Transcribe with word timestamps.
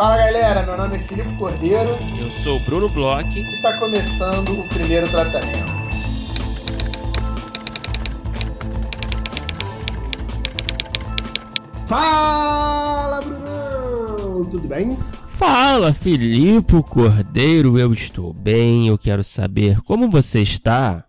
Fala 0.00 0.16
galera, 0.16 0.62
meu 0.62 0.78
nome 0.78 0.96
é 0.96 1.00
Filipe 1.00 1.36
Cordeiro. 1.36 1.90
Eu 2.18 2.30
sou 2.30 2.56
o 2.56 2.60
Bruno 2.60 2.88
Bloch. 2.88 3.38
E 3.38 3.56
está 3.56 3.76
começando 3.76 4.58
o 4.58 4.66
primeiro 4.66 5.06
tratamento. 5.10 5.70
Fala, 11.86 13.20
Brunão! 13.20 14.46
Tudo 14.50 14.66
bem? 14.66 14.98
Fala, 15.26 15.92
Filipe 15.92 16.82
Cordeiro, 16.84 17.78
eu 17.78 17.92
estou 17.92 18.32
bem. 18.32 18.88
Eu 18.88 18.96
quero 18.96 19.22
saber 19.22 19.82
como 19.82 20.08
você 20.08 20.40
está. 20.40 21.04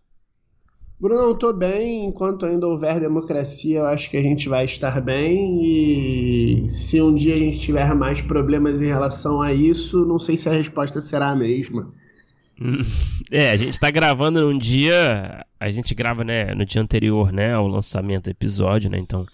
Bruno, 1.01 1.19
eu 1.19 1.35
tô 1.35 1.51
bem. 1.51 2.05
Enquanto 2.05 2.45
ainda 2.45 2.67
houver 2.67 2.99
democracia, 2.99 3.79
eu 3.79 3.87
acho 3.87 4.07
que 4.07 4.17
a 4.17 4.21
gente 4.21 4.47
vai 4.47 4.65
estar 4.65 5.01
bem. 5.01 5.59
E 5.65 6.69
se 6.69 7.01
um 7.01 7.15
dia 7.15 7.33
a 7.33 7.37
gente 7.39 7.59
tiver 7.59 7.95
mais 7.95 8.21
problemas 8.21 8.81
em 8.81 8.85
relação 8.85 9.41
a 9.41 9.51
isso, 9.51 10.05
não 10.05 10.19
sei 10.19 10.37
se 10.37 10.47
a 10.47 10.51
resposta 10.51 11.01
será 11.01 11.31
a 11.31 11.35
mesma. 11.35 11.91
É, 13.31 13.49
a 13.49 13.55
gente 13.55 13.79
tá 13.79 13.89
gravando 13.89 14.41
num 14.41 14.55
dia. 14.55 15.43
A 15.59 15.71
gente 15.71 15.95
grava, 15.95 16.23
né, 16.23 16.53
no 16.53 16.65
dia 16.65 16.81
anterior, 16.81 17.31
né, 17.31 17.53
ao 17.53 17.65
lançamento 17.65 18.25
do 18.25 18.29
episódio, 18.29 18.89
né? 18.89 18.99
Então. 18.99 19.25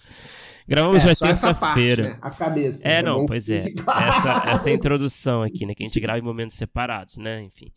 Gravamos 0.66 1.04
é, 1.04 1.08
já 1.08 1.14
terça-feira. 1.14 2.02
Né? 2.04 2.18
A 2.22 2.30
cabeça. 2.30 2.88
É, 2.88 3.02
né? 3.02 3.02
não, 3.02 3.26
pois 3.26 3.50
é. 3.50 3.66
Essa, 3.86 4.44
essa 4.46 4.70
introdução 4.70 5.42
aqui, 5.42 5.66
né? 5.66 5.74
Que 5.74 5.82
a 5.82 5.86
gente 5.86 6.00
grava 6.00 6.18
em 6.18 6.22
momentos 6.22 6.56
separados, 6.56 7.18
né? 7.18 7.42
Enfim. 7.42 7.70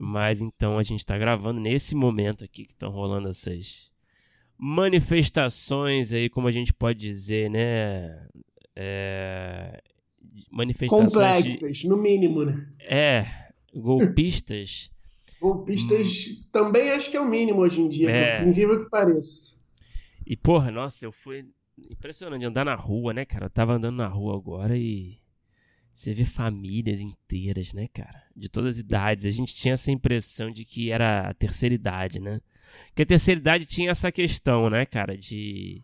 Mas 0.00 0.40
então 0.40 0.78
a 0.78 0.82
gente 0.84 1.00
está 1.00 1.18
gravando 1.18 1.60
nesse 1.60 1.94
momento 1.94 2.44
aqui 2.44 2.64
que 2.64 2.72
estão 2.72 2.90
rolando 2.90 3.28
essas 3.28 3.90
manifestações 4.56 6.12
aí, 6.12 6.28
como 6.28 6.46
a 6.46 6.52
gente 6.52 6.72
pode 6.72 7.00
dizer, 7.00 7.50
né? 7.50 8.28
É... 8.76 9.82
Manifestações. 10.52 11.12
Complexas, 11.12 11.78
de... 11.78 11.88
no 11.88 11.96
mínimo, 11.96 12.44
né? 12.44 12.68
É, 12.80 13.26
golpistas. 13.74 14.88
golpistas 15.40 16.26
hum. 16.28 16.44
também 16.52 16.92
acho 16.92 17.10
que 17.10 17.16
é 17.16 17.20
o 17.20 17.28
mínimo 17.28 17.60
hoje 17.60 17.80
em 17.80 17.88
dia, 17.88 18.08
é. 18.08 18.44
incrível 18.44 18.84
que 18.84 18.90
pareça. 18.90 19.56
E 20.24 20.36
porra, 20.36 20.70
nossa, 20.70 21.04
eu 21.04 21.10
fui 21.10 21.44
impressionante 21.90 22.44
andar 22.44 22.64
na 22.64 22.76
rua, 22.76 23.12
né, 23.12 23.24
cara? 23.24 23.46
Eu 23.46 23.50
tava 23.50 23.74
andando 23.74 23.96
na 23.96 24.06
rua 24.06 24.36
agora 24.36 24.76
e 24.76 25.18
você 25.98 26.14
vê 26.14 26.24
famílias 26.24 27.00
inteiras, 27.00 27.72
né, 27.72 27.88
cara? 27.92 28.22
De 28.36 28.48
todas 28.48 28.74
as 28.74 28.80
idades. 28.80 29.26
A 29.26 29.30
gente 29.30 29.52
tinha 29.52 29.74
essa 29.74 29.90
impressão 29.90 30.48
de 30.48 30.64
que 30.64 30.92
era 30.92 31.28
a 31.28 31.34
terceira 31.34 31.74
idade, 31.74 32.20
né? 32.20 32.40
Que 32.94 33.02
a 33.02 33.06
terceira 33.06 33.40
idade 33.40 33.66
tinha 33.66 33.90
essa 33.90 34.12
questão, 34.12 34.70
né, 34.70 34.86
cara, 34.86 35.16
de. 35.16 35.82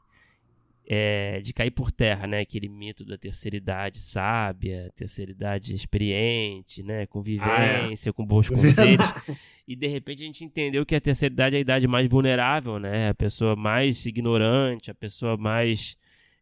É, 0.87 1.41
de 1.41 1.53
cair 1.55 1.71
por 1.71 1.91
terra, 1.91 2.29
né? 2.29 2.41
Aquele 2.41 2.69
mito 2.69 3.05
da 3.05 3.19
terceira 3.19 3.57
idade 3.57 4.01
sábia, 4.01 4.93
terceira 4.95 5.33
idade 5.33 5.75
experiente, 5.75 6.85
né? 6.85 7.07
Com 7.07 7.21
vivência, 7.21 8.11
ah, 8.11 8.11
é. 8.11 8.13
com 8.13 8.25
bons 8.25 8.49
conselhos. 8.49 9.07
e 9.67 9.75
de 9.75 9.89
repente 9.89 10.23
a 10.23 10.27
gente 10.27 10.45
entendeu 10.45 10.87
que 10.87 10.95
a 10.95 11.01
terceira 11.01 11.33
idade 11.33 11.57
é 11.57 11.59
a 11.59 11.63
idade 11.63 11.89
mais 11.89 12.07
vulnerável, 12.07 12.79
né? 12.79 13.09
A 13.09 13.15
pessoa 13.15 13.57
mais 13.57 14.07
ignorante, 14.07 14.93
a 14.93 14.95
pessoa 14.95 15.37
mais 15.37 15.97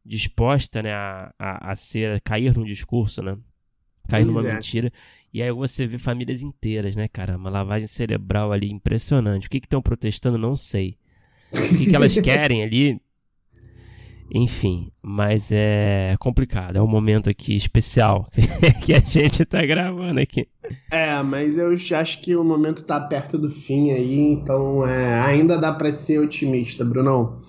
disposta, 0.05 0.83
né, 0.83 0.93
a, 0.93 1.33
a, 1.39 1.71
a 1.71 1.77
ser, 1.77 2.17
a 2.17 2.21
cair 2.21 2.55
num 2.55 2.65
discurso, 2.65 3.23
né? 3.23 3.39
Cair 4.09 4.25
numa 4.25 4.47
é. 4.47 4.55
mentira. 4.55 4.93
E 5.33 5.43
aí 5.43 5.51
você 5.51 5.87
vê 5.87 5.99
famílias 5.99 6.43
inteiras, 6.43 6.95
né, 6.95 7.09
cara? 7.09 7.37
Uma 7.37 7.49
lavagem 7.49 7.89
cerebral 7.89 8.53
ali 8.53 8.71
impressionante. 8.71 9.47
O 9.47 9.51
que 9.51 9.59
estão 9.59 9.81
protestando, 9.81 10.37
não 10.37 10.57
sei. 10.57 10.97
O 11.53 11.77
que, 11.77 11.87
que 11.87 11.97
elas 11.97 12.15
querem 12.21 12.63
ali, 12.63 13.01
enfim, 14.35 14.91
mas 15.03 15.51
é 15.51 16.17
complicado. 16.19 16.77
É 16.77 16.83
um 16.83 16.87
momento 16.87 17.29
aqui 17.29 17.55
especial 17.55 18.31
que 18.85 18.95
a 18.95 19.01
gente 19.01 19.45
tá 19.45 19.65
gravando 19.65 20.21
aqui. 20.21 20.49
É, 20.91 21.23
mas 21.23 21.59
eu 21.59 21.71
acho 21.99 22.21
que 22.21 22.35
o 22.35 22.43
momento 22.43 22.85
tá 22.85 23.01
perto 23.01 23.37
do 23.37 23.51
fim 23.51 23.91
aí, 23.91 24.19
então 24.19 24.87
é, 24.87 25.21
ainda 25.21 25.59
dá 25.59 25.73
para 25.73 25.93
ser 25.93 26.19
otimista, 26.19 26.85
Brunão. 26.85 27.43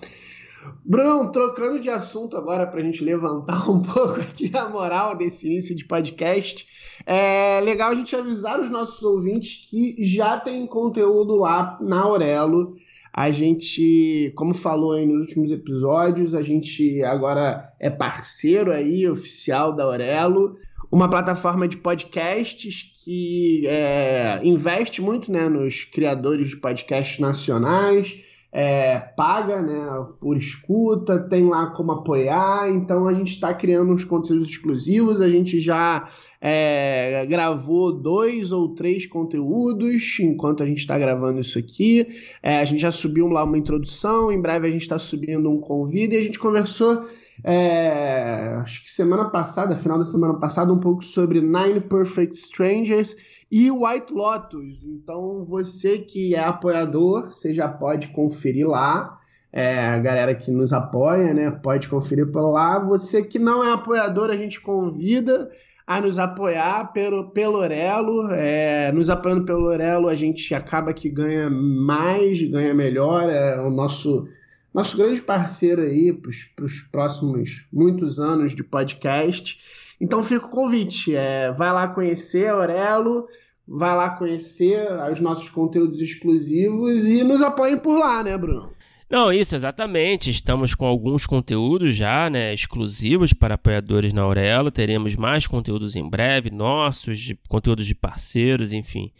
Bruno, 0.84 1.30
trocando 1.30 1.78
de 1.78 1.90
assunto 1.90 2.36
agora 2.36 2.66
para 2.66 2.80
a 2.80 2.82
gente 2.82 3.04
levantar 3.04 3.68
um 3.70 3.82
pouco 3.82 4.20
aqui 4.20 4.50
a 4.54 4.68
moral 4.68 5.16
desse 5.16 5.46
início 5.46 5.74
de 5.74 5.84
podcast, 5.84 6.66
é 7.06 7.60
legal 7.60 7.90
a 7.90 7.94
gente 7.94 8.14
avisar 8.14 8.60
os 8.60 8.70
nossos 8.70 9.02
ouvintes 9.02 9.68
que 9.68 9.96
já 10.00 10.38
tem 10.38 10.66
conteúdo 10.66 11.36
lá 11.36 11.78
na 11.80 12.02
Aurelo. 12.02 12.76
A 13.12 13.30
gente, 13.30 14.32
como 14.34 14.54
falou 14.54 14.92
aí 14.92 15.06
nos 15.06 15.26
últimos 15.26 15.52
episódios, 15.52 16.34
a 16.34 16.42
gente 16.42 17.02
agora 17.04 17.72
é 17.78 17.88
parceiro 17.88 18.72
aí 18.72 19.08
oficial 19.08 19.72
da 19.72 19.84
Aurelo, 19.84 20.56
uma 20.90 21.08
plataforma 21.08 21.68
de 21.68 21.76
podcasts 21.76 22.92
que 23.04 23.66
é, 23.66 24.40
investe 24.42 25.02
muito 25.02 25.30
né, 25.30 25.48
nos 25.48 25.84
criadores 25.84 26.50
de 26.50 26.56
podcasts 26.56 27.18
nacionais 27.18 28.18
é, 28.56 29.00
paga 29.16 29.60
né, 29.60 30.06
por 30.20 30.36
escuta, 30.36 31.18
tem 31.18 31.48
lá 31.48 31.66
como 31.70 31.90
apoiar, 31.90 32.70
então 32.70 33.08
a 33.08 33.12
gente 33.12 33.32
está 33.32 33.52
criando 33.52 33.92
uns 33.92 34.04
conteúdos 34.04 34.48
exclusivos, 34.48 35.20
a 35.20 35.28
gente 35.28 35.58
já 35.58 36.08
é, 36.40 37.26
gravou 37.26 37.90
dois 37.90 38.52
ou 38.52 38.68
três 38.68 39.06
conteúdos 39.06 40.20
enquanto 40.20 40.62
a 40.62 40.66
gente 40.66 40.78
está 40.78 40.96
gravando 40.96 41.40
isso 41.40 41.58
aqui, 41.58 42.06
é, 42.40 42.58
a 42.58 42.64
gente 42.64 42.80
já 42.80 42.92
subiu 42.92 43.26
lá 43.26 43.42
uma 43.42 43.58
introdução, 43.58 44.30
em 44.30 44.40
breve 44.40 44.68
a 44.68 44.70
gente 44.70 44.82
está 44.82 45.00
subindo 45.00 45.50
um 45.50 45.58
convite. 45.58 46.14
E 46.14 46.18
a 46.18 46.22
gente 46.22 46.38
conversou 46.38 47.08
é, 47.42 48.54
acho 48.62 48.84
que 48.84 48.90
semana 48.90 49.24
passada, 49.24 49.76
final 49.76 49.98
da 49.98 50.04
semana 50.04 50.38
passada, 50.38 50.72
um 50.72 50.78
pouco 50.78 51.04
sobre 51.04 51.40
Nine 51.40 51.80
Perfect 51.80 52.36
Strangers 52.36 53.16
e 53.50 53.70
White 53.70 54.12
Lotus. 54.12 54.84
Então, 54.84 55.44
você 55.44 55.98
que 55.98 56.34
é 56.34 56.40
apoiador, 56.40 57.28
você 57.28 57.52
já 57.54 57.68
pode 57.68 58.08
conferir 58.08 58.68
lá. 58.68 59.18
É, 59.52 59.86
a 59.86 59.98
galera 59.98 60.34
que 60.34 60.50
nos 60.50 60.72
apoia, 60.72 61.32
né, 61.32 61.50
pode 61.50 61.88
conferir 61.88 62.30
por 62.30 62.50
lá. 62.50 62.78
Você 62.80 63.22
que 63.22 63.38
não 63.38 63.62
é 63.62 63.72
apoiador, 63.72 64.30
a 64.30 64.36
gente 64.36 64.60
convida 64.60 65.48
a 65.86 66.00
nos 66.00 66.18
apoiar 66.18 66.92
pelo, 66.92 67.30
pelo 67.30 67.58
Orelo. 67.58 68.28
É, 68.32 68.90
nos 68.92 69.10
apoiando 69.10 69.44
pelo 69.44 69.66
Orelo, 69.66 70.08
a 70.08 70.14
gente 70.14 70.54
acaba 70.54 70.92
que 70.92 71.08
ganha 71.08 71.48
mais, 71.48 72.42
ganha 72.42 72.74
melhor. 72.74 73.28
É 73.28 73.60
o 73.60 73.70
nosso, 73.70 74.26
nosso 74.72 74.96
grande 74.96 75.22
parceiro 75.22 75.82
aí 75.82 76.12
para 76.12 76.64
os 76.64 76.80
próximos 76.90 77.68
muitos 77.72 78.18
anos 78.18 78.54
de 78.54 78.64
podcast. 78.64 79.58
Então 80.00 80.22
fica 80.22 80.46
o 80.46 80.50
convite. 80.50 81.14
É, 81.14 81.52
vai 81.52 81.72
lá 81.72 81.88
conhecer 81.88 82.48
a 82.48 82.56
Orelo 82.56 83.26
vai 83.66 83.96
lá 83.96 84.10
conhecer 84.10 84.86
os 85.10 85.20
nossos 85.20 85.48
conteúdos 85.48 86.00
exclusivos 86.00 87.06
e 87.06 87.24
nos 87.24 87.40
apoiem 87.42 87.78
por 87.78 87.98
lá, 87.98 88.22
né, 88.22 88.36
Bruno? 88.36 88.70
Não, 89.10 89.32
isso, 89.32 89.54
exatamente. 89.54 90.30
Estamos 90.30 90.74
com 90.74 90.86
alguns 90.86 91.26
conteúdos 91.26 91.94
já, 91.94 92.28
né, 92.28 92.52
exclusivos 92.52 93.32
para 93.32 93.54
apoiadores 93.54 94.12
na 94.12 94.22
Aurelo. 94.22 94.70
Teremos 94.70 95.14
mais 95.16 95.46
conteúdos 95.46 95.94
em 95.94 96.08
breve, 96.08 96.50
nossos, 96.50 97.18
de, 97.18 97.38
conteúdos 97.48 97.86
de 97.86 97.94
parceiros, 97.94 98.72
enfim. 98.72 99.12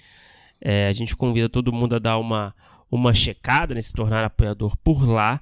É, 0.60 0.88
a 0.88 0.92
gente 0.92 1.14
convida 1.14 1.48
todo 1.48 1.72
mundo 1.72 1.96
a 1.96 1.98
dar 1.98 2.18
uma, 2.18 2.54
uma 2.90 3.12
checada, 3.14 3.74
né, 3.74 3.80
se 3.80 3.92
tornar 3.92 4.24
apoiador 4.24 4.76
por 4.78 5.06
lá. 5.06 5.40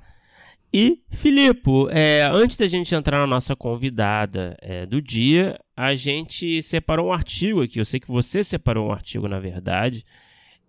E, 0.75 1.03
Filipe, 1.10 1.71
é, 1.91 2.22
antes 2.33 2.56
da 2.56 2.66
gente 2.66 2.94
entrar 2.94 3.19
na 3.19 3.27
nossa 3.27 3.55
convidada 3.55 4.56
é, 4.62 4.87
do 4.87 5.03
dia, 5.03 5.60
a 5.77 5.94
gente 5.94 6.62
separou 6.62 7.09
um 7.09 7.12
artigo 7.12 7.62
aqui. 7.62 7.78
Eu 7.78 7.84
sei 7.84 8.00
que 8.00 8.09
você 8.09 8.43
separou 8.43 8.88
um 8.88 8.93
artigo, 8.93 9.28
na 9.28 9.38
verdade, 9.38 10.03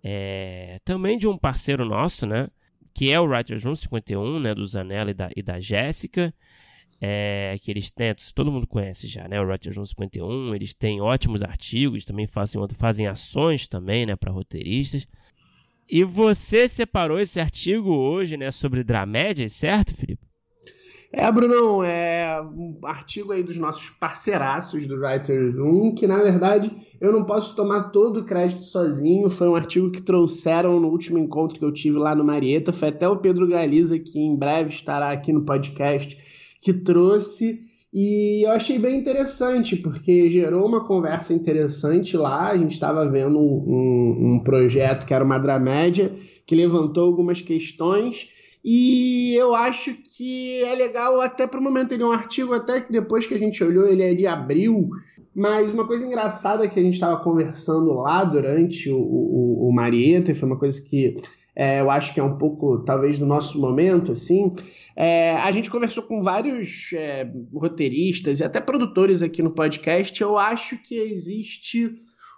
é, 0.03 0.78
também 0.84 1.18
de 1.18 1.25
um 1.25 1.38
parceiro 1.38 1.86
nosso, 1.86 2.26
né? 2.26 2.50
Que 2.94 3.11
é 3.11 3.20
o 3.20 3.26
Writers 3.26 3.64
Room 3.64 3.76
51, 3.76 4.40
né? 4.40 4.53
Do 4.53 4.66
Zanella 4.67 5.11
e 5.11 5.14
da, 5.14 5.29
e 5.38 5.41
da 5.41 5.61
Jéssica. 5.61 6.34
É, 7.02 7.58
que 7.61 7.72
eles 7.72 7.91
têm, 7.91 8.14
todo 8.35 8.52
mundo 8.52 8.67
conhece 8.67 9.08
já, 9.08 9.28
né? 9.28 9.40
O 9.40 9.46
Writers 9.46 9.78
Room 9.78 9.85
51. 9.85 10.53
Eles 10.53 10.73
têm 10.73 10.99
ótimos 10.99 11.41
artigos, 11.41 12.03
também 12.03 12.28
fazem, 12.28 12.61
fazem 12.78 13.08
ações 13.08 13.70
também, 13.70 14.06
né? 14.06 14.17
Para 14.17 14.34
roteiristas. 14.34 15.08
E 15.90 16.03
você 16.03 16.68
separou 16.70 17.20
esse 17.20 17.40
artigo 17.40 17.91
hoje, 17.91 18.38
né, 18.38 18.52
sobre 18.52 18.84
dramédias, 18.84 19.53
certo, 19.53 19.94
Felipe? 19.94 20.24
É, 21.16 21.32
Brunão, 21.32 21.84
é 21.84 22.41
um 22.41 22.80
artigo 22.82 23.34
aí 23.34 23.44
dos 23.44 23.56
nossos 23.56 23.91
parceiraços 23.91 24.88
do 24.88 24.96
Writers 24.96 25.56
Room, 25.56 25.94
que 25.94 26.08
na 26.08 26.24
verdade 26.24 26.76
eu 27.00 27.12
não 27.12 27.24
posso 27.24 27.56
tomar 27.56 27.91
todo 27.91 28.22
o 28.22 28.26
crédito 28.26 28.64
sozinho. 28.64 29.30
Foi 29.30 29.47
um 29.47 29.56
artigo 29.56 29.91
que 29.91 30.02
trouxeram 30.02 30.80
no 30.80 30.88
último 30.88 31.20
encontro 31.20 31.59
que 31.59 31.64
eu 31.64 31.72
tive 31.72 32.00
lá 32.00 32.16
no 32.16 32.24
Marieta. 32.24 32.74
Foi 32.74 32.88
até 32.90 33.08
o 33.08 33.18
Pedro 33.18 33.47
Galiza, 33.47 34.00
que 34.00 34.20
em 34.20 34.35
breve 34.35 34.72
estará 34.72 35.12
aqui 35.12 35.32
no 35.32 35.46
podcast, 35.46 36.18
que 36.59 36.74
trouxe. 36.74 37.62
E 37.93 38.43
eu 38.43 38.51
achei 38.51 38.79
bem 38.79 38.97
interessante, 38.97 39.75
porque 39.75 40.28
gerou 40.28 40.66
uma 40.66 40.84
conversa 40.84 41.31
interessante 41.31 42.17
lá. 42.17 42.49
A 42.49 42.57
gente 42.57 42.72
estava 42.72 43.07
vendo 43.07 43.37
um, 43.37 44.34
um, 44.34 44.40
projeto 44.43 45.05
que 45.05 45.13
era 45.13 45.23
uma 45.23 45.37
dramédia, 45.37 46.11
que 46.43 46.55
levantou 46.55 47.05
algumas 47.05 47.40
questões. 47.40 48.29
E 48.66 49.35
eu 49.35 49.53
acho 49.53 49.93
que 50.17 50.63
é 50.63 50.73
legal 50.73 51.22
até 51.22 51.45
para 51.45 51.59
o 51.59 51.63
momento. 51.63 51.91
Ele 51.91 52.01
é 52.01 52.05
um 52.07 52.11
artigo 52.11 52.53
até 52.53 52.81
que 52.81 52.91
depois 52.91 53.28
que 53.28 53.35
a 53.35 53.40
gente 53.40 53.63
olhou, 53.63 53.85
ele 53.85 54.01
é 54.01 54.16
de 54.16 54.25
abril. 54.25 54.89
Mas 55.35 55.72
uma 55.72 55.85
coisa 55.85 56.03
engraçada 56.03 56.67
que 56.67 56.79
a 56.79 56.84
gente 56.84 56.96
estava 56.96 57.23
conversando 57.23 57.93
lá 57.93 58.23
durante 58.23 58.89
o, 58.89 58.97
o, 58.97 59.69
o 59.69 59.72
Marieta, 59.72 60.34
foi 60.34 60.47
uma 60.47 60.57
coisa 60.57 60.81
que 60.81 61.17
é, 61.55 61.82
eu 61.82 61.91
acho 61.91 62.14
que 62.14 62.20
é 62.20 62.23
um 62.23 62.38
pouco, 62.38 62.79
talvez, 62.79 63.20
do 63.20 63.26
nosso 63.26 63.59
momento, 63.61 64.11
assim. 64.11 64.53
É, 64.96 65.34
a 65.34 65.52
gente 65.52 65.70
conversou 65.70 66.03
com 66.03 66.23
vários 66.23 66.91
é, 66.94 67.32
roteiristas 67.53 68.40
e 68.40 68.44
até 68.44 68.59
produtores 68.59 69.22
aqui 69.22 69.44
no 69.44 69.52
podcast. 69.52 70.20
Eu 70.22 70.38
acho 70.38 70.78
que 70.78 70.96
existe 70.96 71.94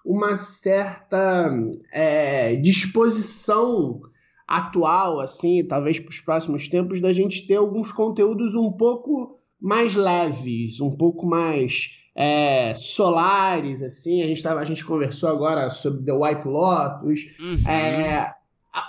uma 0.06 0.36
certa 0.36 1.52
é, 1.92 2.56
disposição 2.58 4.02
atual, 4.48 5.20
assim, 5.22 5.64
talvez 5.64 6.00
para 6.00 6.10
os 6.10 6.20
próximos 6.20 6.68
tempos, 6.68 7.02
da 7.02 7.12
gente 7.12 7.48
ter 7.48 7.56
alguns 7.56 7.92
conteúdos 7.92 8.54
um 8.54 8.72
pouco 8.72 9.40
mais 9.60 9.96
leves, 9.96 10.80
um 10.80 10.92
pouco 10.92 11.26
mais 11.26 11.98
é, 12.16 12.76
solares, 12.76 13.82
assim. 13.82 14.22
A 14.22 14.28
gente, 14.28 14.44
tava, 14.44 14.60
a 14.60 14.64
gente 14.64 14.86
conversou 14.86 15.30
agora 15.30 15.72
sobre 15.72 16.04
The 16.04 16.14
White 16.14 16.48
Lotus. 16.48 17.22
Uhum. 17.40 17.68
É, 17.68 18.35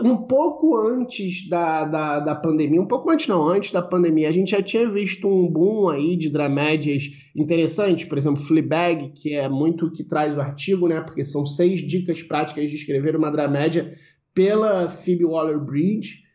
um 0.00 0.16
pouco 0.16 0.76
antes 0.76 1.48
da, 1.48 1.84
da, 1.84 2.20
da, 2.20 2.34
pandemia, 2.34 2.80
um 2.80 2.86
pouco 2.86 3.10
antes 3.10 3.28
não, 3.28 3.46
antes 3.46 3.70
da 3.70 3.80
pandemia, 3.80 4.28
a 4.28 4.32
gente 4.32 4.50
já 4.50 4.62
tinha 4.62 4.88
visto 4.90 5.28
um 5.28 5.46
boom 5.46 5.88
aí 5.88 6.16
de 6.16 6.28
dramédias 6.28 7.04
interessantes, 7.34 8.04
por 8.04 8.18
exemplo, 8.18 8.42
Fleabag, 8.42 9.12
que 9.14 9.34
é 9.34 9.48
muito 9.48 9.86
o 9.86 9.92
que 9.92 10.02
traz 10.02 10.36
o 10.36 10.40
artigo, 10.40 10.88
né, 10.88 11.00
porque 11.00 11.24
são 11.24 11.46
seis 11.46 11.80
dicas 11.80 12.22
práticas 12.22 12.68
de 12.70 12.76
escrever 12.76 13.14
uma 13.14 13.30
dramédia 13.30 13.92
pela 14.34 14.88
Phoebe 14.88 15.24
Waller-Bridge, 15.24 16.26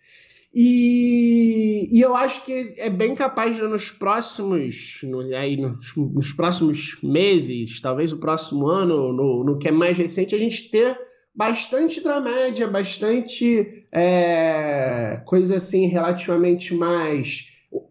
e, 0.53 1.87
e, 1.89 2.01
eu 2.01 2.13
acho 2.13 2.43
que 2.43 2.73
é 2.77 2.89
bem 2.89 3.15
capaz 3.15 3.55
de 3.55 3.61
nos 3.61 3.89
próximos, 3.89 4.99
no, 5.03 5.21
aí 5.33 5.55
nos, 5.55 5.95
nos 5.95 6.33
próximos 6.33 6.97
meses, 7.01 7.79
talvez 7.79 8.11
o 8.11 8.17
próximo 8.17 8.67
ano, 8.67 9.13
no, 9.13 9.45
no 9.45 9.57
que 9.57 9.69
é 9.69 9.71
mais 9.71 9.97
recente, 9.97 10.35
a 10.35 10.39
gente 10.39 10.69
ter 10.69 10.97
bastante 11.33 12.01
dramédia, 12.01 12.67
bastante 12.67 13.85
é, 13.91 15.21
coisa 15.25 15.57
assim 15.57 15.87
relativamente 15.87 16.73
mais 16.73 17.49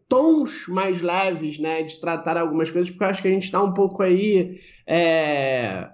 tons 0.08 0.66
mais 0.69 1.00
leves, 1.00 1.58
né, 1.58 1.82
de 1.82 2.00
tratar 2.00 2.37
algumas 2.37 2.70
coisas, 2.70 2.90
porque 2.90 3.04
eu 3.04 3.08
acho 3.08 3.22
que 3.22 3.28
a 3.28 3.31
gente 3.31 3.44
está 3.44 3.62
um 3.62 3.72
pouco 3.72 4.02
aí 4.02 4.58
é, 4.87 5.88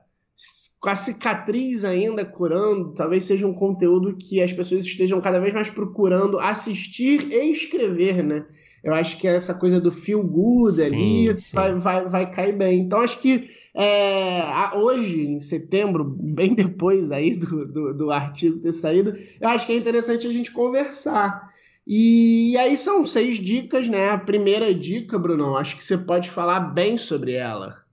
com 0.81 0.89
a 0.89 0.95
cicatriz 0.95 1.85
ainda 1.85 2.25
curando, 2.25 2.95
talvez 2.95 3.25
seja 3.25 3.47
um 3.47 3.55
conteúdo 3.55 4.17
que 4.17 4.41
as 4.41 4.53
pessoas 4.53 4.85
estejam 4.85 5.21
cada 5.21 5.39
vez 5.39 5.55
mais 5.55 5.71
procurando 5.71 6.39
assistir 6.39 7.31
e 7.31 7.51
escrever, 7.51 8.23
né? 8.23 8.47
Eu 8.85 8.95
acho 8.95 9.19
que 9.19 9.27
essa 9.27 9.53
coisa 9.53 9.81
do 9.81 9.91
feel 9.91 10.23
good 10.23 10.77
sim, 10.77 11.29
ali 11.29 11.39
sim. 11.39 11.57
Vai, 11.57 11.75
vai, 11.75 12.09
vai 12.09 12.31
cair 12.31 12.57
bem. 12.57 12.81
Então 12.81 13.01
acho 13.01 13.21
que 13.21 13.51
é, 13.79 14.75
hoje, 14.75 15.21
em 15.21 15.39
setembro, 15.39 16.03
bem 16.03 16.55
depois 16.57 17.13
aí 17.13 17.37
do, 17.37 17.67
do, 17.67 17.95
do, 17.95 18.11
artigo 18.11 18.59
ter 18.59 18.73
saído, 18.73 19.15
eu 19.39 19.49
acho 19.51 19.67
que 19.67 19.73
é 19.73 19.77
interessante 19.77 20.27
a 20.27 20.33
gente 20.33 20.51
conversar. 20.51 21.53
E, 21.87 22.57
aí 22.57 22.75
são 22.75 23.05
seis 23.05 23.39
dicas, 23.39 23.87
né? 23.89 24.09
A 24.09 24.19
primeira 24.19 24.75
dica, 24.75 25.19
Bruno, 25.19 25.57
acho 25.57 25.77
que 25.77 25.85
você 25.85 25.99
pode 25.99 26.31
falar 26.31 26.61
bem 26.61 26.97
sobre 26.97 27.35
ela. 27.35 27.85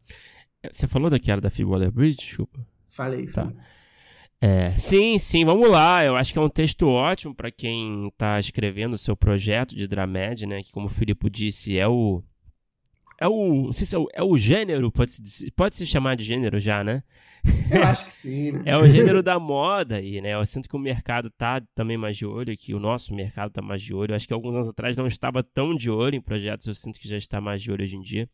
Você 0.71 0.87
falou 0.87 1.09
daquela 1.09 1.41
da 1.41 1.49
Phoebe 1.49 1.69
Waller-Bridge, 1.69 2.17
desculpa? 2.17 2.65
Falei, 2.89 3.27
tá. 3.27 3.51
É, 4.39 4.71
sim, 4.77 5.19
sim, 5.19 5.43
vamos 5.43 5.69
lá. 5.69 6.03
Eu 6.05 6.15
acho 6.15 6.31
que 6.31 6.39
é 6.39 6.41
um 6.41 6.49
texto 6.49 6.87
ótimo 6.87 7.35
para 7.35 7.51
quem 7.51 8.07
está 8.07 8.39
escrevendo 8.39 8.93
o 8.93 8.97
seu 8.97 9.17
projeto 9.17 9.75
de 9.75 9.85
dramédia, 9.85 10.47
né? 10.47 10.63
Que, 10.63 10.71
como 10.71 10.87
o 10.87 10.89
Filipe 10.89 11.29
disse, 11.29 11.77
é 11.77 11.87
o 11.87 12.23
é 13.23 13.27
o. 13.27 13.71
Se 13.71 13.95
é 13.95 13.97
o, 13.97 14.07
é 14.15 14.23
o 14.23 14.37
gênero, 14.37 14.91
pode 14.91 15.11
se, 15.11 15.49
pode 15.51 15.77
se 15.77 15.87
chamar 15.87 16.15
de 16.15 16.25
gênero 16.25 16.59
já, 16.59 16.83
né? 16.83 17.03
Eu 17.71 17.83
acho 17.83 18.05
que 18.05 18.13
sim, 18.13 18.51
né? 18.51 18.63
É 18.65 18.77
o 18.77 18.85
gênero 18.85 19.23
da 19.23 19.39
moda 19.39 19.97
aí, 19.97 20.21
né? 20.21 20.33
Eu 20.33 20.45
sinto 20.45 20.67
que 20.67 20.75
o 20.75 20.79
mercado 20.79 21.29
tá 21.29 21.61
também 21.73 21.97
mais 21.97 22.17
de 22.17 22.25
olho, 22.25 22.55
que 22.57 22.73
o 22.73 22.79
nosso 22.79 23.13
mercado 23.13 23.51
tá 23.51 23.61
mais 23.61 23.81
de 23.81 23.93
olho. 23.93 24.11
Eu 24.11 24.15
acho 24.15 24.27
que 24.27 24.33
alguns 24.33 24.55
anos 24.55 24.67
atrás 24.67 24.97
não 24.97 25.07
estava 25.07 25.41
tão 25.41 25.73
de 25.75 25.89
olho 25.89 26.15
em 26.15 26.21
projetos, 26.21 26.67
eu 26.67 26.73
sinto 26.73 26.99
que 26.99 27.07
já 27.07 27.17
está 27.17 27.39
mais 27.39 27.61
de 27.61 27.71
olho 27.71 27.83
hoje 27.83 27.95
em 27.95 28.01
dia. 28.01 28.29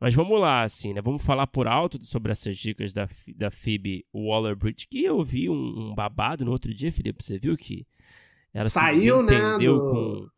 Mas 0.00 0.14
vamos 0.14 0.40
lá, 0.40 0.62
assim, 0.62 0.92
né? 0.92 1.00
Vamos 1.00 1.22
falar 1.22 1.46
por 1.46 1.68
alto 1.68 2.02
sobre 2.02 2.32
essas 2.32 2.56
dicas 2.58 2.92
da, 2.92 3.08
da 3.34 3.50
Phoebe 3.50 4.04
Waller-Bridge, 4.12 4.88
que 4.90 5.04
eu 5.04 5.22
vi 5.24 5.48
um, 5.48 5.54
um, 5.54 5.94
babado 5.94 6.44
no 6.44 6.50
outro 6.50 6.74
dia, 6.74 6.92
Felipe, 6.92 7.24
você 7.24 7.38
viu 7.38 7.56
que 7.56 7.86
ela 8.52 8.68
Saiu, 8.68 9.20
se 9.20 9.26
desentendeu 9.26 9.76
né, 9.76 9.78
do... 9.78 9.80
com 9.80 10.35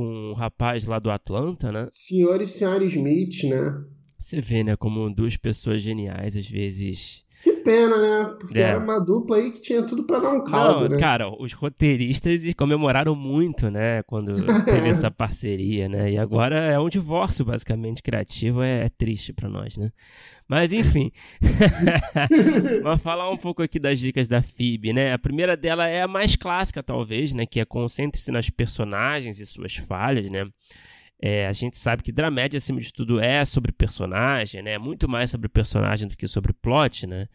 com 0.00 0.30
o 0.30 0.32
rapaz 0.32 0.86
lá 0.86 0.98
do 0.98 1.10
Atlanta, 1.10 1.70
né? 1.70 1.86
Senhor 1.92 2.40
e 2.40 2.46
senhora 2.46 2.82
Smith, 2.86 3.44
né? 3.44 3.84
Você 4.18 4.40
vê, 4.40 4.64
né, 4.64 4.74
como 4.74 5.14
duas 5.14 5.36
pessoas 5.36 5.82
geniais 5.82 6.38
às 6.38 6.48
vezes 6.48 7.22
pena, 7.62 7.96
né? 7.96 8.36
Porque 8.38 8.58
é. 8.58 8.62
era 8.62 8.78
uma 8.78 8.98
dupla 8.98 9.36
aí 9.36 9.50
que 9.50 9.60
tinha 9.60 9.82
tudo 9.82 10.04
para 10.04 10.18
dar 10.18 10.32
um 10.32 10.44
caldo, 10.44 10.82
Não, 10.82 10.88
né? 10.88 10.98
Cara, 10.98 11.28
os 11.28 11.52
roteiristas 11.52 12.42
comemoraram 12.54 13.14
muito, 13.14 13.70
né? 13.70 14.02
Quando 14.04 14.34
teve 14.64 14.88
essa 14.88 15.10
parceria, 15.10 15.88
né? 15.88 16.12
E 16.12 16.18
agora 16.18 16.56
é 16.56 16.78
um 16.78 16.88
divórcio, 16.88 17.44
basicamente, 17.44 18.02
criativo. 18.02 18.62
É, 18.62 18.86
é 18.86 18.88
triste 18.88 19.32
para 19.32 19.48
nós, 19.48 19.76
né? 19.76 19.90
Mas, 20.48 20.72
enfim. 20.72 21.12
Vamos 22.82 23.02
falar 23.02 23.30
um 23.30 23.36
pouco 23.36 23.62
aqui 23.62 23.78
das 23.78 23.98
dicas 23.98 24.26
da 24.26 24.42
Phoebe, 24.42 24.92
né? 24.92 25.12
A 25.12 25.18
primeira 25.18 25.56
dela 25.56 25.86
é 25.86 26.02
a 26.02 26.08
mais 26.08 26.34
clássica, 26.36 26.82
talvez, 26.82 27.32
né? 27.32 27.46
Que 27.46 27.60
é 27.60 27.64
concentre-se 27.64 28.32
nas 28.32 28.50
personagens 28.50 29.38
e 29.38 29.46
suas 29.46 29.76
falhas, 29.76 30.28
né? 30.30 30.46
É, 31.22 31.46
a 31.46 31.52
gente 31.52 31.76
sabe 31.76 32.02
que 32.02 32.10
dramédia, 32.10 32.56
acima 32.56 32.80
de 32.80 32.90
tudo, 32.92 33.20
é 33.20 33.44
sobre 33.44 33.70
personagem, 33.72 34.62
né? 34.62 34.72
É 34.72 34.78
muito 34.78 35.06
mais 35.06 35.30
sobre 35.30 35.48
personagem 35.50 36.08
do 36.08 36.16
que 36.16 36.26
sobre 36.26 36.52
plot, 36.54 37.06
né? 37.06 37.28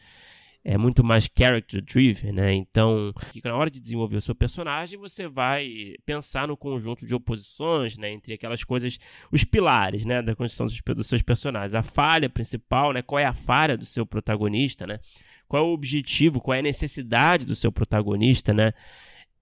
É 0.68 0.80
muito 0.80 1.04
mais 1.04 1.30
character 1.38 1.80
driven, 1.84 2.32
né? 2.32 2.52
Então, 2.52 3.14
na 3.44 3.56
hora 3.56 3.70
de 3.70 3.80
desenvolver 3.80 4.18
o 4.18 4.22
seu 4.22 4.34
personagem, 4.34 4.98
você 4.98 5.28
vai 5.28 5.94
pensar 6.04 6.48
no 6.48 6.58
conjunto 6.58 7.06
de 7.06 7.14
oposições, 7.14 7.96
né? 7.96 8.12
Entre 8.12 8.34
aquelas 8.34 8.64
coisas, 8.64 8.98
os 9.32 9.44
pilares, 9.44 10.04
né? 10.04 10.24
Da 10.24 10.36
construção 10.36 10.66
dos 10.96 11.08
seus 11.08 11.22
personagens. 11.22 11.76
A 11.76 11.84
falha 11.84 12.28
principal, 12.28 12.92
né? 12.92 13.04
Qual 13.04 13.20
é 13.20 13.26
a 13.26 13.34
falha 13.34 13.78
do 13.78 13.86
seu 13.86 14.08
protagonista, 14.08 14.88
né? 14.88 15.00
Qual 15.48 15.64
é 15.64 15.68
o 15.68 15.72
objetivo, 15.72 16.42
qual 16.42 16.56
é 16.56 16.60
a 16.60 16.64
necessidade 16.64 17.46
do 17.46 17.56
seu 17.56 17.72
protagonista, 17.72 18.52
né? 18.52 18.74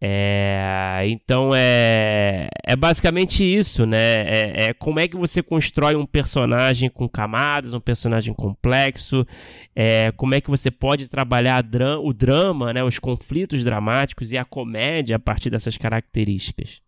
É, 0.06 1.04
então 1.06 1.52
é, 1.56 2.50
é 2.62 2.76
basicamente 2.76 3.42
isso, 3.42 3.86
né? 3.86 4.24
É, 4.28 4.66
é, 4.66 4.74
como 4.74 5.00
é 5.00 5.08
que 5.08 5.16
você 5.16 5.42
constrói 5.42 5.96
um 5.96 6.06
personagem 6.06 6.90
com 6.90 7.08
camadas, 7.08 7.74
um 7.74 7.80
personagem 7.80 8.34
complexo, 8.34 9.26
é, 9.74 10.12
como 10.12 10.36
é 10.36 10.42
que 10.42 10.50
você 10.50 10.70
pode 10.70 11.08
trabalhar 11.08 11.64
o 12.04 12.12
drama, 12.12 12.74
né? 12.74 12.84
os 12.84 13.00
conflitos 13.00 13.64
dramáticos 13.64 14.30
e 14.34 14.38
a 14.38 14.44
comédia 14.44 15.16
a 15.16 15.20
partir 15.20 15.50
dessas 15.50 15.78
características. 15.78 16.83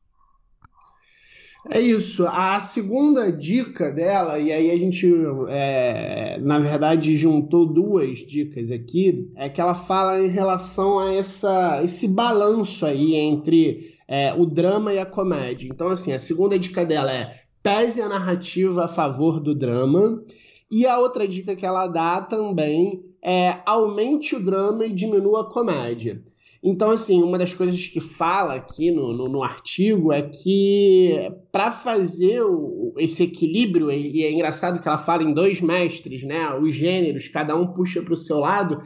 É 1.69 1.79
isso. 1.79 2.27
A 2.27 2.59
segunda 2.59 3.31
dica 3.31 3.91
dela, 3.91 4.37
e 4.37 4.51
aí 4.51 4.69
a 4.69 4.77
gente, 4.77 5.11
é, 5.49 6.37
na 6.39 6.59
verdade, 6.59 7.17
juntou 7.17 7.65
duas 7.65 8.19
dicas 8.19 8.71
aqui, 8.71 9.31
é 9.35 9.49
que 9.49 9.59
ela 9.59 9.73
fala 9.73 10.21
em 10.21 10.29
relação 10.29 10.99
a 10.99 11.11
essa, 11.11 11.81
esse 11.83 12.07
balanço 12.07 12.85
aí 12.85 13.15
entre 13.15 13.95
é, 14.07 14.33
o 14.33 14.45
drama 14.45 14.93
e 14.93 14.99
a 14.99 15.05
comédia. 15.05 15.67
Então, 15.67 15.89
assim, 15.89 16.13
a 16.13 16.19
segunda 16.19 16.57
dica 16.59 16.85
dela 16.85 17.11
é 17.11 17.39
pese 17.63 17.99
a 17.99 18.07
narrativa 18.07 18.85
a 18.85 18.87
favor 18.87 19.39
do 19.39 19.55
drama. 19.55 20.23
E 20.69 20.85
a 20.85 20.99
outra 20.99 21.27
dica 21.27 21.55
que 21.55 21.65
ela 21.65 21.87
dá 21.87 22.21
também 22.21 23.03
é 23.23 23.59
aumente 23.65 24.35
o 24.35 24.43
drama 24.43 24.85
e 24.85 24.93
diminua 24.93 25.41
a 25.41 25.51
comédia. 25.51 26.21
Então, 26.67 26.89
assim, 26.89 27.21
uma 27.21 27.37
das 27.37 27.53
coisas 27.53 27.85
que 27.85 27.99
fala 27.99 28.55
aqui 28.55 28.89
no, 28.89 29.13
no, 29.13 29.29
no 29.29 29.43
artigo 29.43 30.11
é 30.11 30.23
que 30.23 31.31
para 31.51 31.69
fazer 31.69 32.41
o, 32.41 32.91
esse 32.97 33.21
equilíbrio, 33.21 33.91
e 33.91 34.23
é 34.23 34.31
engraçado 34.31 34.81
que 34.81 34.87
ela 34.87 34.97
fala 34.97 35.21
em 35.21 35.31
dois 35.31 35.61
mestres, 35.61 36.23
né? 36.23 36.51
Os 36.55 36.73
gêneros, 36.73 37.27
cada 37.27 37.55
um 37.55 37.67
puxa 37.67 38.01
para 38.01 38.15
o 38.15 38.17
seu 38.17 38.39
lado. 38.39 38.81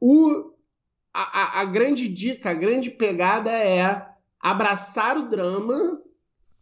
O, 0.00 0.50
a, 1.14 1.60
a 1.60 1.64
grande 1.64 2.08
dica, 2.08 2.50
a 2.50 2.54
grande 2.54 2.90
pegada 2.90 3.52
é 3.52 4.04
abraçar 4.40 5.16
o 5.16 5.28
drama 5.28 6.02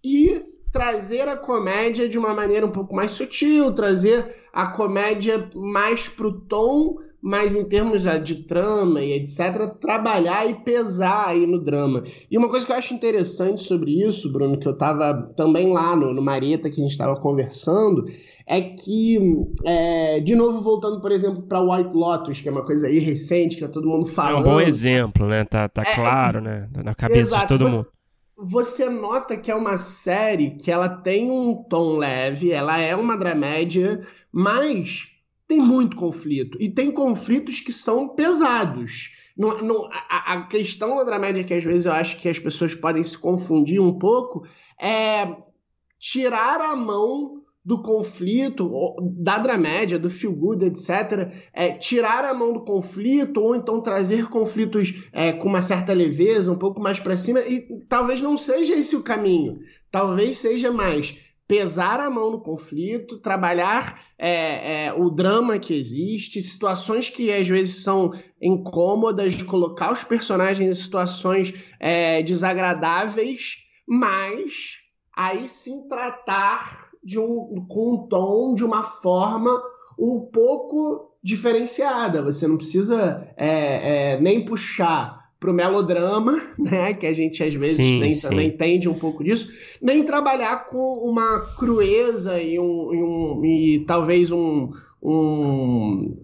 e 0.05 0.45
trazer 0.71 1.26
a 1.26 1.38
comédia 1.38 2.07
de 2.07 2.19
uma 2.19 2.35
maneira 2.35 2.67
um 2.67 2.71
pouco 2.71 2.95
mais 2.95 3.12
sutil, 3.12 3.73
trazer 3.73 4.37
a 4.52 4.67
comédia 4.67 5.50
mais 5.55 6.07
pro 6.07 6.38
tom 6.38 6.99
mas 7.23 7.55
em 7.55 7.65
termos 7.65 8.03
de 8.23 8.45
trama 8.45 9.03
e 9.03 9.12
etc., 9.12 9.69
trabalhar 9.79 10.49
e 10.49 10.55
pesar 10.55 11.29
aí 11.29 11.47
no 11.47 11.62
drama. 11.62 12.03
E 12.31 12.39
uma 12.39 12.49
coisa 12.49 12.65
que 12.65 12.73
eu 12.73 12.77
acho 12.77 12.95
interessante 12.95 13.62
sobre 13.62 14.07
isso, 14.07 14.33
Bruno, 14.33 14.59
que 14.59 14.67
eu 14.67 14.73
estava 14.73 15.31
também 15.37 15.73
lá 15.73 15.95
no, 15.95 16.15
no 16.15 16.23
Mareta, 16.23 16.71
que 16.71 16.81
a 16.81 16.83
gente 16.83 16.93
estava 16.93 17.17
conversando, 17.17 18.07
é 18.47 18.61
que, 18.61 19.19
é, 19.65 20.21
de 20.21 20.35
novo, 20.35 20.62
voltando, 20.62 21.00
por 21.00 21.12
exemplo, 21.12 21.43
para 21.43 21.61
White 21.61 21.95
Lotus, 21.95 22.41
que 22.41 22.49
é 22.49 22.53
uma 22.53 22.65
coisa 22.65 22.87
aí 22.87 22.99
recente, 22.99 23.57
que 23.57 23.62
tá 23.62 23.69
todo 23.69 23.89
mundo 23.89 24.07
falando. 24.07 24.47
É 24.47 24.50
um 24.50 24.55
bom 24.55 24.61
exemplo, 24.61 25.27
né? 25.27 25.45
Tá, 25.45 25.69
tá 25.69 25.83
é, 25.83 25.95
claro, 25.95 26.41
né? 26.41 26.69
Tá 26.73 26.83
na 26.83 26.95
cabeça 26.95 27.37
exato. 27.37 27.43
de 27.43 27.49
todo 27.49 27.65
você, 27.65 27.77
mundo 27.77 27.89
você 28.43 28.89
nota 28.89 29.37
que 29.37 29.50
é 29.50 29.55
uma 29.55 29.77
série 29.77 30.53
que 30.53 30.71
ela 30.71 30.89
tem 30.89 31.31
um 31.31 31.62
tom 31.62 31.99
leve, 31.99 32.50
ela 32.50 32.79
é 32.79 32.97
uma 32.97 33.15
dramédia, 33.15 34.00
mas 34.33 35.09
tem 35.50 35.59
muito 35.61 35.97
conflito. 35.97 36.57
E 36.61 36.69
tem 36.69 36.92
conflitos 36.92 37.59
que 37.59 37.73
são 37.73 38.09
pesados. 38.09 39.11
Não, 39.37 39.61
não, 39.61 39.90
a, 40.09 40.35
a, 40.35 40.47
questão 40.47 40.95
da 40.97 41.02
dramédia 41.02 41.42
que 41.42 41.52
às 41.52 41.64
vezes 41.64 41.87
eu 41.87 41.92
acho 41.92 42.21
que 42.21 42.28
as 42.28 42.38
pessoas 42.38 42.73
podem 42.73 43.02
se 43.02 43.19
confundir 43.19 43.80
um 43.80 43.99
pouco 43.99 44.47
é 44.80 45.35
tirar 45.99 46.61
a 46.61 46.76
mão 46.76 47.42
do 47.64 47.83
conflito, 47.83 48.71
da 49.19 49.38
dramédia, 49.38 49.99
do 49.99 50.09
feel 50.09 50.33
good, 50.33 50.64
etc., 50.64 51.33
é, 51.52 51.73
tirar 51.73 52.25
a 52.25 52.33
mão 52.33 52.52
do 52.52 52.61
conflito 52.61 53.42
ou 53.42 53.57
então 53.57 53.80
trazer 53.80 54.28
conflitos 54.28 55.02
é, 55.12 55.33
com 55.33 55.49
uma 55.49 55.62
certa 55.62 55.92
leveza, 55.92 56.52
um 56.52 56.59
pouco 56.59 56.80
mais 56.80 57.00
para 57.00 57.16
cima, 57.16 57.40
e 57.40 57.66
talvez 57.88 58.23
não 58.23 58.37
seja 58.37 58.75
esse 58.75 58.95
o 58.95 59.02
caminho. 59.02 59.59
Talvez 59.90 60.38
seja 60.38 60.71
mais 60.71 61.19
pesar 61.50 61.99
a 61.99 62.09
mão 62.09 62.30
no 62.30 62.40
conflito, 62.40 63.19
trabalhar 63.19 64.00
é, 64.16 64.85
é, 64.85 64.92
o 64.92 65.11
drama 65.11 65.59
que 65.59 65.75
existe, 65.75 66.40
situações 66.45 67.11
que 67.11 67.33
às 67.33 67.49
vezes 67.49 67.83
são 67.83 68.12
incômodas, 68.40 69.42
colocar 69.42 69.92
os 69.92 70.04
personagens 70.04 70.78
em 70.78 70.80
situações 70.80 71.52
é, 71.80 72.23
desagradáveis, 72.23 73.64
mas 73.85 74.76
aí 75.12 75.49
sim 75.49 75.88
tratar 75.88 76.88
de 77.02 77.19
um, 77.19 77.66
com 77.69 77.95
um 77.95 78.07
tom, 78.07 78.54
de 78.54 78.64
uma 78.64 78.85
forma 78.85 79.61
um 79.99 80.21
pouco 80.21 81.16
diferenciada. 81.21 82.23
Você 82.23 82.47
não 82.47 82.59
precisa 82.59 83.26
é, 83.37 84.12
é, 84.12 84.21
nem 84.21 84.45
puxar 84.45 85.20
pro 85.40 85.54
melodrama, 85.54 86.40
né, 86.56 86.92
que 86.92 87.06
a 87.06 87.12
gente 87.12 87.42
às 87.42 87.54
vezes 87.54 87.76
sim, 87.76 88.00
tem, 88.00 88.12
sim. 88.12 88.28
também 88.28 88.49
entende 88.49 88.88
um 88.88 88.99
pouco 88.99 89.25
disso, 89.25 89.50
nem 89.80 90.04
trabalhar 90.04 90.66
com 90.66 90.92
uma 90.99 91.40
crueza 91.56 92.40
e, 92.40 92.59
um, 92.61 92.94
e, 92.94 93.02
um, 93.02 93.44
e 93.44 93.85
talvez 93.87 94.30
um, 94.30 94.70
um 95.02 96.16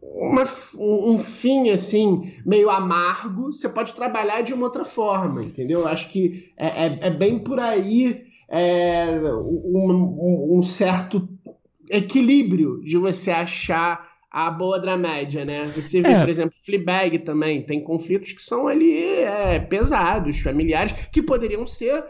uma, 0.00 0.44
um, 0.78 1.18
fim 1.18 1.70
assim 1.70 2.32
meio 2.44 2.68
amargo, 2.68 3.52
você 3.52 3.68
pode 3.68 3.94
trabalhar 3.94 4.42
de 4.42 4.52
uma 4.52 4.64
outra 4.64 4.84
forma, 4.84 5.42
entendeu? 5.42 5.86
Acho 5.86 6.10
que 6.10 6.50
é, 6.56 6.86
é, 6.86 6.98
é 7.02 7.10
bem 7.10 7.38
por 7.38 7.58
aí 7.58 8.24
é, 8.48 9.18
um, 9.22 10.58
um, 10.58 10.62
certo 10.62 11.28
equilíbrio 11.88 12.80
de 12.82 12.98
você 12.98 13.30
achar 13.30 14.09
a 14.30 14.48
boa 14.48 14.78
dramédia, 14.78 15.44
né? 15.44 15.72
Você 15.74 16.00
vê, 16.00 16.12
é. 16.12 16.20
por 16.20 16.28
exemplo, 16.28 16.54
Fleabag 16.64 17.18
também, 17.18 17.62
tem 17.62 17.82
conflitos 17.82 18.32
que 18.32 18.42
são 18.42 18.68
ali 18.68 18.92
é, 18.94 19.58
pesados, 19.58 20.40
familiares, 20.40 20.92
que 21.10 21.20
poderiam 21.20 21.66
ser 21.66 22.04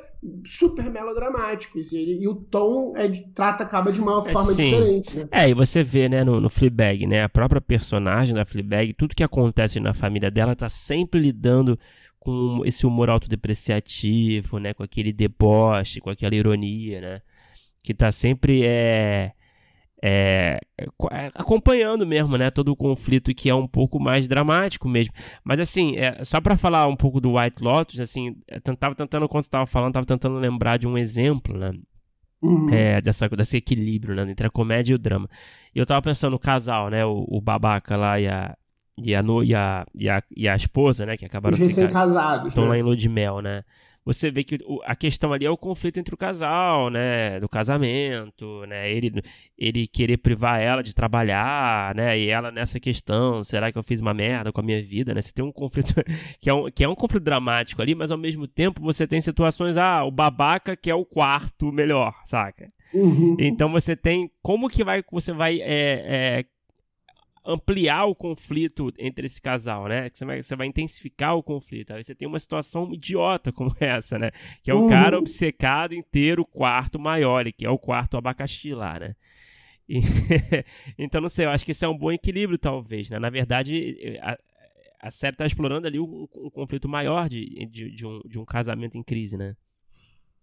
super 0.47 0.91
melodramáticos. 0.91 1.93
E, 1.93 2.21
e 2.21 2.29
o 2.29 2.35
tom 2.35 2.93
é 2.95 3.09
de, 3.09 3.27
trata 3.33 3.65
acaba 3.65 3.91
de 3.91 4.03
uma 4.03 4.23
é, 4.29 4.33
forma 4.33 4.53
Sim. 4.53 4.65
diferente. 4.65 5.17
Né? 5.17 5.29
É, 5.33 5.49
e 5.49 5.55
você 5.55 5.83
vê, 5.83 6.11
né, 6.11 6.23
no, 6.23 6.41
no 6.41 6.51
Fleabag, 6.51 7.07
né, 7.07 7.23
a 7.23 7.29
própria 7.29 7.61
personagem 7.61 8.35
da 8.35 8.45
Fleabag, 8.45 8.93
tudo 8.93 9.17
que 9.17 9.25
acontece 9.25 9.81
na 9.81 9.95
família 9.95 10.31
dela 10.31 10.55
tá 10.55 10.69
sempre 10.69 11.19
lidando 11.21 11.79
com 12.19 12.61
esse 12.67 12.87
humor 12.87 13.09
autodepreciativo, 13.09 14.59
né, 14.59 14.75
com 14.75 14.83
aquele 14.83 15.11
deboche, 15.11 16.01
com 16.01 16.11
aquela 16.11 16.35
ironia, 16.35 17.01
né, 17.01 17.23
que 17.83 17.95
tá 17.95 18.13
sempre 18.13 18.63
é, 18.63 19.33
é, 20.03 20.59
é, 20.79 21.31
acompanhando 21.35 22.07
mesmo, 22.07 22.39
né, 22.39 22.51
todo 22.51 22.73
o 22.73 22.77
conflito 22.77 23.35
que 23.35 23.51
é 23.51 23.55
um 23.55 23.67
pouco 23.67 24.01
mais 24.01 24.27
dramático 24.27 24.89
mesmo. 24.89 25.13
Mas 25.45 25.61
assim, 25.61 25.97
é, 25.97 26.25
só 26.25 26.41
para 26.41 26.57
falar 26.57 26.87
um 26.87 26.97
pouco 26.97 27.21
do 27.21 27.37
White 27.37 27.63
Lotus, 27.63 28.01
assim, 28.01 28.37
eu 28.49 28.77
tava 28.77 28.95
tentando 28.95 29.29
quando 29.29 29.45
estava 29.45 29.67
falando, 29.67 29.95
tava 29.95 30.07
tentando 30.07 30.39
lembrar 30.39 30.79
de 30.79 30.89
um 30.89 30.97
exemplo, 30.97 31.57
né, 31.57 31.73
uhum. 32.41 32.71
é, 32.71 33.01
dessa, 33.01 33.29
desse 33.29 33.59
equilíbrio, 33.59 34.15
né, 34.15 34.31
entre 34.31 34.47
a 34.47 34.51
comédia 34.51 34.93
e 34.93 34.97
o 34.97 34.99
drama. 34.99 35.29
E 35.75 35.79
eu 35.79 35.87
tava 35.87 36.01
pensando 36.01 36.33
no 36.33 36.39
casal, 36.39 36.89
né, 36.89 37.05
o, 37.05 37.27
o 37.29 37.41
babaca 37.41 37.97
lá 37.97 38.19
e 38.19 38.27
a 38.27 38.57
e 39.03 39.15
a, 39.15 39.23
no, 39.23 39.43
e 39.43 39.55
a, 39.55 39.87
e 39.95 40.11
a, 40.11 40.23
e 40.37 40.49
a 40.49 40.55
esposa, 40.55 41.07
né, 41.07 41.17
que 41.17 41.25
acabaram 41.25 41.57
de 41.57 41.73
se 41.73 41.89
casados, 41.89 42.49
estão 42.49 42.65
né? 42.65 42.71
lá 42.71 42.79
em 42.79 42.83
lua 42.83 42.97
de 42.97 43.09
mel, 43.09 43.41
né? 43.41 43.63
Você 44.05 44.31
vê 44.31 44.43
que 44.43 44.59
a 44.85 44.97
questão 44.97 45.33
ali 45.33 45.45
é 45.45 45.51
o 45.51 45.57
conflito 45.57 45.99
entre 45.99 46.15
o 46.15 46.19
casal, 46.19 46.89
né, 46.91 47.39
do 47.39 47.49
casamento, 47.49 48.65
né, 48.67 48.91
ele, 48.91 49.23
ele 49.59 49.87
querer 49.87 50.17
privar 50.17 50.59
ela 50.61 50.83
de 50.83 50.95
trabalhar, 50.95 51.95
né, 51.95 52.19
e 52.19 52.29
ela 52.29 52.51
nessa 52.51 52.81
questão, 52.81 53.45
será 53.45 53.71
que 53.71 53.79
eu 53.79 53.83
fiz 53.83 54.01
uma 54.01 54.15
merda 54.15 54.51
com 54.53 54.61
a 54.61 54.65
minha 54.65 54.83
vida, 54.83 55.13
né? 55.13 55.21
Você 55.21 55.33
tem 55.33 55.45
um 55.45 55.53
conflito 55.53 55.95
que 56.41 56.49
é 56.49 56.55
um, 56.55 56.71
que 56.71 56.83
é 56.83 56.89
um 56.89 56.95
conflito 56.95 57.25
dramático 57.25 57.83
ali, 57.83 57.95
mas 57.95 58.11
ao 58.11 58.19
mesmo 58.19 58.47
tempo 58.47 58.81
você 58.81 59.07
tem 59.07 59.21
situações, 59.21 59.77
ah, 59.77 60.05
o 60.05 60.11
babaca 60.11 60.75
que 60.77 60.91
é 60.91 60.95
o 60.95 61.05
quarto 61.05 61.71
melhor, 61.71 62.15
saca? 62.25 62.67
Uhum. 62.93 63.37
Então 63.39 63.71
você 63.71 63.95
tem 63.95 64.31
como 64.43 64.69
que 64.69 64.83
vai 64.83 65.03
você 65.11 65.33
vai 65.33 65.61
é, 65.61 66.39
é, 66.41 66.45
ampliar 67.45 68.05
o 68.05 68.15
conflito 68.15 68.93
entre 68.99 69.27
esse 69.27 69.41
casal, 69.41 69.89
né? 69.89 70.09
Você 70.13 70.25
vai, 70.25 70.43
você 70.43 70.57
vai 70.57 70.67
intensificar 70.67 71.37
o 71.37 71.43
conflito. 71.43 71.93
Aí 71.93 72.05
você 72.05 72.15
tem 72.15 72.29
uma 72.29 72.39
situação 72.39 72.93
idiota 72.93 73.53
como 73.53 73.75
essa, 73.81 74.19
né? 74.19 74.31
Que 74.63 74.71
é 74.71 74.75
o 74.75 74.83
uhum. 74.83 74.89
cara 74.89 75.19
obcecado 75.19 75.95
em 75.95 76.03
ter 76.03 76.39
o 76.39 76.45
quarto 76.45 76.99
maior, 76.99 77.45
que 77.53 77.65
é 77.65 77.71
o 77.71 77.79
quarto 77.79 78.17
abacaxi 78.17 78.75
lá, 78.75 78.99
né? 78.99 79.15
E 79.89 80.01
então, 80.99 81.21
não 81.21 81.29
sei, 81.29 81.47
eu 81.47 81.51
acho 81.51 81.65
que 81.65 81.73
isso 81.73 81.85
é 81.85 81.89
um 81.89 81.97
bom 81.97 82.13
equilíbrio, 82.13 82.59
talvez, 82.59 83.11
né? 83.11 83.19
Na 83.19 83.31
verdade, 83.31 84.19
a, 84.23 84.39
a 85.01 85.11
série 85.11 85.35
está 85.35 85.47
explorando 85.47 85.87
ali 85.87 85.99
um, 85.99 86.29
um 86.35 86.51
conflito 86.51 86.89
maior 86.89 87.29
de, 87.29 87.67
de, 87.67 87.91
de, 87.91 88.07
um, 88.07 88.21
de 88.25 88.39
um 88.39 88.45
casamento 88.45 88.97
em 88.97 89.03
crise, 89.03 89.37
né? 89.37 89.57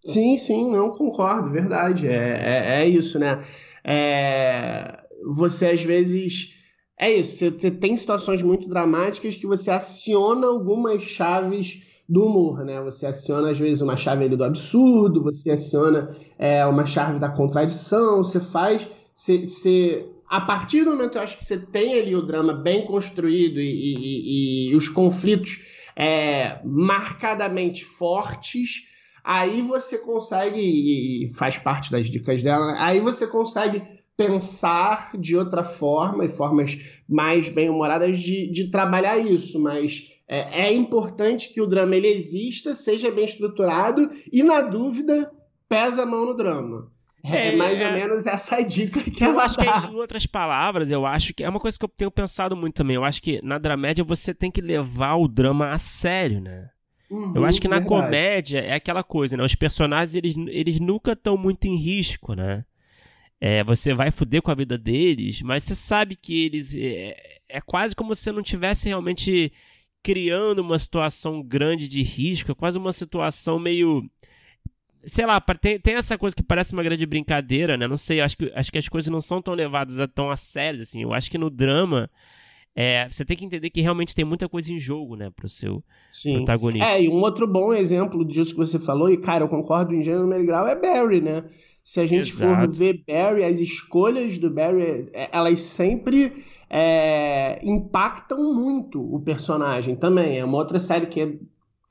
Sim, 0.04 0.36
sim, 0.36 0.70
não 0.70 0.90
concordo, 0.90 1.50
verdade. 1.50 2.06
É, 2.06 2.12
é, 2.12 2.82
é 2.82 2.88
isso, 2.88 3.18
né? 3.18 3.42
É, 3.84 5.00
você 5.24 5.66
às 5.66 5.82
vezes 5.82 6.57
é 6.98 7.12
isso, 7.12 7.50
você, 7.50 7.70
tem 7.70 7.96
situações 7.96 8.42
muito 8.42 8.68
dramáticas 8.68 9.36
que 9.36 9.46
você 9.46 9.70
aciona 9.70 10.48
algumas 10.48 11.02
chaves 11.02 11.80
do 12.08 12.24
humor, 12.24 12.64
né? 12.64 12.80
Você 12.82 13.06
aciona, 13.06 13.50
às 13.50 13.58
vezes, 13.58 13.80
uma 13.82 13.96
chave 13.96 14.24
ali 14.24 14.36
do 14.36 14.42
absurdo, 14.42 15.22
você 15.22 15.52
aciona 15.52 16.08
é, 16.38 16.66
uma 16.66 16.86
chave 16.86 17.18
da 17.20 17.28
contradição, 17.28 18.24
você 18.24 18.40
faz. 18.40 18.88
Você, 19.14 19.46
você, 19.46 20.08
a 20.28 20.40
partir 20.40 20.84
do 20.84 20.92
momento 20.92 21.12
que 21.12 21.18
eu 21.18 21.22
acho 21.22 21.38
que 21.38 21.44
você 21.44 21.58
tem 21.58 22.00
ali 22.00 22.16
o 22.16 22.22
drama 22.22 22.52
bem 22.52 22.84
construído 22.86 23.60
e, 23.60 23.70
e, 23.70 23.94
e, 23.94 24.70
e 24.70 24.76
os 24.76 24.88
conflitos 24.88 25.58
é, 25.94 26.60
marcadamente 26.64 27.84
fortes, 27.84 28.88
aí 29.22 29.60
você 29.62 29.98
consegue, 29.98 30.60
e 30.60 31.32
faz 31.34 31.58
parte 31.58 31.92
das 31.92 32.08
dicas 32.08 32.42
dela, 32.42 32.74
aí 32.78 32.98
você 32.98 33.26
consegue 33.26 33.82
pensar 34.18 35.12
de 35.16 35.36
outra 35.36 35.62
forma 35.62 36.24
e 36.24 36.28
formas 36.28 36.76
mais 37.08 37.48
bem-humoradas 37.48 38.18
de, 38.18 38.50
de 38.50 38.68
trabalhar 38.68 39.16
isso, 39.16 39.60
mas 39.60 40.12
é, 40.28 40.64
é, 40.66 40.72
importante 40.72 41.54
que 41.54 41.60
o 41.60 41.66
drama 41.68 41.94
ele 41.94 42.08
exista, 42.08 42.74
seja 42.74 43.12
bem 43.12 43.26
estruturado 43.26 44.10
e, 44.32 44.42
na 44.42 44.60
dúvida, 44.60 45.30
pesa 45.68 46.02
a 46.02 46.06
mão 46.06 46.26
no 46.26 46.34
drama. 46.34 46.90
É, 47.22 47.54
é 47.54 47.56
mais 47.56 47.80
ou 47.80 47.92
menos 47.92 48.26
essa 48.26 48.60
dica 48.60 49.00
que 49.00 49.22
eu 49.22 49.28
ela 49.28 49.44
acho 49.44 49.56
dá. 49.56 49.82
Que, 49.82 49.92
em 49.92 49.96
outras 49.96 50.26
palavras, 50.26 50.90
eu 50.90 51.06
acho 51.06 51.32
que 51.32 51.44
é 51.44 51.48
uma 51.48 51.60
coisa 51.60 51.78
que 51.78 51.84
eu 51.84 51.88
tenho 51.88 52.10
pensado 52.10 52.56
muito 52.56 52.74
também. 52.74 52.96
Eu 52.96 53.04
acho 53.04 53.22
que 53.22 53.40
na 53.44 53.56
dramédia 53.56 54.02
você 54.02 54.34
tem 54.34 54.50
que 54.50 54.60
levar 54.60 55.14
o 55.14 55.28
drama 55.28 55.70
a 55.70 55.78
sério, 55.78 56.40
né? 56.40 56.70
Uhum, 57.08 57.32
eu 57.36 57.44
acho 57.44 57.60
que 57.60 57.68
na 57.68 57.78
verdade. 57.78 58.02
comédia 58.02 58.58
é 58.58 58.74
aquela 58.74 59.04
coisa, 59.04 59.36
né? 59.36 59.44
Os 59.44 59.54
personagens, 59.54 60.14
eles, 60.14 60.36
eles 60.48 60.80
nunca 60.80 61.12
estão 61.12 61.36
muito 61.36 61.66
em 61.66 61.76
risco, 61.76 62.34
né? 62.34 62.64
É, 63.40 63.62
você 63.62 63.94
vai 63.94 64.10
foder 64.10 64.42
com 64.42 64.50
a 64.50 64.54
vida 64.54 64.76
deles, 64.76 65.42
mas 65.42 65.64
você 65.64 65.74
sabe 65.74 66.16
que 66.16 66.44
eles. 66.44 66.74
É, 66.74 67.16
é 67.48 67.60
quase 67.60 67.94
como 67.94 68.14
se 68.14 68.22
você 68.22 68.32
não 68.32 68.42
tivesse 68.42 68.88
realmente 68.88 69.52
criando 70.02 70.60
uma 70.60 70.78
situação 70.78 71.42
grande 71.42 71.88
de 71.88 72.02
risco, 72.02 72.52
é 72.52 72.54
quase 72.54 72.78
uma 72.78 72.92
situação 72.92 73.58
meio. 73.58 74.08
Sei 75.04 75.24
lá, 75.24 75.40
tem, 75.40 75.78
tem 75.78 75.94
essa 75.94 76.18
coisa 76.18 76.34
que 76.34 76.42
parece 76.42 76.72
uma 76.72 76.82
grande 76.82 77.06
brincadeira, 77.06 77.76
né? 77.76 77.86
Não 77.86 77.96
sei, 77.96 78.20
acho 78.20 78.36
que, 78.36 78.52
acho 78.54 78.72
que 78.72 78.78
as 78.78 78.88
coisas 78.88 79.10
não 79.10 79.20
são 79.20 79.40
tão 79.40 79.54
levadas 79.54 80.00
a, 80.00 80.08
tão 80.08 80.30
a 80.30 80.36
sério, 80.36 80.82
assim. 80.82 81.02
Eu 81.02 81.14
acho 81.14 81.30
que 81.30 81.38
no 81.38 81.50
drama. 81.50 82.10
É, 82.80 83.08
você 83.08 83.24
tem 83.24 83.36
que 83.36 83.44
entender 83.44 83.70
que 83.70 83.80
realmente 83.80 84.14
tem 84.14 84.24
muita 84.24 84.48
coisa 84.48 84.72
em 84.72 84.78
jogo, 84.78 85.16
né, 85.16 85.30
pro 85.34 85.48
seu 85.48 85.82
Sim. 86.08 86.36
protagonista. 86.36 86.86
É, 86.86 87.02
e 87.02 87.08
um 87.08 87.20
outro 87.20 87.44
bom 87.44 87.74
exemplo 87.74 88.24
disso 88.24 88.52
que 88.52 88.56
você 88.56 88.78
falou, 88.78 89.10
e 89.10 89.16
cara, 89.16 89.42
eu 89.42 89.48
concordo 89.48 89.92
em 89.92 90.00
gênero 90.00 90.46
grau, 90.46 90.64
é 90.64 90.76
Barry, 90.76 91.20
né? 91.20 91.42
Se 91.82 91.98
a 91.98 92.06
gente 92.06 92.30
Exato. 92.30 92.70
for 92.70 92.78
ver 92.78 93.02
Barry, 93.04 93.42
as 93.42 93.58
escolhas 93.58 94.38
do 94.38 94.48
Barry, 94.48 95.08
é, 95.12 95.28
elas 95.32 95.60
sempre 95.60 96.44
é, 96.70 97.58
impactam 97.64 98.54
muito 98.54 99.02
o 99.12 99.18
personagem 99.18 99.96
também. 99.96 100.38
É 100.38 100.44
uma 100.44 100.58
outra 100.58 100.78
série 100.78 101.06
que 101.06 101.20
é 101.20 101.32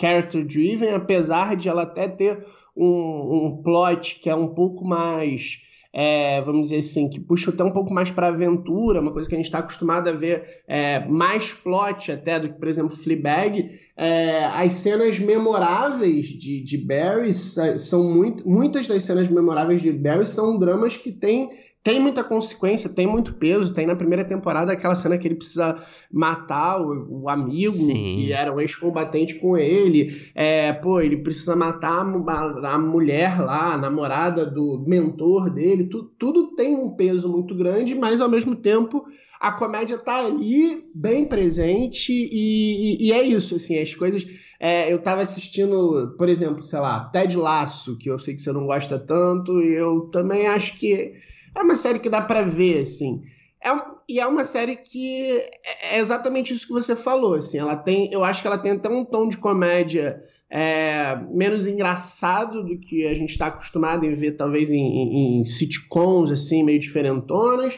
character 0.01 0.45
driven, 0.45 0.93
apesar 0.93 1.57
de 1.57 1.67
ela 1.67 1.81
até 1.81 2.07
ter 2.07 2.45
um, 2.73 3.47
um 3.47 3.61
plot 3.61 4.21
que 4.21 4.29
é 4.29 4.35
um 4.35 4.47
pouco 4.47 4.85
mais 4.85 5.61
é, 5.99 6.39
vamos 6.43 6.69
dizer 6.69 6.77
assim, 6.77 7.09
que 7.09 7.19
puxa 7.19 7.49
até 7.49 7.63
um 7.63 7.71
pouco 7.71 7.91
mais 7.91 8.11
para 8.11 8.27
aventura, 8.27 9.01
uma 9.01 9.11
coisa 9.11 9.27
que 9.27 9.33
a 9.33 9.37
gente 9.37 9.47
está 9.47 9.57
acostumado 9.57 10.07
a 10.07 10.11
ver 10.11 10.43
é, 10.67 11.03
mais 11.07 11.55
plot 11.55 12.11
até 12.11 12.39
do 12.39 12.49
que, 12.49 12.59
por 12.59 12.67
exemplo, 12.67 12.95
Fleabag, 12.95 13.67
é, 13.97 14.45
as 14.45 14.73
cenas 14.73 15.17
memoráveis 15.17 16.27
de, 16.27 16.63
de 16.63 16.77
Barry 16.77 17.33
são 17.33 18.03
muito, 18.03 18.47
muitas 18.47 18.85
das 18.85 19.05
cenas 19.05 19.27
memoráveis 19.27 19.81
de 19.81 19.91
Barry 19.91 20.27
são 20.27 20.59
dramas 20.59 20.95
que 20.95 21.11
têm 21.11 21.49
tem 21.87 22.01
muita 22.01 22.21
consequência, 22.21 22.89
tem 22.89 23.07
muito 23.07 23.35
peso. 23.35 23.73
Tem 23.73 23.87
na 23.87 23.95
primeira 23.95 24.25
temporada 24.25 24.73
aquela 24.73 24.93
cena 24.93 25.17
que 25.17 25.25
ele 25.25 25.35
precisa 25.35 25.81
matar 26.11 26.81
o, 26.81 27.21
o 27.21 27.29
amigo, 27.29 27.77
Sim. 27.77 28.25
que 28.25 28.33
era 28.33 28.53
um 28.53 28.59
ex-combatente 28.59 29.35
com 29.35 29.57
ele. 29.57 30.29
É, 30.35 30.73
pô, 30.73 30.99
ele 30.99 31.15
precisa 31.15 31.55
matar 31.55 32.05
a, 32.05 32.73
a, 32.73 32.77
mulher 32.77 33.39
lá, 33.39 33.73
a 33.73 33.77
namorada 33.77 34.45
do 34.45 34.83
mentor 34.85 35.49
dele. 35.49 35.85
Tu, 35.85 36.03
tudo 36.19 36.55
tem 36.57 36.75
um 36.75 36.93
peso 36.93 37.31
muito 37.31 37.55
grande, 37.55 37.95
mas 37.95 38.19
ao 38.19 38.27
mesmo 38.27 38.53
tempo 38.53 39.05
a 39.39 39.53
comédia 39.53 39.97
tá 39.97 40.25
ali, 40.25 40.91
bem 40.93 41.23
presente, 41.23 42.11
e, 42.11 42.97
e, 42.97 43.07
e 43.07 43.13
é 43.13 43.21
isso, 43.23 43.55
assim, 43.55 43.79
as 43.79 43.95
coisas. 43.95 44.27
É, 44.59 44.91
eu 44.91 44.99
tava 44.99 45.21
assistindo, 45.21 46.15
por 46.17 46.27
exemplo, 46.27 46.63
sei 46.63 46.79
lá, 46.79 47.05
Ted 47.13 47.37
Laço, 47.37 47.97
que 47.97 48.09
eu 48.09 48.19
sei 48.19 48.35
que 48.35 48.41
você 48.41 48.51
não 48.51 48.65
gosta 48.65 48.99
tanto, 48.99 49.61
e 49.61 49.73
eu 49.73 50.09
também 50.11 50.47
acho 50.47 50.77
que 50.77 51.13
é 51.57 51.63
uma 51.63 51.75
série 51.75 51.99
que 51.99 52.09
dá 52.09 52.21
para 52.21 52.41
ver, 52.41 52.81
assim. 52.81 53.21
É 53.61 53.71
um, 53.71 53.81
e 54.07 54.19
é 54.19 54.27
uma 54.27 54.45
série 54.45 54.75
que 54.75 55.31
é, 55.31 55.95
é 55.95 55.99
exatamente 55.99 56.53
isso 56.53 56.67
que 56.67 56.73
você 56.73 56.95
falou, 56.95 57.35
assim. 57.35 57.57
Ela 57.57 57.75
tem, 57.75 58.11
eu 58.11 58.23
acho 58.23 58.41
que 58.41 58.47
ela 58.47 58.57
tem 58.57 58.73
até 58.73 58.89
um 58.89 59.03
tom 59.03 59.27
de 59.27 59.37
comédia 59.37 60.21
é, 60.49 61.15
menos 61.31 61.67
engraçado 61.67 62.63
do 62.63 62.79
que 62.79 63.05
a 63.05 63.13
gente 63.13 63.31
está 63.31 63.47
acostumado 63.47 64.05
em 64.05 64.13
ver, 64.13 64.33
talvez 64.33 64.69
em, 64.69 64.77
em, 64.77 65.41
em, 65.41 65.45
sitcoms 65.45 66.31
assim 66.31 66.63
meio 66.63 66.79
diferentonas. 66.79 67.77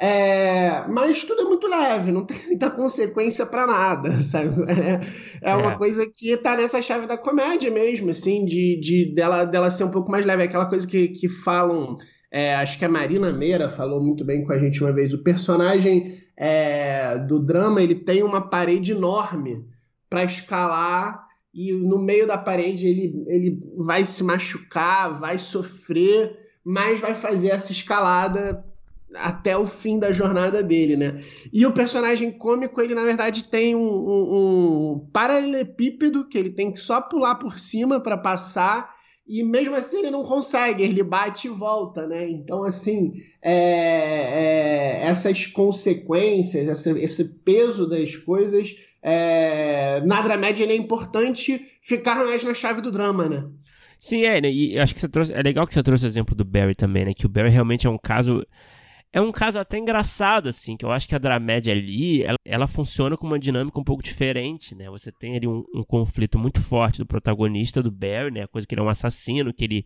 É, 0.00 0.86
mas 0.86 1.24
tudo 1.24 1.42
é 1.42 1.44
muito 1.44 1.66
leve, 1.66 2.12
não 2.12 2.24
tem 2.24 2.38
muita 2.46 2.70
consequência 2.70 3.44
para 3.44 3.66
nada, 3.66 4.10
sabe? 4.22 4.50
É, 4.70 5.50
é 5.50 5.56
uma 5.56 5.72
é. 5.72 5.76
coisa 5.76 6.06
que 6.06 6.36
tá 6.36 6.56
nessa 6.56 6.80
chave 6.80 7.06
da 7.06 7.18
comédia 7.18 7.68
mesmo, 7.68 8.10
assim, 8.10 8.44
de, 8.44 8.78
de 8.80 9.12
dela, 9.12 9.44
dela 9.44 9.70
ser 9.70 9.84
um 9.84 9.90
pouco 9.90 10.10
mais 10.10 10.24
leve, 10.24 10.44
aquela 10.44 10.66
coisa 10.66 10.86
que, 10.86 11.08
que 11.08 11.28
falam 11.28 11.96
é, 12.30 12.54
acho 12.56 12.78
que 12.78 12.84
a 12.84 12.88
Marina 12.88 13.32
Meira 13.32 13.68
falou 13.68 14.02
muito 14.02 14.24
bem 14.24 14.44
com 14.44 14.52
a 14.52 14.58
gente 14.58 14.82
uma 14.82 14.92
vez. 14.92 15.14
O 15.14 15.22
personagem 15.22 16.18
é, 16.36 17.18
do 17.18 17.38
drama 17.38 17.82
ele 17.82 17.94
tem 17.94 18.22
uma 18.22 18.48
parede 18.48 18.92
enorme 18.92 19.64
para 20.10 20.24
escalar 20.24 21.26
e 21.54 21.72
no 21.72 21.98
meio 21.98 22.26
da 22.26 22.36
parede 22.36 22.86
ele, 22.86 23.24
ele 23.26 23.62
vai 23.76 24.04
se 24.04 24.22
machucar, 24.22 25.18
vai 25.18 25.38
sofrer, 25.38 26.36
mas 26.62 27.00
vai 27.00 27.14
fazer 27.14 27.48
essa 27.48 27.72
escalada 27.72 28.64
até 29.14 29.56
o 29.56 29.66
fim 29.66 29.98
da 29.98 30.12
jornada 30.12 30.62
dele, 30.62 30.94
né? 30.94 31.22
E 31.50 31.64
o 31.64 31.72
personagem 31.72 32.30
cômico, 32.30 32.78
ele 32.78 32.94
na 32.94 33.04
verdade 33.04 33.44
tem 33.44 33.74
um, 33.74 33.80
um, 33.80 34.92
um 34.92 35.08
paralelepípedo 35.10 36.28
que 36.28 36.36
ele 36.36 36.50
tem 36.50 36.70
que 36.70 36.78
só 36.78 37.00
pular 37.00 37.36
por 37.36 37.58
cima 37.58 38.00
para 38.00 38.18
passar 38.18 38.97
e 39.28 39.42
mesmo 39.42 39.74
assim 39.74 39.98
ele 39.98 40.10
não 40.10 40.22
consegue, 40.22 40.82
ele 40.82 41.02
bate 41.02 41.48
e 41.48 41.50
volta, 41.50 42.06
né? 42.06 42.28
Então, 42.30 42.64
assim, 42.64 43.22
é, 43.42 45.02
é, 45.02 45.06
essas 45.06 45.46
consequências, 45.46 46.66
essa, 46.66 46.98
esse 46.98 47.40
peso 47.40 47.86
das 47.86 48.16
coisas, 48.16 48.74
é, 49.02 50.00
na 50.06 50.22
dramédia 50.22 50.64
ele 50.64 50.72
é 50.72 50.76
importante 50.76 51.68
ficar 51.82 52.24
mais 52.24 52.42
na 52.42 52.54
chave 52.54 52.80
do 52.80 52.90
drama, 52.90 53.28
né? 53.28 53.44
Sim, 53.98 54.24
é, 54.24 54.40
né? 54.40 54.50
e 54.50 54.78
acho 54.78 54.94
que 54.94 55.00
você 55.00 55.08
trouxe, 55.08 55.32
é 55.34 55.42
legal 55.42 55.66
que 55.66 55.74
você 55.74 55.82
trouxe 55.82 56.06
o 56.06 56.08
exemplo 56.08 56.34
do 56.34 56.44
Barry 56.44 56.74
também, 56.74 57.04
né? 57.04 57.12
Que 57.12 57.26
o 57.26 57.28
Barry 57.28 57.50
realmente 57.50 57.86
é 57.86 57.90
um 57.90 57.98
caso 57.98 58.46
é 59.12 59.20
um 59.20 59.32
caso 59.32 59.58
até 59.58 59.78
engraçado, 59.78 60.48
assim, 60.48 60.76
que 60.76 60.84
eu 60.84 60.92
acho 60.92 61.08
que 61.08 61.14
a 61.14 61.18
dramédia 61.18 61.72
ali, 61.72 62.22
ela, 62.22 62.36
ela 62.44 62.68
funciona 62.68 63.16
com 63.16 63.26
uma 63.26 63.38
dinâmica 63.38 63.80
um 63.80 63.84
pouco 63.84 64.02
diferente, 64.02 64.74
né? 64.74 64.90
Você 64.90 65.10
tem 65.10 65.36
ali 65.36 65.46
um, 65.46 65.64
um, 65.74 65.82
conflito 65.82 66.38
muito 66.38 66.60
forte 66.60 66.98
do 66.98 67.06
protagonista, 67.06 67.82
do 67.82 67.90
Barry, 67.90 68.30
né? 68.30 68.42
A 68.42 68.48
coisa 68.48 68.66
que 68.66 68.74
ele 68.74 68.82
é 68.82 68.84
um 68.84 68.88
assassino, 68.88 69.52
que 69.52 69.64
ele, 69.64 69.82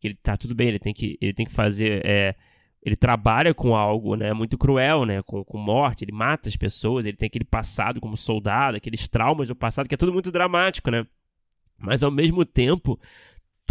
que 0.00 0.08
ele 0.08 0.14
tá 0.14 0.36
tudo 0.36 0.54
bem, 0.54 0.68
ele 0.68 0.78
tem 0.78 0.94
que, 0.94 1.18
ele 1.20 1.32
tem 1.32 1.44
que 1.44 1.52
fazer, 1.52 2.06
é, 2.06 2.36
ele 2.84 2.94
trabalha 2.94 3.52
com 3.52 3.74
algo, 3.74 4.14
né? 4.14 4.32
Muito 4.32 4.56
cruel, 4.56 5.04
né? 5.04 5.22
Com, 5.22 5.44
com 5.44 5.58
morte, 5.58 6.04
ele 6.04 6.12
mata 6.12 6.48
as 6.48 6.56
pessoas, 6.56 7.04
ele 7.04 7.16
tem 7.16 7.26
aquele 7.26 7.44
passado 7.44 8.00
como 8.00 8.16
soldado, 8.16 8.76
aqueles 8.76 9.08
traumas 9.08 9.48
do 9.48 9.56
passado, 9.56 9.88
que 9.88 9.94
é 9.94 9.98
tudo 9.98 10.12
muito 10.12 10.30
dramático, 10.30 10.88
né? 10.88 11.04
Mas 11.76 12.04
ao 12.04 12.12
mesmo 12.12 12.44
tempo, 12.44 12.98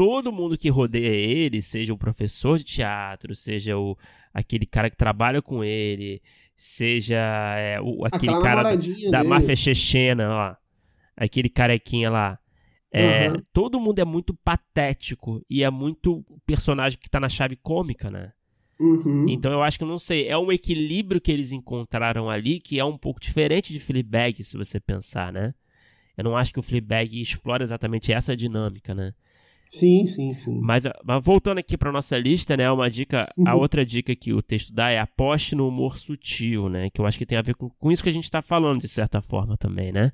todo 0.02 0.32
mundo 0.32 0.58
que 0.58 0.68
rodeia 0.68 1.06
ele, 1.06 1.62
seja 1.62 1.94
o 1.94 1.98
professor 1.98 2.58
de 2.58 2.64
teatro, 2.64 3.36
seja 3.36 3.78
o, 3.78 3.96
aquele 4.34 4.66
cara 4.66 4.90
que 4.90 4.98
trabalha 4.98 5.44
com 5.44 5.64
ele, 5.64 6.24
seja 6.58 7.20
é, 7.56 7.80
o, 7.80 8.04
aquele 8.04 8.34
Aquela 8.34 8.42
cara 8.42 8.76
da, 8.76 9.12
da 9.12 9.24
máfia 9.24 9.56
chechena, 9.56 10.28
ó, 10.32 10.56
aquele 11.16 11.50
carequinha 11.50 12.10
lá. 12.10 12.40
É, 12.92 13.30
uhum. 13.30 13.36
Todo 13.54 13.80
mundo 13.80 14.00
é 14.00 14.04
muito 14.04 14.34
patético 14.44 15.46
e 15.48 15.64
é 15.64 15.70
muito 15.70 16.26
personagem 16.48 16.98
que 17.00 17.08
tá 17.08 17.20
na 17.20 17.30
chave 17.30 17.56
cômica, 17.56 18.10
né? 18.10 18.34
Uhum. 18.80 19.28
Então 19.30 19.52
eu 19.52 19.62
acho 19.62 19.78
que 19.78 19.86
não 19.86 20.00
sei, 20.00 20.28
é 20.28 20.36
um 20.36 20.52
equilíbrio 20.52 21.22
que 21.22 21.32
eles 21.32 21.52
encontraram 21.52 22.28
ali 22.28 22.60
que 22.60 22.80
é 22.80 22.84
um 22.84 22.98
pouco 22.98 23.20
diferente 23.20 23.72
de 23.72 23.80
Fleabag, 23.80 24.44
se 24.44 24.58
você 24.58 24.80
pensar, 24.80 25.32
né? 25.32 25.54
Eu 26.18 26.24
não 26.24 26.36
acho 26.36 26.52
que 26.52 26.60
o 26.60 26.64
Fleabag 26.64 27.22
explora 27.22 27.64
exatamente 27.64 28.12
essa 28.12 28.36
dinâmica, 28.36 28.96
né? 28.96 29.14
Sim, 29.72 30.06
sim, 30.06 30.36
sim. 30.36 30.60
Mas, 30.62 30.84
mas 31.02 31.24
voltando 31.24 31.60
aqui 31.60 31.78
para 31.78 31.94
nossa 31.94 32.18
lista, 32.18 32.58
né? 32.58 32.70
Uma 32.70 32.92
dica, 32.92 33.26
a 33.46 33.56
outra 33.56 33.86
dica 33.86 34.14
que 34.14 34.34
o 34.34 34.42
texto 34.42 34.74
dá 34.74 34.92
é 34.92 35.00
aposte 35.00 35.56
no 35.56 35.66
humor 35.66 35.98
sutil, 35.98 36.68
né? 36.68 36.90
Que 36.90 37.00
eu 37.00 37.06
acho 37.06 37.18
que 37.18 37.26
tem 37.26 37.38
a 37.38 37.42
ver 37.42 37.56
com, 37.56 37.70
com 37.70 37.90
isso 37.90 38.04
que 38.04 38.10
a 38.10 38.12
gente 38.12 38.26
está 38.26 38.42
falando, 38.42 38.82
de 38.82 38.90
certa 38.90 39.22
forma, 39.22 39.56
também, 39.56 39.94
né? 39.94 40.12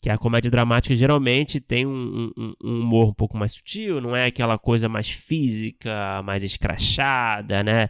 Que 0.00 0.08
a 0.08 0.16
comédia 0.16 0.48
dramática 0.48 0.94
geralmente 0.94 1.58
tem 1.58 1.84
um, 1.84 2.30
um, 2.38 2.54
um, 2.62 2.80
humor 2.82 3.08
um 3.08 3.12
pouco 3.12 3.36
mais 3.36 3.50
sutil, 3.50 4.00
não 4.00 4.14
é 4.14 4.26
aquela 4.26 4.56
coisa 4.58 4.88
mais 4.88 5.10
física, 5.10 6.22
mais 6.22 6.44
escrachada, 6.44 7.64
né? 7.64 7.88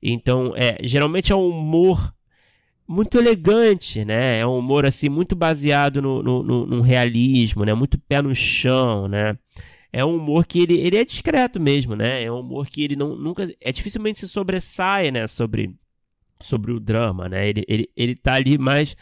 Então, 0.00 0.52
é, 0.54 0.78
geralmente 0.84 1.32
é 1.32 1.36
um 1.36 1.48
humor 1.48 2.14
muito 2.86 3.18
elegante, 3.18 4.04
né? 4.04 4.38
É 4.38 4.46
um 4.46 4.56
humor 4.56 4.86
assim 4.86 5.08
muito 5.08 5.34
baseado 5.34 6.00
no, 6.00 6.22
no, 6.22 6.44
no, 6.44 6.66
no 6.66 6.80
realismo, 6.80 7.64
né? 7.64 7.74
Muito 7.74 7.98
pé 7.98 8.22
no 8.22 8.32
chão, 8.36 9.08
né? 9.08 9.36
É 9.94 10.04
um 10.04 10.16
humor 10.16 10.44
que 10.44 10.58
ele, 10.58 10.74
ele 10.80 10.96
é 10.96 11.04
discreto 11.04 11.60
mesmo, 11.60 11.94
né? 11.94 12.24
É 12.24 12.32
um 12.32 12.40
humor 12.40 12.66
que 12.66 12.82
ele 12.82 12.96
não, 12.96 13.14
nunca. 13.14 13.48
É 13.60 13.70
dificilmente 13.70 14.18
se 14.18 14.26
sobressai, 14.26 15.12
né? 15.12 15.28
Sobre, 15.28 15.72
sobre 16.40 16.72
o 16.72 16.80
drama, 16.80 17.28
né? 17.28 17.48
Ele, 17.48 17.64
ele, 17.68 17.88
ele 17.96 18.16
tá 18.16 18.34
ali 18.34 18.58
mais 18.58 18.96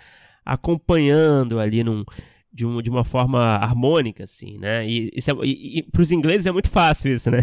acompanhando 0.45 1.59
ali 1.59 1.83
num, 1.83 2.05
de, 2.53 2.67
um, 2.67 2.83
de 2.83 2.91
uma 2.91 3.05
forma 3.05 3.41
harmônica, 3.43 4.25
assim, 4.25 4.59
né? 4.59 4.87
E, 4.87 5.11
isso 5.15 5.31
é, 5.31 5.35
e, 5.47 5.79
e 5.79 5.83
para 5.83 6.03
os 6.03 6.13
ingleses 6.13 6.45
é 6.45 6.53
muito 6.53 6.69
fácil 6.69 7.11
isso, 7.11 7.31
né? 7.31 7.39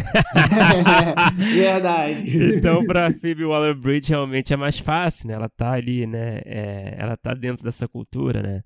Verdade. 1.35 2.55
então, 2.55 2.85
para 2.85 3.12
Phoebe 3.12 3.45
Waller-Bridge 3.45 4.12
realmente 4.12 4.53
é 4.53 4.57
mais 4.57 4.77
fácil, 4.77 5.27
né? 5.27 5.33
Ela 5.33 5.49
tá 5.49 5.71
ali, 5.71 6.05
né? 6.05 6.41
É, 6.45 6.95
ela 6.99 7.17
tá 7.17 7.33
dentro 7.33 7.63
dessa 7.63 7.88
cultura, 7.88 8.43
né? 8.43 8.63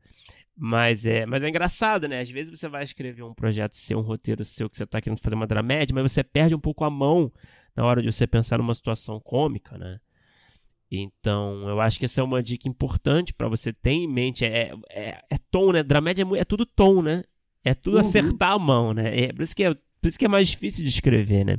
Mas 0.55 1.05
é, 1.05 1.25
mas 1.25 1.41
é 1.41 1.49
engraçado, 1.49 2.07
né? 2.07 2.21
Às 2.21 2.29
vezes 2.29 2.57
você 2.57 2.67
vai 2.67 2.83
escrever 2.83 3.23
um 3.23 3.33
projeto 3.33 3.73
seu, 3.73 3.97
um 3.97 4.03
roteiro 4.03 4.43
seu 4.45 4.69
que 4.69 4.77
você 4.77 4.83
está 4.83 5.01
querendo 5.01 5.19
fazer 5.19 5.35
uma 5.35 5.47
dramédia, 5.47 5.93
mas 5.95 6.11
você 6.11 6.23
perde 6.23 6.53
um 6.53 6.59
pouco 6.59 6.83
a 6.83 6.89
mão 6.89 7.31
na 7.75 7.83
hora 7.83 8.01
de 8.01 8.11
você 8.11 8.27
pensar 8.27 8.59
numa 8.59 8.75
situação 8.75 9.19
cômica, 9.19 9.77
né? 9.77 9.99
Então, 10.91 11.67
eu 11.67 11.81
acho 11.81 11.97
que 11.97 12.05
essa 12.05 12.21
é 12.21 12.23
uma 12.23 12.43
dica 12.43 12.69
importante 12.69 13.33
para 13.33 13.47
você 13.47 13.73
ter 13.73 13.91
em 13.91 14.07
mente. 14.07 14.45
É, 14.45 14.73
é, 14.91 15.23
é 15.27 15.37
tom, 15.49 15.71
né? 15.71 15.81
Dramédia 15.81 16.23
é, 16.23 16.39
é, 16.39 16.45
tudo 16.45 16.67
tom, 16.67 17.01
né? 17.01 17.23
É 17.63 17.73
tudo 17.73 17.95
uhum. 17.95 18.01
acertar 18.01 18.51
a 18.51 18.59
mão, 18.59 18.93
né? 18.93 19.23
É, 19.23 19.33
por, 19.33 19.41
isso 19.41 19.55
que 19.55 19.63
é, 19.63 19.73
por 19.73 20.07
isso 20.07 20.19
que 20.19 20.25
é 20.25 20.27
mais 20.27 20.49
difícil 20.49 20.83
de 20.83 20.91
escrever, 20.91 21.43
né? 21.45 21.57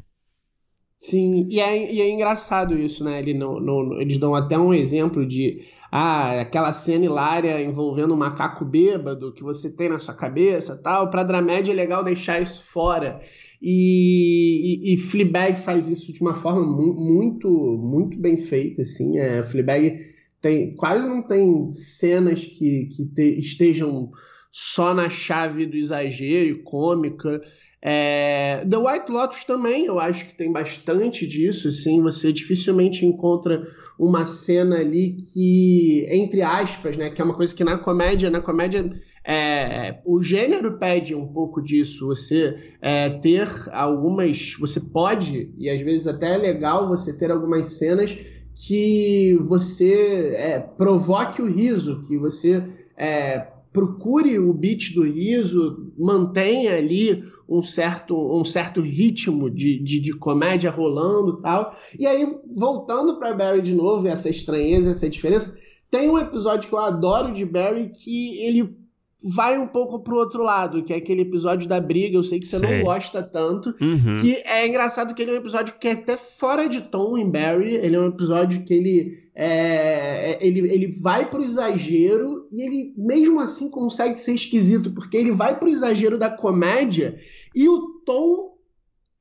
Sim, 1.04 1.46
e 1.50 1.60
é, 1.60 1.92
e 1.92 2.00
é 2.00 2.08
engraçado 2.10 2.78
isso, 2.78 3.04
né? 3.04 3.18
Ele 3.18 3.34
não, 3.34 4.00
eles 4.00 4.16
dão 4.16 4.34
até 4.34 4.58
um 4.58 4.72
exemplo 4.72 5.26
de 5.26 5.60
ah, 5.92 6.40
aquela 6.40 6.72
cena 6.72 7.04
hilária 7.04 7.62
envolvendo 7.62 8.14
um 8.14 8.16
macaco 8.16 8.64
bêbado 8.64 9.30
que 9.34 9.42
você 9.42 9.70
tem 9.70 9.90
na 9.90 9.98
sua 9.98 10.14
cabeça 10.14 10.74
tal. 10.82 11.10
Para 11.10 11.22
dramédia 11.22 11.72
é 11.72 11.74
legal 11.74 12.02
deixar 12.02 12.40
isso 12.40 12.64
fora. 12.64 13.20
E, 13.60 14.92
e, 14.92 14.94
e 14.94 14.96
Fleabag 14.96 15.60
faz 15.60 15.90
isso 15.90 16.10
de 16.10 16.22
uma 16.22 16.34
forma 16.34 16.62
mu 16.62 16.94
muito, 16.94 17.50
muito 17.50 18.18
bem 18.18 18.38
feita, 18.38 18.80
assim. 18.80 19.18
É, 19.18 19.42
Fleabag 19.42 20.00
tem, 20.40 20.74
quase 20.74 21.06
não 21.06 21.20
tem 21.20 21.70
cenas 21.74 22.46
que, 22.46 22.86
que 22.86 23.04
te, 23.14 23.38
estejam 23.40 24.10
só 24.50 24.94
na 24.94 25.10
chave 25.10 25.66
do 25.66 25.76
exagero 25.76 26.48
e 26.48 26.62
cômica. 26.62 27.42
É, 27.86 28.64
The 28.64 28.78
White 28.78 29.12
Lotus 29.12 29.44
também, 29.44 29.84
eu 29.84 30.00
acho 30.00 30.26
que 30.26 30.34
tem 30.34 30.50
bastante 30.50 31.26
disso, 31.26 31.68
assim, 31.68 32.00
você 32.00 32.32
dificilmente 32.32 33.04
encontra 33.04 33.62
uma 33.98 34.24
cena 34.24 34.76
ali 34.76 35.12
que, 35.12 36.06
entre 36.10 36.40
aspas, 36.40 36.96
né, 36.96 37.10
que 37.10 37.20
é 37.20 37.24
uma 37.24 37.34
coisa 37.34 37.54
que 37.54 37.62
na 37.62 37.76
comédia, 37.76 38.30
na 38.30 38.40
comédia 38.40 38.90
é, 39.22 39.98
o 40.06 40.22
gênero 40.22 40.78
pede 40.78 41.14
um 41.14 41.26
pouco 41.26 41.60
disso, 41.60 42.06
você 42.06 42.56
é, 42.80 43.10
ter 43.10 43.48
algumas. 43.70 44.54
Você 44.58 44.80
pode, 44.80 45.52
e 45.58 45.68
às 45.68 45.80
vezes 45.82 46.06
até 46.06 46.34
é 46.34 46.38
legal 46.38 46.88
você 46.88 47.12
ter 47.12 47.30
algumas 47.30 47.66
cenas 47.78 48.16
que 48.54 49.38
você 49.46 50.32
é, 50.36 50.58
provoque 50.58 51.42
o 51.42 51.46
riso, 51.46 52.02
que 52.06 52.16
você 52.16 52.64
é, 52.96 53.46
procure 53.74 54.38
o 54.38 54.52
beat 54.52 54.94
do 54.94 55.02
riso, 55.02 55.92
mantenha 55.98 56.76
ali 56.76 57.24
um 57.48 57.60
certo, 57.60 58.16
um 58.16 58.44
certo 58.44 58.80
ritmo 58.80 59.50
de, 59.50 59.80
de, 59.80 60.00
de 60.00 60.12
comédia 60.12 60.70
rolando 60.70 61.42
tal. 61.42 61.76
E 61.98 62.06
aí, 62.06 62.24
voltando 62.56 63.18
para 63.18 63.34
Barry 63.34 63.60
de 63.60 63.74
novo, 63.74 64.06
essa 64.06 64.30
estranheza, 64.30 64.92
essa 64.92 65.10
diferença, 65.10 65.58
tem 65.90 66.08
um 66.08 66.16
episódio 66.16 66.68
que 66.68 66.74
eu 66.74 66.78
adoro 66.78 67.32
de 67.32 67.44
Barry 67.44 67.90
que 67.90 68.38
ele 68.44 68.76
vai 69.24 69.58
um 69.58 69.66
pouco 69.66 70.00
pro 70.00 70.16
outro 70.16 70.42
lado, 70.42 70.82
que 70.82 70.92
é 70.92 70.96
aquele 70.96 71.22
episódio 71.22 71.66
da 71.66 71.80
briga, 71.80 72.14
eu 72.14 72.22
sei 72.22 72.38
que 72.38 72.46
você 72.46 72.58
sei. 72.58 72.78
não 72.78 72.84
gosta 72.84 73.22
tanto, 73.22 73.74
uhum. 73.80 74.20
que 74.20 74.34
é 74.44 74.66
engraçado 74.66 75.14
que 75.14 75.22
ele 75.22 75.30
é 75.30 75.34
um 75.34 75.38
episódio 75.38 75.74
que 75.80 75.88
é 75.88 75.92
até 75.92 76.14
fora 76.16 76.68
de 76.68 76.82
tom 76.82 77.16
em 77.16 77.30
Barry, 77.30 77.74
ele 77.74 77.96
é 77.96 78.00
um 78.00 78.08
episódio 78.08 78.62
que 78.64 78.74
ele 78.74 79.24
é, 79.34 80.32
é, 80.32 80.46
ele, 80.46 80.60
ele 80.70 80.88
vai 80.88 81.28
pro 81.28 81.42
exagero 81.42 82.46
e 82.52 82.62
ele 82.62 82.92
mesmo 82.98 83.40
assim 83.40 83.70
consegue 83.70 84.20
ser 84.20 84.34
esquisito, 84.34 84.92
porque 84.92 85.16
ele 85.16 85.32
vai 85.32 85.58
pro 85.58 85.70
exagero 85.70 86.18
da 86.18 86.28
comédia 86.28 87.18
e 87.54 87.66
o 87.66 88.02
tom 88.04 88.54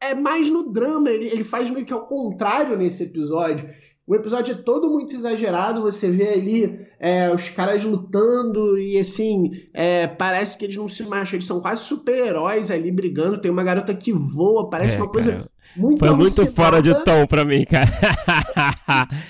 é 0.02 0.14
mais 0.14 0.50
no 0.50 0.70
drama, 0.70 1.10
ele, 1.10 1.28
ele 1.28 1.46
faz 1.46 1.70
meio 1.70 1.86
que 1.86 1.94
ao 1.94 2.06
contrário 2.06 2.78
nesse 2.78 3.04
episódio. 3.04 3.70
O 4.06 4.14
episódio 4.16 4.54
é 4.54 4.58
todo 4.58 4.90
muito 4.90 5.16
exagerado, 5.16 5.82
você 5.82 6.10
vê 6.10 6.34
ali 6.34 6.88
é, 7.00 7.34
os 7.34 7.48
caras 7.48 7.86
lutando 7.86 8.78
e 8.78 8.98
assim, 9.00 9.52
é, 9.74 10.08
parece 10.08 10.58
que 10.58 10.66
eles 10.66 10.76
não 10.76 10.90
se 10.90 11.04
machucam, 11.04 11.38
eles 11.38 11.48
são 11.48 11.62
quase 11.62 11.84
super-heróis 11.84 12.70
ali 12.70 12.92
brigando. 12.92 13.40
Tem 13.40 13.50
uma 13.50 13.64
garota 13.64 13.94
que 13.94 14.12
voa, 14.12 14.70
parece 14.70 14.98
é, 14.98 15.00
uma 15.00 15.10
coisa 15.10 15.32
cara, 15.32 15.50
muito 15.78 16.00
Foi 16.00 16.16
muito 16.16 16.46
fora 16.48 16.82
de 16.82 16.94
tom 17.04 17.26
pra 17.26 17.46
mim, 17.46 17.66
cara. 17.66 17.90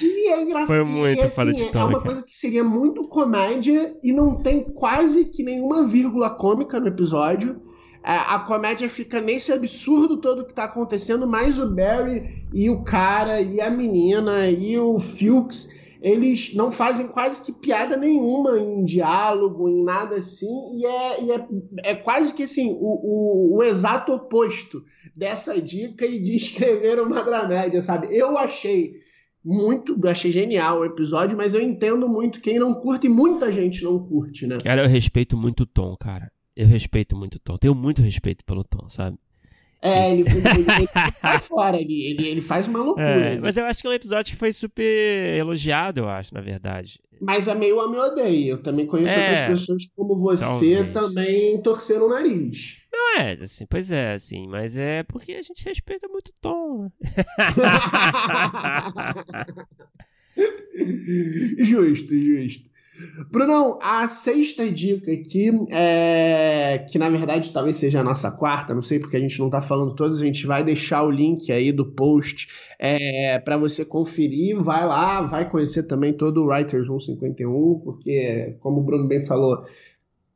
E 0.02 0.30
é 0.30 0.42
engraçado. 0.42 0.68
Foi 0.68 0.84
muito 0.84 1.22
assim, 1.22 1.36
fora 1.36 1.54
de 1.54 1.72
tom. 1.72 1.80
É 1.80 1.84
uma 1.84 1.92
cara. 1.94 2.04
coisa 2.06 2.24
que 2.24 2.34
seria 2.36 2.64
muito 2.64 3.08
comédia 3.08 3.96
e 4.04 4.12
não 4.12 4.42
tem 4.42 4.64
quase 4.64 5.26
que 5.26 5.44
nenhuma 5.44 5.88
vírgula 5.88 6.32
cômica 6.32 6.80
no 6.80 6.88
episódio. 6.88 7.62
É, 8.06 8.12
a 8.12 8.40
comédia 8.40 8.90
fica 8.90 9.22
nesse 9.22 9.54
absurdo 9.54 10.18
todo 10.18 10.46
que 10.46 10.54
tá 10.54 10.66
acontecendo, 10.66 11.26
mais 11.26 11.58
o 11.58 11.70
Barry 11.70 12.44
e 12.54 12.70
o 12.70 12.84
cara 12.84 13.40
e 13.40 13.62
a 13.62 13.72
menina 13.72 14.50
e 14.50 14.78
o 14.78 15.00
Fuchs, 15.00 15.70
eles 16.02 16.54
não 16.54 16.70
fazem 16.70 17.08
quase 17.08 17.42
que 17.42 17.54
piada 17.54 17.96
nenhuma 17.96 18.60
em 18.60 18.84
diálogo, 18.84 19.70
em 19.70 19.82
nada 19.82 20.18
assim, 20.18 20.78
e 20.78 20.86
é, 20.86 21.24
e 21.24 21.32
é, 21.32 21.48
é 21.92 21.96
quase 21.96 22.36
que 22.36 22.44
assim, 22.44 22.74
o, 22.74 23.56
o, 23.56 23.58
o, 23.58 23.64
exato 23.64 24.12
oposto 24.12 24.84
dessa 25.16 25.62
dica 25.62 26.06
e 26.06 26.20
de 26.20 26.36
escrever 26.36 27.00
uma 27.00 27.24
dramédia, 27.24 27.82
sabe? 27.82 28.08
Eu 28.12 28.38
achei 28.38 28.96
muito, 29.42 29.98
achei 30.10 30.30
genial 30.30 30.82
o 30.82 30.86
episódio, 30.86 31.38
mas 31.38 31.54
eu 31.54 31.62
entendo 31.62 32.10
muito 32.10 32.42
quem 32.42 32.60
não 32.60 32.74
curte 32.74 33.08
e 33.08 33.10
muita 33.10 33.50
gente 33.50 33.82
não 33.82 33.98
curte, 33.98 34.46
né? 34.46 34.58
Cara, 34.62 34.84
eu 34.84 34.90
respeito 34.90 35.38
muito 35.38 35.64
o 35.64 35.66
Tom, 35.66 35.96
cara. 35.96 36.30
Eu 36.56 36.68
respeito 36.68 37.16
muito 37.16 37.36
o 37.36 37.40
Tom. 37.40 37.58
Tenho 37.58 37.76
muito 37.76 38.02
respeito 38.02 38.44
pelo 38.46 38.64
Tom, 38.64 38.90
sabe? 38.90 39.18
É, 39.82 40.14
ele, 40.14 40.22
ele, 40.22 40.66
ele 40.78 40.88
sai 41.14 41.40
fora, 41.40 41.78
ele, 41.78 42.06
ele, 42.06 42.28
ele 42.28 42.42
faz 42.42 42.70
uma 42.70 42.80
loucura. 42.80 43.06
É, 43.06 43.40
mas 43.40 43.58
eu 43.58 43.66
acho 43.66 43.82
que 43.82 43.88
é 43.88 43.90
um 43.90 43.94
episódio 43.94 44.32
que 44.32 44.40
foi 44.40 44.54
super 44.54 45.38
elogiado, 45.38 46.00
eu 46.00 46.08
acho, 46.08 46.34
na 46.34 46.40
verdade. 46.40 47.02
Mas 47.20 47.50
é 47.50 47.56
meio 47.56 47.82
a 47.82 47.92
me 47.92 47.98
odeio. 47.98 48.52
Eu 48.54 48.64
também 48.64 48.88
conheço 48.88 49.14
é, 49.14 49.30
outras 49.30 49.60
pessoas 49.60 49.86
como 49.94 50.18
você 50.20 50.46
talvez. 50.46 50.94
também 50.94 51.62
torceram 51.62 52.06
o 52.06 52.10
nariz. 52.10 52.78
Não 52.94 53.20
é, 53.20 53.34
assim, 53.42 53.66
pois 53.66 53.92
é, 53.92 54.14
assim, 54.14 54.48
mas 54.48 54.78
é 54.78 55.04
porque 55.04 55.34
a 55.34 55.42
gente 55.42 55.66
respeita 55.66 56.08
muito 56.08 56.30
o 56.30 56.34
Tom, 56.40 56.92
né? 57.02 57.14
justo, 61.64 62.18
justo. 62.18 62.73
Brunão, 63.32 63.80
a 63.82 64.08
sexta 64.08 64.70
dica 64.70 65.12
aqui, 65.12 65.50
é, 65.72 66.86
que 66.90 67.00
na 67.00 67.10
verdade 67.10 67.52
talvez 67.52 67.78
seja 67.78 68.02
a 68.02 68.04
nossa 68.04 68.32
quarta, 68.32 68.74
não 68.74 68.84
sei 68.84 69.00
porque 69.00 69.18
a 69.18 69.20
gente 69.20 69.40
não 69.40 69.48
está 69.48 69.62
falando 69.62 69.96
todos, 69.96 70.22
a 70.22 70.26
gente 70.26 70.46
vai 70.46 70.64
deixar 70.64 71.04
o 71.04 71.10
link 71.10 71.52
aí 71.52 71.72
do 71.72 71.86
post 71.86 72.48
é, 72.78 73.40
para 73.40 73.58
você 73.58 73.84
conferir, 73.84 74.62
vai 74.62 74.86
lá, 74.86 75.22
vai 75.22 75.50
conhecer 75.50 75.84
também 75.84 76.14
todo 76.14 76.44
o 76.44 76.48
Writers 76.48 76.86
151, 76.86 77.82
porque 77.84 78.58
como 78.60 78.82
o 78.82 78.84
Bruno 78.84 79.08
bem 79.08 79.26
falou, 79.26 79.64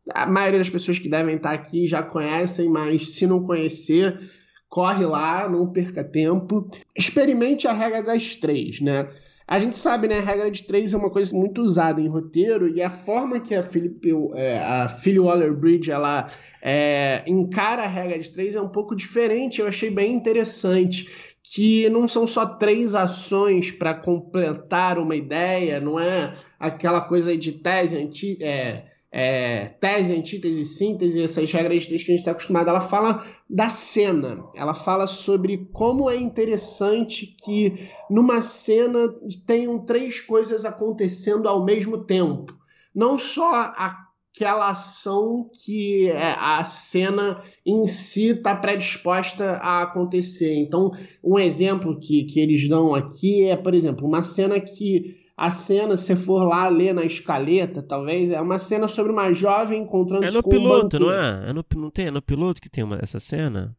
a 0.09 0.25
maioria 0.25 0.59
das 0.59 0.69
pessoas 0.69 0.97
que 0.97 1.09
devem 1.09 1.35
estar 1.35 1.51
aqui 1.51 1.85
já 1.85 2.01
conhecem, 2.01 2.69
mas 2.69 3.11
se 3.11 3.27
não 3.27 3.43
conhecer, 3.43 4.19
corre 4.67 5.05
lá, 5.05 5.47
não 5.47 5.71
perca 5.71 6.03
tempo. 6.03 6.69
Experimente 6.95 7.67
a 7.67 7.73
regra 7.73 8.01
das 8.01 8.35
três, 8.35 8.81
né? 8.81 9.07
A 9.47 9.59
gente 9.59 9.77
sabe, 9.77 10.09
né? 10.09 10.17
A 10.19 10.21
regra 10.21 10.51
de 10.51 10.63
três 10.63 10.93
é 10.93 10.97
uma 10.97 11.09
coisa 11.09 11.33
muito 11.33 11.61
usada 11.61 12.01
em 12.01 12.07
roteiro 12.09 12.67
e 12.67 12.81
a 12.81 12.89
forma 12.89 13.39
que 13.39 13.55
a 13.55 13.63
Philip, 13.63 14.11
é, 14.35 14.59
a 14.59 14.89
Philly 14.89 15.19
Waller-Bridge 15.19 15.89
ela 15.89 16.27
é, 16.61 17.23
encara 17.25 17.83
a 17.83 17.87
regra 17.87 18.19
de 18.19 18.29
três 18.29 18.57
é 18.57 18.61
um 18.61 18.67
pouco 18.67 18.93
diferente. 18.93 19.61
Eu 19.61 19.67
achei 19.67 19.89
bem 19.89 20.13
interessante 20.13 21.07
que 21.41 21.87
não 21.87 22.09
são 22.09 22.27
só 22.27 22.45
três 22.45 22.93
ações 22.93 23.71
para 23.71 23.93
completar 23.93 24.99
uma 24.99 25.15
ideia, 25.15 25.79
não 25.79 25.97
é 25.97 26.33
aquela 26.59 26.99
coisa 26.99 27.37
de 27.37 27.53
tese 27.53 27.97
anti, 27.97 28.37
é, 28.43 28.83
é, 29.19 29.69
tese, 29.81 30.13
antítese, 30.13 30.63
síntese, 30.63 31.23
essas 31.23 31.51
regras 31.51 31.87
que 31.87 31.95
a 31.95 31.97
gente 31.97 32.13
está 32.13 32.29
acostumado, 32.29 32.69
ela 32.69 32.79
fala 32.79 33.25
da 33.49 33.67
cena, 33.67 34.45
ela 34.53 34.75
fala 34.75 35.07
sobre 35.07 35.67
como 35.73 36.07
é 36.07 36.15
interessante 36.15 37.35
que 37.43 37.89
numa 38.11 38.41
cena 38.43 39.09
tenham 39.47 39.83
três 39.83 40.21
coisas 40.21 40.65
acontecendo 40.65 41.49
ao 41.49 41.65
mesmo 41.65 42.05
tempo. 42.05 42.53
Não 42.93 43.17
só 43.17 43.73
aquela 43.75 44.69
ação 44.69 45.49
que 45.65 46.07
é, 46.09 46.35
a 46.37 46.63
cena 46.63 47.41
em 47.65 47.87
si 47.87 48.27
está 48.27 48.55
predisposta 48.55 49.53
a 49.53 49.81
acontecer. 49.81 50.53
Então, 50.59 50.91
um 51.23 51.39
exemplo 51.39 51.99
que, 51.99 52.25
que 52.25 52.39
eles 52.39 52.69
dão 52.69 52.93
aqui 52.93 53.45
é, 53.45 53.57
por 53.57 53.73
exemplo, 53.73 54.07
uma 54.07 54.21
cena 54.21 54.59
que 54.59 55.25
a 55.37 55.51
cena, 55.51 55.95
se 55.95 56.15
for 56.15 56.43
lá 56.43 56.67
ler 56.67 56.95
na 56.95 57.05
escaleta, 57.05 57.83
talvez, 57.83 58.31
é 58.31 58.41
uma 58.41 58.57
cena 58.57 58.87
sobre 58.87 59.11
uma 59.11 59.31
jovem 59.31 59.83
encontrando-se 59.83 60.29
É 60.29 60.31
no 60.31 60.41
piloto, 60.41 60.97
um 60.97 60.99
não 61.01 61.11
é? 61.11 61.49
é 61.49 61.53
no, 61.53 61.63
não 61.75 61.91
tem, 61.91 62.07
é 62.07 62.11
no 62.11 62.23
piloto 62.23 62.59
que 62.59 62.67
tem 62.67 62.83
uma, 62.83 62.97
essa 62.99 63.19
cena? 63.19 63.77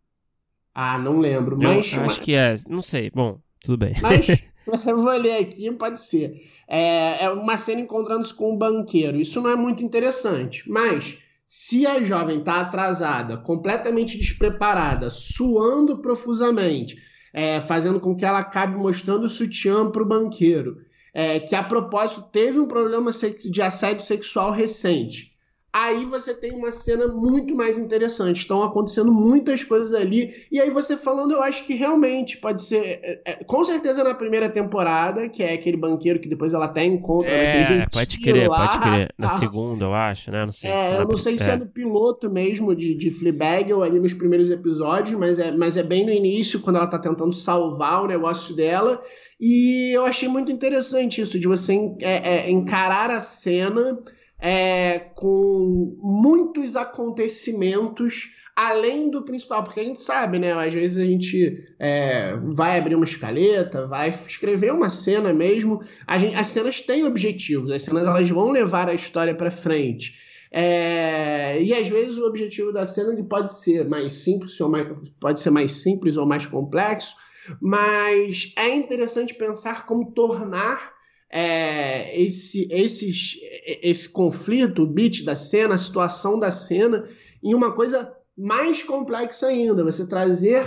Ah, 0.72 0.96
não 0.96 1.18
lembro, 1.18 1.58
mas... 1.60 1.92
Eu 1.92 2.02
acho 2.02 2.20
que 2.20 2.32
é, 2.32 2.54
não 2.68 2.80
sei, 2.80 3.10
bom, 3.12 3.40
tudo 3.60 3.76
bem. 3.76 3.94
Mas, 4.00 4.28
eu 4.86 5.02
vou 5.02 5.10
ler 5.18 5.38
aqui, 5.38 5.68
pode 5.72 5.98
ser. 5.98 6.40
É, 6.68 7.24
é 7.24 7.30
uma 7.30 7.56
cena 7.56 7.80
encontrando-se 7.80 8.32
com 8.32 8.52
um 8.52 8.56
banqueiro. 8.56 9.20
Isso 9.20 9.40
não 9.42 9.50
é 9.50 9.56
muito 9.56 9.82
interessante, 9.82 10.62
mas... 10.70 11.18
Se 11.50 11.86
a 11.86 12.04
jovem 12.04 12.40
está 12.40 12.60
atrasada, 12.60 13.38
completamente 13.38 14.18
despreparada, 14.18 15.08
suando 15.08 15.96
profusamente, 16.02 16.98
é, 17.32 17.58
fazendo 17.58 17.98
com 17.98 18.14
que 18.14 18.22
ela 18.22 18.40
acabe 18.40 18.76
mostrando 18.76 19.24
o 19.24 19.30
sutiã 19.30 19.90
para 19.90 20.02
o 20.02 20.06
banqueiro, 20.06 20.76
é, 21.18 21.40
que 21.40 21.56
a 21.56 21.64
propósito 21.64 22.22
teve 22.30 22.60
um 22.60 22.68
problema 22.68 23.10
de 23.10 23.60
assédio 23.60 24.04
sexual 24.04 24.52
recente. 24.52 25.27
Aí 25.70 26.06
você 26.06 26.32
tem 26.32 26.52
uma 26.52 26.72
cena 26.72 27.06
muito 27.06 27.54
mais 27.54 27.76
interessante. 27.76 28.38
Estão 28.38 28.62
acontecendo 28.62 29.12
muitas 29.12 29.62
coisas 29.62 29.92
ali. 29.92 30.30
E 30.50 30.58
aí 30.58 30.70
você 30.70 30.96
falando, 30.96 31.32
eu 31.32 31.42
acho 31.42 31.66
que 31.66 31.74
realmente 31.74 32.38
pode 32.38 32.62
ser. 32.62 33.00
É, 33.02 33.20
é, 33.24 33.44
com 33.44 33.62
certeza 33.64 34.02
na 34.02 34.14
primeira 34.14 34.48
temporada, 34.48 35.28
que 35.28 35.42
é 35.42 35.52
aquele 35.52 35.76
banqueiro 35.76 36.20
que 36.20 36.28
depois 36.28 36.54
ela 36.54 36.64
até 36.64 36.84
encontra. 36.84 37.30
É, 37.30 37.86
pode 37.92 38.18
crer, 38.18 38.48
lá. 38.48 38.66
pode 38.66 38.80
crer. 38.80 39.12
Na 39.18 39.28
segunda, 39.38 39.84
eu 39.84 39.94
acho, 39.94 40.30
né? 40.30 40.46
Não 40.46 40.52
sei 40.52 40.70
é, 40.70 40.86
se 40.86 40.92
eu 40.92 41.06
não 41.06 41.18
sei 41.18 41.36
se 41.36 41.50
é, 41.50 41.52
é 41.52 41.56
no 41.56 41.66
piloto 41.66 42.30
mesmo 42.30 42.74
de, 42.74 42.94
de 42.94 43.10
Fleabag 43.10 43.70
ou 43.72 43.82
ali 43.82 44.00
nos 44.00 44.14
primeiros 44.14 44.48
episódios, 44.50 45.18
mas 45.18 45.38
é, 45.38 45.52
mas 45.52 45.76
é 45.76 45.82
bem 45.82 46.04
no 46.04 46.10
início, 46.10 46.60
quando 46.60 46.76
ela 46.76 46.86
tá 46.86 46.98
tentando 46.98 47.34
salvar 47.34 48.04
o 48.04 48.08
negócio 48.08 48.56
dela. 48.56 49.02
E 49.38 49.94
eu 49.94 50.04
achei 50.04 50.28
muito 50.28 50.50
interessante 50.50 51.20
isso, 51.20 51.38
de 51.38 51.46
você 51.46 51.74
é, 52.00 52.48
é, 52.48 52.50
encarar 52.50 53.10
a 53.10 53.20
cena 53.20 53.98
é, 54.40 54.98
com 55.14 55.96
muitos 56.00 56.76
acontecimentos 56.76 58.30
além 58.54 59.08
do 59.08 59.22
principal, 59.22 59.62
porque 59.62 59.78
a 59.78 59.84
gente 59.84 60.00
sabe, 60.00 60.38
né? 60.38 60.52
Às 60.52 60.74
vezes 60.74 60.98
a 60.98 61.06
gente 61.06 61.64
é, 61.78 62.36
vai 62.54 62.76
abrir 62.76 62.96
uma 62.96 63.04
escaleta, 63.04 63.86
vai 63.86 64.10
escrever 64.10 64.72
uma 64.72 64.90
cena 64.90 65.32
mesmo. 65.32 65.80
Gente, 66.16 66.34
as 66.34 66.48
cenas 66.48 66.80
têm 66.80 67.04
objetivos, 67.04 67.70
as 67.70 67.82
cenas 67.82 68.08
elas 68.08 68.28
vão 68.28 68.50
levar 68.50 68.88
a 68.88 68.94
história 68.94 69.32
para 69.32 69.50
frente. 69.50 70.18
É, 70.50 71.62
e 71.62 71.72
às 71.72 71.86
vezes 71.88 72.18
o 72.18 72.24
objetivo 72.24 72.72
da 72.72 72.84
cena 72.84 73.12
ele 73.12 73.22
pode 73.22 73.56
ser 73.56 73.86
mais 73.86 74.14
simples 74.14 74.58
ou 74.60 74.68
mais, 74.68 74.88
pode 75.20 75.38
ser 75.38 75.50
mais 75.50 75.72
simples 75.72 76.16
ou 76.16 76.26
mais 76.26 76.44
complexo, 76.44 77.14
mas 77.60 78.52
é 78.56 78.74
interessante 78.74 79.34
pensar 79.34 79.86
como 79.86 80.10
tornar 80.10 80.97
é, 81.30 82.20
esse, 82.20 82.66
esses, 82.70 83.38
esse 83.82 84.08
conflito, 84.08 84.82
o 84.82 84.86
beat 84.86 85.24
da 85.24 85.34
cena, 85.34 85.74
a 85.74 85.78
situação 85.78 86.38
da 86.38 86.50
cena, 86.50 87.06
em 87.42 87.54
uma 87.54 87.72
coisa 87.72 88.12
mais 88.36 88.82
complexa 88.82 89.48
ainda. 89.48 89.84
Você 89.84 90.06
trazer 90.06 90.64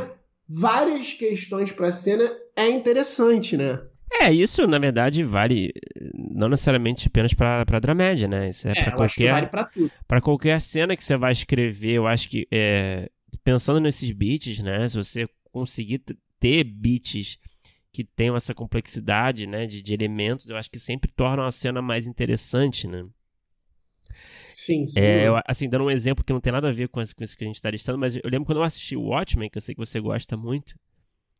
várias 0.47 1.13
questões 1.13 1.71
para 1.71 1.87
a 1.87 1.93
cena 1.93 2.29
é 2.55 2.69
interessante, 2.69 3.55
né? 3.57 3.81
É, 4.19 4.31
isso 4.31 4.67
na 4.67 4.77
verdade 4.77 5.23
vale 5.23 5.71
não 6.13 6.49
necessariamente 6.49 7.07
apenas 7.07 7.33
para 7.33 7.79
dramédia, 7.79 8.27
né? 8.27 8.49
Isso 8.49 8.67
é, 8.67 8.71
é 8.71 8.83
para 8.83 8.91
qualquer 8.91 9.31
vale 9.31 9.49
para 10.05 10.21
qualquer 10.21 10.61
cena 10.61 10.95
que 10.95 11.03
você 11.03 11.15
vai 11.15 11.31
escrever. 11.31 11.93
Eu 11.93 12.05
acho 12.05 12.29
que 12.29 12.45
é, 12.51 13.09
pensando 13.43 13.79
nesses 13.79 14.11
beats, 14.11 14.59
né? 14.59 14.87
Se 14.87 14.97
você 14.97 15.27
conseguir 15.51 16.03
ter 16.39 16.63
beats 16.65 17.37
que 17.91 18.03
tenham 18.03 18.35
essa 18.35 18.53
complexidade, 18.53 19.45
né, 19.45 19.67
de, 19.67 19.81
de 19.81 19.93
elementos, 19.93 20.49
eu 20.49 20.55
acho 20.55 20.71
que 20.71 20.79
sempre 20.79 21.11
torna 21.11 21.45
a 21.45 21.51
cena 21.51 21.81
mais 21.81 22.07
interessante, 22.07 22.87
né? 22.87 23.05
Sim, 24.53 24.85
sim. 24.85 24.99
É, 24.99 25.27
eu, 25.27 25.41
assim, 25.47 25.67
dando 25.67 25.85
um 25.85 25.91
exemplo 25.91 26.23
que 26.23 26.31
não 26.31 26.39
tem 26.39 26.53
nada 26.53 26.69
a 26.69 26.71
ver 26.71 26.87
com 26.87 27.01
isso, 27.01 27.15
com 27.15 27.23
isso 27.23 27.35
que 27.35 27.43
a 27.43 27.47
gente 27.47 27.55
está 27.55 27.69
listando, 27.69 27.97
mas 27.97 28.15
eu 28.15 28.21
lembro 28.25 28.45
quando 28.45 28.59
eu 28.59 28.63
assisti 28.63 28.95
o 28.95 29.01
Watchmen, 29.01 29.49
que 29.49 29.57
eu 29.57 29.61
sei 29.61 29.73
que 29.75 29.79
você 29.79 29.99
gosta 29.99 30.37
muito, 30.37 30.75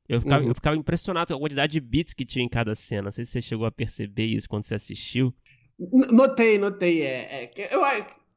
eu 0.09 0.19
ficava, 0.19 0.43
uhum. 0.43 0.49
eu 0.49 0.55
ficava 0.55 0.75
impressionado 0.75 1.27
com 1.27 1.37
a 1.37 1.39
quantidade 1.39 1.71
de 1.71 1.79
beats 1.79 2.13
que 2.13 2.25
tinha 2.25 2.43
em 2.43 2.49
cada 2.49 2.75
cena. 2.75 3.03
Não 3.03 3.11
sei 3.11 3.23
se 3.23 3.31
você 3.31 3.41
chegou 3.41 3.65
a 3.65 3.71
perceber 3.71 4.25
isso 4.25 4.49
quando 4.49 4.63
você 4.63 4.75
assistiu. 4.75 5.33
Notei, 5.79 6.57
notei. 6.57 7.01
É, 7.01 7.45
é, 7.45 7.73
eu, 7.73 7.81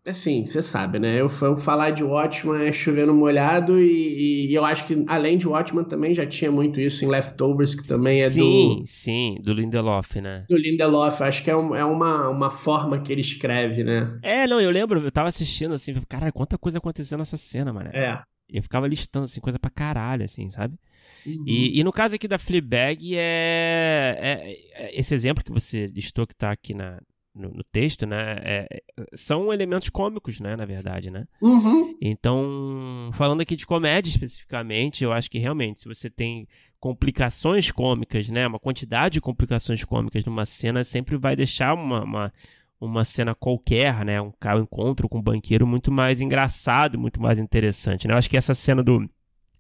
assim, 0.07 0.45
você 0.45 0.61
sabe, 0.61 0.99
né? 0.99 1.21
Eu, 1.21 1.31
falar 1.31 1.91
de 1.91 2.05
Watchman 2.05 2.67
é 2.67 2.73
chovendo 2.73 3.15
molhado 3.15 3.81
e, 3.81 4.47
e, 4.47 4.55
eu 4.55 4.65
acho 4.65 4.87
que 4.87 5.05
além 5.07 5.39
de 5.39 5.49
Watchman 5.49 5.85
também 5.85 6.13
já 6.13 6.27
tinha 6.27 6.51
muito 6.51 6.79
isso 6.79 7.05
em 7.05 7.09
Leftovers, 7.09 7.75
que 7.75 7.87
também 7.87 8.23
é 8.23 8.29
sim, 8.29 8.41
do... 8.41 8.45
Sim, 8.45 8.83
sim, 8.87 9.39
do 9.43 9.55
Lindelof, 9.55 10.21
né? 10.21 10.45
Do 10.49 10.57
Lindelof, 10.57 11.23
acho 11.23 11.43
que 11.43 11.51
é, 11.51 11.57
um, 11.57 11.75
é 11.75 11.85
uma, 11.85 12.29
uma 12.29 12.51
forma 12.51 13.01
que 13.01 13.11
ele 13.13 13.23
escreve, 13.23 13.83
né? 13.83 14.19
É, 14.23 14.47
não, 14.47 14.61
eu 14.61 14.71
lembro, 14.71 15.01
eu 15.01 15.13
tava 15.13 15.29
assistindo 15.29 15.73
assim, 15.73 15.95
cara, 16.09 16.31
quanta 16.31 16.59
coisa 16.59 16.79
aconteceu 16.79 17.17
nessa 17.17 17.37
cena, 17.37 17.73
mano. 17.73 17.91
É. 17.93 18.23
Eu 18.49 18.63
ficava 18.63 18.87
listando, 18.87 19.25
assim, 19.25 19.41
coisa 19.41 19.59
pra 19.59 19.71
caralho, 19.71 20.25
assim, 20.25 20.51
sabe? 20.51 20.79
Uhum. 21.27 21.45
E, 21.47 21.81
e, 21.81 21.85
no 21.85 21.93
caso 21.93 22.15
aqui 22.15 22.29
da 22.29 22.39
Fleabag, 22.39 23.17
é, 23.17 24.19
é, 24.21 24.85
é, 24.85 25.01
esse 25.01 25.15
exemplo 25.15 25.43
que 25.43 25.51
você 25.51 25.87
listou 25.87 26.27
que 26.27 26.35
tá 26.35 26.51
aqui 26.51 26.75
na, 26.75 27.01
no, 27.35 27.51
no 27.51 27.65
texto, 27.65 28.07
né? 28.07 28.37
É, 28.43 28.83
são 29.15 29.53
elementos 29.53 29.89
cômicos, 29.91 30.41
né? 30.41 30.57
Na 30.57 30.65
verdade, 30.65 31.11
né? 31.11 31.27
Uhum. 31.41 31.97
Então, 32.01 33.11
falando 33.15 33.41
aqui 33.41 33.57
de 33.57 33.67
comédia 33.67 34.11
especificamente, 34.11 35.03
eu 35.03 35.13
acho 35.13 35.31
que 35.31 35.39
realmente, 35.39 35.81
se 35.81 35.89
você 35.89 36.09
tem 36.09 36.47
complicações 36.79 37.71
cômicas, 37.71 38.29
né? 38.29 38.47
Uma 38.47 38.59
quantidade 38.59 39.15
de 39.15 39.21
complicações 39.21 39.83
cômicas 39.85 40.25
numa 40.25 40.45
cena 40.45 40.85
sempre 40.85 41.17
vai 41.17 41.35
deixar 41.35 41.75
uma, 41.75 42.05
uma 42.05 42.33
uma 42.81 43.05
cena 43.05 43.35
qualquer, 43.35 44.05
né? 44.05 44.21
Um, 44.21 44.31
um 44.31 44.61
encontro 44.61 45.09
com 45.09 45.19
um 45.19 45.23
banqueiro 45.23 45.67
muito 45.67 45.91
mais 45.91 46.21
engraçado, 46.21 46.99
muito 46.99 47.21
mais 47.21 47.39
interessante, 47.39 48.07
né? 48.07 48.15
Eu 48.15 48.19
acho 48.19 48.29
que 48.29 48.37
essa 48.37 48.53
cena 48.53 48.83
do 48.83 49.09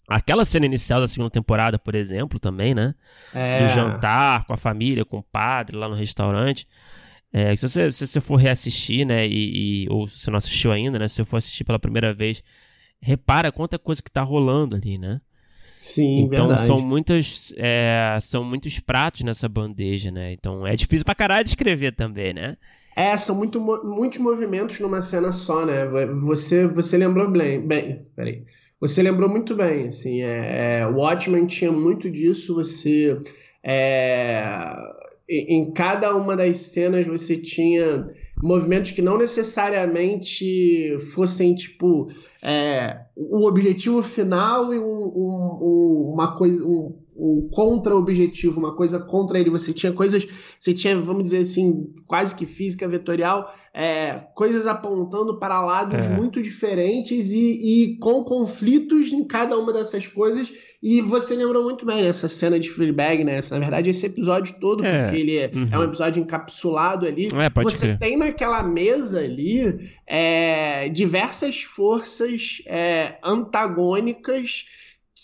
Aquela 0.06 0.44
cena 0.44 0.66
inicial 0.66 1.00
da 1.00 1.08
segunda 1.08 1.30
temporada, 1.30 1.78
por 1.78 1.94
exemplo, 1.94 2.38
também, 2.38 2.74
né? 2.74 2.94
É. 3.32 3.60
Do 3.66 3.72
jantar 3.72 4.44
com 4.44 4.52
a 4.52 4.56
família, 4.56 5.04
com 5.04 5.18
o 5.18 5.22
padre 5.22 5.76
lá 5.76 5.88
no 5.88 5.94
restaurante. 5.94 6.68
É, 7.36 7.56
se, 7.56 7.68
você, 7.68 7.90
se 7.90 8.06
você 8.06 8.20
for 8.20 8.36
reassistir, 8.36 9.04
né? 9.04 9.26
E, 9.26 9.86
e, 9.86 9.88
ou 9.90 10.06
se 10.06 10.20
você 10.20 10.30
não 10.30 10.38
assistiu 10.38 10.70
ainda, 10.70 11.00
né? 11.00 11.08
Se 11.08 11.16
você 11.16 11.24
for 11.24 11.38
assistir 11.38 11.64
pela 11.64 11.80
primeira 11.80 12.14
vez, 12.14 12.40
repara 13.00 13.50
quanta 13.50 13.76
coisa 13.76 14.00
que 14.00 14.08
tá 14.08 14.22
rolando 14.22 14.76
ali, 14.76 14.96
né? 14.96 15.20
Sim, 15.76 16.20
então 16.20 16.46
verdade. 16.46 16.66
são 16.68 16.80
muitas 16.80 17.52
é, 17.56 18.16
são 18.22 18.44
muitos 18.44 18.78
pratos 18.78 19.22
nessa 19.22 19.48
bandeja, 19.48 20.12
né? 20.12 20.32
Então 20.32 20.64
é 20.64 20.76
difícil 20.76 21.04
pra 21.04 21.14
caralho 21.14 21.42
de 21.42 21.50
escrever 21.50 21.92
também, 21.96 22.32
né? 22.32 22.56
É, 22.94 23.16
são 23.16 23.34
muito, 23.34 23.60
muitos 23.60 24.20
movimentos 24.20 24.78
numa 24.78 25.02
cena 25.02 25.32
só, 25.32 25.66
né? 25.66 25.84
Você, 26.22 26.68
você 26.68 26.96
lembrou 26.96 27.28
bem, 27.28 27.60
bem, 27.60 28.06
peraí. 28.14 28.44
Você 28.80 29.02
lembrou 29.02 29.28
muito 29.28 29.56
bem, 29.56 29.88
assim, 29.88 30.22
é, 30.22 30.78
é, 30.78 30.86
o 30.86 30.98
Watchmen 30.98 31.46
tinha 31.46 31.72
muito 31.72 32.08
disso, 32.08 32.54
você... 32.54 33.20
É, 33.62 34.72
em 35.28 35.72
cada 35.72 36.14
uma 36.16 36.36
das 36.36 36.58
cenas 36.58 37.06
você 37.06 37.36
tinha 37.36 38.08
movimentos 38.42 38.90
que 38.90 39.00
não 39.00 39.16
necessariamente 39.16 40.96
fossem 41.12 41.54
tipo 41.54 42.08
é, 42.42 43.00
o 43.16 43.46
objetivo 43.46 44.02
final 44.02 44.74
e 44.74 44.78
um, 44.78 44.82
um, 44.84 46.10
uma 46.12 46.36
coisa 46.36 46.62
um, 46.62 46.94
um 47.16 47.48
contra-objetivo, 47.50 48.58
uma 48.58 48.74
coisa 48.74 48.98
contra 48.98 49.38
ele. 49.38 49.48
Você 49.50 49.72
tinha 49.72 49.92
coisas, 49.92 50.26
você 50.60 50.72
tinha, 50.74 51.00
vamos 51.00 51.24
dizer 51.24 51.38
assim, 51.38 51.92
quase 52.06 52.34
que 52.34 52.44
física 52.44 52.86
vetorial, 52.86 53.54
é, 53.76 54.20
coisas 54.36 54.68
apontando 54.68 55.36
para 55.36 55.60
lados 55.60 56.04
é. 56.04 56.08
muito 56.08 56.40
diferentes 56.40 57.32
e, 57.32 57.38
e, 57.38 57.98
com 57.98 58.22
conflitos 58.22 59.12
em 59.12 59.24
cada 59.24 59.58
uma 59.58 59.72
dessas 59.72 60.06
coisas. 60.06 60.52
E 60.80 61.00
você 61.00 61.34
lembrou 61.34 61.64
muito 61.64 61.84
bem 61.84 62.06
essa 62.06 62.28
cena 62.28 62.60
de 62.60 62.70
Fleabag, 62.70 63.24
né? 63.24 63.40
Na 63.50 63.58
verdade, 63.58 63.90
esse 63.90 64.06
episódio 64.06 64.54
todo, 64.60 64.84
é. 64.84 65.04
porque 65.04 65.20
ele 65.20 65.38
é, 65.38 65.50
uhum. 65.52 65.68
é, 65.72 65.78
um 65.78 65.82
episódio 65.82 66.22
encapsulado 66.22 67.04
ali. 67.04 67.26
É, 67.34 67.62
você 67.62 67.86
crer. 67.86 67.98
tem 67.98 68.16
naquela 68.16 68.62
mesa 68.62 69.18
ali 69.18 69.90
é, 70.06 70.88
diversas 70.90 71.62
forças 71.62 72.62
antagônicas 73.24 74.66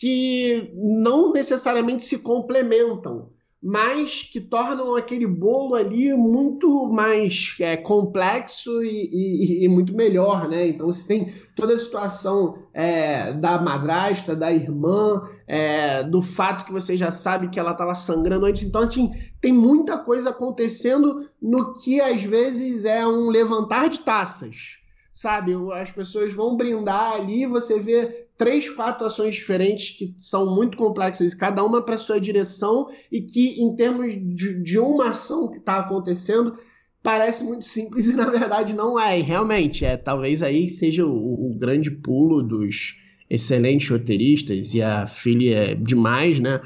que 0.01 0.73
não 0.75 1.33
necessariamente 1.33 2.05
se 2.05 2.21
complementam, 2.21 3.29
mas 3.63 4.23
que 4.23 4.41
tornam 4.41 4.97
aquele 4.97 5.27
bolo 5.27 5.75
ali 5.75 6.15
muito 6.15 6.87
mais 6.87 7.57
é, 7.61 7.77
complexo 7.77 8.83
e, 8.83 9.11
e, 9.13 9.65
e, 9.65 9.69
muito 9.69 9.95
melhor, 9.95 10.49
né? 10.49 10.69
Então 10.69 10.87
você 10.87 11.07
tem 11.07 11.35
toda 11.55 11.75
a 11.75 11.79
situação 11.79 12.59
é, 12.73 13.35
da 13.35 13.61
madrasta, 13.61 14.35
da 14.35 14.51
irmã, 14.51 15.29
é, 15.47 16.03
do 16.03 16.23
fato 16.23 16.65
que 16.65 16.73
você 16.73 16.97
já 16.97 17.11
sabe 17.11 17.51
que 17.51 17.61
ela 17.61 17.73
estava 17.73 17.95
sangrando 17.95 18.47
antes. 18.47 18.63
Então 18.63 18.83
assim, 18.83 19.13
tem 19.43 19.53
muita 19.53 19.99
coisa 19.99 20.31
acontecendo 20.31 21.29
no 21.41 21.75
que 21.75 22.01
às 22.01 22.23
vezes 22.23 22.87
é 22.87 23.07
um 23.07 23.29
levantar 23.29 23.91
de 23.91 24.01
taças 24.01 24.81
sabe? 25.13 25.53
As 25.75 25.91
pessoas 25.91 26.33
vão 26.33 26.57
brindar 26.57 27.13
ali, 27.13 27.45
você 27.45 27.79
vê 27.79 28.30
três, 28.41 28.71
quatro 28.71 29.07
ações 29.07 29.35
diferentes 29.35 29.99
que 29.99 30.15
são 30.17 30.55
muito 30.55 30.75
complexas, 30.75 31.35
cada 31.35 31.63
uma 31.63 31.85
para 31.85 31.99
sua 31.99 32.19
direção 32.19 32.89
e 33.13 33.21
que, 33.21 33.63
em 33.63 33.75
termos 33.75 34.15
de, 34.15 34.63
de 34.63 34.79
uma 34.79 35.11
ação 35.11 35.51
que 35.51 35.59
está 35.59 35.81
acontecendo, 35.81 36.57
parece 37.03 37.45
muito 37.45 37.67
simples 37.67 38.09
e 38.09 38.17
na 38.17 38.31
verdade 38.31 38.73
não 38.73 38.99
é. 38.99 39.19
E 39.19 39.23
realmente, 39.23 39.85
é 39.85 39.95
talvez 39.99 40.43
aí 40.43 40.71
seja 40.71 41.05
o, 41.05 41.49
o, 41.49 41.51
grande 41.55 41.91
pulo 41.91 42.43
dos 42.43 42.97
excelentes 43.29 43.91
roteiristas 43.91 44.73
e 44.73 44.81
a 44.81 45.07
filha 45.07 45.73
é 45.73 45.75
demais, 45.75 46.41
né? 46.41 46.63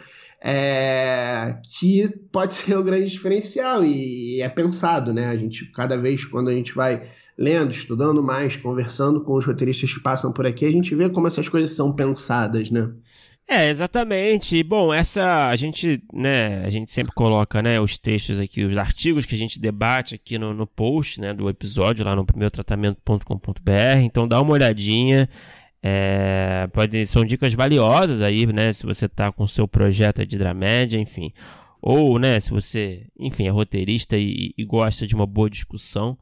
É, 0.46 1.56
que 1.78 2.06
pode 2.30 2.54
ser 2.54 2.76
o 2.76 2.84
grande 2.84 3.10
diferencial 3.10 3.82
e 3.82 4.42
é 4.42 4.48
pensado, 4.50 5.10
né? 5.10 5.28
A 5.28 5.36
gente 5.36 5.64
cada 5.72 5.96
vez 5.96 6.26
quando 6.26 6.50
a 6.50 6.52
gente 6.52 6.74
vai 6.74 7.08
lendo, 7.36 7.70
estudando 7.70 8.22
mais, 8.22 8.54
conversando 8.54 9.22
com 9.22 9.32
os 9.34 9.46
roteiristas 9.46 9.94
que 9.94 10.00
passam 10.00 10.34
por 10.34 10.46
aqui, 10.46 10.66
a 10.66 10.70
gente 10.70 10.94
vê 10.94 11.08
como 11.08 11.26
essas 11.26 11.48
coisas 11.48 11.74
são 11.74 11.90
pensadas, 11.94 12.70
né? 12.70 12.90
É, 13.48 13.68
exatamente. 13.68 14.62
Bom, 14.62 14.92
essa 14.92 15.48
a 15.48 15.56
gente, 15.56 16.02
né, 16.12 16.62
a 16.64 16.68
gente 16.68 16.90
sempre 16.90 17.14
coloca, 17.14 17.62
né, 17.62 17.80
os 17.80 17.98
textos 17.98 18.38
aqui, 18.40 18.64
os 18.64 18.76
artigos 18.76 19.26
que 19.26 19.34
a 19.34 19.38
gente 19.38 19.60
debate 19.60 20.14
aqui 20.14 20.38
no, 20.38 20.52
no 20.52 20.66
post, 20.66 21.20
né, 21.20 21.32
do 21.32 21.48
episódio 21.48 22.04
lá 22.04 22.14
no 22.14 22.24
primeirotratamento.com.br. 22.24 24.02
Então 24.02 24.28
dá 24.28 24.40
uma 24.40 24.52
olhadinha. 24.52 25.28
É, 25.86 26.66
pode, 26.72 27.06
são 27.06 27.26
dicas 27.26 27.52
valiosas 27.52 28.22
aí, 28.22 28.46
né, 28.46 28.72
se 28.72 28.86
você 28.86 29.06
tá 29.06 29.30
com 29.30 29.44
o 29.44 29.48
seu 29.48 29.68
projeto 29.68 30.24
de 30.24 30.38
dramédia, 30.38 30.96
enfim. 30.98 31.30
Ou, 31.82 32.18
né, 32.18 32.40
se 32.40 32.50
você, 32.50 33.06
enfim, 33.18 33.46
é 33.46 33.50
roteirista 33.50 34.16
e, 34.16 34.54
e 34.56 34.64
gosta 34.64 35.06
de 35.06 35.14
uma 35.14 35.26
boa 35.26 35.50
discussão, 35.50 36.16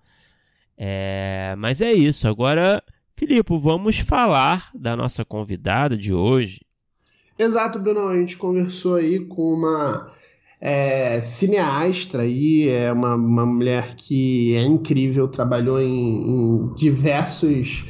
é, 0.77 1.55
mas 1.57 1.81
é 1.81 1.93
isso. 1.93 2.27
Agora, 2.27 2.83
Filipe, 3.17 3.57
vamos 3.57 4.01
falar 4.01 4.69
da 4.75 4.97
nossa 4.97 5.25
convidada 5.25 5.97
de 5.97 6.13
hoje. 6.13 6.63
Exato, 7.39 7.79
Bruno. 7.79 8.09
A 8.09 8.17
gente 8.17 8.37
conversou 8.37 8.97
aí 8.97 9.25
com 9.27 9.55
uma 9.55 10.13
é, 10.61 11.21
cineastra 11.21 12.23
aí, 12.23 12.69
é 12.69 12.93
uma, 12.93 13.15
uma 13.15 13.47
mulher 13.47 13.95
que 13.95 14.57
é 14.57 14.63
incrível, 14.63 15.29
trabalhou 15.29 15.81
em, 15.81 15.87
em 15.87 16.75
diversos 16.75 17.85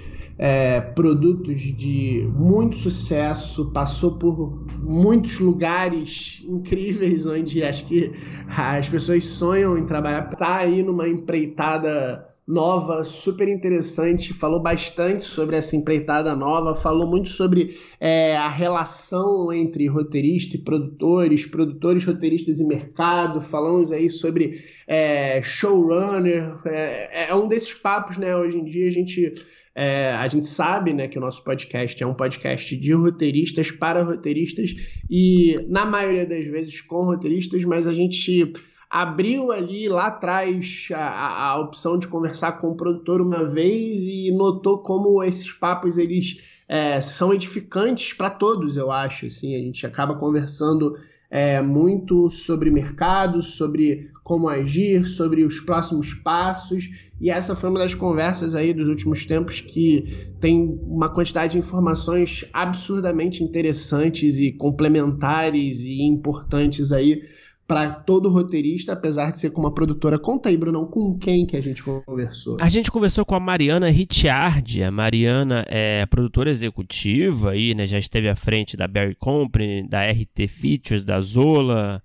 é, 0.45 0.81
produtos 0.81 1.61
de 1.61 2.29
muito 2.37 2.75
sucesso, 2.75 3.71
passou 3.71 4.19
por 4.19 4.67
muitos 4.83 5.39
lugares 5.39 6.43
incríveis 6.45 7.25
onde 7.27 7.63
acho 7.63 7.87
que 7.87 8.11
as 8.49 8.89
pessoas 8.89 9.25
sonham 9.25 9.79
em 9.79 9.87
trabalhar. 9.87 10.29
Está 10.33 10.57
aí 10.57 10.83
numa 10.83 11.09
empreitada 11.09 12.29
nova, 12.45 13.05
super 13.05 13.47
interessante, 13.49 14.35
falou 14.35 14.61
bastante 14.61 15.23
sobre 15.23 15.55
essa 15.55 15.77
empreitada 15.77 16.35
nova, 16.35 16.75
falou 16.75 17.07
muito 17.07 17.29
sobre 17.29 17.79
é, 18.01 18.37
a 18.37 18.49
relação 18.49 19.53
entre 19.53 19.87
roteirista 19.87 20.57
e 20.57 20.61
produtores, 20.61 21.47
produtores, 21.47 22.05
roteiristas 22.05 22.59
e 22.59 22.67
mercado, 22.67 23.41
falamos 23.41 23.93
aí 23.93 24.11
sobre 24.11 24.61
é, 24.89 25.41
showrunner, 25.41 26.57
é, 26.67 27.29
é 27.29 27.35
um 27.35 27.47
desses 27.47 27.73
papos, 27.75 28.19
né? 28.19 28.37
Hoje 28.37 28.59
em 28.59 28.65
dia 28.65 28.89
a 28.89 28.91
gente 28.91 29.33
é, 29.75 30.13
a 30.13 30.27
gente 30.29 30.47
sabe 30.47 30.93
né, 30.93 31.09
que 31.09 31.19
o 31.19 31.21
nosso 31.21 31.43
podcast 31.43 32.03
é 32.03 32.07
um 32.07 32.15
podcast 32.15 32.77
de 32.77 32.93
roteiristas 32.93 33.71
para 33.71 34.03
roteiristas 34.03 34.75
e, 35.09 35.57
na 35.69 35.87
maioria 35.87 36.27
das 36.27 36.47
vezes, 36.47 36.81
com 36.81 37.03
roteiristas, 37.05 37.65
mas 37.65 37.87
a 37.87 37.95
gente 37.95 38.53
abriu 38.91 39.51
ali 39.51 39.89
lá 39.89 40.09
atrás 40.09 40.89
a, 40.93 41.49
a 41.49 41.61
opção 41.61 41.99
de 41.99 42.07
conversar 42.07 42.61
com 42.61 42.73
o 42.73 42.77
produtor 42.77 43.23
uma 43.23 43.49
vez 43.49 44.07
e 44.07 44.31
notou 44.31 44.79
como 44.79 45.23
esses 45.23 45.51
papos 45.51 45.97
eles 45.97 46.43
é, 46.69 47.01
são 47.01 47.33
edificantes 47.33 48.13
para 48.13 48.29
todos, 48.29 48.77
eu 48.77 48.91
acho. 48.91 49.27
Assim, 49.27 49.57
a 49.57 49.59
gente 49.59 49.87
acaba 49.87 50.15
conversando 50.15 50.95
é, 51.33 51.63
muito 51.63 52.29
sobre 52.29 52.71
mercado, 52.71 53.41
sobre 53.41 54.11
como 54.23 54.51
agir, 54.51 55.07
sobre 55.07 55.45
os 55.45 55.59
próximos 55.61 56.13
passos. 56.13 56.91
E 57.19 57.31
essa 57.31 57.57
foi 57.57 57.71
uma 57.71 57.79
das 57.79 57.95
conversas 57.95 58.55
aí 58.55 58.75
dos 58.75 58.87
últimos 58.87 59.25
tempos 59.25 59.59
que 59.59 60.29
tem 60.39 60.79
uma 60.83 61.09
quantidade 61.09 61.53
de 61.53 61.59
informações 61.59 62.45
absurdamente 62.53 63.43
interessantes 63.43 64.37
e 64.37 64.53
complementares 64.53 65.81
e 65.81 66.03
importantes 66.03 66.93
aí 66.93 67.23
para 67.73 67.89
todo 67.89 68.29
roteirista, 68.29 68.93
apesar 68.93 69.33
de 69.33 69.39
ser 69.39 69.49
com 69.49 69.63
uma 69.63 69.73
produtora. 69.73 70.19
Conta 70.19 70.51
aí, 70.51 70.59
Brunão, 70.59 70.85
com 70.85 71.17
quem 71.17 71.47
que 71.47 71.57
a 71.57 71.63
gente 71.63 71.83
conversou? 71.83 72.59
A 72.61 72.69
gente 72.69 72.91
conversou 72.91 73.25
com 73.25 73.35
a 73.35 73.41
Mariana 73.41 73.89
Ricciardi. 73.89 74.83
A 74.83 74.91
Mariana 74.91 75.65
é 75.69 76.05
produtora 76.05 76.51
executiva 76.51 77.53
aí, 77.53 77.75
né? 77.75 77.87
Já 77.87 77.99
esteve 77.99 78.29
à 78.29 78.37
frente 78.37 78.77
da 78.77 78.87
Barry 78.87 79.15
Company, 79.15 79.89
da 79.89 80.05
RT 80.05 80.49
Features, 80.49 81.03
da 81.03 81.19
Zola, 81.19 82.03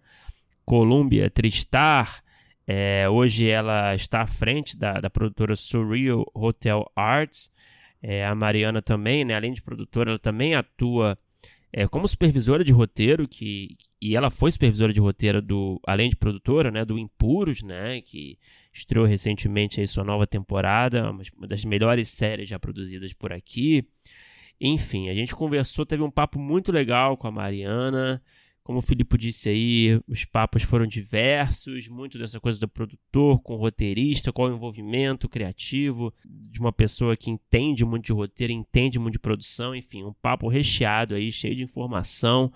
Columbia, 0.63 1.30
Tristar. 1.30 2.23
É, 2.65 3.10
hoje 3.10 3.49
ela 3.49 3.93
está 3.93 4.21
à 4.21 4.27
frente 4.27 4.77
da, 4.77 4.93
da 5.01 5.10
produtora 5.10 5.53
Surreal 5.53 6.25
Hotel 6.34 6.89
Arts. 6.95 7.49
É, 8.01 8.25
a 8.25 8.34
Mariana 8.34 8.82
também, 8.82 9.25
né, 9.25 9.36
além 9.36 9.51
de 9.51 9.62
produtora, 9.62 10.12
ela 10.12 10.19
também 10.19 10.56
atua 10.56 11.17
é, 11.73 11.86
como 11.89 12.08
supervisora 12.08 12.63
de 12.63 12.71
roteiro, 12.71 13.27
que, 13.27 13.75
e 13.99 14.15
ela 14.15 14.29
foi 14.29 14.51
supervisora 14.51 14.93
de 14.93 14.99
roteiro 14.99 15.41
do, 15.41 15.79
além 15.86 16.10
de 16.10 16.15
produtora, 16.15 16.69
né, 16.69 16.86
do 16.86 16.97
Impuros, 16.97 17.63
né, 17.63 18.01
que 18.01 18.38
estreou 18.71 19.05
recentemente 19.05 19.79
aí 19.79 19.88
sua 19.88 20.03
nova 20.03 20.27
temporada, 20.27 21.10
uma 21.10 21.47
das 21.47 21.65
melhores 21.65 22.07
séries 22.10 22.47
já 22.47 22.60
produzidas 22.60 23.12
por 23.13 23.33
aqui. 23.33 23.83
Enfim, 24.62 25.10
a 25.10 25.13
gente 25.13 25.36
conversou, 25.36 25.86
teve 25.86 26.03
um 26.03 26.12
papo 26.12 26.39
muito 26.39 26.71
legal 26.71 27.17
com 27.17 27.27
a 27.27 27.31
Mariana. 27.31 28.21
Como 28.63 28.79
o 28.79 28.81
Filipe 28.81 29.17
disse 29.17 29.49
aí, 29.49 29.99
os 30.07 30.25
papos 30.25 30.62
foram 30.62 30.86
diversos, 30.86 31.88
muito 31.88 32.19
dessa 32.19 32.39
coisa 32.39 32.60
do 32.60 32.67
produtor 32.67 33.39
com 33.41 33.53
o 33.53 33.57
roteirista, 33.57 34.33
qual 34.33 34.49
o 34.49 34.53
envolvimento 34.53 35.29
criativo 35.29 36.13
de 36.25 36.60
uma 36.60 36.73
pessoa 36.73 37.15
que 37.15 37.31
entende 37.31 37.86
muito 37.86 38.07
de 38.07 38.13
roteiro, 38.13 38.51
entende 38.51 38.99
muito 38.99 39.13
de 39.13 39.19
produção, 39.19 39.73
enfim, 39.73 40.03
um 40.03 40.13
papo 40.13 40.49
recheado 40.49 41.15
aí, 41.15 41.31
cheio 41.31 41.55
de 41.55 41.63
informação 41.63 42.51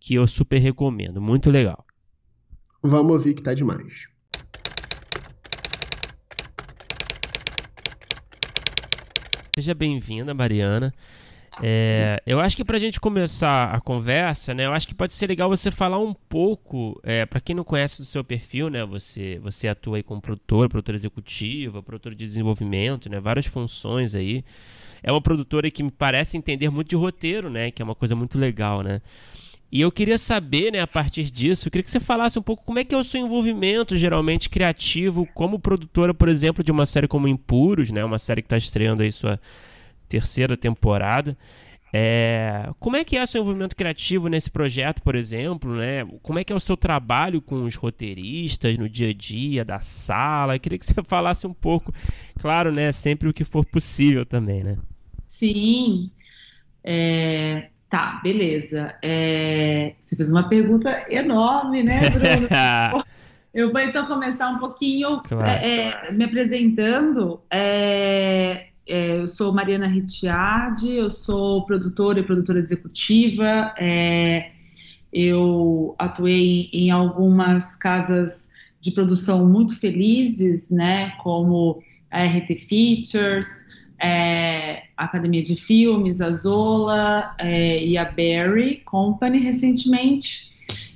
que 0.00 0.14
eu 0.14 0.26
super 0.26 0.58
recomendo. 0.58 1.20
Muito 1.20 1.50
legal. 1.50 1.84
Vamos 2.82 3.12
ouvir 3.12 3.34
que 3.34 3.42
tá 3.42 3.52
demais. 3.52 4.08
Seja 9.54 9.74
bem-vinda, 9.74 10.32
Mariana. 10.32 10.92
É, 11.62 12.22
eu 12.24 12.40
acho 12.40 12.56
que 12.56 12.64
para 12.64 12.76
a 12.76 12.80
gente 12.80 12.98
começar 12.98 13.74
a 13.74 13.80
conversa, 13.80 14.54
né, 14.54 14.64
eu 14.64 14.72
acho 14.72 14.88
que 14.88 14.94
pode 14.94 15.12
ser 15.12 15.26
legal 15.26 15.48
você 15.50 15.70
falar 15.70 15.98
um 15.98 16.14
pouco, 16.14 16.98
é, 17.02 17.26
para 17.26 17.40
quem 17.40 17.54
não 17.54 17.64
conhece 17.64 17.98
do 17.98 18.04
seu 18.04 18.24
perfil, 18.24 18.70
né, 18.70 18.84
você, 18.86 19.38
você 19.40 19.68
atua 19.68 19.98
aí 19.98 20.02
como 20.02 20.22
produtor, 20.22 20.70
produtor 20.70 20.94
executiva, 20.94 21.82
produtor 21.82 22.14
de 22.14 22.24
desenvolvimento, 22.24 23.10
né, 23.10 23.20
várias 23.20 23.44
funções 23.44 24.14
aí. 24.14 24.42
É 25.02 25.12
uma 25.12 25.20
produtora 25.20 25.70
que 25.70 25.82
me 25.82 25.90
parece 25.90 26.38
entender 26.38 26.70
muito 26.70 26.88
de 26.88 26.96
roteiro, 26.96 27.50
né, 27.50 27.70
que 27.70 27.82
é 27.82 27.84
uma 27.84 27.94
coisa 27.94 28.16
muito 28.16 28.38
legal, 28.38 28.82
né. 28.82 29.02
E 29.72 29.80
eu 29.80 29.92
queria 29.92 30.18
saber, 30.18 30.72
né, 30.72 30.80
a 30.80 30.86
partir 30.86 31.30
disso, 31.30 31.68
eu 31.68 31.70
queria 31.70 31.84
que 31.84 31.90
você 31.90 32.00
falasse 32.00 32.38
um 32.38 32.42
pouco 32.42 32.64
como 32.64 32.78
é 32.80 32.84
que 32.84 32.94
é 32.94 32.98
o 32.98 33.04
seu 33.04 33.20
envolvimento, 33.20 33.96
geralmente, 33.96 34.50
criativo, 34.50 35.28
como 35.32 35.60
produtora, 35.60 36.12
por 36.12 36.28
exemplo, 36.28 36.64
de 36.64 36.72
uma 36.72 36.86
série 36.86 37.06
como 37.06 37.28
Impuros, 37.28 37.90
né, 37.92 38.04
uma 38.04 38.18
série 38.18 38.42
que 38.42 38.46
está 38.46 38.56
estreando 38.56 39.02
aí 39.02 39.12
sua 39.12 39.40
terceira 40.08 40.56
temporada. 40.56 41.36
É, 41.92 42.70
como 42.78 42.96
é 42.96 43.04
que 43.04 43.16
é 43.16 43.22
o 43.22 43.26
seu 43.26 43.40
envolvimento 43.42 43.74
criativo 43.74 44.28
nesse 44.28 44.48
projeto, 44.50 45.02
por 45.02 45.16
exemplo, 45.16 45.74
né? 45.74 46.04
Como 46.22 46.38
é 46.38 46.44
que 46.44 46.52
é 46.52 46.56
o 46.56 46.60
seu 46.60 46.76
trabalho 46.76 47.42
com 47.42 47.64
os 47.64 47.74
roteiristas 47.74 48.78
no 48.78 48.88
dia 48.88 49.10
a 49.10 49.12
dia 49.12 49.64
da 49.64 49.80
sala? 49.80 50.54
Eu 50.54 50.60
queria 50.60 50.78
que 50.78 50.86
você 50.86 50.94
falasse 51.02 51.48
um 51.48 51.52
pouco, 51.52 51.92
claro, 52.38 52.72
né? 52.72 52.92
Sempre 52.92 53.28
o 53.28 53.32
que 53.32 53.44
for 53.44 53.64
possível 53.64 54.24
também, 54.24 54.62
né? 54.62 54.78
Sim. 55.26 56.12
É, 56.84 57.69
Tá, 57.90 58.20
beleza. 58.22 58.94
É, 59.02 59.94
você 59.98 60.14
fez 60.14 60.30
uma 60.30 60.48
pergunta 60.48 61.04
enorme, 61.08 61.82
né, 61.82 62.08
Bruno? 62.08 62.48
Eu 63.52 63.72
vou 63.72 63.80
então 63.80 64.06
começar 64.06 64.48
um 64.48 64.58
pouquinho 64.58 65.20
claro. 65.24 65.44
é, 65.44 66.06
é 66.08 66.12
me 66.12 66.24
apresentando. 66.24 67.40
É, 67.50 68.68
é, 68.86 69.16
eu 69.16 69.26
sou 69.26 69.52
Mariana 69.52 69.88
Ricciardi, 69.88 70.94
eu 70.94 71.10
sou 71.10 71.66
produtora 71.66 72.20
e 72.20 72.22
produtora 72.22 72.60
executiva. 72.60 73.74
É, 73.76 74.52
eu 75.12 75.96
atuei 75.98 76.70
em 76.72 76.92
algumas 76.92 77.74
casas 77.74 78.52
de 78.80 78.92
produção 78.92 79.46
muito 79.48 79.76
felizes, 79.76 80.70
né, 80.70 81.10
como 81.22 81.82
a 82.08 82.24
RT 82.24 82.66
Features, 82.68 83.66
é, 84.00 84.84
a 84.96 85.04
Academia 85.04 85.42
de 85.42 85.56
Filmes, 85.56 86.20
a 86.20 86.30
Zola 86.30 87.34
é, 87.38 87.84
e 87.84 87.98
a 87.98 88.04
Barry 88.04 88.82
Company 88.84 89.38
recentemente. 89.38 90.50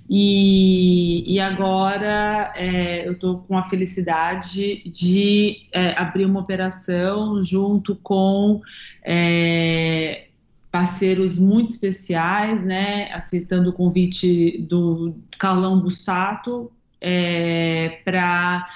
E, 0.08 1.24
e 1.34 1.40
agora 1.40 2.52
é, 2.56 3.06
eu 3.06 3.12
estou 3.12 3.38
com 3.38 3.56
a 3.56 3.62
felicidade 3.62 4.82
de 4.84 5.66
é, 5.72 5.98
abrir 5.98 6.26
uma 6.26 6.40
operação 6.40 7.42
junto 7.42 7.96
com 7.96 8.60
é, 9.02 10.26
parceiros 10.70 11.38
muito 11.38 11.70
especiais, 11.70 12.62
né, 12.62 13.10
aceitando 13.12 13.70
o 13.70 13.72
convite 13.72 14.58
do 14.68 15.14
Carlão 15.38 15.80
Bussato 15.80 16.70
é, 17.00 18.00
para, 18.04 18.68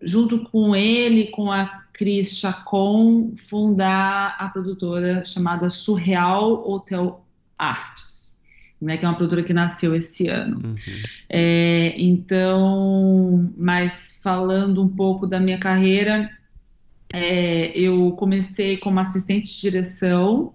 junto 0.00 0.40
com 0.50 0.74
ele, 0.74 1.26
com 1.26 1.50
a 1.50 1.66
Cris 1.92 2.38
Chacon 2.38 3.32
fundar 3.36 4.36
a 4.38 4.48
produtora 4.48 5.24
chamada 5.24 5.68
Surreal 5.68 6.68
Hotel 6.68 7.24
Arts, 7.58 8.46
né, 8.80 8.96
que 8.96 9.04
é 9.04 9.08
uma 9.08 9.16
produtora 9.16 9.42
que 9.42 9.52
nasceu 9.52 9.96
esse 9.96 10.28
ano. 10.28 10.60
Uhum. 10.64 10.74
É, 11.28 11.94
então, 11.98 13.52
mas 13.56 14.20
falando 14.22 14.82
um 14.82 14.88
pouco 14.88 15.26
da 15.26 15.40
minha 15.40 15.58
carreira, 15.58 16.30
é, 17.12 17.76
eu 17.76 18.12
comecei 18.12 18.76
como 18.76 19.00
assistente 19.00 19.48
de 19.54 19.60
direção 19.60 20.54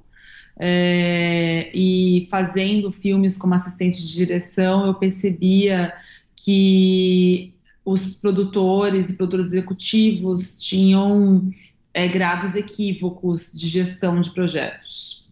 é, 0.57 1.71
e 1.73 2.27
fazendo 2.29 2.91
filmes 2.91 3.35
como 3.35 3.53
assistente 3.53 4.01
de 4.01 4.13
direção, 4.13 4.85
eu 4.85 4.93
percebia 4.93 5.93
que 6.35 7.52
os 7.85 8.15
produtores 8.15 9.09
e 9.09 9.17
produtores 9.17 9.47
executivos 9.47 10.59
tinham 10.59 11.51
é, 11.93 12.07
graves 12.07 12.55
equívocos 12.55 13.51
de 13.53 13.67
gestão 13.67 14.21
de 14.21 14.31
projetos. 14.31 15.31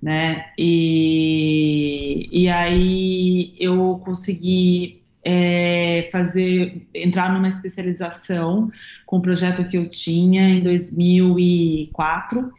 Né? 0.00 0.46
E, 0.58 2.28
e 2.30 2.48
aí 2.48 3.54
eu 3.58 4.00
consegui 4.04 5.02
é, 5.24 6.08
fazer 6.12 6.86
entrar 6.94 7.32
numa 7.32 7.48
especialização 7.48 8.70
com 9.06 9.16
o 9.16 9.22
projeto 9.22 9.66
que 9.66 9.78
eu 9.78 9.88
tinha 9.88 10.48
em 10.48 10.62
2004 10.62 12.52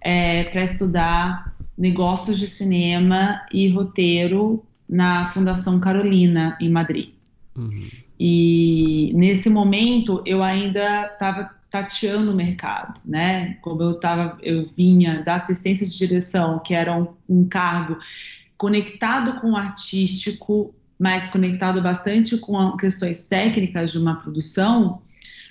é, 0.00 0.44
para 0.44 0.62
estudar 0.62 1.56
negócios 1.76 2.38
de 2.38 2.46
cinema 2.46 3.44
e 3.52 3.68
roteiro 3.68 4.64
na 4.88 5.26
Fundação 5.28 5.80
Carolina 5.80 6.56
em 6.60 6.70
Madrid. 6.70 7.10
Uhum. 7.56 7.84
E 8.24 9.10
nesse 9.16 9.50
momento 9.50 10.22
eu 10.24 10.44
ainda 10.44 11.06
estava 11.06 11.50
tateando 11.68 12.30
o 12.30 12.34
mercado, 12.36 13.00
né? 13.04 13.54
Como 13.60 13.82
eu 13.82 13.94
tava, 13.94 14.38
eu 14.40 14.64
vinha 14.64 15.24
da 15.24 15.34
assistência 15.34 15.84
de 15.84 15.98
direção, 15.98 16.60
que 16.60 16.72
era 16.72 16.96
um, 16.96 17.08
um 17.28 17.48
cargo 17.48 17.98
conectado 18.56 19.40
com 19.40 19.50
o 19.50 19.56
artístico, 19.56 20.72
mas 20.96 21.26
conectado 21.30 21.82
bastante 21.82 22.38
com 22.38 22.76
questões 22.76 23.26
técnicas 23.26 23.90
de 23.90 23.98
uma 23.98 24.14
produção. 24.14 25.02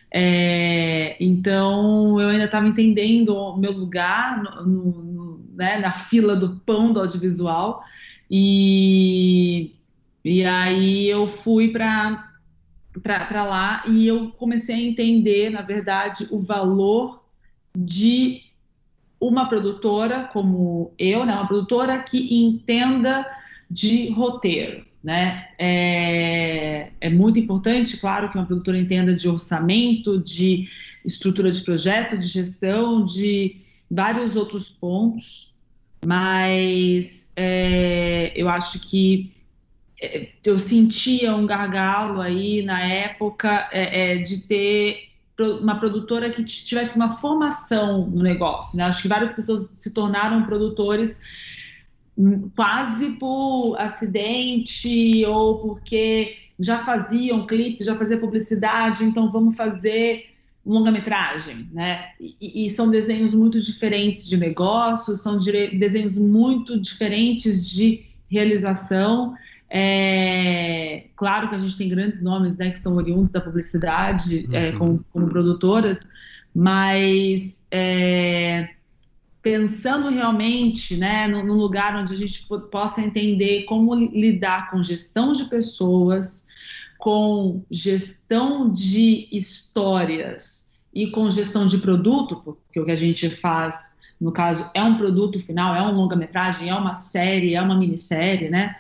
É, 0.10 1.18
então 1.20 2.22
eu 2.22 2.30
ainda 2.30 2.46
estava 2.46 2.70
entendendo 2.70 3.36
o 3.36 3.58
meu 3.58 3.74
lugar 3.74 4.42
no, 4.42 4.66
no, 4.66 5.46
né, 5.56 5.78
na 5.78 5.92
fila 5.92 6.38
do 6.38 6.56
pão 6.66 6.94
do 6.94 7.02
audiovisual 7.02 7.84
e, 8.30 9.76
e 10.24 10.46
aí 10.46 11.10
eu 11.10 11.28
fui 11.28 11.68
para 11.68 12.31
para 13.02 13.44
lá 13.44 13.84
e 13.88 14.08
eu 14.08 14.32
comecei 14.32 14.76
a 14.76 14.80
entender, 14.80 15.50
na 15.50 15.62
verdade, 15.62 16.28
o 16.30 16.40
valor 16.42 17.24
de 17.76 18.42
uma 19.20 19.48
produtora 19.48 20.30
como 20.34 20.92
eu, 20.98 21.26
né, 21.26 21.34
uma 21.34 21.48
produtora 21.48 22.00
que 22.00 22.34
entenda 22.36 23.26
de 23.70 24.10
roteiro. 24.10 24.86
Né? 25.04 25.48
É, 25.58 26.92
é 27.00 27.10
muito 27.10 27.40
importante, 27.40 27.98
claro, 27.98 28.30
que 28.30 28.38
uma 28.38 28.46
produtora 28.46 28.78
entenda 28.78 29.16
de 29.16 29.28
orçamento, 29.28 30.20
de 30.20 30.68
estrutura 31.04 31.52
de 31.52 31.62
projeto, 31.62 32.18
de 32.18 32.28
gestão, 32.28 33.04
de 33.06 33.58
vários 33.90 34.36
outros 34.36 34.70
pontos, 34.70 35.54
mas 36.06 37.34
é, 37.36 38.32
eu 38.36 38.48
acho 38.48 38.80
que 38.80 39.32
eu 40.44 40.58
sentia 40.58 41.36
um 41.36 41.46
gargalo 41.46 42.22
aí 42.22 42.64
na 42.64 42.82
época 42.82 43.70
é, 43.72 44.14
é, 44.14 44.18
de 44.18 44.42
ter 44.42 45.12
uma 45.40 45.80
produtora 45.80 46.30
que 46.30 46.44
tivesse 46.44 46.96
uma 46.96 47.18
formação 47.18 48.08
no 48.08 48.22
negócio. 48.22 48.78
Né? 48.78 48.84
Acho 48.84 49.02
que 49.02 49.08
várias 49.08 49.34
pessoas 49.34 49.62
se 49.70 49.94
tornaram 49.94 50.44
produtores 50.44 51.20
quase 52.56 53.12
por 53.12 53.76
acidente 53.78 55.26
ou 55.26 55.60
porque 55.60 56.36
já 56.60 56.84
faziam 56.84 57.48
clipe, 57.48 57.84
já 57.84 57.96
fazia 57.96 58.18
publicidade, 58.18 59.04
então 59.04 59.32
vamos 59.32 59.56
fazer 59.56 60.26
longa-metragem, 60.64 61.68
né? 61.72 62.10
E, 62.20 62.66
e, 62.66 62.70
são 62.70 62.92
desenhos 62.92 63.34
muito 63.34 63.60
diferentes 63.60 64.28
de 64.28 64.38
negócios, 64.38 65.22
são 65.22 65.40
desenhos 65.40 66.18
muito 66.18 66.80
diferentes 66.80 67.68
de 67.68 68.04
realização. 68.30 69.34
É, 69.74 71.06
claro 71.16 71.48
que 71.48 71.56
a 71.56 71.60
gente 71.60 71.78
tem 71.78 71.88
grandes 71.88 72.22
nomes, 72.22 72.58
né, 72.58 72.72
que 72.72 72.80
são 72.80 72.94
oriundos 72.96 73.32
da 73.32 73.40
publicidade 73.40 74.50
é, 74.52 74.60
uhum. 74.60 74.66
é, 74.66 74.72
como, 74.74 75.06
como, 75.14 75.30
produtoras, 75.30 76.06
mas 76.54 77.66
é, 77.72 78.68
pensando 79.42 80.10
realmente 80.10 80.98
né, 80.98 81.26
num 81.26 81.54
lugar 81.54 81.96
onde 81.96 82.14
a 82.14 82.18
gente 82.18 82.46
possa 82.70 83.00
entender 83.00 83.64
como 83.64 83.96
lidar 83.96 84.70
com 84.70 84.84
gestão 84.84 85.32
de 85.32 85.46
pessoas, 85.46 86.50
com 86.98 87.64
gestão 87.72 88.70
de 88.70 89.30
histórias 89.32 90.84
e 90.94 91.08
com 91.08 91.30
gestão 91.30 91.66
de 91.66 91.78
produto, 91.78 92.42
porque 92.44 92.78
o 92.78 92.84
que 92.84 92.92
a 92.92 92.96
gente 92.96 93.30
faz, 93.30 94.02
no 94.20 94.34
caso, 94.34 94.70
é 94.74 94.84
um 94.84 94.98
produto 94.98 95.40
final, 95.40 95.74
é 95.74 95.82
um 95.82 95.96
longa-metragem, 95.96 96.68
é 96.68 96.76
uma 96.76 96.94
série, 96.94 97.56
é 97.56 97.62
uma 97.62 97.78
minissérie, 97.78 98.50
né? 98.50 98.76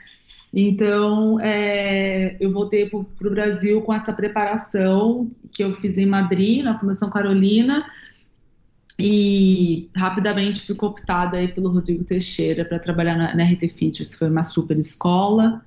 Então, 0.53 1.39
é, 1.39 2.35
eu 2.39 2.51
voltei 2.51 2.89
para 2.89 2.99
o 2.99 3.31
Brasil 3.31 3.81
com 3.81 3.93
essa 3.93 4.11
preparação 4.11 5.31
que 5.53 5.63
eu 5.63 5.73
fiz 5.73 5.97
em 5.97 6.05
Madrid, 6.05 6.63
na 6.63 6.77
Fundação 6.77 7.09
Carolina, 7.09 7.85
e 8.99 9.89
rapidamente 9.95 10.61
fui 10.61 10.75
cooptada 10.75 11.37
aí 11.37 11.47
pelo 11.47 11.71
Rodrigo 11.71 12.03
Teixeira 12.03 12.65
para 12.65 12.79
trabalhar 12.79 13.15
na, 13.15 13.33
na 13.33 13.43
RT 13.45 13.69
Features. 13.69 14.13
Foi 14.13 14.29
uma 14.29 14.43
super 14.43 14.77
escola. 14.77 15.63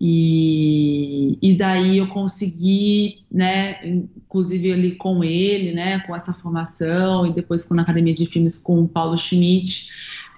E, 0.00 1.38
e 1.40 1.54
daí 1.54 1.98
eu 1.98 2.08
consegui, 2.08 3.24
né, 3.30 3.78
inclusive 3.86 4.72
ali 4.72 4.96
com 4.96 5.22
ele, 5.22 5.72
né, 5.72 6.00
com 6.00 6.14
essa 6.14 6.32
formação 6.32 7.24
e 7.24 7.32
depois 7.32 7.62
com 7.62 7.74
na 7.74 7.82
Academia 7.82 8.12
de 8.12 8.26
Filmes 8.26 8.58
com 8.58 8.82
o 8.82 8.88
Paulo 8.88 9.16
Schmidt, 9.16 9.90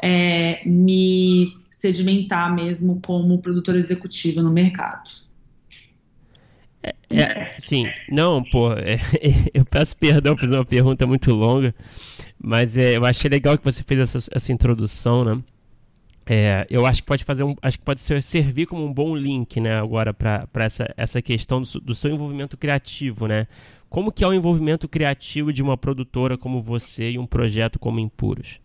é, 0.02 0.60
me 0.66 1.56
sedimentar 1.84 2.54
mesmo 2.54 2.98
como 3.04 3.42
produtora 3.42 3.78
executiva 3.78 4.40
no 4.40 4.50
mercado. 4.50 5.10
É, 6.82 6.94
é, 7.10 7.56
sim, 7.58 7.86
não, 8.10 8.42
pô, 8.42 8.72
é, 8.72 8.98
eu 9.52 9.64
peço 9.66 9.96
perdão 9.96 10.34
por 10.34 10.42
fazer 10.42 10.56
uma 10.56 10.64
pergunta 10.64 11.06
muito 11.06 11.32
longa, 11.32 11.74
mas 12.38 12.76
é, 12.78 12.96
eu 12.96 13.04
achei 13.04 13.28
legal 13.28 13.58
que 13.58 13.64
você 13.64 13.82
fez 13.82 14.00
essa, 14.00 14.30
essa 14.32 14.52
introdução, 14.52 15.24
né? 15.24 15.42
É, 16.26 16.66
eu 16.70 16.86
acho 16.86 17.02
que 17.02 17.06
pode 17.06 17.22
fazer 17.22 17.44
um, 17.44 17.54
acho 17.60 17.78
que 17.78 17.84
pode 17.84 18.00
ser, 18.00 18.22
servir 18.22 18.66
como 18.66 18.82
um 18.82 18.92
bom 18.92 19.14
link, 19.14 19.60
né, 19.60 19.78
agora 19.78 20.14
para 20.14 20.48
essa, 20.54 20.92
essa 20.96 21.20
questão 21.20 21.60
do, 21.60 21.80
do, 21.80 21.94
seu 21.94 22.10
envolvimento 22.10 22.56
criativo, 22.56 23.26
né? 23.26 23.46
Como 23.90 24.10
que 24.10 24.24
é 24.24 24.26
o 24.26 24.32
envolvimento 24.32 24.88
criativo 24.88 25.52
de 25.52 25.62
uma 25.62 25.76
produtora 25.76 26.38
como 26.38 26.62
você 26.62 27.10
e 27.10 27.18
um 27.18 27.26
projeto 27.26 27.78
como 27.78 28.00
Impuros? 28.00 28.58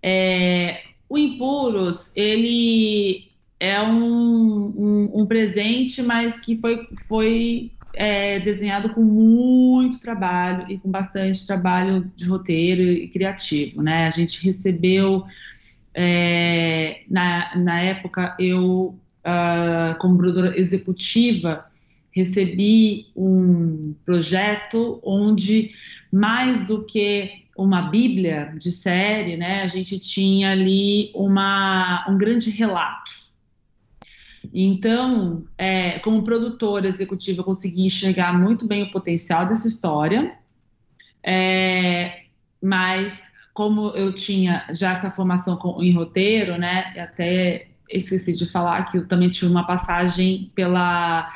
É, 0.00 0.80
o 1.08 1.16
Impuros, 1.16 2.16
ele 2.16 3.30
é 3.58 3.80
um, 3.80 4.74
um, 4.76 5.20
um 5.22 5.26
presente, 5.26 6.02
mas 6.02 6.40
que 6.40 6.56
foi, 6.56 6.86
foi 7.08 7.72
é, 7.92 8.38
desenhado 8.40 8.90
com 8.90 9.02
muito 9.02 10.00
trabalho 10.00 10.70
e 10.70 10.78
com 10.78 10.90
bastante 10.90 11.46
trabalho 11.46 12.10
de 12.14 12.26
roteiro 12.26 12.82
e 12.82 13.08
criativo, 13.08 13.82
né? 13.82 14.06
A 14.06 14.10
gente 14.10 14.44
recebeu 14.44 15.24
é, 15.94 17.02
na, 17.08 17.56
na 17.56 17.80
época 17.80 18.36
eu 18.38 18.98
uh, 19.24 19.98
como 19.98 20.18
produtora 20.18 20.58
executiva 20.58 21.64
recebi 22.16 23.08
um 23.14 23.94
projeto 24.04 25.00
onde 25.02 25.72
mais 26.12 26.66
do 26.66 26.84
que 26.84 27.44
uma 27.56 27.82
bíblia 27.82 28.52
de 28.58 28.70
série, 28.70 29.36
né, 29.36 29.62
a 29.62 29.66
gente 29.66 29.98
tinha 29.98 30.52
ali 30.52 31.10
uma, 31.14 32.06
um 32.08 32.18
grande 32.18 32.50
relato 32.50 33.26
então, 34.52 35.44
é, 35.56 35.98
como 36.00 36.22
produtora 36.22 36.88
executiva, 36.88 37.40
eu 37.40 37.44
consegui 37.44 37.86
enxergar 37.86 38.32
muito 38.32 38.66
bem 38.66 38.84
o 38.84 38.90
potencial 38.90 39.46
dessa 39.46 39.68
história, 39.68 40.34
é, 41.22 42.22
mas 42.62 43.30
como 43.52 43.88
eu 43.90 44.14
tinha 44.14 44.66
já 44.70 44.92
essa 44.92 45.10
formação 45.10 45.56
com, 45.56 45.82
em 45.82 45.92
roteiro, 45.92 46.58
né, 46.58 46.94
até 46.98 47.68
esqueci 47.88 48.34
de 48.34 48.46
falar 48.46 48.84
que 48.84 48.98
eu 48.98 49.08
também 49.08 49.30
tive 49.30 49.50
uma 49.50 49.66
passagem 49.66 50.50
pela 50.54 51.32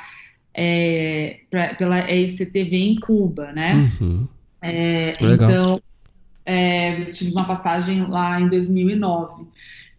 é, 0.53 1.41
pra, 1.49 1.75
pela 1.75 2.11
EICTV 2.11 2.77
em 2.77 2.97
Cuba, 2.97 3.53
né? 3.53 3.91
Uhum. 4.01 4.29
É, 4.63 5.13
então, 5.21 5.81
é, 6.45 7.05
tive 7.07 7.33
uma 7.33 7.45
passagem 7.45 8.07
lá 8.07 8.41
em 8.41 8.49
2009. 8.49 9.47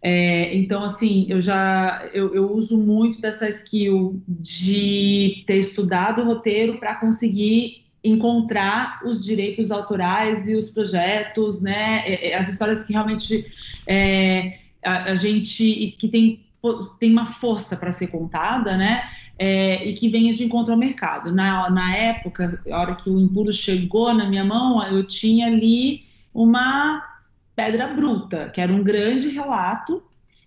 É, 0.04 0.54
então, 0.56 0.84
assim, 0.84 1.26
eu 1.28 1.40
já 1.40 2.08
eu, 2.12 2.34
eu, 2.34 2.52
uso 2.52 2.76
muito 2.76 3.20
dessa 3.20 3.48
skill 3.48 4.20
de 4.26 5.44
ter 5.46 5.58
estudado 5.58 6.22
o 6.22 6.24
roteiro 6.24 6.78
para 6.78 6.96
conseguir 6.96 7.84
encontrar 8.02 9.00
os 9.04 9.24
direitos 9.24 9.70
autorais 9.70 10.48
e 10.48 10.56
os 10.56 10.68
projetos, 10.68 11.62
né, 11.62 12.02
é, 12.04 12.30
é, 12.30 12.36
as 12.36 12.48
histórias 12.48 12.82
que 12.82 12.92
realmente 12.92 13.46
é, 13.86 14.58
a, 14.84 15.12
a, 15.12 15.14
gente 15.14 15.94
que 15.96 16.08
tem 16.08 16.40
tem 16.98 17.10
uma 17.10 17.26
força 17.26 17.76
para 17.76 17.92
ser 17.92 18.08
contada, 18.08 18.76
né, 18.76 19.02
é, 19.44 19.84
e 19.84 19.92
que 19.92 20.08
venha 20.08 20.32
de 20.32 20.44
encontro 20.44 20.72
ao 20.72 20.78
mercado. 20.78 21.32
Na, 21.32 21.68
na 21.68 21.96
época, 21.96 22.62
a 22.70 22.80
hora 22.80 22.94
que 22.94 23.10
o 23.10 23.18
Impuro 23.18 23.52
chegou 23.52 24.14
na 24.14 24.30
minha 24.30 24.44
mão, 24.44 24.80
eu 24.86 25.02
tinha 25.02 25.48
ali 25.48 26.02
uma 26.32 27.02
Pedra 27.56 27.88
Bruta, 27.88 28.50
que 28.50 28.60
era 28.60 28.72
um 28.72 28.84
grande 28.84 29.30
relato, 29.30 30.00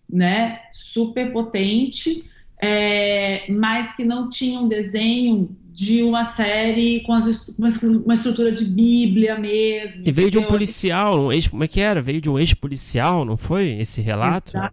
né, 0.09 0.61
super 0.71 1.33
potente, 1.33 2.23
é, 2.61 3.43
mas 3.51 3.93
que 3.97 4.05
não 4.05 4.29
tinha 4.29 4.61
um 4.61 4.69
desenho 4.69 5.49
de 5.73 6.01
uma 6.01 6.23
série 6.23 7.01
com 7.01 7.11
as, 7.11 7.49
uma, 7.49 8.13
estrutura 8.13 8.49
de 8.49 8.63
Bíblia 8.63 9.37
mesmo. 9.37 10.07
E 10.07 10.11
veio 10.13 10.31
de 10.31 10.37
um 10.37 10.45
policial, 10.45 11.19
um 11.19 11.33
ex, 11.33 11.49
como 11.49 11.65
é 11.65 11.67
que 11.67 11.81
era? 11.81 12.01
Veio 12.01 12.21
de 12.21 12.29
um 12.29 12.39
ex-policial, 12.39 13.25
não 13.25 13.35
foi 13.35 13.71
esse 13.71 13.99
relato? 13.99 14.55
Exa 14.55 14.71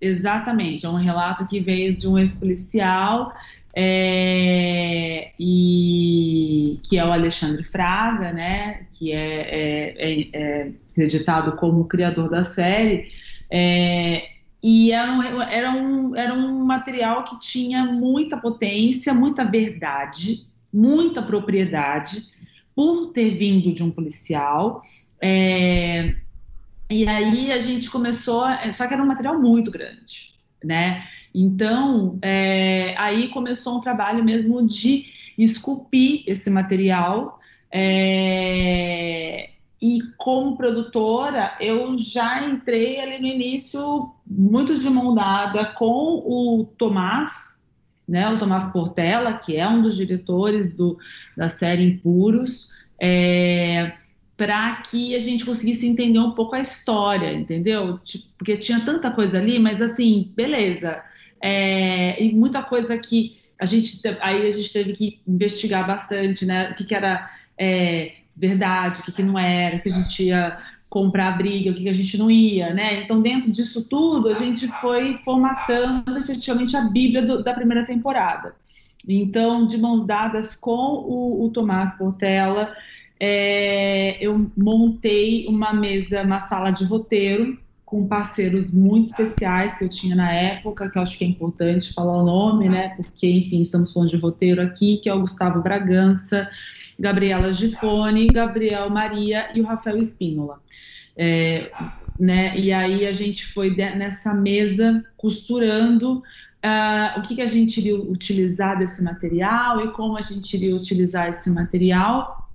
exatamente, 0.00 0.86
é 0.86 0.88
um 0.88 0.94
relato 0.94 1.46
que 1.46 1.60
veio 1.60 1.94
de 1.94 2.08
um 2.08 2.16
ex-policial 2.16 3.34
é, 3.74 5.32
e 5.38 6.80
que 6.88 6.98
é 6.98 7.04
o 7.04 7.12
Alexandre 7.12 7.62
Fraga, 7.64 8.32
né, 8.32 8.86
que 8.92 9.12
é, 9.12 9.40
é, 9.40 9.94
é, 9.98 10.28
é 10.32 10.72
acreditado 10.90 11.56
como 11.56 11.84
criador 11.86 12.30
da 12.30 12.42
série, 12.42 13.10
é, 13.50 14.28
e 14.62 14.90
era 14.90 15.12
um, 15.12 15.42
era, 15.42 15.70
um, 15.70 16.16
era 16.16 16.34
um 16.34 16.64
material 16.64 17.24
que 17.24 17.38
tinha 17.38 17.84
muita 17.84 18.36
potência, 18.36 19.14
muita 19.14 19.44
verdade, 19.44 20.46
muita 20.72 21.22
propriedade, 21.22 22.22
por 22.74 23.12
ter 23.12 23.30
vindo 23.30 23.72
de 23.72 23.82
um 23.82 23.90
policial. 23.90 24.82
É, 25.20 26.14
e 26.90 27.06
aí 27.08 27.52
a 27.52 27.60
gente 27.60 27.90
começou, 27.90 28.44
só 28.72 28.86
que 28.86 28.94
era 28.94 29.02
um 29.02 29.06
material 29.06 29.38
muito 29.38 29.70
grande, 29.70 30.34
né? 30.64 31.06
Então, 31.40 32.18
é, 32.20 32.96
aí 32.98 33.28
começou 33.28 33.78
um 33.78 33.80
trabalho 33.80 34.24
mesmo 34.24 34.66
de 34.66 35.06
esculpi 35.38 36.24
esse 36.26 36.50
material. 36.50 37.38
É, 37.70 39.50
e 39.80 40.00
como 40.16 40.56
produtora, 40.56 41.56
eu 41.60 41.96
já 41.96 42.44
entrei 42.44 42.98
ali 42.98 43.20
no 43.20 43.28
início 43.28 44.12
muito 44.26 44.76
de 44.76 44.90
mão 44.90 45.14
dada 45.14 45.64
com 45.66 46.24
o 46.26 46.64
Tomás, 46.76 47.64
né, 48.08 48.28
o 48.28 48.38
Tomás 48.40 48.72
Portela, 48.72 49.34
que 49.34 49.56
é 49.56 49.68
um 49.68 49.80
dos 49.80 49.96
diretores 49.96 50.76
do, 50.76 50.98
da 51.36 51.48
série 51.48 51.84
Impuros, 51.84 52.72
é, 53.00 53.92
para 54.36 54.74
que 54.82 55.14
a 55.14 55.20
gente 55.20 55.44
conseguisse 55.44 55.86
entender 55.86 56.18
um 56.18 56.32
pouco 56.32 56.56
a 56.56 56.60
história, 56.60 57.32
entendeu? 57.32 57.98
Tipo, 57.98 58.24
porque 58.38 58.56
tinha 58.56 58.80
tanta 58.84 59.08
coisa 59.12 59.38
ali, 59.38 59.60
mas 59.60 59.80
assim, 59.80 60.32
beleza. 60.34 61.00
É, 61.40 62.22
e 62.22 62.34
muita 62.34 62.62
coisa 62.62 62.98
que 62.98 63.34
a 63.58 63.64
gente 63.64 64.00
aí 64.20 64.46
a 64.46 64.50
gente 64.50 64.72
teve 64.72 64.92
que 64.92 65.20
investigar 65.26 65.86
bastante, 65.86 66.44
né? 66.46 66.70
O 66.70 66.74
que, 66.74 66.84
que 66.84 66.94
era 66.94 67.30
é, 67.56 68.12
verdade, 68.36 69.00
o 69.00 69.04
que, 69.04 69.12
que 69.12 69.22
não 69.22 69.38
era, 69.38 69.76
o 69.76 69.80
que 69.80 69.88
a 69.88 69.92
gente 69.92 70.24
ia 70.24 70.58
comprar 70.88 71.36
briga, 71.36 71.70
o 71.70 71.74
que, 71.74 71.82
que 71.82 71.88
a 71.88 71.94
gente 71.94 72.16
não 72.16 72.30
ia, 72.30 72.72
né? 72.72 73.02
Então, 73.02 73.20
dentro 73.20 73.50
disso 73.50 73.88
tudo, 73.88 74.28
a 74.28 74.34
gente 74.34 74.66
foi 74.80 75.18
formatando 75.24 76.18
efetivamente 76.18 76.76
a 76.76 76.82
Bíblia 76.82 77.22
do, 77.22 77.42
da 77.42 77.52
primeira 77.52 77.84
temporada. 77.84 78.54
Então, 79.06 79.66
de 79.66 79.78
mãos 79.78 80.06
dadas 80.06 80.54
com 80.56 80.70
o, 80.70 81.44
o 81.44 81.50
Tomás 81.50 81.94
Portela, 81.96 82.74
é, 83.20 84.16
eu 84.20 84.50
montei 84.56 85.46
uma 85.46 85.72
mesa, 85.72 86.22
uma 86.22 86.40
sala 86.40 86.70
de 86.70 86.84
roteiro 86.84 87.58
com 87.88 88.06
parceiros 88.06 88.70
muito 88.70 89.08
especiais 89.08 89.78
que 89.78 89.84
eu 89.84 89.88
tinha 89.88 90.14
na 90.14 90.30
época, 90.30 90.90
que 90.90 90.98
eu 90.98 91.02
acho 91.02 91.16
que 91.16 91.24
é 91.24 91.26
importante 91.26 91.94
falar 91.94 92.22
o 92.22 92.24
nome, 92.24 92.68
né? 92.68 92.90
Porque, 92.90 93.26
enfim, 93.26 93.62
estamos 93.62 93.94
falando 93.94 94.10
de 94.10 94.18
roteiro 94.18 94.60
aqui, 94.60 94.98
que 94.98 95.08
é 95.08 95.14
o 95.14 95.20
Gustavo 95.22 95.62
Bragança, 95.62 96.50
Gabriela 97.00 97.50
Gifone, 97.50 98.30
Gabriel 98.30 98.90
Maria 98.90 99.48
e 99.54 99.62
o 99.62 99.64
Rafael 99.64 99.98
Espínola. 99.98 100.60
É, 101.16 101.70
né, 102.18 102.58
e 102.58 102.72
aí 102.74 103.06
a 103.06 103.12
gente 103.12 103.46
foi 103.46 103.74
nessa 103.74 104.34
mesa 104.34 105.02
costurando 105.16 106.18
uh, 106.18 107.18
o 107.18 107.22
que, 107.22 107.36
que 107.36 107.42
a 107.42 107.46
gente 107.46 107.78
iria 107.80 107.96
utilizar 107.96 108.78
desse 108.78 109.02
material 109.02 109.82
e 109.86 109.92
como 109.92 110.18
a 110.18 110.20
gente 110.20 110.52
iria 110.54 110.76
utilizar 110.76 111.30
esse 111.30 111.48
material 111.48 112.50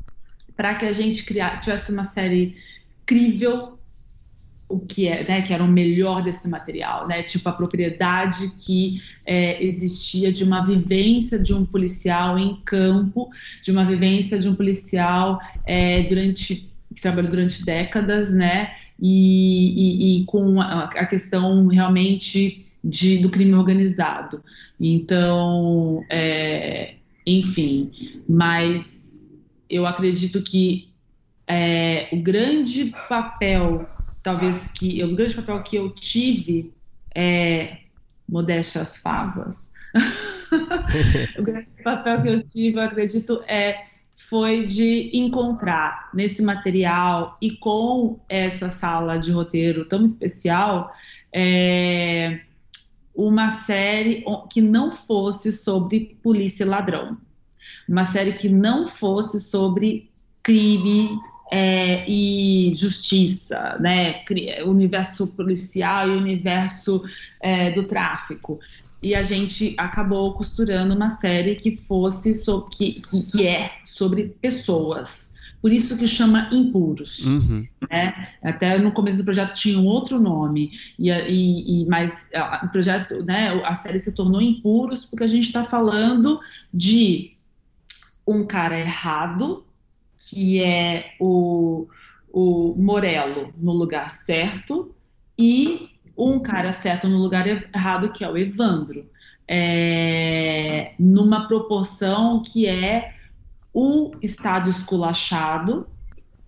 para 0.56 0.76
que 0.76 0.86
a 0.86 0.92
gente 0.92 1.26
criar, 1.26 1.60
tivesse 1.60 1.92
uma 1.92 2.04
série 2.04 2.56
crível, 3.04 3.80
o 4.68 4.80
que 4.80 5.08
é, 5.08 5.24
né, 5.28 5.42
que 5.42 5.54
era 5.54 5.64
o 5.64 5.68
melhor 5.68 6.24
desse 6.24 6.48
material, 6.48 7.08
né, 7.08 7.22
tipo 7.22 7.48
a 7.48 7.52
propriedade 7.52 8.50
que 8.66 9.02
é, 9.26 9.64
existia 9.64 10.32
de 10.32 10.44
uma 10.44 10.66
vivência 10.66 11.38
de 11.38 11.54
um 11.54 11.66
policial 11.66 12.40
em 12.40 12.56
campo, 12.66 13.30
de 13.62 13.72
uma 13.72 13.86
vivência 13.86 14.40
de 14.40 14.50
um 14.50 14.56
policial 14.56 15.40
é, 15.66 16.04
durante 16.04 16.72
que 16.94 17.02
trabalhou 17.02 17.32
durante 17.32 17.66
décadas, 17.66 18.34
né, 18.34 18.72
e, 19.00 20.18
e, 20.18 20.22
e 20.22 20.26
com 20.26 20.62
a, 20.62 20.84
a, 20.84 21.06
questão 21.06 21.68
realmente 21.68 22.66
de, 22.84 23.18
do 23.18 23.30
crime 23.30 23.54
organizado. 23.54 24.44
Então, 24.80 26.04
é, 26.10 26.96
enfim, 27.26 27.92
mas 28.30 29.28
eu 29.70 29.88
acredito 29.88 30.42
que 30.42 30.90
é, 31.48 32.08
o 32.12 32.18
grande 32.18 32.94
papel 33.10 33.88
talvez 34.24 34.58
que 34.74 35.04
o 35.04 35.16
grande 35.16 35.36
papel 35.36 35.62
que 35.64 35.76
eu 35.76 35.90
tive 35.92 36.74
é 37.14 37.78
modéstia 38.28 38.82
as 38.82 38.98
favas. 38.98 39.74
o 41.38 41.44
grande 41.44 41.68
papel 41.84 42.22
que 42.22 42.30
eu 42.30 42.44
tive, 42.44 42.78
eu 42.78 42.84
acredito, 42.84 43.44
é 43.48 43.86
foi 44.16 44.66
de 44.66 45.12
encontrar 45.14 46.10
nesse 46.14 46.42
material 46.42 47.38
e 47.42 47.52
com 47.52 48.20
essa 48.30 48.70
sala 48.70 49.18
de 49.18 49.32
roteiro 49.32 49.86
tão 49.86 50.04
especial 50.04 50.94
é, 51.34 52.42
uma 53.14 53.52
série 53.52 54.24
que 54.52 54.62
não 54.62 54.92
fosse 54.92 55.52
sobre 55.52 56.18
polícia 56.24 56.64
e 56.64 56.68
ladrão, 56.68 57.18
uma 57.88 58.06
série 58.06 58.34
que 58.34 58.50
não 58.50 58.88
fosse 58.88 59.40
sobre 59.40 60.10
crime 60.42 61.20
é, 61.56 62.04
e 62.10 62.74
justiça, 62.76 63.78
né, 63.80 64.24
universo 64.66 65.28
policial 65.28 66.10
e 66.10 66.18
universo 66.18 67.04
é, 67.40 67.70
do 67.70 67.84
tráfico. 67.84 68.60
E 69.04 69.14
a 69.14 69.22
gente 69.22 69.76
acabou 69.78 70.34
costurando 70.34 70.96
uma 70.96 71.10
série 71.10 71.54
que 71.54 71.76
fosse 71.76 72.34
so, 72.34 72.68
que, 72.76 72.94
que, 72.94 73.22
que, 73.22 73.48
é 73.48 73.72
sobre 73.86 74.36
pessoas. 74.42 75.36
Por 75.62 75.72
isso 75.72 75.96
que 75.96 76.08
chama 76.08 76.50
Impuros. 76.52 77.20
Uhum. 77.20 77.68
Né? 77.88 78.30
Até 78.42 78.80
no 78.80 78.92
começo 78.92 79.20
do 79.20 79.26
projeto 79.26 79.54
tinha 79.54 79.78
um 79.78 79.86
outro 79.86 80.20
nome, 80.20 80.72
e, 80.98 81.12
e, 81.12 81.84
e 81.84 81.86
mas 81.86 82.32
o 82.64 82.68
projeto, 82.70 83.24
né, 83.24 83.62
a 83.64 83.76
série 83.76 84.00
se 84.00 84.16
tornou 84.16 84.42
Impuros 84.42 85.06
porque 85.06 85.24
a 85.24 85.28
gente 85.28 85.46
está 85.46 85.64
falando 85.64 86.40
de 86.74 87.34
um 88.26 88.44
cara 88.44 88.80
errado 88.80 89.64
que 90.30 90.64
é 90.64 91.12
o, 91.20 91.88
o 92.32 92.74
Morello 92.78 93.54
no 93.58 93.74
lugar 93.74 94.10
certo 94.10 94.96
e 95.38 95.90
um 96.18 96.40
cara 96.40 96.74
certo 96.74 97.08
no 97.10 97.18
lugar 97.18 97.46
errado, 97.46 98.12
que 98.14 98.24
é 98.24 98.30
o 98.30 98.38
Evandro. 98.38 99.06
É, 99.46 100.94
numa 100.98 101.48
proporção 101.48 102.42
que 102.42 102.66
é 102.66 103.14
o 103.74 104.12
Estado 104.22 104.70
esculachado 104.70 105.86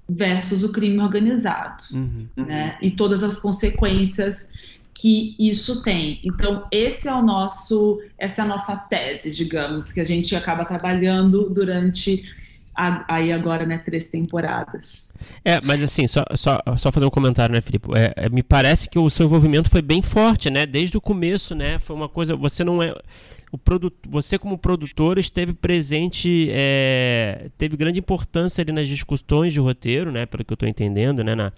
versus 0.08 0.64
o 0.64 0.72
crime 0.72 1.00
organizado, 1.00 1.84
uhum. 1.92 2.28
né? 2.38 2.78
E 2.82 2.92
todas 2.92 3.24
as 3.24 3.38
consequências 3.38 4.50
que 4.94 5.36
isso 5.38 5.84
tem. 5.84 6.22
Então, 6.24 6.66
esse 6.72 7.08
é 7.08 7.14
o 7.14 7.22
nosso, 7.22 8.02
essa 8.18 8.42
é 8.42 8.46
a 8.46 8.48
nossa 8.48 8.78
tese, 8.78 9.32
digamos, 9.32 9.92
que 9.92 10.00
a 10.00 10.06
gente 10.06 10.34
acaba 10.36 10.64
trabalhando 10.64 11.50
durante 11.50 12.24
aí 12.76 13.32
agora, 13.32 13.66
né, 13.66 13.78
três 13.78 14.10
temporadas. 14.10 15.14
É, 15.44 15.62
mas 15.62 15.82
assim, 15.82 16.08
só, 16.08 16.24
só, 16.36 16.60
só 16.78 16.92
fazer 16.92 17.06
um 17.06 17.10
comentário, 17.10 17.54
né, 17.54 17.62
Felipe? 17.62 17.88
É, 17.96 18.26
é, 18.26 18.30
me 18.30 18.44
parece 18.44 18.90
que 18.90 19.00
o 19.00 19.10
seu 19.10 19.26
envolvimento 19.26 19.70
foi 19.70 19.82
bem 19.82 20.02
forte, 20.02 20.50
né? 20.50 20.66
Desde 20.66 20.98
o 20.98 21.02
começo, 21.02 21.56
né? 21.56 21.80
Foi 21.80 21.96
uma 21.96 22.10
coisa. 22.10 22.36
Você 22.36 22.64
não 22.64 22.84
é. 22.84 22.94
O 23.52 23.58
produto, 23.58 23.98
você, 24.10 24.38
como 24.38 24.58
produtor, 24.58 25.18
esteve 25.18 25.54
presente, 25.54 26.50
é, 26.52 27.50
teve 27.58 27.78
grande 27.78 28.00
importância 28.00 28.62
ali 28.62 28.74
nas 28.74 28.88
discussões 28.88 29.54
de 29.54 29.60
roteiro, 29.62 30.12
né? 30.12 30.26
Pelo 30.26 30.44
que 30.44 30.52
eu 30.52 30.56
estou 30.56 30.68
entendendo, 30.68 31.24
né? 31.24 31.36
Na, 31.36 31.54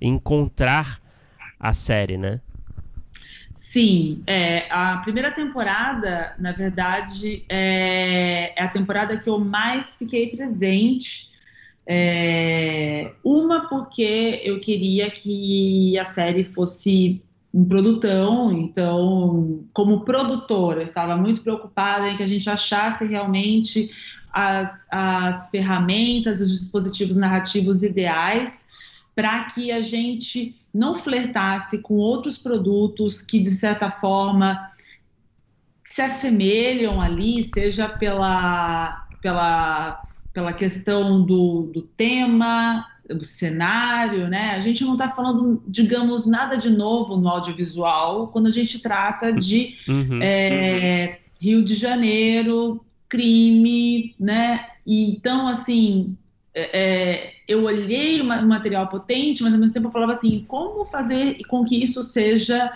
encontrar 0.00 1.00
a 1.58 1.72
série, 1.72 2.16
né? 2.16 2.40
Sim, 3.70 4.22
é, 4.26 4.66
a 4.70 4.98
primeira 4.98 5.32
temporada, 5.32 6.34
na 6.38 6.52
verdade, 6.52 7.44
é, 7.48 8.54
é, 8.56 8.62
a 8.62 8.68
temporada 8.68 9.18
que 9.18 9.28
eu 9.28 9.38
mais 9.38 9.96
fiquei 9.96 10.28
presente. 10.30 11.34
É, 11.84 13.12
uma 13.22 13.68
porque 13.68 14.40
eu 14.44 14.60
queria 14.60 15.10
que 15.10 15.98
a 15.98 16.04
série 16.04 16.44
fosse 16.44 17.22
um 17.52 17.64
produtão, 17.64 18.52
então, 18.52 19.64
como 19.72 20.04
produtora, 20.04 20.80
eu 20.80 20.84
estava 20.84 21.16
muito 21.16 21.42
preocupada 21.42 22.08
em 22.08 22.16
que 22.16 22.22
a 22.22 22.26
gente 22.26 22.48
achasse 22.48 23.04
realmente 23.04 23.90
as, 24.32 24.86
as 24.90 25.50
ferramentas, 25.50 26.40
os 26.40 26.50
dispositivos 26.50 27.16
narrativos 27.16 27.82
ideais 27.82 28.65
para 29.16 29.44
que 29.44 29.72
a 29.72 29.80
gente 29.80 30.54
não 30.72 30.94
flertasse 30.94 31.78
com 31.78 31.94
outros 31.94 32.36
produtos 32.36 33.22
que, 33.22 33.40
de 33.40 33.50
certa 33.50 33.90
forma, 33.90 34.68
se 35.82 36.02
assemelham 36.02 37.00
ali, 37.00 37.42
seja 37.42 37.88
pela, 37.88 39.08
pela, 39.22 40.02
pela 40.34 40.52
questão 40.52 41.22
do, 41.22 41.70
do 41.72 41.80
tema, 41.80 42.86
do 43.08 43.24
cenário, 43.24 44.28
né? 44.28 44.50
A 44.50 44.60
gente 44.60 44.84
não 44.84 44.92
está 44.92 45.10
falando, 45.10 45.62
digamos, 45.66 46.26
nada 46.26 46.56
de 46.56 46.68
novo 46.68 47.16
no 47.16 47.30
audiovisual 47.30 48.28
quando 48.28 48.48
a 48.48 48.52
gente 48.52 48.80
trata 48.80 49.32
de 49.32 49.76
uhum. 49.88 50.20
é, 50.22 51.20
Rio 51.40 51.64
de 51.64 51.74
Janeiro, 51.74 52.84
crime, 53.08 54.14
né? 54.20 54.66
E, 54.86 55.10
então, 55.10 55.48
assim, 55.48 56.14
é, 56.56 56.70
é, 56.72 57.32
eu 57.46 57.64
olhei 57.64 58.22
um 58.22 58.46
material 58.46 58.88
potente, 58.88 59.42
mas 59.42 59.52
ao 59.52 59.60
mesmo 59.60 59.74
tempo 59.74 59.88
eu 59.88 59.92
falava 59.92 60.12
assim, 60.12 60.42
como 60.48 60.86
fazer 60.86 61.38
com 61.48 61.62
que 61.66 61.76
isso 61.76 62.02
seja 62.02 62.72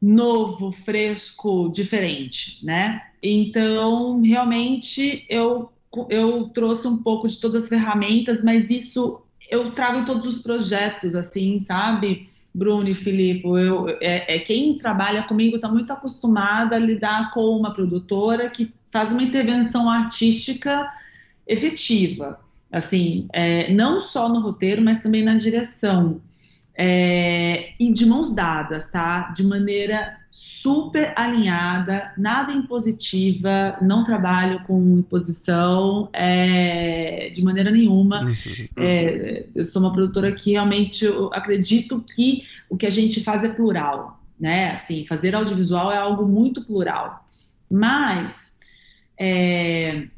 novo, 0.00 0.70
fresco, 0.70 1.68
diferente, 1.70 2.64
né? 2.64 3.02
Então, 3.20 4.20
realmente, 4.20 5.26
eu, 5.28 5.72
eu 6.08 6.48
trouxe 6.50 6.86
um 6.86 6.98
pouco 6.98 7.26
de 7.26 7.40
todas 7.40 7.64
as 7.64 7.68
ferramentas, 7.68 8.44
mas 8.44 8.70
isso 8.70 9.22
eu 9.50 9.72
trago 9.72 9.98
em 9.98 10.04
todos 10.04 10.36
os 10.36 10.40
projetos, 10.40 11.16
assim, 11.16 11.58
sabe? 11.58 12.28
Bruno 12.54 12.88
e 12.88 12.94
Filipe, 12.94 13.44
eu, 13.44 13.88
é, 14.00 14.36
é, 14.36 14.38
quem 14.38 14.78
trabalha 14.78 15.24
comigo 15.24 15.56
está 15.56 15.68
muito 15.68 15.92
acostumada 15.92 16.76
a 16.76 16.78
lidar 16.78 17.32
com 17.32 17.56
uma 17.56 17.74
produtora 17.74 18.48
que 18.48 18.72
faz 18.86 19.10
uma 19.10 19.22
intervenção 19.22 19.90
artística 19.90 20.88
efetiva, 21.44 22.43
assim, 22.74 23.28
é, 23.32 23.72
não 23.72 24.00
só 24.00 24.28
no 24.28 24.40
roteiro, 24.40 24.82
mas 24.82 25.00
também 25.00 25.22
na 25.22 25.36
direção. 25.36 26.20
É, 26.76 27.72
e 27.78 27.92
de 27.92 28.04
mãos 28.04 28.34
dadas, 28.34 28.90
tá? 28.90 29.30
De 29.30 29.44
maneira 29.44 30.16
super 30.28 31.12
alinhada, 31.14 32.12
nada 32.18 32.52
impositiva, 32.52 33.78
não 33.80 34.02
trabalho 34.02 34.60
com 34.64 34.98
imposição 34.98 36.08
é, 36.12 37.30
de 37.32 37.44
maneira 37.44 37.70
nenhuma. 37.70 38.24
Uhum. 38.24 38.34
É, 38.76 39.46
eu 39.54 39.64
sou 39.64 39.80
uma 39.80 39.92
produtora 39.92 40.32
que 40.32 40.50
realmente 40.50 41.06
acredito 41.32 42.04
que 42.16 42.42
o 42.68 42.76
que 42.76 42.86
a 42.86 42.90
gente 42.90 43.22
faz 43.22 43.44
é 43.44 43.48
plural, 43.48 44.20
né? 44.38 44.72
Assim, 44.72 45.06
fazer 45.06 45.36
audiovisual 45.36 45.92
é 45.92 45.96
algo 45.96 46.26
muito 46.26 46.64
plural. 46.64 47.24
Mas 47.70 48.52
é, 49.16 50.08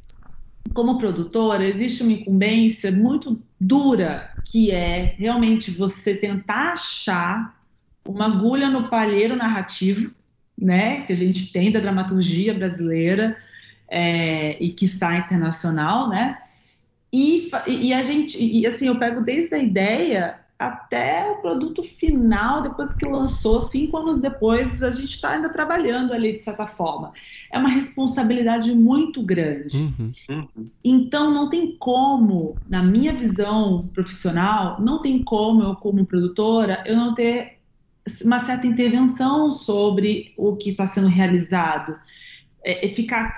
como 0.73 0.99
produtora, 0.99 1.65
existe 1.65 2.03
uma 2.03 2.13
incumbência 2.13 2.91
muito 2.91 3.41
dura, 3.61 4.31
que 4.45 4.71
é 4.71 5.15
realmente 5.19 5.71
você 5.71 6.15
tentar 6.15 6.75
achar 6.75 7.57
uma 8.07 8.27
agulha 8.27 8.69
no 8.69 8.89
palheiro 8.89 9.37
narrativo, 9.37 10.15
né, 10.57 11.03
que 11.03 11.13
a 11.13 11.17
gente 11.17 11.53
tem 11.53 11.71
da 11.71 11.81
dramaturgia 11.81 12.55
brasileira 12.55 13.37
é, 13.89 14.57
e 14.63 14.71
que 14.71 14.85
está 14.85 15.17
internacional, 15.17 16.09
né, 16.09 16.39
e, 17.13 17.51
e 17.67 17.93
a 17.93 18.03
gente, 18.03 18.37
e 18.43 18.67
assim, 18.67 18.89
eu 18.89 18.99
pego 18.99 19.23
desde 19.23 19.55
a 19.55 19.59
ideia 19.59 20.46
até 20.59 21.31
o 21.31 21.43
produto 21.43 21.83
final, 21.83 22.63
depois 22.63 22.95
que 22.95 23.05
lançou, 23.05 23.61
cinco 23.61 23.99
anos 23.99 24.19
depois, 24.19 24.83
a 24.83 24.91
gente 24.91 25.15
está 25.15 25.33
ainda 25.33 25.53
trabalhando 25.53 26.15
ali, 26.15 26.33
de 26.33 26.39
certa 26.39 26.67
forma. 26.67 27.13
É 27.53 27.59
uma 27.59 27.69
responsabilidade 27.69 28.73
muito 28.73 29.23
grande. 29.23 29.77
Uhum. 29.77 30.13
Uhum. 30.31 30.71
Então, 30.83 31.31
não 31.31 31.51
tem 31.51 31.77
como, 31.77 32.59
na 32.67 32.83
minha 32.83 33.13
visão 33.13 33.89
profissional, 33.93 34.81
não 34.81 35.03
tem 35.03 35.23
como 35.23 35.63
eu, 35.63 35.77
como 35.77 36.07
produtora, 36.07 36.83
eu 36.87 36.97
não 36.97 37.15
ter 37.15 37.59
uma 38.25 38.41
certa 38.41 38.67
intervenção 38.67 39.53
sobre 39.53 40.33
o 40.39 40.57
que 40.57 40.71
está 40.71 40.87
sendo 40.87 41.09
realizado. 41.09 41.99
É, 42.65 42.87
é 42.87 42.89
ficar, 42.89 43.35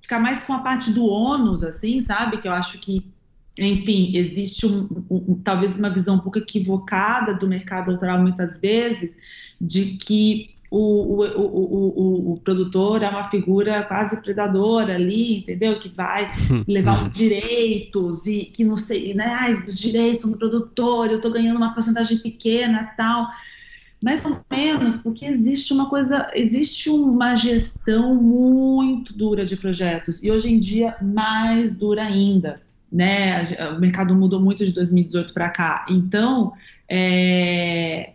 ficar 0.00 0.18
mais 0.18 0.42
com 0.42 0.54
a 0.54 0.58
parte 0.58 0.90
do 0.90 1.06
ônus, 1.06 1.62
assim, 1.62 2.00
sabe? 2.00 2.38
Que 2.38 2.48
eu 2.48 2.52
acho 2.52 2.80
que 2.80 3.12
enfim, 3.56 4.16
existe 4.16 4.66
um, 4.66 4.88
um, 5.10 5.40
talvez 5.42 5.78
uma 5.78 5.90
visão 5.90 6.16
um 6.16 6.20
pouco 6.20 6.38
equivocada 6.38 7.34
do 7.34 7.46
mercado 7.46 7.90
autoral 7.90 8.20
muitas 8.20 8.58
vezes, 8.58 9.18
de 9.60 9.96
que 9.98 10.54
o, 10.70 10.78
o, 10.78 11.22
o, 11.22 12.32
o, 12.32 12.36
produtor 12.38 13.02
é 13.02 13.08
uma 13.08 13.24
figura 13.24 13.82
quase 13.82 14.22
predadora 14.22 14.94
ali, 14.94 15.40
entendeu? 15.40 15.78
Que 15.78 15.90
vai 15.90 16.32
levar 16.66 17.04
os 17.04 17.12
direitos 17.12 18.26
e 18.26 18.46
que 18.46 18.64
não 18.64 18.78
sei, 18.78 19.12
né? 19.12 19.26
Ai, 19.38 19.64
os 19.66 19.78
direitos 19.78 20.24
do 20.24 20.38
produtor, 20.38 21.10
eu 21.10 21.16
estou 21.16 21.30
ganhando 21.30 21.58
uma 21.58 21.74
porcentagem 21.74 22.16
pequena 22.18 22.90
tal. 22.96 23.28
Mais 24.02 24.24
ou 24.24 24.40
menos, 24.50 24.96
porque 24.96 25.26
existe 25.26 25.74
uma 25.74 25.90
coisa, 25.90 26.26
existe 26.34 26.88
uma 26.88 27.36
gestão 27.36 28.14
muito 28.14 29.12
dura 29.12 29.44
de 29.44 29.56
projetos, 29.56 30.24
e 30.24 30.30
hoje 30.30 30.50
em 30.50 30.58
dia 30.58 30.96
mais 31.02 31.76
dura 31.76 32.02
ainda 32.02 32.60
né? 32.92 33.44
O 33.74 33.80
mercado 33.80 34.14
mudou 34.14 34.40
muito 34.40 34.64
de 34.64 34.72
2018 34.72 35.32
para 35.32 35.48
cá. 35.48 35.86
Então, 35.88 36.52
é, 36.88 38.12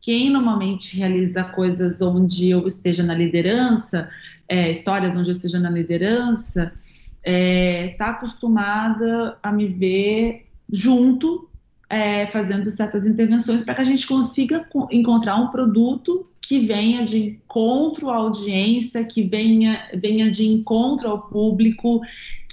quem 0.00 0.30
normalmente 0.30 0.96
realiza 0.96 1.44
coisas 1.44 2.00
onde 2.00 2.50
eu 2.50 2.66
esteja 2.66 3.02
na 3.02 3.14
liderança, 3.14 4.08
é, 4.48 4.70
histórias 4.70 5.16
onde 5.16 5.28
eu 5.28 5.32
esteja 5.32 5.60
na 5.60 5.70
liderança, 5.70 6.72
está 7.18 7.22
é, 7.24 7.88
tá 7.98 8.10
acostumada 8.10 9.38
a 9.42 9.52
me 9.52 9.66
ver 9.66 10.46
junto, 10.70 11.48
é, 11.88 12.26
fazendo 12.26 12.68
certas 12.70 13.06
intervenções 13.06 13.62
para 13.62 13.74
que 13.74 13.80
a 13.82 13.84
gente 13.84 14.06
consiga 14.06 14.66
encontrar 14.90 15.36
um 15.36 15.48
produto 15.48 16.26
que 16.40 16.60
venha 16.60 17.04
de 17.04 17.18
encontro 17.28 18.10
à 18.10 18.16
audiência, 18.16 19.04
que 19.04 19.22
venha, 19.22 19.88
venha 19.94 20.30
de 20.30 20.46
encontro 20.46 21.08
ao 21.08 21.22
público, 21.22 22.02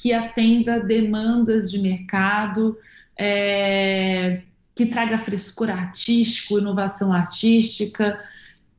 que 0.02 0.12
atenda 0.14 0.80
demandas 0.80 1.70
de 1.70 1.78
mercado, 1.78 2.76
é, 3.16 4.42
que 4.74 4.88
traga 4.88 5.20
frescura 5.20 5.76
artística, 5.76 6.56
inovação 6.56 7.14
artística. 7.14 8.20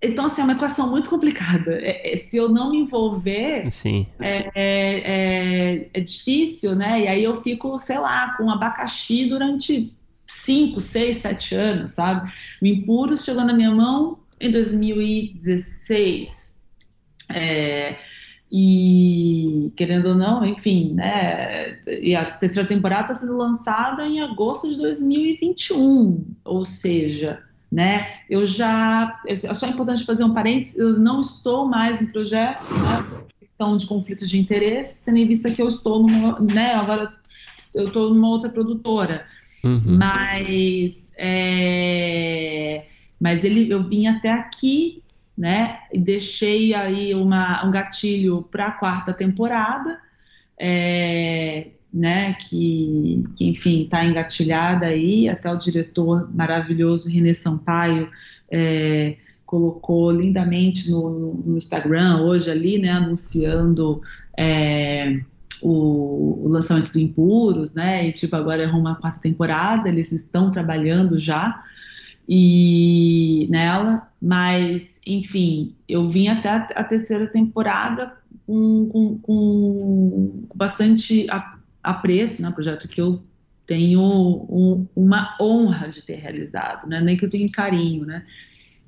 Então, 0.03 0.25
assim, 0.25 0.41
é 0.41 0.45
uma 0.45 0.55
equação 0.55 0.91
muito 0.91 1.09
complicada. 1.09 1.79
É, 1.81 2.13
é, 2.13 2.17
se 2.17 2.37
eu 2.37 2.49
não 2.49 2.73
me 2.73 2.79
envolver, 2.79 3.71
sim, 3.71 4.09
é, 4.19 4.27
sim. 4.27 4.43
É, 4.53 5.89
é, 5.95 6.01
difícil, 6.01 6.75
né? 6.75 7.03
E 7.03 7.07
aí 7.07 7.23
eu 7.23 7.41
fico, 7.41 7.79
sei 7.79 8.01
lá, 8.01 8.35
com 8.37 8.51
abacaxi 8.51 9.27
durante 9.27 9.95
5, 10.27 10.81
6, 10.81 11.19
7 11.19 11.55
anos, 11.55 11.93
sabe? 11.93 12.33
O 12.61 12.67
Impuros 12.67 13.25
chegou 13.25 13.45
na 13.45 13.53
minha 13.53 13.71
mão 13.71 14.19
em 14.41 14.51
2016. 14.51 16.65
É, 18.53 18.55
e, 18.55 19.73
querendo 19.75 20.11
ou 20.11 20.15
não, 20.15 20.45
enfim, 20.45 20.93
né? 20.93 21.79
E 21.87 22.15
a 22.15 22.27
terceira 22.27 22.69
temporada 22.69 23.13
está 23.13 23.15
sendo 23.15 23.37
lançada 23.37 24.07
em 24.07 24.21
agosto 24.21 24.69
de 24.69 24.77
2021, 24.77 26.25
ou 26.45 26.67
seja, 26.67 27.43
né? 27.71 28.13
Eu 28.29 28.45
já. 28.45 29.21
É 29.27 29.35
só 29.35 29.67
importante 29.67 30.05
fazer 30.05 30.25
um 30.25 30.35
parênteses, 30.35 30.77
eu 30.79 30.99
não 30.99 31.23
estou 31.23 31.67
mais 31.67 32.01
no 32.01 32.09
projeto, 32.09 32.63
né? 32.75 33.25
Questão 33.41 33.77
de 33.77 33.87
conflitos 33.87 34.29
de 34.29 34.39
interesse, 34.39 35.03
tendo 35.03 35.17
em 35.17 35.27
vista 35.27 35.51
que 35.51 35.63
eu 35.63 35.69
estou 35.69 36.03
numa. 36.03 36.39
Né, 36.41 36.75
agora 36.75 37.13
eu 37.75 37.87
estou 37.87 38.13
numa 38.13 38.29
outra 38.29 38.51
produtora. 38.51 39.25
Uhum. 39.65 39.97
Mas. 39.99 41.13
É, 41.17 42.85
mas 43.19 43.45
ele, 43.45 43.71
eu 43.71 43.83
vim 43.85 44.09
até 44.09 44.33
aqui, 44.33 45.02
né? 45.43 45.81
E 45.93 45.99
deixei 45.99 46.73
aí 46.73 47.13
uma, 47.17 47.67
um 47.67 47.71
gatilho 47.73 48.43
para 48.49 48.69
a 48.69 48.71
quarta 48.71 49.13
temporada, 49.13 49.99
é, 50.57 51.67
né? 51.93 52.35
Que, 52.35 53.25
que 53.35 53.49
enfim, 53.49 53.83
está 53.83 54.05
engatilhada 54.05 54.87
aí. 54.87 55.29
Até 55.29 55.53
o 55.53 55.57
diretor 55.57 56.33
maravilhoso 56.33 57.11
René 57.11 57.35
Sampaio 57.35 58.09
é, 58.49 59.17
colocou 59.45 60.13
lindamente 60.13 60.89
no, 60.89 61.35
no, 61.45 61.57
Instagram 61.57 62.21
hoje 62.21 62.49
ali, 62.49 62.79
né? 62.79 62.91
Anunciando. 62.91 64.01
É, 64.39 65.23
o, 65.61 66.45
o, 66.45 66.49
lançamento 66.49 66.93
do 66.93 67.01
Impuros, 67.01 67.75
né? 67.75 68.07
E 68.07 68.13
tipo, 68.13 68.37
agora 68.37 68.63
é 68.63 68.67
uma 68.69 68.95
quarta 68.95 69.19
temporada, 69.19 69.89
eles 69.89 70.13
estão 70.13 70.53
trabalhando 70.53 71.19
já 71.19 71.65
e 72.29 73.47
nela, 73.51 74.09
mas 74.21 75.01
enfim, 75.07 75.75
eu 75.89 76.09
vim 76.09 76.29
até 76.29 76.49
a, 76.49 76.85
terceira 76.85 77.27
temporada 77.27 78.17
com, 78.47 78.89
com, 78.89 79.19
com 79.19 80.47
bastante 80.55 81.27
apreço, 81.83 82.43
né, 82.43 82.51
projeto 82.51 82.89
que 82.89 83.01
eu 83.01 83.23
tenho 83.67 84.01
um, 84.01 84.87
uma 84.95 85.37
honra 85.41 85.89
de 85.89 86.03
ter 86.03 86.17
realizado, 86.17 86.89
né, 86.89 87.01
nem 87.01 87.17
que 87.17 87.25
eu 87.25 87.31
tenha 87.31 87.49
carinho, 87.49 88.05
né, 88.07 88.25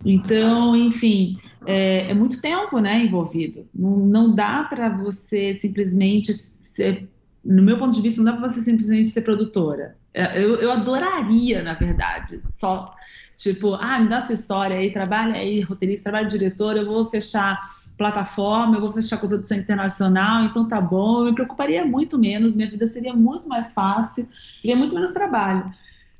então, 0.04 0.76
enfim, 0.76 1.38
é, 1.66 2.10
é 2.10 2.14
muito 2.14 2.40
tempo, 2.40 2.78
né, 2.78 3.02
envolvido, 3.04 3.66
não, 3.74 3.96
não 3.98 4.34
dá 4.34 4.64
para 4.64 4.88
você 4.88 5.54
simplesmente 5.54 6.32
ser, 6.32 7.08
no 7.44 7.62
meu 7.62 7.78
ponto 7.78 7.94
de 7.94 8.02
vista, 8.02 8.22
não 8.22 8.32
dá 8.32 8.38
para 8.38 8.48
você 8.48 8.60
simplesmente 8.60 9.08
ser 9.08 9.22
produtora, 9.22 9.96
é, 10.12 10.40
eu, 10.40 10.54
eu 10.56 10.70
adoraria, 10.70 11.62
na 11.62 11.74
verdade, 11.74 12.40
só 12.52 12.94
Tipo, 13.36 13.74
ah, 13.74 13.98
me 13.98 14.08
dá 14.08 14.20
sua 14.20 14.34
história 14.34 14.76
aí, 14.76 14.92
trabalha 14.92 15.34
aí, 15.34 15.60
roteirista, 15.60 16.10
trabalha 16.10 16.28
diretor, 16.28 16.76
eu 16.76 16.86
vou 16.86 17.08
fechar 17.08 17.60
plataforma, 17.96 18.76
eu 18.76 18.80
vou 18.80 18.92
fechar 18.92 19.18
com 19.18 19.28
produção 19.28 19.56
internacional, 19.56 20.44
então 20.44 20.68
tá 20.68 20.80
bom, 20.80 21.20
eu 21.20 21.24
me 21.26 21.34
preocuparia 21.34 21.84
muito 21.84 22.18
menos, 22.18 22.54
minha 22.54 22.68
vida 22.68 22.86
seria 22.86 23.14
muito 23.14 23.48
mais 23.48 23.72
fácil, 23.72 24.28
teria 24.62 24.76
muito 24.76 24.94
menos 24.94 25.10
trabalho. 25.12 25.72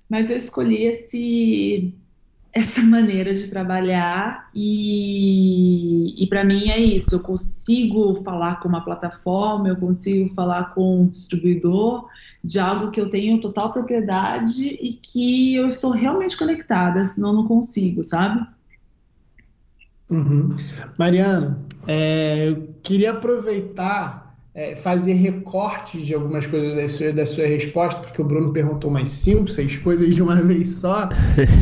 Mas 0.09 0.31
eu 0.31 0.37
escolhi 0.37 0.85
esse, 0.85 1.95
essa 2.53 2.83
maneira 2.83 3.35
de 3.35 3.49
trabalhar 3.49 4.49
e, 4.55 6.23
e 6.23 6.27
para 6.29 6.45
mim 6.45 6.71
é 6.71 6.79
isso, 6.79 7.17
eu 7.17 7.21
consigo 7.21 8.15
falar 8.23 8.61
com 8.61 8.69
uma 8.69 8.85
plataforma, 8.85 9.69
eu 9.69 9.77
consigo 9.77 10.33
falar 10.35 10.75
com 10.75 11.03
um 11.03 11.09
distribuidor, 11.09 12.09
de 12.45 12.61
algo 12.61 12.91
que 12.91 13.01
eu 13.01 13.09
tenho 13.09 13.41
total 13.41 13.73
propriedade 13.73 14.63
e 14.63 14.93
que 14.93 15.55
eu 15.55 15.67
estou 15.67 15.91
realmente 15.91 16.37
conectada, 16.37 17.03
senão 17.07 17.33
não 17.33 17.47
consigo, 17.47 18.05
sabe? 18.05 18.47
Uhum. 20.11 20.55
Mariana, 20.99 21.59
é, 21.87 22.49
eu 22.49 22.69
queria 22.83 23.13
aproveitar, 23.13 24.37
é, 24.55 24.75
fazer 24.75 25.15
recortes 25.15 26.07
de 26.07 26.15
algumas 26.15 26.47
coisas 26.47 26.75
da 26.75 26.87
sua, 26.87 27.13
da 27.15 27.25
sua 27.25 27.47
resposta, 27.47 28.03
porque 28.03 28.21
o 28.21 28.25
Bruno 28.25 28.53
perguntou 28.53 28.91
mais 28.91 29.09
cinco, 29.09 29.49
seis 29.49 29.77
coisas 29.79 30.15
de 30.15 30.23
uma 30.23 30.37
vez 30.45 30.69
só, 30.69 31.09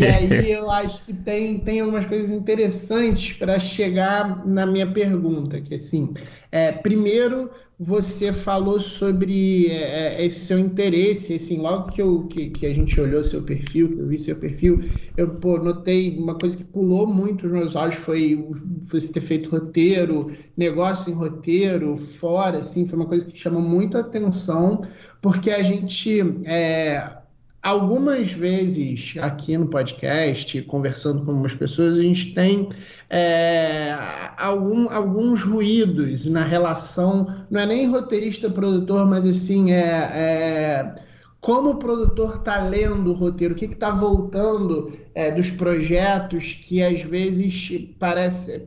e 0.01 0.05
aí 0.05 0.51
eu 0.51 0.69
acho 0.69 1.05
que 1.07 1.13
tem, 1.13 1.61
tem 1.61 1.81
algumas 1.81 2.07
coisas 2.07 2.33
interessantes 2.33 3.35
para 3.35 3.61
chegar 3.61 4.45
na 4.45 4.67
minha 4.67 4.91
pergunta, 4.91 5.61
que 5.61 5.77
assim, 5.77 6.13
é, 6.51 6.73
primeiro, 6.73 7.49
você 7.85 8.33
falou 8.33 8.79
sobre 8.79 9.67
é, 9.67 10.15
é, 10.15 10.25
esse 10.25 10.47
seu 10.47 10.57
interesse, 10.57 11.35
assim, 11.35 11.61
logo 11.61 11.91
que, 11.91 12.01
eu, 12.01 12.29
que, 12.29 12.51
que, 12.51 12.65
a 12.65 12.73
gente 12.73 13.01
olhou 13.01 13.25
seu 13.25 13.43
perfil, 13.43 13.89
que 13.89 13.99
eu 13.99 14.07
vi 14.07 14.19
seu 14.19 14.37
perfil, 14.37 14.81
eu 15.17 15.29
pô, 15.29 15.59
notei 15.59 16.17
uma 16.17 16.39
coisa 16.39 16.57
que 16.57 16.63
pulou 16.63 17.09
muito 17.09 17.43
nos 17.43 17.53
meus 17.53 17.75
olhos 17.75 17.97
foi 17.97 18.37
você 18.83 19.13
ter 19.13 19.21
feito 19.21 19.51
roteiro, 19.51 20.31
negócio 20.57 21.11
em 21.11 21.15
roteiro, 21.15 21.97
fora, 21.97 22.59
assim, 22.59 22.87
foi 22.87 22.97
uma 22.97 23.09
coisa 23.09 23.27
que 23.27 23.37
chamou 23.37 23.61
muito 23.61 23.99
a 23.99 24.01
atenção, 24.03 24.83
porque 25.21 25.51
a 25.51 25.61
gente 25.61 26.21
é, 26.45 27.22
Algumas 27.63 28.33
vezes 28.33 29.15
aqui 29.21 29.57
no 29.57 29.69
podcast, 29.69 30.61
conversando 30.63 31.25
com 31.25 31.31
algumas 31.31 31.55
pessoas, 31.55 31.97
a 31.97 32.03
gente 32.03 32.35
tem 32.35 32.69
é, 33.09 33.95
algum, 34.37 34.91
alguns 34.91 35.45
ruídos 35.45 36.27
na 36.27 36.43
relação, 36.43 37.47
não 37.49 37.61
é 37.61 37.67
nem 37.67 37.89
roteirista-produtor, 37.89 39.07
mas 39.07 39.25
assim, 39.25 39.71
é, 39.71 39.79
é, 39.81 40.95
como 41.41 41.71
o 41.71 41.77
produtor 41.77 42.39
está 42.39 42.61
lendo 42.65 43.11
o 43.13 43.15
roteiro, 43.15 43.55
o 43.55 43.57
que 43.57 43.67
está 43.67 43.93
voltando 43.93 44.93
é, 45.15 45.31
dos 45.31 45.49
projetos 45.49 46.55
que 46.65 46.83
às 46.83 47.03
vezes 47.03 47.71
parece, 47.97 48.67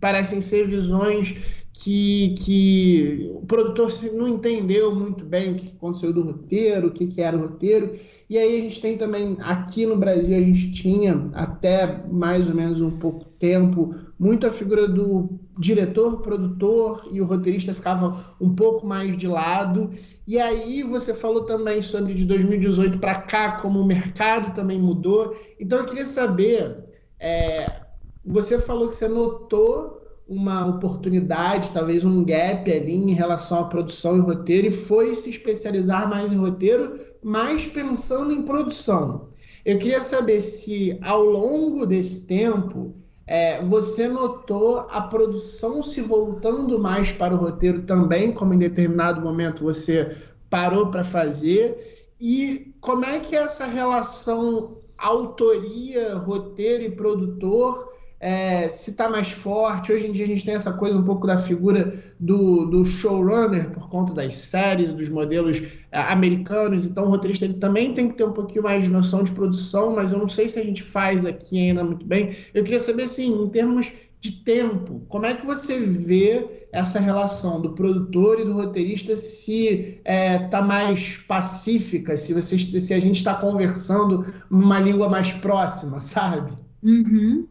parecem 0.00 0.40
ser 0.40 0.68
visões 0.68 1.36
que, 1.80 2.34
que 2.40 3.30
o 3.34 3.46
produtor 3.46 3.90
não 4.12 4.28
entendeu 4.28 4.94
muito 4.94 5.24
bem 5.24 5.52
o 5.52 5.54
que 5.54 5.68
aconteceu 5.68 6.12
do 6.12 6.22
roteiro, 6.22 6.88
o 6.88 6.90
que, 6.90 7.06
que 7.06 7.22
era 7.22 7.34
o 7.34 7.40
roteiro. 7.40 7.98
E 8.28 8.36
aí 8.36 8.58
a 8.58 8.60
gente 8.60 8.82
tem 8.82 8.98
também, 8.98 9.38
aqui 9.40 9.86
no 9.86 9.96
Brasil, 9.96 10.36
a 10.36 10.40
gente 10.40 10.72
tinha 10.72 11.30
até 11.32 12.04
mais 12.12 12.46
ou 12.50 12.54
menos 12.54 12.82
um 12.82 12.98
pouco 12.98 13.24
tempo, 13.38 13.94
muito 14.18 14.46
a 14.46 14.50
figura 14.50 14.86
do 14.86 15.40
diretor, 15.58 16.20
produtor 16.20 17.08
e 17.10 17.18
o 17.18 17.24
roteirista 17.24 17.74
ficava 17.74 18.26
um 18.38 18.54
pouco 18.54 18.86
mais 18.86 19.16
de 19.16 19.26
lado. 19.26 19.90
E 20.26 20.38
aí 20.38 20.82
você 20.82 21.14
falou 21.14 21.46
também 21.46 21.80
sobre 21.80 22.12
de 22.12 22.26
2018 22.26 22.98
para 22.98 23.22
cá, 23.22 23.52
como 23.52 23.80
o 23.80 23.86
mercado 23.86 24.54
também 24.54 24.78
mudou. 24.78 25.34
Então 25.58 25.78
eu 25.78 25.86
queria 25.86 26.04
saber, 26.04 26.76
é, 27.18 27.80
você 28.22 28.58
falou 28.58 28.86
que 28.86 28.96
você 28.96 29.08
notou 29.08 29.99
uma 30.30 30.64
oportunidade, 30.64 31.72
talvez 31.72 32.04
um 32.04 32.24
gap 32.24 32.70
ali 32.70 32.94
em 32.94 33.12
relação 33.12 33.62
à 33.62 33.64
produção 33.64 34.16
e 34.16 34.20
roteiro 34.20 34.68
e 34.68 34.70
foi 34.70 35.12
se 35.12 35.28
especializar 35.28 36.08
mais 36.08 36.30
em 36.30 36.36
roteiro, 36.36 37.00
mas 37.20 37.66
pensando 37.66 38.32
em 38.32 38.42
produção. 38.42 39.28
Eu 39.64 39.76
queria 39.80 40.00
saber 40.00 40.40
se 40.40 40.96
ao 41.02 41.24
longo 41.24 41.84
desse 41.84 42.28
tempo 42.28 42.94
é, 43.26 43.60
você 43.64 44.06
notou 44.06 44.86
a 44.88 45.00
produção 45.02 45.82
se 45.82 46.00
voltando 46.00 46.78
mais 46.78 47.10
para 47.10 47.34
o 47.34 47.38
roteiro 47.38 47.82
também, 47.82 48.30
como 48.30 48.54
em 48.54 48.58
determinado 48.58 49.20
momento 49.20 49.64
você 49.64 50.16
parou 50.48 50.92
para 50.92 51.02
fazer, 51.02 52.12
e 52.20 52.72
como 52.80 53.04
é 53.04 53.18
que 53.18 53.34
essa 53.34 53.66
relação 53.66 54.78
autoria, 54.96 56.14
roteiro 56.14 56.84
e 56.84 56.90
produtor 56.90 57.90
é, 58.20 58.68
se 58.68 58.90
está 58.90 59.08
mais 59.08 59.30
forte. 59.30 59.90
Hoje 59.90 60.06
em 60.06 60.12
dia 60.12 60.26
a 60.26 60.28
gente 60.28 60.44
tem 60.44 60.54
essa 60.54 60.74
coisa 60.74 60.98
um 60.98 61.02
pouco 61.02 61.26
da 61.26 61.38
figura 61.38 61.94
do, 62.20 62.66
do 62.66 62.84
showrunner 62.84 63.70
por 63.70 63.88
conta 63.88 64.12
das 64.12 64.36
séries, 64.36 64.92
dos 64.92 65.08
modelos 65.08 65.62
é, 65.90 65.98
americanos. 65.98 66.84
Então 66.84 67.06
o 67.06 67.08
roteirista 67.08 67.46
ele 67.46 67.54
também 67.54 67.94
tem 67.94 68.08
que 68.08 68.14
ter 68.14 68.24
um 68.24 68.32
pouquinho 68.32 68.64
mais 68.64 68.84
de 68.84 68.90
noção 68.90 69.24
de 69.24 69.32
produção, 69.32 69.94
mas 69.96 70.12
eu 70.12 70.18
não 70.18 70.28
sei 70.28 70.48
se 70.48 70.60
a 70.60 70.64
gente 70.64 70.82
faz 70.82 71.24
aqui 71.24 71.58
ainda 71.58 71.82
muito 71.82 72.04
bem. 72.04 72.36
Eu 72.52 72.62
queria 72.62 72.78
saber, 72.80 73.04
assim, 73.04 73.42
em 73.42 73.48
termos 73.48 73.90
de 74.20 74.32
tempo, 74.32 75.00
como 75.08 75.24
é 75.24 75.32
que 75.32 75.46
você 75.46 75.80
vê 75.80 76.66
essa 76.72 77.00
relação 77.00 77.58
do 77.58 77.72
produtor 77.72 78.38
e 78.38 78.44
do 78.44 78.52
roteirista 78.52 79.16
se 79.16 79.98
está 80.04 80.58
é, 80.58 80.62
mais 80.62 81.16
pacífica, 81.16 82.16
se, 82.18 82.34
você, 82.34 82.58
se 82.58 82.92
a 82.92 83.00
gente 83.00 83.16
está 83.16 83.34
conversando 83.34 84.26
uma 84.50 84.78
língua 84.78 85.08
mais 85.08 85.32
próxima, 85.32 86.00
sabe? 86.00 86.52
Uhum. 86.82 87.46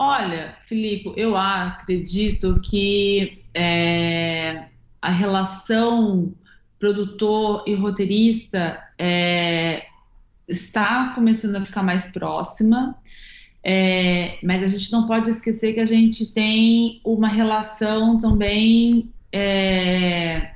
Olha, 0.00 0.56
Filipe, 0.62 1.12
eu 1.16 1.36
acredito 1.36 2.60
que 2.60 3.44
é, 3.52 4.68
a 5.02 5.10
relação 5.10 6.32
produtor 6.78 7.64
e 7.66 7.74
roteirista 7.74 8.80
é, 8.96 9.84
está 10.46 11.12
começando 11.16 11.56
a 11.56 11.64
ficar 11.64 11.82
mais 11.82 12.12
próxima, 12.12 12.96
é, 13.64 14.38
mas 14.40 14.62
a 14.62 14.66
gente 14.68 14.92
não 14.92 15.08
pode 15.08 15.30
esquecer 15.30 15.74
que 15.74 15.80
a 15.80 15.84
gente 15.86 16.32
tem 16.32 17.00
uma 17.04 17.26
relação 17.26 18.20
também 18.20 19.12
é, 19.32 20.52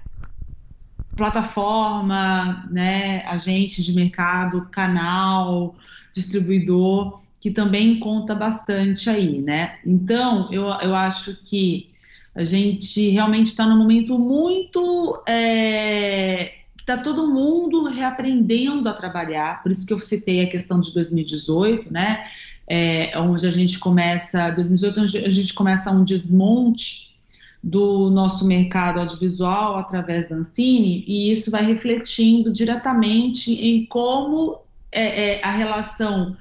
plataforma, 1.17 2.69
né, 2.71 3.27
agente 3.27 3.83
de 3.83 3.93
mercado, 3.93 4.69
canal, 4.71 5.75
distribuidor 6.15 7.22
que 7.43 7.51
também 7.51 7.99
conta 7.99 8.37
bastante 8.37 9.11
aí, 9.11 9.43
né? 9.43 9.79
Então, 9.85 10.49
eu, 10.53 10.63
eu 10.81 10.95
acho 10.95 11.43
que 11.43 11.91
a 12.33 12.45
gente 12.45 13.11
realmente 13.11 13.49
está 13.49 13.67
num 13.67 13.77
momento 13.77 14.17
muito. 14.17 15.21
É, 15.27 16.53
está 16.79 16.97
todo 16.99 17.27
mundo 17.27 17.89
reaprendendo 17.89 18.89
a 18.89 18.93
trabalhar, 18.93 19.61
por 19.61 19.73
isso 19.73 19.85
que 19.85 19.93
eu 19.93 19.99
citei 19.99 20.45
a 20.45 20.49
questão 20.49 20.81
de 20.81 20.95
2018, 20.95 21.93
né? 21.93 22.25
É, 22.69 23.19
onde 23.19 23.45
a 23.45 23.51
gente 23.51 23.77
começa, 23.81 24.51
2018, 24.53 25.01
onde 25.01 25.19
a 25.19 25.31
gente 25.31 25.53
começa 25.53 25.91
um 25.91 26.05
desmonte 26.05 27.17
do 27.61 28.09
nosso 28.09 28.47
mercado 28.47 29.01
audiovisual 29.01 29.79
através 29.79 30.29
da 30.29 30.37
Ancine, 30.37 31.05
e 31.09 31.33
isso 31.33 31.51
vai 31.51 31.65
refletindo 31.65 32.53
diretamente 32.53 33.53
em 33.53 33.85
como 33.87 34.61
é, 34.93 35.39
é, 35.39 35.45
a 35.45 35.51
relação 35.51 36.37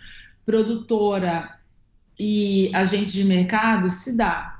produtora 0.45 1.57
e 2.19 2.69
agente 2.73 3.11
de 3.11 3.23
mercado 3.23 3.89
se 3.89 4.17
dá. 4.17 4.59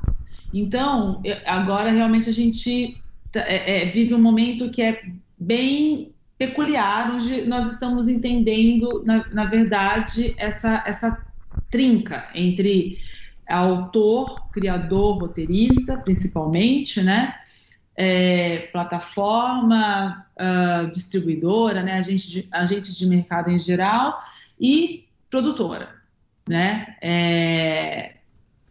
Então, 0.54 1.22
agora 1.46 1.92
realmente 1.92 2.30
a 2.30 2.34
gente 2.34 3.02
é, 3.34 3.84
é, 3.84 3.86
vive 3.86 4.14
um 4.14 4.22
momento 4.22 4.70
que 4.70 4.82
é 4.82 5.02
bem 5.40 6.12
peculiar, 6.38 7.12
onde 7.14 7.44
nós 7.44 7.72
estamos 7.72 8.08
entendendo, 8.08 9.04
na, 9.06 9.26
na 9.32 9.46
verdade, 9.46 10.34
essa, 10.38 10.84
essa 10.86 11.24
trinca 11.70 12.28
entre 12.34 12.98
autor, 13.48 14.50
criador, 14.52 15.20
roteirista, 15.20 15.98
principalmente, 15.98 17.02
né? 17.02 17.36
É, 17.96 18.70
plataforma, 18.72 20.26
uh, 20.36 20.90
distribuidora, 20.92 21.84
né? 21.84 22.00
Agente 22.00 22.32
de, 22.32 22.48
agentes 22.52 22.96
de 22.96 23.06
mercado 23.06 23.50
em 23.52 23.60
geral 23.60 24.20
e 24.60 25.06
produtora, 25.32 25.96
né? 26.48 26.98
É, 27.02 28.18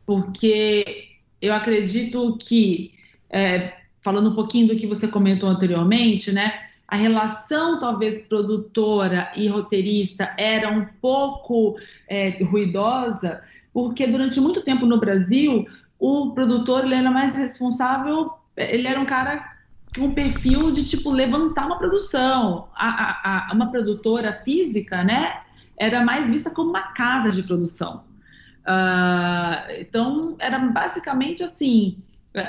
porque 0.06 1.08
eu 1.40 1.54
acredito 1.54 2.36
que, 2.36 2.94
é, 3.30 3.72
falando 4.02 4.30
um 4.30 4.34
pouquinho 4.34 4.68
do 4.68 4.76
que 4.76 4.86
você 4.86 5.08
comentou 5.08 5.48
anteriormente, 5.48 6.30
né? 6.30 6.60
A 6.86 6.96
relação, 6.96 7.78
talvez, 7.78 8.26
produtora 8.26 9.32
e 9.34 9.48
roteirista 9.48 10.34
era 10.36 10.68
um 10.68 10.84
pouco 11.00 11.76
é, 12.08 12.30
ruidosa, 12.42 13.42
porque 13.72 14.06
durante 14.06 14.40
muito 14.40 14.62
tempo 14.62 14.84
no 14.84 14.98
Brasil, 14.98 15.66
o 15.98 16.32
produtor 16.32 16.84
ele 16.84 16.96
era 16.96 17.10
mais 17.10 17.36
responsável, 17.36 18.32
ele 18.56 18.88
era 18.88 19.00
um 19.00 19.06
cara 19.06 19.50
com 19.94 20.06
um 20.06 20.14
perfil 20.14 20.70
de, 20.72 20.84
tipo, 20.84 21.10
levantar 21.10 21.66
uma 21.66 21.78
produção. 21.78 22.68
A, 22.74 22.88
a, 22.88 23.50
a, 23.50 23.54
uma 23.54 23.70
produtora 23.70 24.32
física, 24.32 25.02
né? 25.04 25.40
Era 25.80 26.04
mais 26.04 26.30
vista 26.30 26.50
como 26.50 26.68
uma 26.68 26.92
casa 26.92 27.32
de 27.32 27.42
produção. 27.42 28.04
Uh, 28.60 29.80
então, 29.80 30.36
era 30.38 30.58
basicamente 30.58 31.42
assim: 31.42 31.96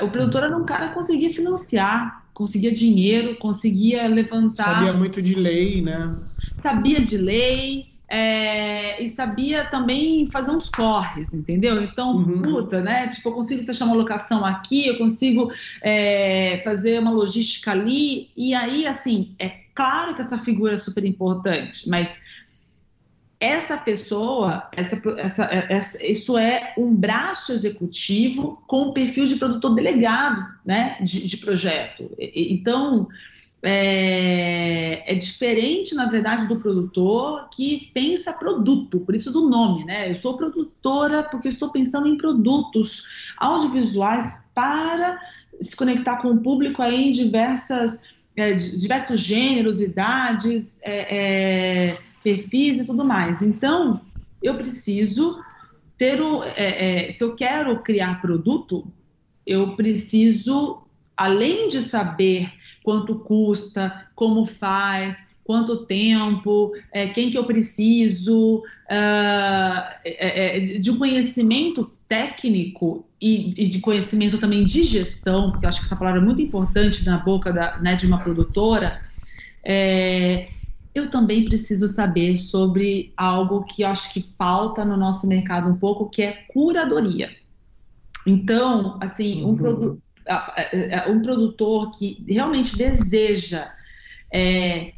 o 0.02 0.10
produtor 0.10 0.44
era 0.44 0.58
um 0.58 0.66
cara 0.66 0.90
que 0.90 0.94
conseguia 0.94 1.34
financiar, 1.34 2.26
conseguia 2.34 2.74
dinheiro, 2.74 3.38
conseguia 3.38 4.06
levantar. 4.08 4.84
Sabia 4.86 4.94
muito 4.94 5.22
de 5.22 5.34
lei, 5.34 5.82
né? 5.82 6.14
Sabia 6.60 7.00
de 7.00 7.18
lei. 7.18 7.90
É, 8.14 9.02
e 9.02 9.08
sabia 9.08 9.64
também 9.64 10.28
fazer 10.28 10.52
uns 10.52 10.70
corres, 10.70 11.34
entendeu? 11.34 11.82
Então, 11.82 12.18
uhum. 12.18 12.42
puta, 12.42 12.82
né? 12.82 13.08
Tipo, 13.08 13.30
eu 13.30 13.34
consigo 13.36 13.64
fechar 13.64 13.86
uma 13.86 13.96
locação 13.96 14.44
aqui, 14.44 14.86
eu 14.86 14.98
consigo 14.98 15.50
é, 15.82 16.60
fazer 16.62 17.00
uma 17.00 17.12
logística 17.12 17.72
ali, 17.72 18.30
e 18.36 18.54
aí, 18.54 18.86
assim, 18.86 19.34
é 19.40 19.62
claro 19.74 20.14
que 20.14 20.20
essa 20.20 20.38
figura 20.38 20.74
é 20.74 20.78
super 20.78 21.06
importante, 21.06 21.90
mas 21.90 22.20
essa 23.42 23.76
pessoa, 23.76 24.70
essa, 24.72 25.02
essa, 25.18 25.44
essa, 25.46 26.06
isso 26.06 26.38
é 26.38 26.76
um 26.78 26.94
braço 26.94 27.52
executivo 27.52 28.62
com 28.68 28.94
perfil 28.94 29.26
de 29.26 29.36
produtor 29.38 29.74
delegado 29.74 30.46
né, 30.64 30.98
de, 31.02 31.28
de 31.28 31.38
projeto. 31.38 32.08
Então, 32.20 33.08
é, 33.64 35.12
é, 35.12 35.16
diferente, 35.16 35.96
na 35.96 36.06
verdade, 36.06 36.48
do 36.48 36.60
produtor 36.60 37.50
que 37.50 37.90
pensa 37.96 38.32
produto, 38.32 39.00
por 39.00 39.16
isso 39.16 39.32
do 39.32 39.50
nome, 39.50 39.86
né? 39.86 40.12
Eu 40.12 40.16
sou 40.16 40.38
produtora 40.38 41.24
porque 41.24 41.48
estou 41.48 41.70
pensando 41.70 42.08
em 42.08 42.18
produtos 42.18 43.04
audiovisuais 43.38 44.50
para 44.54 45.20
se 45.60 45.76
conectar 45.76 46.18
com 46.18 46.30
o 46.30 46.40
público 46.40 46.82
aí 46.82 47.10
em 47.10 47.12
diversas, 47.12 48.04
é, 48.36 48.54
diversos 48.54 49.20
gêneros, 49.20 49.82
idades, 49.82 50.80
é, 50.84 51.90
é, 51.90 51.98
perfis 52.24 52.80
e 52.80 52.86
tudo 52.86 53.04
mais. 53.04 53.42
Então, 53.42 54.02
eu 54.42 54.56
preciso 54.56 55.40
ter 55.98 56.22
o. 56.22 56.44
É, 56.44 57.08
é, 57.08 57.12
se 57.12 57.24
eu 57.24 57.36
quero 57.36 57.82
criar 57.82 58.22
produto, 58.22 58.88
eu 59.46 59.76
preciso, 59.76 60.84
além 61.16 61.68
de 61.68 61.82
saber 61.82 62.52
quanto 62.84 63.20
custa, 63.20 64.08
como 64.16 64.46
faz, 64.46 65.28
quanto 65.44 65.86
tempo, 65.86 66.72
é, 66.92 67.08
quem 67.08 67.30
que 67.30 67.38
eu 67.38 67.44
preciso, 67.44 68.64
uh, 68.90 70.82
de 70.82 70.98
conhecimento 70.98 71.92
técnico 72.08 73.06
e, 73.22 73.54
e, 73.58 73.68
de 73.68 73.80
conhecimento 73.80 74.38
também 74.38 74.66
de 74.66 74.84
gestão, 74.84 75.52
porque 75.52 75.66
eu 75.66 75.70
acho 75.70 75.80
que 75.80 75.86
essa 75.86 75.96
palavra 75.96 76.20
é 76.20 76.24
muito 76.24 76.42
importante 76.42 77.06
na 77.06 77.18
boca 77.18 77.52
da, 77.54 77.78
né, 77.80 77.96
de 77.96 78.06
uma 78.06 78.22
produtora, 78.22 79.02
é, 79.64 80.50
eu 80.94 81.10
também 81.10 81.46
preciso 81.46 81.88
saber 81.88 82.38
sobre 82.38 83.14
algo 83.16 83.64
que 83.64 83.84
eu 83.84 83.90
acho 83.90 84.12
que 84.14 84.34
falta 84.38 84.84
no 84.84 84.98
nosso 84.98 85.28
mercado 85.28 85.70
um 85.70 85.78
pouco, 85.78 86.10
que 86.10 86.22
é 86.22 86.34
curadoria. 86.54 87.30
Então, 88.26 88.98
assim, 89.02 89.44
um, 89.44 89.50
uhum. 89.50 89.56
produ 89.56 90.02
um 91.10 91.22
produtor 91.22 91.92
que 91.92 92.24
realmente 92.28 92.78
deseja 92.78 93.72
é, 94.32 94.94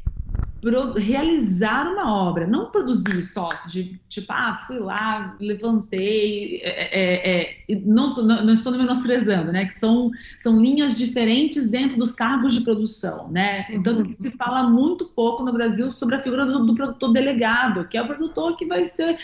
realizar 0.97 1.87
uma 1.91 2.13
obra, 2.13 2.47
não 2.47 2.71
produzir 2.71 3.21
só, 3.23 3.49
de 3.67 3.99
tipo, 4.07 4.31
ah, 4.31 4.63
fui 4.65 4.79
lá, 4.79 5.35
levantei, 5.39 6.61
é, 6.63 7.01
é, 7.01 7.51
é, 7.69 7.81
não, 7.85 8.13
não, 8.13 8.45
não, 8.45 8.53
estou 8.53 8.71
menosprezando, 8.71 9.51
né, 9.51 9.65
que 9.65 9.73
são, 9.73 10.09
são 10.37 10.61
linhas 10.61 10.97
diferentes 10.97 11.69
dentro 11.69 11.97
dos 11.97 12.13
cargos 12.13 12.53
de 12.53 12.61
produção, 12.61 13.29
né, 13.29 13.63
tanto 13.83 14.05
que 14.05 14.13
se 14.13 14.31
fala 14.31 14.63
muito 14.63 15.05
pouco 15.05 15.43
no 15.43 15.51
Brasil 15.51 15.91
sobre 15.91 16.15
a 16.15 16.19
figura 16.19 16.45
do, 16.45 16.65
do 16.65 16.75
produtor 16.75 17.11
delegado, 17.11 17.87
que 17.87 17.97
é 17.97 18.01
o 18.01 18.07
produtor 18.07 18.55
que 18.55 18.65
vai 18.65 18.85
ser 18.85 19.17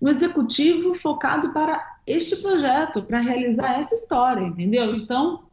um 0.00 0.08
executivo 0.08 0.94
focado 0.94 1.52
para 1.52 1.98
este 2.06 2.36
projeto, 2.36 3.02
para 3.02 3.20
realizar 3.20 3.78
essa 3.78 3.94
história, 3.94 4.46
entendeu? 4.46 4.94
Então, 4.96 5.44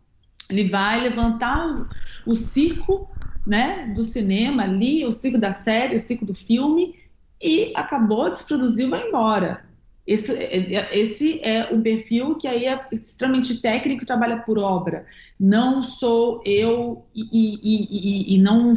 ele 0.50 0.70
vai 0.70 1.02
levantar 1.02 1.68
o, 1.68 1.88
o 2.26 2.34
circo 2.34 3.10
né, 3.48 3.92
do 3.96 4.04
cinema 4.04 4.64
ali, 4.64 5.06
o 5.06 5.12
ciclo 5.12 5.40
da 5.40 5.54
série, 5.54 5.96
o 5.96 6.00
ciclo 6.00 6.28
do 6.28 6.34
filme, 6.34 6.96
e 7.42 7.72
acabou, 7.76 8.30
desproduziu, 8.30 8.90
vai 8.90 9.08
embora. 9.08 9.66
Esse, 10.06 10.32
é, 10.34 10.74
é, 10.74 10.98
esse 10.98 11.42
é 11.44 11.70
um 11.72 11.82
perfil 11.82 12.36
que 12.36 12.48
aí 12.48 12.66
é 12.66 12.80
extremamente 12.94 13.62
técnico 13.62 14.04
e 14.04 14.08
trabalha 14.08 14.38
por 14.38 14.58
obra. 14.58 15.06
Não 15.38 15.84
sou 15.84 16.42
eu 16.46 17.06
e, 17.14 17.24
e, 17.32 17.60
e, 17.62 18.36
e, 18.36 18.38
não, 18.42 18.74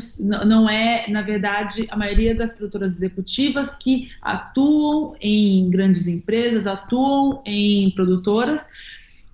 não 0.46 0.68
é, 0.68 1.08
na 1.08 1.22
verdade, 1.22 1.86
a 1.88 1.96
maioria 1.96 2.34
das 2.34 2.54
produtoras 2.54 2.96
executivas 2.96 3.76
que 3.76 4.10
atuam 4.20 5.14
em 5.20 5.70
grandes 5.70 6.08
empresas, 6.08 6.66
atuam 6.66 7.42
em 7.46 7.90
produtoras, 7.92 8.66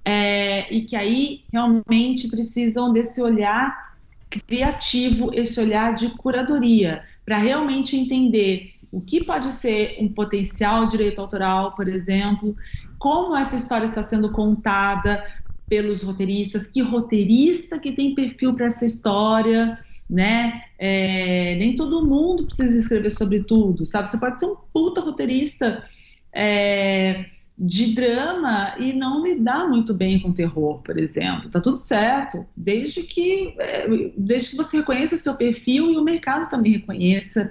é, 0.05 0.73
e 0.73 0.83
que 0.83 0.95
aí 0.95 1.45
realmente 1.51 2.29
precisam 2.29 2.93
desse 2.93 3.21
olhar 3.21 3.86
criativo, 4.31 5.31
esse 5.33 5.61
olhar 5.61 5.95
de 5.95 6.11
curadoria, 6.17 7.05
para 7.25 7.39
realmente 7.39 7.97
entender 7.97 8.73
o 8.91 9.01
que 9.01 9.25
pode 9.25 9.53
ser 9.53 9.97
um 10.01 10.09
potencial 10.13 10.87
direito 10.87 11.21
autoral, 11.21 11.75
por 11.75 11.89
exemplo, 11.89 12.57
como 12.99 13.37
essa 13.37 13.57
história 13.57 13.85
está 13.85 14.03
sendo 14.03 14.33
contada 14.33 15.25
pelos 15.69 16.03
roteiristas, 16.03 16.69
que 16.69 16.81
roteirista 16.81 17.81
que 17.81 17.93
tem 17.93 18.15
perfil 18.15 18.55
para 18.55 18.67
essa 18.67 18.85
história, 18.85 19.79
né? 20.09 20.63
É, 20.79 21.57
nem 21.57 21.75
todo 21.75 22.07
mundo 22.07 22.47
precisa 22.47 22.79
escrever 22.79 23.11
sobre 23.11 23.43
tudo, 23.45 23.85
sabe? 23.85 24.09
Você 24.09 24.19
pode 24.19 24.39
ser 24.39 24.47
um 24.47 24.57
puta 24.73 25.01
roteirista. 25.01 25.83
É, 26.33 27.25
de 27.59 27.95
drama 27.95 28.75
e 28.79 28.93
não 28.93 29.25
lidar 29.25 29.67
muito 29.69 29.95
bem 29.95 30.21
com 30.21 30.33
terror, 30.33 30.83
por 30.83 30.99
exemplo. 30.99 31.49
Tá 31.51 31.61
tudo 31.61 31.77
certo, 31.77 32.47
desde 32.55 33.03
que 33.03 33.55
é, 33.59 33.87
desde 34.17 34.51
que 34.51 34.57
você 34.57 34.79
reconheça 34.79 35.15
o 35.15 35.19
seu 35.19 35.35
perfil 35.37 35.91
e 35.91 35.97
o 35.97 36.05
mercado 36.05 36.51
também 36.51 36.73
reconheça. 36.73 37.51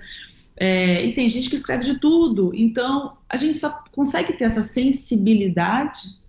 É, 0.57 1.03
e 1.03 1.13
tem 1.13 1.29
gente 1.29 1.49
que 1.49 1.55
escreve 1.55 1.83
de 1.83 1.99
tudo, 1.99 2.51
então 2.55 3.17
a 3.27 3.35
gente 3.35 3.59
só 3.59 3.83
consegue 3.91 4.33
ter 4.33 4.45
essa 4.45 4.63
sensibilidade 4.63 6.23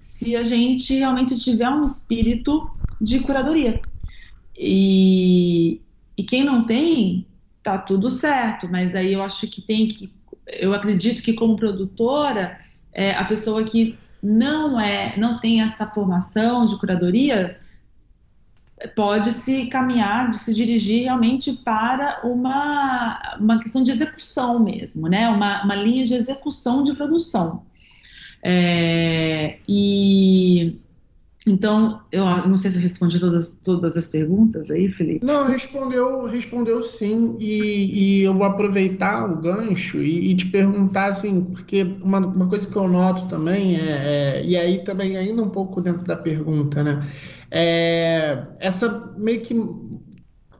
se 0.00 0.36
a 0.36 0.44
gente 0.44 0.94
realmente 0.94 1.36
tiver 1.36 1.68
um 1.68 1.84
espírito 1.84 2.70
de 3.00 3.20
curadoria. 3.20 3.82
E, 4.56 5.80
e 6.16 6.22
quem 6.22 6.44
não 6.44 6.64
tem, 6.64 7.26
tá 7.62 7.78
tudo 7.78 8.10
certo, 8.10 8.68
mas 8.68 8.94
aí 8.94 9.14
eu 9.14 9.22
acho 9.22 9.48
que 9.48 9.62
tem 9.62 9.88
que, 9.88 10.12
eu 10.46 10.74
acredito 10.74 11.22
que 11.22 11.32
como 11.32 11.56
produtora 11.56 12.58
é, 12.92 13.12
a 13.12 13.24
pessoa 13.24 13.64
que 13.64 13.98
não 14.22 14.80
é, 14.80 15.14
não 15.16 15.40
tem 15.40 15.62
essa 15.62 15.86
formação 15.86 16.66
de 16.66 16.78
curadoria 16.78 17.58
pode 18.94 19.30
se 19.30 19.66
caminhar, 19.66 20.30
de 20.30 20.36
se 20.36 20.54
dirigir 20.54 21.04
realmente 21.04 21.52
para 21.52 22.20
uma, 22.24 23.36
uma 23.38 23.60
questão 23.60 23.82
de 23.82 23.90
execução 23.90 24.58
mesmo, 24.58 25.08
né? 25.08 25.28
Uma, 25.28 25.64
uma 25.64 25.74
linha 25.74 26.04
de 26.04 26.14
execução 26.14 26.82
de 26.82 26.94
produção. 26.94 27.64
É, 28.42 29.58
e 29.68 30.80
então, 31.44 32.00
eu 32.12 32.24
não 32.24 32.56
sei 32.56 32.70
se 32.70 32.76
eu 32.76 32.82
respondi 32.82 33.18
todas, 33.18 33.58
todas 33.64 33.96
as 33.96 34.06
perguntas 34.06 34.70
aí, 34.70 34.88
Felipe. 34.88 35.26
Não, 35.26 35.44
respondeu, 35.44 36.22
respondeu 36.26 36.80
sim, 36.82 37.36
e, 37.40 38.20
e 38.20 38.22
eu 38.22 38.32
vou 38.32 38.44
aproveitar 38.44 39.28
o 39.28 39.40
gancho 39.40 40.00
e, 40.00 40.30
e, 40.30 40.36
te 40.36 40.46
perguntar, 40.46 41.06
assim, 41.06 41.42
porque 41.42 41.82
uma, 41.82 42.18
uma 42.18 42.48
coisa 42.48 42.70
que 42.70 42.76
eu 42.76 42.86
noto 42.86 43.26
também, 43.26 43.76
é, 43.76 43.80
é, 43.80 44.44
e 44.44 44.56
aí 44.56 44.84
também 44.84 45.16
ainda 45.16 45.42
um 45.42 45.48
pouco 45.48 45.80
dentro 45.80 46.04
da 46.04 46.16
pergunta, 46.16 46.84
né, 46.84 47.04
é 47.50 48.46
essa 48.60 49.12
meio 49.16 49.40
que, 49.40 49.54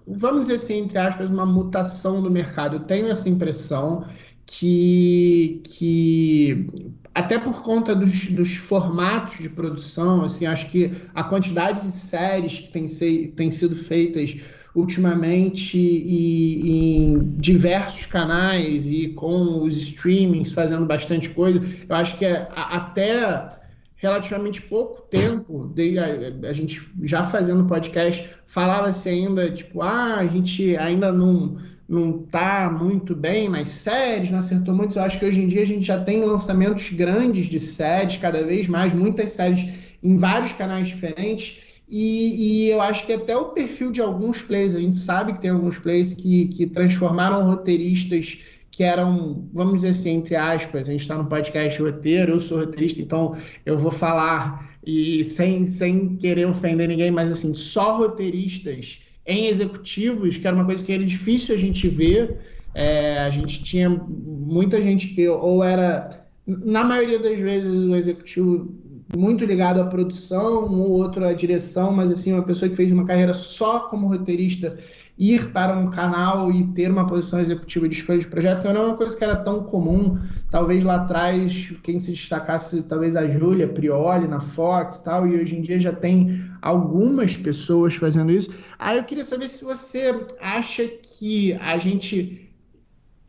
vamos 0.05 0.43
dizer 0.43 0.55
assim, 0.55 0.81
entre 0.81 0.99
aspas, 0.99 1.31
uma 1.31 1.47
mutação 1.47 2.21
do 2.21 2.31
mercado. 2.31 2.77
Eu 2.77 2.81
tenho 2.81 3.07
essa 3.07 3.29
impressão 3.29 4.05
que, 4.45 5.63
que 5.65 6.67
até 7.15 7.39
por 7.39 7.63
conta 7.63 7.95
dos, 7.95 8.31
dos, 8.31 8.57
formatos 8.57 9.39
de 9.39 9.49
produção, 9.49 10.25
assim, 10.25 10.47
acho 10.47 10.71
que 10.71 10.93
a 11.15 11.23
quantidade 11.23 11.83
de 11.83 11.93
séries 11.93 12.61
que 12.61 12.69
tem, 12.69 12.89
ser, 12.89 13.33
tem 13.37 13.51
sido 13.51 13.77
feitas 13.77 14.37
ultimamente 14.75 15.77
e, 15.77 16.71
em 16.71 17.37
diversos 17.37 18.07
canais 18.07 18.87
e 18.87 19.09
com 19.09 19.63
os 19.63 19.77
streamings 19.77 20.53
fazendo 20.53 20.87
bastante 20.87 21.29
coisa, 21.31 21.63
eu 21.87 21.95
acho 21.95 22.17
que 22.17 22.25
é, 22.25 22.49
até 22.55 23.61
relativamente 23.97 24.63
pouco 24.63 25.03
tempo, 25.03 25.71
de, 25.75 25.99
a, 25.99 26.49
a, 26.49 26.53
gente 26.53 26.83
já 27.03 27.23
fazendo 27.23 27.67
podcast, 27.67 28.29
falava-se 28.47 29.09
ainda, 29.09 29.51
tipo, 29.51 29.81
ah, 29.81 30.17
a 30.17 30.27
gente 30.27 30.77
ainda 30.77 31.13
não 31.13 31.57
não 31.93 32.23
está 32.25 32.71
muito 32.71 33.15
bem 33.15 33.51
nas 33.51 33.69
séries, 33.69 34.31
não 34.31 34.39
acertou 34.39 34.75
muito. 34.75 34.99
Eu 34.99 35.03
acho 35.03 35.19
que 35.19 35.27
hoje 35.27 35.43
em 35.43 35.47
dia 35.47 35.61
a 35.61 35.67
gente 35.67 35.85
já 35.85 36.03
tem 36.03 36.25
lançamentos 36.25 36.89
grandes 36.89 37.47
de 37.47 37.61
séries, 37.61 38.17
cada 38.17 38.43
vez 38.43 38.67
mais, 38.67 38.95
muitas 38.95 39.33
séries 39.33 39.69
em 40.03 40.17
vários 40.17 40.53
canais 40.53 40.89
diferentes. 40.89 41.61
E, 41.87 42.65
e, 42.65 42.71
eu 42.71 42.81
acho 42.81 43.05
que 43.05 43.13
até 43.13 43.37
o 43.37 43.51
perfil 43.51 43.93
de 43.93 44.01
alguns 44.01 44.41
players, 44.41 44.75
a 44.75 44.81
gente 44.81 44.97
sabe 44.97 45.35
que 45.35 45.43
tem 45.43 45.51
alguns 45.51 45.79
players 45.79 46.15
que, 46.15 46.47
que 46.47 46.67
transformaram 46.67 47.45
roteiristas 47.45 48.39
que 48.71 48.83
eram, 48.83 49.47
vamos 49.53 49.75
dizer 49.75 49.89
assim, 49.89 50.13
entre 50.13 50.35
aspas, 50.35 50.89
a 50.89 50.93
gente 50.93 51.03
está 51.03 51.19
no 51.19 51.27
podcast 51.27 51.83
roteiro, 51.83 52.33
eu 52.33 52.41
sou 52.41 52.61
roteirista, 52.61 53.03
então 53.03 53.37
eu 53.67 53.77
vou 53.77 53.91
falar 53.91 54.79
e 54.85 55.23
sem, 55.25 55.67
sem 55.67 56.17
querer 56.17 56.47
ofender 56.47 56.89
ninguém, 56.89 57.11
mas 57.11 57.31
assim, 57.31 57.53
só 57.53 57.99
roteiristas 57.99 59.03
em 59.27 59.47
executivos, 59.47 60.37
que 60.37 60.47
era 60.47 60.57
uma 60.57 60.65
coisa 60.65 60.85
que 60.85 60.93
era 60.93 61.05
difícil 61.05 61.55
a 61.55 61.59
gente 61.59 61.89
ver. 61.89 62.39
É, 62.75 63.19
a 63.21 63.31
gente 63.31 63.63
tinha 63.63 63.89
muita 63.89 64.81
gente 64.81 65.09
que 65.09 65.29
ou 65.29 65.63
era, 65.63 66.09
na 66.47 66.85
maioria 66.85 67.19
das 67.19 67.39
vezes, 67.39 67.71
o 67.71 67.95
executivo 67.95 68.82
muito 69.17 69.45
ligado 69.45 69.81
à 69.81 69.87
produção, 69.87 70.67
um 70.67 70.81
ou 70.81 70.91
outro 70.93 71.25
à 71.25 71.33
direção, 71.33 71.93
mas 71.93 72.11
assim, 72.11 72.33
uma 72.33 72.43
pessoa 72.43 72.69
que 72.69 72.77
fez 72.77 72.91
uma 72.93 73.05
carreira 73.05 73.35
só 73.35 73.81
como 73.81 74.09
roteirista, 74.09 74.79
ir 75.19 75.53
para 75.53 75.77
um 75.77 75.91
canal 75.91 76.51
e 76.51 76.67
ter 76.69 76.91
uma 76.91 77.07
posição 77.07 77.41
executiva 77.41 77.89
de 77.89 77.97
escolha 77.97 78.19
de 78.19 78.27
projeto 78.27 78.65
não 78.65 78.71
é 78.71 78.87
uma 78.87 78.97
coisa 78.97 79.17
que 79.17 79.23
era 79.23 79.37
tão 79.37 79.65
comum. 79.65 80.19
Talvez 80.51 80.85
lá 80.85 80.97
atrás, 80.97 81.73
quem 81.83 82.01
se 82.01 82.13
destacasse, 82.13 82.83
talvez 82.83 83.17
a 83.17 83.29
Júlia 83.29 83.69
Prioli 83.69 84.29
na 84.29 84.41
Fox 84.41 84.97
e 84.97 85.05
tal, 85.05 85.27
e 85.27 85.41
hoje 85.41 85.57
em 85.57 85.63
dia 85.63 85.79
já 85.81 85.93
tem 85.93 86.45
algumas 86.61 87.37
pessoas 87.37 87.95
fazendo 87.95 88.33
isso. 88.33 88.51
Aí 88.79 88.99
eu 88.99 89.05
queria 89.05 89.25
saber 89.25 89.49
se 89.49 89.65
você 89.65 90.27
acha 90.41 90.87
que 90.87 91.55
a 91.55 91.79
gente 91.79 92.52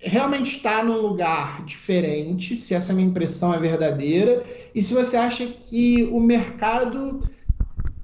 realmente 0.03 0.57
está 0.57 0.83
num 0.83 1.01
lugar 1.01 1.63
diferente, 1.65 2.55
se 2.55 2.73
essa 2.73 2.93
minha 2.93 3.07
impressão 3.07 3.53
é 3.53 3.59
verdadeira, 3.59 4.43
e 4.75 4.81
se 4.81 4.93
você 4.93 5.15
acha 5.15 5.45
que 5.45 6.03
o 6.11 6.19
mercado 6.19 7.21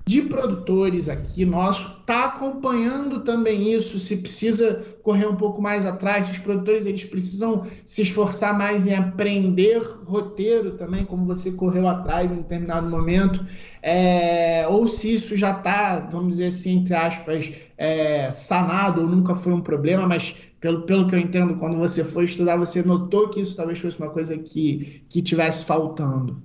de 0.08 0.24
produtores 0.24 1.08
aqui 1.08 1.46
nosso 1.46 2.00
está 2.00 2.26
acompanhando 2.26 3.24
também 3.24 3.72
isso, 3.72 4.00
se 4.00 4.18
precisa 4.18 4.84
correr 5.04 5.28
um 5.28 5.36
pouco 5.36 5.62
mais 5.62 5.86
atrás, 5.86 6.26
se 6.26 6.32
os 6.32 6.40
produtores 6.40 6.88
eles 6.88 7.06
precisam 7.06 7.68
se 7.86 8.02
esforçar 8.02 8.58
mais 8.58 8.88
em 8.88 8.96
aprender 8.96 9.80
roteiro 10.06 10.72
também, 10.72 11.06
como 11.06 11.28
você 11.28 11.52
correu 11.52 11.88
atrás 11.88 12.32
em 12.32 12.38
determinado 12.38 12.90
momento, 12.90 13.46
é, 13.84 14.66
ou 14.68 14.88
se 14.88 15.14
isso 15.14 15.38
já 15.38 15.52
está, 15.52 16.00
vamos 16.00 16.38
dizer 16.38 16.48
assim, 16.48 16.78
entre 16.78 16.96
aspas, 16.96 17.52
é, 17.78 18.32
sanado 18.32 19.02
ou 19.02 19.08
nunca 19.08 19.36
foi 19.36 19.54
um 19.54 19.62
problema, 19.62 20.08
mas 20.08 20.36
pelo, 20.60 20.84
pelo 20.84 21.08
que 21.08 21.16
eu 21.16 21.20
entendo, 21.20 21.58
quando 21.58 21.78
você 21.78 22.04
foi 22.04 22.26
estudar, 22.26 22.58
você 22.58 22.84
notou 22.84 23.30
que 23.30 23.42
isso 23.42 23.56
talvez 23.56 23.80
fosse 23.80 23.98
uma 24.00 24.10
coisa 24.10 24.38
que, 24.38 25.04
que 25.10 25.22
tivesse 25.22 25.66
faltando. 25.66 26.42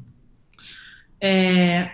É, 1.20 1.90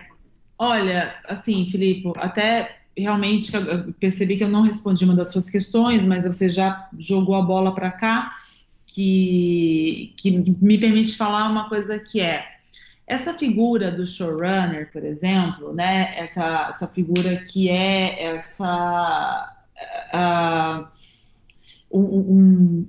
Olha, 0.63 1.15
assim, 1.25 1.67
Filipe, 1.71 2.11
até 2.17 2.77
realmente 2.95 3.51
percebi 3.99 4.37
que 4.37 4.43
eu 4.43 4.47
não 4.47 4.61
respondi 4.61 5.03
uma 5.03 5.15
das 5.15 5.31
suas 5.31 5.49
questões, 5.49 6.05
mas 6.05 6.23
você 6.23 6.51
já 6.51 6.87
jogou 6.99 7.33
a 7.33 7.41
bola 7.41 7.73
para 7.73 7.91
cá, 7.91 8.31
que, 8.85 10.13
que 10.17 10.29
me 10.29 10.77
permite 10.77 11.17
falar 11.17 11.49
uma 11.49 11.67
coisa 11.67 11.97
que 11.97 12.21
é 12.21 12.45
essa 13.07 13.33
figura 13.33 13.89
do 13.89 14.05
showrunner, 14.05 14.91
por 14.91 15.03
exemplo, 15.03 15.73
né? 15.73 16.13
Essa, 16.15 16.73
essa 16.75 16.87
figura 16.87 17.37
que 17.37 17.67
é 17.67 18.35
essa 18.35 19.51
uh, 20.13 20.87
um, 21.99 22.85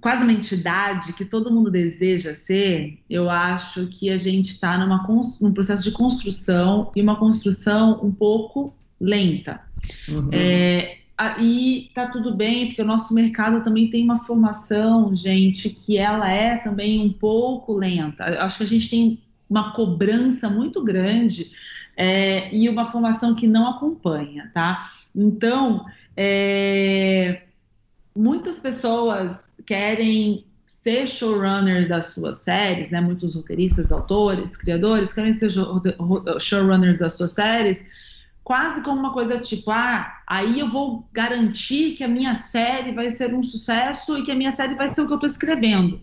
quase 0.00 0.22
uma 0.22 0.32
entidade 0.32 1.12
que 1.12 1.24
todo 1.24 1.52
mundo 1.52 1.70
deseja 1.70 2.32
ser, 2.32 2.98
eu 3.08 3.28
acho 3.28 3.86
que 3.88 4.10
a 4.10 4.16
gente 4.16 4.50
está 4.50 4.78
num 4.78 5.52
processo 5.52 5.82
de 5.82 5.90
construção 5.90 6.90
e 6.94 7.02
uma 7.02 7.16
construção 7.16 8.00
um 8.02 8.12
pouco 8.12 8.74
lenta. 9.00 9.60
Uhum. 10.08 10.30
É, 10.32 10.98
e 11.38 11.90
tá 11.94 12.08
tudo 12.08 12.34
bem, 12.34 12.68
porque 12.68 12.82
o 12.82 12.86
nosso 12.86 13.14
mercado 13.14 13.62
também 13.62 13.88
tem 13.88 14.02
uma 14.02 14.16
formação, 14.16 15.14
gente, 15.14 15.68
que 15.68 15.98
ela 15.98 16.30
é 16.30 16.56
também 16.56 17.00
um 17.00 17.12
pouco 17.12 17.74
lenta. 17.74 18.24
Eu 18.24 18.40
acho 18.42 18.58
que 18.58 18.64
a 18.64 18.68
gente 18.68 18.90
tem 18.90 19.20
uma 19.48 19.72
cobrança 19.72 20.48
muito 20.48 20.82
grande 20.82 21.52
é, 21.96 22.52
e 22.54 22.68
uma 22.68 22.86
formação 22.86 23.34
que 23.34 23.46
não 23.46 23.68
acompanha, 23.68 24.50
tá? 24.52 24.90
Então, 25.14 25.84
é, 26.16 27.42
muitas 28.14 28.58
pessoas 28.58 29.56
querem 29.66 30.46
ser 30.66 31.06
showrunners 31.06 31.88
das 31.88 32.06
suas 32.06 32.36
séries, 32.36 32.90
né? 32.90 33.00
Muitos 33.00 33.34
roteiristas, 33.34 33.90
autores, 33.90 34.56
criadores 34.56 35.12
querem 35.12 35.32
ser 35.32 35.50
showrunners 36.38 36.98
das 36.98 37.14
suas 37.14 37.32
séries, 37.32 37.88
quase 38.44 38.82
como 38.82 39.00
uma 39.00 39.12
coisa 39.12 39.38
tipo, 39.38 39.70
ah, 39.70 40.20
aí 40.26 40.60
eu 40.60 40.68
vou 40.68 41.08
garantir 41.12 41.94
que 41.96 42.04
a 42.04 42.08
minha 42.08 42.34
série 42.34 42.92
vai 42.92 43.10
ser 43.10 43.34
um 43.34 43.42
sucesso 43.42 44.18
e 44.18 44.22
que 44.22 44.30
a 44.30 44.34
minha 44.34 44.52
série 44.52 44.74
vai 44.74 44.88
ser 44.90 45.00
o 45.00 45.06
que 45.06 45.12
eu 45.12 45.16
estou 45.16 45.26
escrevendo. 45.26 46.00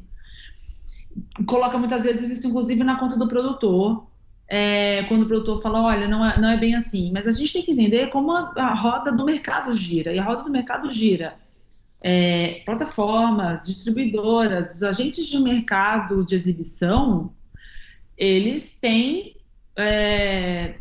Coloca 1.46 1.78
muitas 1.78 2.04
vezes 2.04 2.32
isso, 2.32 2.48
inclusive, 2.48 2.84
na 2.84 2.98
conta 2.98 3.16
do 3.16 3.28
produtor, 3.28 4.08
é, 4.48 5.04
quando 5.04 5.24
o 5.24 5.28
produtor 5.28 5.62
fala, 5.62 5.82
olha, 5.84 6.08
não 6.08 6.26
é, 6.26 6.40
não 6.42 6.50
é 6.50 6.58
bem 6.58 6.74
assim. 6.74 7.12
Mas 7.14 7.28
a 7.28 7.32
gente 7.32 7.54
tem 7.54 7.62
que 7.62 7.72
entender 7.72 8.08
como 8.08 8.32
a, 8.32 8.52
a 8.56 8.74
roda 8.74 9.12
do 9.12 9.24
mercado 9.24 9.74
gira, 9.74 10.12
e 10.12 10.18
a 10.18 10.24
roda 10.24 10.44
do 10.44 10.50
mercado 10.50 10.90
gira 10.90 11.36
é, 12.02 12.62
plataformas, 12.66 13.66
distribuidoras, 13.66 14.76
os 14.76 14.84
agentes 14.84 15.28
de 15.28 15.40
mercado 15.40 16.26
de 16.26 16.36
exibição, 16.36 17.34
eles 18.18 18.80
têm 18.80 19.36
é, 19.78 20.76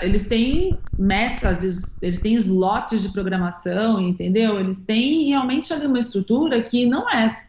eles 0.00 0.28
têm 0.28 0.80
metas, 0.98 2.02
eles 2.02 2.20
têm 2.20 2.34
slots 2.34 3.00
de 3.02 3.10
programação, 3.10 4.00
entendeu? 4.00 4.58
Eles 4.58 4.84
têm 4.84 5.28
realmente 5.28 5.72
ali 5.72 5.86
uma 5.86 5.98
estrutura 5.98 6.62
que 6.62 6.86
não 6.86 7.08
é 7.08 7.46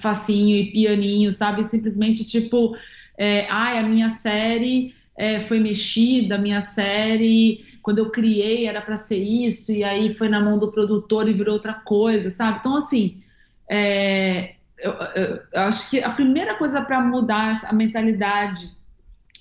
facinho 0.00 0.56
e 0.56 0.72
pianinho, 0.72 1.30
sabe? 1.30 1.62
Simplesmente 1.64 2.24
tipo, 2.24 2.76
é, 3.16 3.46
ai, 3.48 3.78
a 3.78 3.82
minha 3.82 4.10
série 4.10 4.94
é, 5.16 5.40
foi 5.40 5.60
mexida, 5.60 6.34
a 6.34 6.38
minha 6.38 6.60
série 6.60 7.64
quando 7.86 8.00
eu 8.00 8.10
criei 8.10 8.66
era 8.66 8.82
para 8.82 8.96
ser 8.96 9.22
isso, 9.22 9.70
e 9.70 9.84
aí 9.84 10.12
foi 10.12 10.28
na 10.28 10.40
mão 10.40 10.58
do 10.58 10.72
produtor 10.72 11.28
e 11.28 11.32
virou 11.32 11.54
outra 11.54 11.72
coisa, 11.72 12.32
sabe? 12.32 12.58
Então, 12.58 12.76
assim, 12.76 13.22
é, 13.70 14.56
eu, 14.76 14.90
eu, 15.14 15.40
eu, 15.52 15.60
acho 15.60 15.88
que 15.88 16.02
a 16.02 16.10
primeira 16.10 16.56
coisa 16.56 16.82
para 16.82 17.00
mudar 17.00 17.64
a 17.64 17.72
mentalidade 17.72 18.72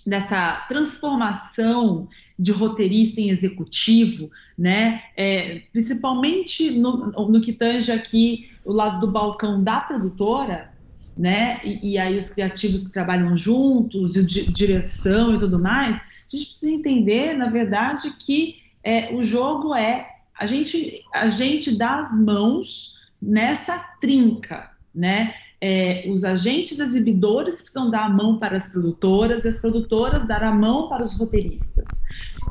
dessa 0.06 0.64
transformação 0.68 2.08
de 2.38 2.52
roteirista 2.52 3.20
em 3.20 3.32
executivo, 3.32 4.30
né? 4.56 5.02
É, 5.18 5.64
principalmente 5.72 6.70
no, 6.70 7.08
no 7.28 7.42
que 7.42 7.52
tange 7.52 7.92
aqui 7.92 8.52
o 8.64 8.72
lado 8.72 9.00
do 9.00 9.12
balcão 9.12 9.64
da 9.64 9.82
produtora, 9.82 10.70
né? 11.18 11.60
E, 11.64 11.94
e 11.94 11.98
aí 11.98 12.16
os 12.16 12.30
criativos 12.30 12.86
que 12.86 12.94
trabalham 12.94 13.36
juntos, 13.36 14.16
e 14.16 14.24
direção 14.54 15.34
e 15.34 15.40
tudo 15.40 15.58
mais, 15.58 16.00
a 16.32 16.36
gente 16.36 16.48
precisa 16.48 16.72
entender, 16.72 17.34
na 17.34 17.50
verdade, 17.50 18.12
que 18.12 18.58
é, 18.84 19.14
o 19.14 19.24
jogo 19.24 19.74
é 19.74 20.10
a 20.38 20.46
gente, 20.46 21.02
a 21.14 21.30
gente 21.30 21.78
dá 21.78 22.00
as 22.00 22.14
mãos 22.14 23.00
nessa 23.22 23.78
trinca, 24.02 24.70
né? 24.94 25.34
É, 25.62 26.06
os 26.10 26.24
agentes 26.24 26.80
exibidores 26.80 27.62
precisam 27.62 27.90
dar 27.90 28.06
a 28.06 28.10
mão 28.10 28.38
para 28.38 28.58
as 28.58 28.68
produtoras 28.68 29.46
e 29.46 29.48
as 29.48 29.60
produtoras 29.60 30.28
dar 30.28 30.44
a 30.44 30.52
mão 30.52 30.90
para 30.90 31.02
os 31.02 31.18
roteiristas. 31.18 32.04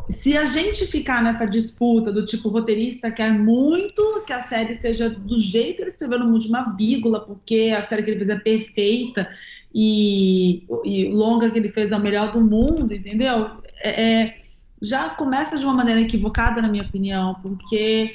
Se 0.09 0.37
a 0.37 0.47
gente 0.47 0.87
ficar 0.87 1.23
nessa 1.23 1.47
disputa 1.47 2.11
do 2.11 2.25
tipo 2.25 2.49
roteirista 2.49 3.11
quer 3.11 3.33
muito 3.33 4.23
que 4.27 4.33
a 4.33 4.41
série 4.41 4.75
seja 4.75 5.09
do 5.09 5.39
jeito 5.39 5.77
que 5.77 5.83
ele 5.83 5.91
escreveu 5.91 6.19
no 6.19 6.27
mundo 6.27 6.47
uma 6.47 6.75
vírgula, 6.75 7.21
porque 7.21 7.75
a 7.77 7.83
série 7.83 8.03
que 8.03 8.11
ele 8.11 8.25
fez 8.25 8.31
é 8.31 8.39
perfeita 8.39 9.29
e, 9.73 10.67
e 10.85 11.09
longa 11.09 11.51
que 11.51 11.59
ele 11.59 11.69
fez 11.69 11.93
é 11.93 11.97
o 11.97 12.01
melhor 12.01 12.33
do 12.33 12.41
mundo, 12.41 12.93
entendeu? 12.93 13.63
É, 13.85 14.23
é, 14.23 14.41
já 14.81 15.11
começa 15.11 15.59
de 15.59 15.65
uma 15.65 15.75
maneira 15.75 16.01
equivocada, 16.01 16.63
na 16.63 16.69
minha 16.69 16.85
opinião, 16.85 17.35
porque 17.43 18.15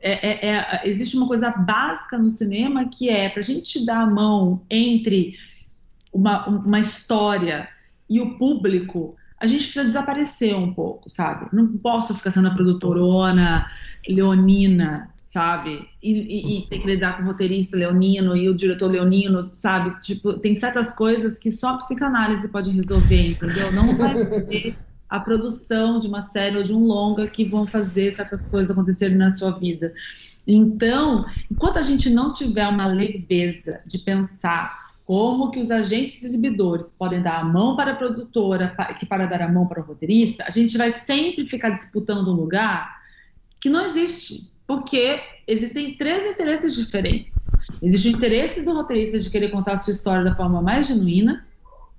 é, 0.00 0.48
é, 0.48 0.48
é, 0.50 0.88
existe 0.88 1.16
uma 1.16 1.26
coisa 1.26 1.50
básica 1.50 2.16
no 2.16 2.28
cinema 2.28 2.88
que 2.88 3.08
é 3.08 3.28
para 3.28 3.40
a 3.40 3.44
gente 3.44 3.84
dar 3.84 4.02
a 4.02 4.06
mão 4.06 4.62
entre 4.70 5.34
uma, 6.12 6.46
uma 6.48 6.78
história 6.78 7.68
e 8.08 8.20
o 8.20 8.38
público, 8.38 9.16
a 9.38 9.46
gente 9.46 9.64
precisa 9.64 9.84
desaparecer 9.84 10.54
um 10.54 10.72
pouco, 10.72 11.10
sabe? 11.10 11.48
Não 11.52 11.76
posso 11.78 12.14
ficar 12.14 12.30
sendo 12.30 12.48
a 12.48 12.54
produtorona 12.54 13.70
leonina, 14.08 15.10
sabe? 15.36 15.86
E, 16.02 16.12
e, 16.12 16.58
e, 16.58 16.66
tem 16.66 16.80
que 16.80 16.86
lidar 16.86 17.18
com 17.18 17.22
o 17.22 17.26
roteirista 17.26 17.76
leonino 17.76 18.34
e 18.34 18.48
o 18.48 18.54
diretor 18.54 18.90
leonino, 18.90 19.50
sabe? 19.54 20.00
Tipo, 20.00 20.32
tem 20.32 20.54
certas 20.54 20.94
coisas 20.94 21.38
que 21.38 21.50
só 21.50 21.74
a 21.74 21.76
psicanálise 21.76 22.48
pode 22.48 22.70
resolver, 22.70 23.32
entendeu? 23.32 23.70
Não 23.70 23.94
vai 23.98 24.14
ter 24.48 24.78
a 25.10 25.20
produção 25.20 26.00
de 26.00 26.08
uma 26.08 26.22
série 26.22 26.56
ou 26.56 26.62
de 26.62 26.72
um 26.72 26.82
longa 26.82 27.26
que 27.26 27.44
vão 27.44 27.66
fazer 27.66 28.14
certas 28.14 28.48
coisas 28.48 28.70
acontecerem 28.70 29.18
na 29.18 29.30
sua 29.30 29.50
vida. 29.50 29.92
Então, 30.46 31.26
enquanto 31.50 31.76
a 31.76 31.82
gente 31.82 32.08
não 32.08 32.32
tiver 32.32 32.66
uma 32.66 32.86
leveza 32.86 33.80
de 33.84 33.98
pensar 33.98 34.86
como 35.04 35.50
que 35.50 35.60
os 35.60 35.70
agentes 35.70 36.24
exibidores 36.24 36.96
podem 36.96 37.20
dar 37.20 37.40
a 37.40 37.44
mão 37.44 37.76
para 37.76 37.92
a 37.92 37.94
produtora, 37.94 38.74
que 38.98 39.04
para 39.04 39.26
dar 39.26 39.42
a 39.42 39.52
mão 39.52 39.66
para 39.66 39.82
o 39.82 39.84
roteirista, 39.84 40.44
a 40.46 40.50
gente 40.50 40.78
vai 40.78 40.92
sempre 40.92 41.46
ficar 41.46 41.68
disputando 41.68 42.28
um 42.28 42.34
lugar 42.34 42.96
que 43.60 43.68
não 43.68 43.84
existe 43.84 44.55
porque 44.66 45.20
existem 45.46 45.94
três 45.94 46.26
interesses 46.26 46.74
diferentes. 46.74 47.56
Existe 47.80 48.08
o 48.08 48.16
interesse 48.16 48.62
do 48.62 48.72
roteirista 48.72 49.18
de 49.18 49.30
querer 49.30 49.50
contar 49.50 49.72
a 49.72 49.76
sua 49.76 49.92
história 49.92 50.24
da 50.24 50.34
forma 50.34 50.62
mais 50.62 50.86
genuína, 50.86 51.46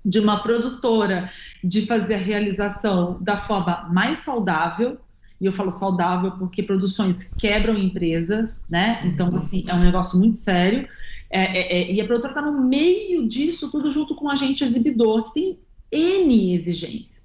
de 0.04 0.20
uma 0.20 0.42
produtora 0.42 1.32
de 1.64 1.86
fazer 1.86 2.16
a 2.16 2.20
realização 2.20 3.22
da 3.22 3.38
forma 3.38 3.90
mais 3.92 4.20
saudável, 4.20 4.98
e 5.40 5.46
eu 5.46 5.52
falo 5.52 5.70
saudável 5.70 6.32
porque 6.32 6.64
produções 6.64 7.36
quebram 7.38 7.78
empresas, 7.78 8.68
né? 8.70 9.02
Então, 9.06 9.36
assim, 9.38 9.66
é 9.68 9.74
um 9.74 9.84
negócio 9.84 10.18
muito 10.18 10.38
sério. 10.38 10.88
É, 11.30 11.42
é, 11.42 11.82
é, 11.82 11.92
e 11.92 12.02
a 12.02 12.06
produtora 12.06 12.34
está 12.34 12.42
no 12.42 12.68
meio 12.68 13.28
disso 13.28 13.70
tudo 13.70 13.92
junto 13.92 14.16
com 14.16 14.26
o 14.26 14.32
agente 14.32 14.64
exibidor, 14.64 15.26
que 15.26 15.34
tem 15.34 15.60
N 15.92 16.56
exigências. 16.56 17.17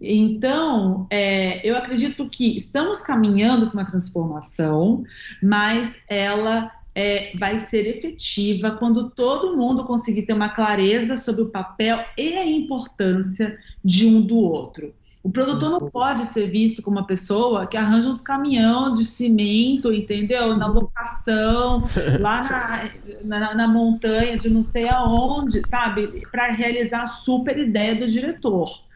Então, 0.00 1.06
é, 1.10 1.66
eu 1.68 1.76
acredito 1.76 2.28
que 2.28 2.56
estamos 2.56 3.00
caminhando 3.00 3.66
para 3.66 3.80
uma 3.80 3.90
transformação, 3.90 5.04
mas 5.42 6.02
ela 6.08 6.72
é, 6.94 7.32
vai 7.36 7.60
ser 7.60 7.86
efetiva 7.86 8.72
quando 8.72 9.10
todo 9.10 9.56
mundo 9.56 9.84
conseguir 9.84 10.22
ter 10.22 10.32
uma 10.32 10.48
clareza 10.48 11.16
sobre 11.16 11.42
o 11.42 11.50
papel 11.50 12.02
e 12.16 12.34
a 12.34 12.46
importância 12.46 13.58
de 13.84 14.06
um 14.06 14.22
do 14.22 14.38
outro. 14.38 14.94
O 15.22 15.30
produtor 15.30 15.70
não 15.70 15.78
uhum. 15.80 15.90
pode 15.90 16.24
ser 16.24 16.46
visto 16.46 16.80
como 16.80 16.96
uma 16.96 17.06
pessoa 17.06 17.66
que 17.66 17.76
arranja 17.76 18.08
uns 18.08 18.22
caminhão 18.22 18.94
de 18.94 19.04
cimento, 19.04 19.92
entendeu? 19.92 20.56
Na 20.56 20.66
locação, 20.66 21.84
lá 22.18 22.90
na, 23.22 23.38
na, 23.38 23.54
na 23.54 23.68
montanha 23.68 24.38
de 24.38 24.48
não 24.48 24.62
sei 24.62 24.88
aonde, 24.88 25.60
sabe? 25.68 26.22
Para 26.32 26.50
realizar 26.52 27.02
a 27.02 27.06
super 27.06 27.58
ideia 27.58 27.94
do 27.94 28.06
diretor 28.06 28.88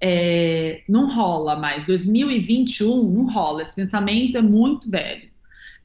é, 0.00 0.82
não 0.88 1.12
rola 1.12 1.56
mais. 1.56 1.84
2021 1.86 3.10
não 3.10 3.26
rola. 3.26 3.62
Esse 3.62 3.76
pensamento 3.76 4.38
é 4.38 4.42
muito 4.42 4.90
velho. 4.90 5.28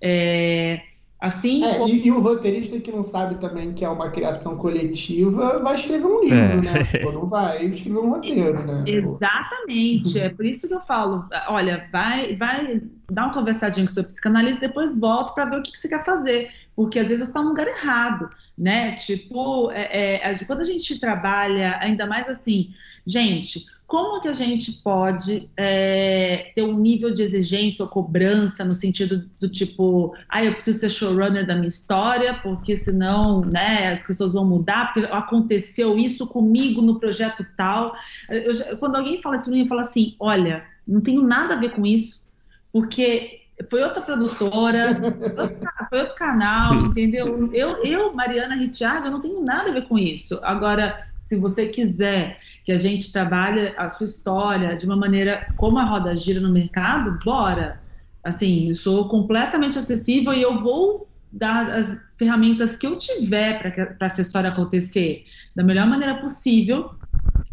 É, 0.01 0.81
assim 1.19 1.63
é, 1.63 1.77
como... 1.77 1.87
e, 1.87 2.07
e, 2.07 2.11
o 2.11 2.19
roteirista 2.19 2.77
que 2.79 2.91
não 2.91 3.03
sabe 3.03 3.35
também 3.35 3.71
que 3.71 3.85
é 3.85 3.89
uma 3.89 4.09
criação 4.09 4.57
coletiva 4.57 5.59
vai 5.59 5.75
escrever 5.75 6.05
um 6.05 6.21
livro, 6.21 6.37
é. 6.37 6.61
né? 6.61 6.83
Pô, 7.01 7.11
não 7.11 7.25
vai 7.27 7.65
escrever 7.65 7.99
um 7.99 8.09
roteiro, 8.09 8.65
né? 8.65 8.83
Exatamente. 8.89 10.19
é 10.19 10.29
por 10.29 10.45
isso 10.45 10.67
que 10.67 10.73
eu 10.73 10.81
falo, 10.81 11.25
olha, 11.47 11.87
vai, 11.91 12.35
vai 12.35 12.81
dar 13.09 13.25
uma 13.25 13.33
conversadinha 13.33 13.85
com 13.85 13.91
o 13.91 13.95
seu 13.95 14.03
psicanalista, 14.03 14.67
depois 14.67 14.99
volta 14.99 15.33
para 15.33 15.45
ver 15.45 15.59
o 15.59 15.63
que, 15.63 15.71
que 15.71 15.79
você 15.79 15.87
quer 15.87 16.03
fazer 16.03 16.51
porque 16.75 16.99
às 16.99 17.07
vezes 17.07 17.25
você 17.25 17.29
está 17.29 17.41
no 17.41 17.49
lugar 17.49 17.67
errado, 17.67 18.29
né? 18.57 18.93
Tipo, 18.93 19.71
é, 19.71 20.31
é, 20.31 20.45
quando 20.45 20.61
a 20.61 20.65
gente 20.65 20.99
trabalha, 20.99 21.77
ainda 21.79 22.05
mais 22.05 22.27
assim, 22.27 22.73
gente, 23.05 23.65
como 23.85 24.19
que 24.19 24.27
a 24.27 24.33
gente 24.33 24.71
pode 24.81 25.49
é, 25.55 26.51
ter 26.55 26.63
um 26.63 26.79
nível 26.79 27.13
de 27.13 27.21
exigência 27.21 27.83
ou 27.83 27.89
cobrança 27.89 28.65
no 28.65 28.73
sentido 28.73 29.29
do 29.39 29.47
tipo, 29.47 30.15
ah, 30.27 30.43
eu 30.43 30.55
preciso 30.55 30.79
ser 30.79 30.89
showrunner 30.89 31.45
da 31.45 31.53
minha 31.53 31.67
história, 31.67 32.33
porque 32.41 32.75
senão, 32.75 33.41
né, 33.41 33.91
as 33.91 34.03
pessoas 34.03 34.33
vão 34.33 34.45
mudar, 34.45 34.91
porque 34.91 35.07
aconteceu 35.11 35.97
isso 35.99 36.25
comigo 36.25 36.81
no 36.81 36.99
projeto 36.99 37.45
tal. 37.55 37.95
Eu, 38.29 38.77
quando 38.77 38.95
alguém 38.95 39.21
fala 39.21 39.37
isso 39.37 39.53
eu 39.53 39.67
falo 39.67 39.81
assim, 39.81 40.15
olha, 40.19 40.65
não 40.87 41.01
tenho 41.01 41.21
nada 41.21 41.53
a 41.53 41.59
ver 41.59 41.73
com 41.73 41.85
isso, 41.85 42.25
porque 42.71 43.41
foi 43.69 43.83
outra 43.83 44.01
produtora, 44.01 44.99
foi 45.89 45.99
outro 45.99 46.15
canal, 46.15 46.87
entendeu? 46.87 47.53
Eu, 47.53 47.83
eu 47.83 48.11
Mariana 48.13 48.55
Ricciardi, 48.55 49.05
eu 49.05 49.11
não 49.11 49.21
tenho 49.21 49.43
nada 49.43 49.69
a 49.69 49.73
ver 49.73 49.87
com 49.87 49.99
isso. 49.99 50.39
Agora, 50.41 50.97
se 51.19 51.35
você 51.35 51.67
quiser 51.67 52.39
que 52.63 52.71
a 52.71 52.77
gente 52.77 53.11
trabalhe 53.11 53.73
a 53.77 53.89
sua 53.89 54.05
história 54.05 54.75
de 54.75 54.85
uma 54.85 54.95
maneira 54.95 55.51
como 55.57 55.77
a 55.79 55.83
roda 55.83 56.15
gira 56.15 56.39
no 56.39 56.49
mercado, 56.51 57.19
bora. 57.23 57.81
Assim, 58.23 58.69
eu 58.69 58.75
sou 58.75 59.09
completamente 59.09 59.77
acessível 59.77 60.33
e 60.33 60.41
eu 60.41 60.61
vou 60.61 61.09
dar 61.31 61.69
as 61.71 62.15
ferramentas 62.17 62.77
que 62.77 62.87
eu 62.87 62.97
tiver 62.97 63.59
para 63.97 64.07
essa 64.07 64.21
história 64.21 64.49
acontecer 64.49 65.25
da 65.55 65.63
melhor 65.63 65.87
maneira 65.87 66.15
possível, 66.21 66.91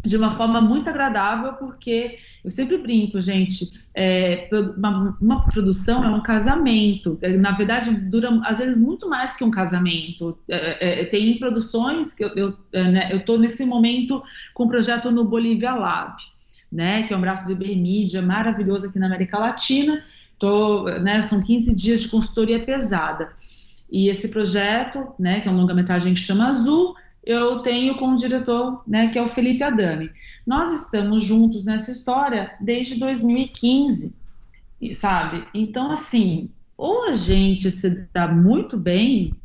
de 0.05 0.15
uma 0.15 0.31
forma 0.31 0.61
muito 0.61 0.89
agradável, 0.89 1.53
porque 1.53 2.17
eu 2.43 2.49
sempre 2.49 2.77
brinco, 2.77 3.21
gente, 3.21 3.69
é, 3.93 4.49
uma, 4.75 5.17
uma, 5.21 5.47
produção 5.49 6.03
é 6.03 6.09
um 6.09 6.23
casamento. 6.23 7.17
É, 7.21 7.37
na 7.37 7.51
verdade, 7.51 7.91
dura 7.91 8.29
às 8.43 8.57
vezes 8.57 8.81
muito 8.81 9.07
mais 9.07 9.35
que 9.35 9.43
um 9.43 9.51
casamento. 9.51 10.37
É, 10.49 11.01
é, 11.01 11.05
tem 11.05 11.37
produções 11.37 12.13
que 12.13 12.23
eu 12.23 12.29
estou 12.29 12.59
eu, 12.73 12.91
né, 12.91 13.21
eu 13.27 13.37
nesse 13.37 13.63
momento 13.63 14.23
com 14.53 14.63
um 14.63 14.67
projeto 14.67 15.11
no 15.11 15.23
Bolívia 15.23 15.75
Lab, 15.75 16.15
né, 16.71 17.03
que 17.03 17.13
é 17.13 17.17
um 17.17 17.21
braço 17.21 17.45
do 17.45 17.51
Ibermídia 17.51 18.21
maravilhoso 18.21 18.87
aqui 18.87 18.97
na 18.97 19.05
América 19.05 19.37
Latina. 19.37 20.03
Tô, 20.39 20.85
né, 20.85 21.21
são 21.21 21.43
15 21.43 21.75
dias 21.75 22.01
de 22.01 22.09
consultoria 22.09 22.59
pesada. 22.63 23.29
E 23.91 24.09
esse 24.09 24.29
projeto, 24.29 25.13
né, 25.19 25.41
que 25.41 25.47
é 25.47 25.51
um 25.51 25.57
longa-metragem 25.57 26.15
que 26.15 26.19
chama 26.19 26.47
Azul, 26.47 26.95
eu 27.23 27.59
tenho 27.59 27.95
com 27.97 28.13
o 28.13 28.17
diretor, 28.17 28.81
né, 28.87 29.09
que 29.09 29.19
é 29.19 29.21
o 29.21 29.27
Felipe 29.27 29.63
Adami. 29.63 30.09
Nós 30.51 30.81
estamos 30.81 31.23
juntos 31.23 31.63
nessa 31.63 31.91
história 31.91 32.57
desde 32.59 32.99
2015, 32.99 34.19
sabe? 34.93 35.47
Então, 35.53 35.89
assim, 35.89 36.51
ou 36.75 37.05
a 37.05 37.13
gente 37.13 37.71
se 37.71 38.09
dá 38.13 38.27
muito 38.27 38.75
bem, 38.75 39.39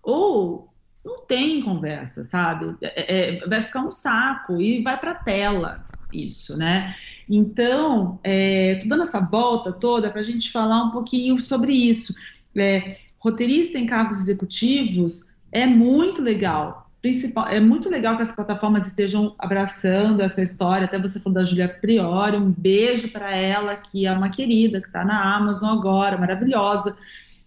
ou 0.00 0.72
não 1.04 1.26
tem 1.26 1.60
conversa, 1.60 2.22
sabe? 2.22 2.76
É, 2.80 3.40
é, 3.40 3.48
vai 3.48 3.60
ficar 3.62 3.80
um 3.80 3.90
saco 3.90 4.62
e 4.62 4.80
vai 4.80 4.96
para 4.96 5.12
tela 5.12 5.84
isso, 6.12 6.56
né? 6.56 6.94
Então, 7.28 8.20
é, 8.22 8.76
tô 8.76 8.86
dando 8.86 9.02
essa 9.02 9.18
volta 9.18 9.72
toda 9.72 10.08
para 10.08 10.20
a 10.20 10.24
gente 10.24 10.52
falar 10.52 10.84
um 10.84 10.92
pouquinho 10.92 11.40
sobre 11.40 11.72
isso. 11.72 12.14
É, 12.56 12.96
roteirista 13.18 13.76
em 13.76 13.86
cargos 13.86 14.18
executivos 14.18 15.34
é 15.50 15.66
muito 15.66 16.22
legal, 16.22 16.87
principal, 17.00 17.46
é 17.48 17.60
muito 17.60 17.88
legal 17.88 18.16
que 18.16 18.22
as 18.22 18.34
plataformas 18.34 18.86
estejam 18.86 19.34
abraçando 19.38 20.20
essa 20.20 20.42
história. 20.42 20.86
Até 20.86 20.98
você 20.98 21.20
falou 21.20 21.34
da 21.34 21.44
Julia 21.44 21.68
Priori, 21.68 22.36
um 22.36 22.50
beijo 22.50 23.08
para 23.08 23.36
ela, 23.36 23.76
que 23.76 24.06
é 24.06 24.12
uma 24.12 24.30
querida, 24.30 24.80
que 24.80 24.88
está 24.88 25.04
na 25.04 25.36
Amazon 25.36 25.78
agora, 25.78 26.18
maravilhosa. 26.18 26.96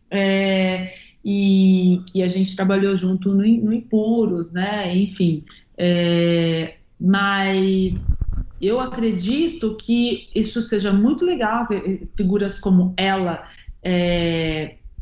É, 0.10 0.93
e 1.24 2.02
que 2.12 2.24
a 2.24 2.28
gente 2.28 2.56
trabalhou 2.56 2.95
junto 2.95 3.30
no, 3.30 3.43
no 3.43 3.74
Impuros, 3.74 4.52
né? 4.52 4.95
Enfim. 4.95 5.43
É, 5.78 6.76
mas 6.99 8.20
eu 8.60 8.80
acredito 8.80 9.76
que 9.76 10.30
isso 10.36 10.62
seja 10.62 10.93
muito 10.93 11.26
legal, 11.26 11.68
figuras 12.16 12.60
como 12.60 12.93
ela. 12.95 13.43
É, 13.84 14.41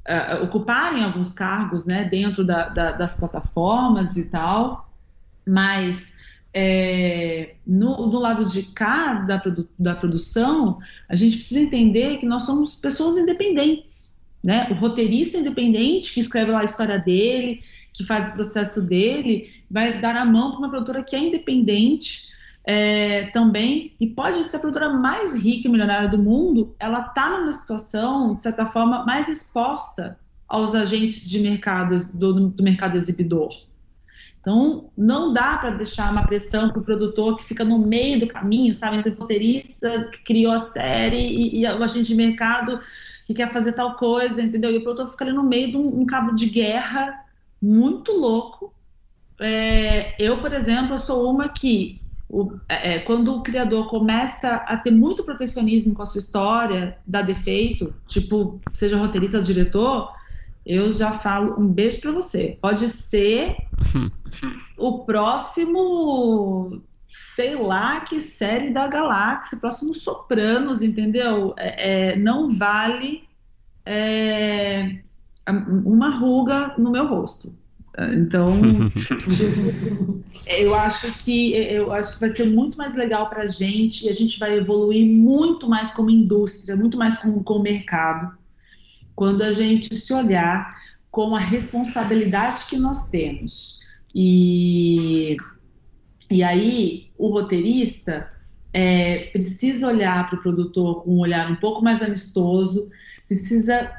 uh, 0.10 0.44
ocuparem 0.44 1.04
alguns 1.04 1.34
cargos 1.34 1.86
né, 1.86 2.04
dentro 2.04 2.44
da, 2.44 2.70
da, 2.70 2.92
das 2.94 3.18
plataformas 3.18 4.18
e 4.18 4.30
tal, 4.30 4.90
mas 5.48 6.18
é, 6.54 7.56
no, 7.66 8.08
do 8.08 8.20
lado 8.20 8.46
de 8.46 8.64
cá 8.64 9.14
da, 9.14 9.38
produ 9.38 9.70
da 9.78 9.96
produção, 9.96 10.80
a 11.08 11.16
gente 11.16 11.38
precisa 11.38 11.60
entender 11.60 12.18
que 12.18 12.26
nós 12.26 12.44
somos 12.44 12.76
pessoas 12.76 13.18
independentes. 13.18 14.26
Né? 14.44 14.68
O 14.72 14.74
roteirista 14.74 15.38
independente 15.38 16.14
que 16.14 16.20
escreve 16.20 16.52
lá 16.52 16.62
a 16.62 16.66
história 16.66 16.98
dele, 16.98 17.62
que 17.94 18.04
faz 18.04 18.30
o 18.30 18.34
processo 18.34 18.82
dele, 18.82 19.52
vai 19.70 20.00
dar 20.00 20.16
a 20.16 20.26
mão 20.26 20.52
para 20.52 20.60
uma 20.60 20.70
produtora 20.70 21.04
que 21.04 21.16
é 21.16 21.20
independente 21.20 22.30
é, 22.66 23.28
também, 23.28 23.96
e 24.00 24.08
pode 24.08 24.44
ser 24.44 24.58
a 24.58 24.60
produtora 24.60 24.90
mais 24.90 25.34
rica 25.34 25.68
e 25.68 25.72
milionária 25.72 26.08
do 26.08 26.18
mundo, 26.18 26.76
ela 26.80 27.02
está 27.02 27.40
numa 27.40 27.52
situação, 27.52 28.36
de 28.36 28.42
certa 28.42 28.66
forma, 28.66 29.06
mais 29.06 29.28
exposta 29.28 30.20
aos 30.48 30.76
agentes 30.76 31.28
de 31.30 31.40
mercado, 31.40 31.96
do, 32.16 32.50
do 32.50 32.64
mercado 32.64 32.96
exibidor. 32.98 33.50
Então, 34.40 34.90
não 34.98 35.34
dá 35.34 35.58
para 35.58 35.72
deixar 35.72 36.12
uma 36.12 36.26
pressão 36.26 36.70
para 36.70 36.80
o 36.80 36.84
produtor 36.84 37.38
que 37.38 37.44
fica 37.44 37.64
no 37.66 37.78
meio 37.78 38.20
do 38.20 38.28
caminho, 38.28 38.74
sabe, 38.74 38.98
entre 38.98 39.12
o 39.12 39.16
roteirista 39.16 40.10
que 40.12 40.24
criou 40.24 40.54
a 40.54 40.60
série 40.60 41.18
e, 41.18 41.62
e, 41.62 41.66
o 41.66 41.84
agente 41.84 42.08
de 42.08 42.16
mercado 42.16 42.80
que 43.26 43.34
quer 43.34 43.52
fazer 43.52 43.74
tal 43.74 43.96
coisa, 43.96 44.42
entendeu? 44.42 44.72
E 44.72 44.78
o 44.78 44.84
produtor 44.84 45.08
fica 45.08 45.26
ali 45.26 45.34
no 45.34 45.44
meio 45.44 45.72
de 45.72 45.78
um, 45.78 46.02
um 46.02 46.06
cabo 46.06 46.34
de 46.34 46.48
guerra 46.48 47.26
muito 47.62 48.14
louco. 48.14 48.74
É, 49.40 50.16
eu, 50.18 50.40
por 50.40 50.54
exemplo, 50.54 50.98
sou 50.98 51.30
uma 51.30 51.50
que 51.50 52.02
o, 52.30 52.54
é, 52.70 52.94
é, 52.94 53.00
quando 53.00 53.36
o 53.36 53.42
criador 53.42 53.90
começa 53.90 54.56
a 54.56 54.78
ter 54.78 54.92
muito 54.92 55.24
protecionismo 55.24 55.96
com 55.96 56.04
a 56.04 56.06
sua 56.06 56.20
história, 56.20 56.98
dá 57.06 57.24
defeito, 57.24 57.94
tipo, 58.08 58.62
seja 58.72 58.98
roteirista 58.98 59.38
ou 59.38 59.44
diretor, 59.44 60.14
eu 60.64 60.92
já 60.92 61.14
falo 61.14 61.60
um 61.60 61.68
beijo 61.68 62.00
para 62.00 62.12
você. 62.12 62.58
Pode 62.62 62.88
ser 62.88 63.56
o 64.78 65.00
próximo, 65.00 66.84
sei 67.08 67.56
lá, 67.56 68.02
que 68.02 68.22
série 68.22 68.70
da 68.70 68.88
galáxia, 68.88 69.58
próximo 69.58 69.96
Sopranos, 69.96 70.84
entendeu? 70.84 71.56
É, 71.58 72.12
é, 72.12 72.16
não 72.16 72.52
vale 72.52 73.24
é, 73.84 75.00
uma 75.48 76.16
ruga 76.16 76.76
no 76.78 76.92
meu 76.92 77.08
rosto. 77.08 77.52
Então, 78.14 78.60
eu 80.48 80.74
acho 80.74 81.12
que 81.18 81.54
eu 81.54 81.92
acho 81.92 82.14
que 82.14 82.20
vai 82.22 82.30
ser 82.30 82.46
muito 82.46 82.78
mais 82.78 82.96
legal 82.96 83.30
para 83.30 83.44
a 83.44 83.48
gente 83.48 84.06
e 84.06 84.10
a 84.10 84.14
gente 84.14 84.40
vai 84.40 84.58
evoluir 84.58 85.06
muito 85.06 85.68
mais 85.68 85.92
como 85.94 86.10
indústria, 86.10 86.76
muito 86.76 86.98
mais 86.98 87.18
como, 87.18 87.44
como 87.44 87.64
mercado, 87.64 88.38
quando 89.16 89.42
a 89.42 89.52
gente 89.52 89.94
se 89.94 90.14
olhar 90.14 90.78
com 91.12 91.36
a 91.36 91.40
responsabilidade 91.40 92.66
que 92.66 92.78
nós 92.78 93.10
temos. 93.10 93.80
E, 94.14 95.36
e 96.32 96.44
aí, 96.44 97.12
o 97.18 97.30
roteirista 97.30 98.30
é, 98.74 99.30
precisa 99.32 99.88
olhar 99.88 100.30
para 100.30 100.40
o 100.40 100.42
produtor 100.42 101.04
com 101.04 101.16
um 101.16 101.20
olhar 101.20 101.52
um 101.52 101.56
pouco 101.56 101.84
mais 101.84 102.02
amistoso, 102.02 102.90
precisa 103.30 103.92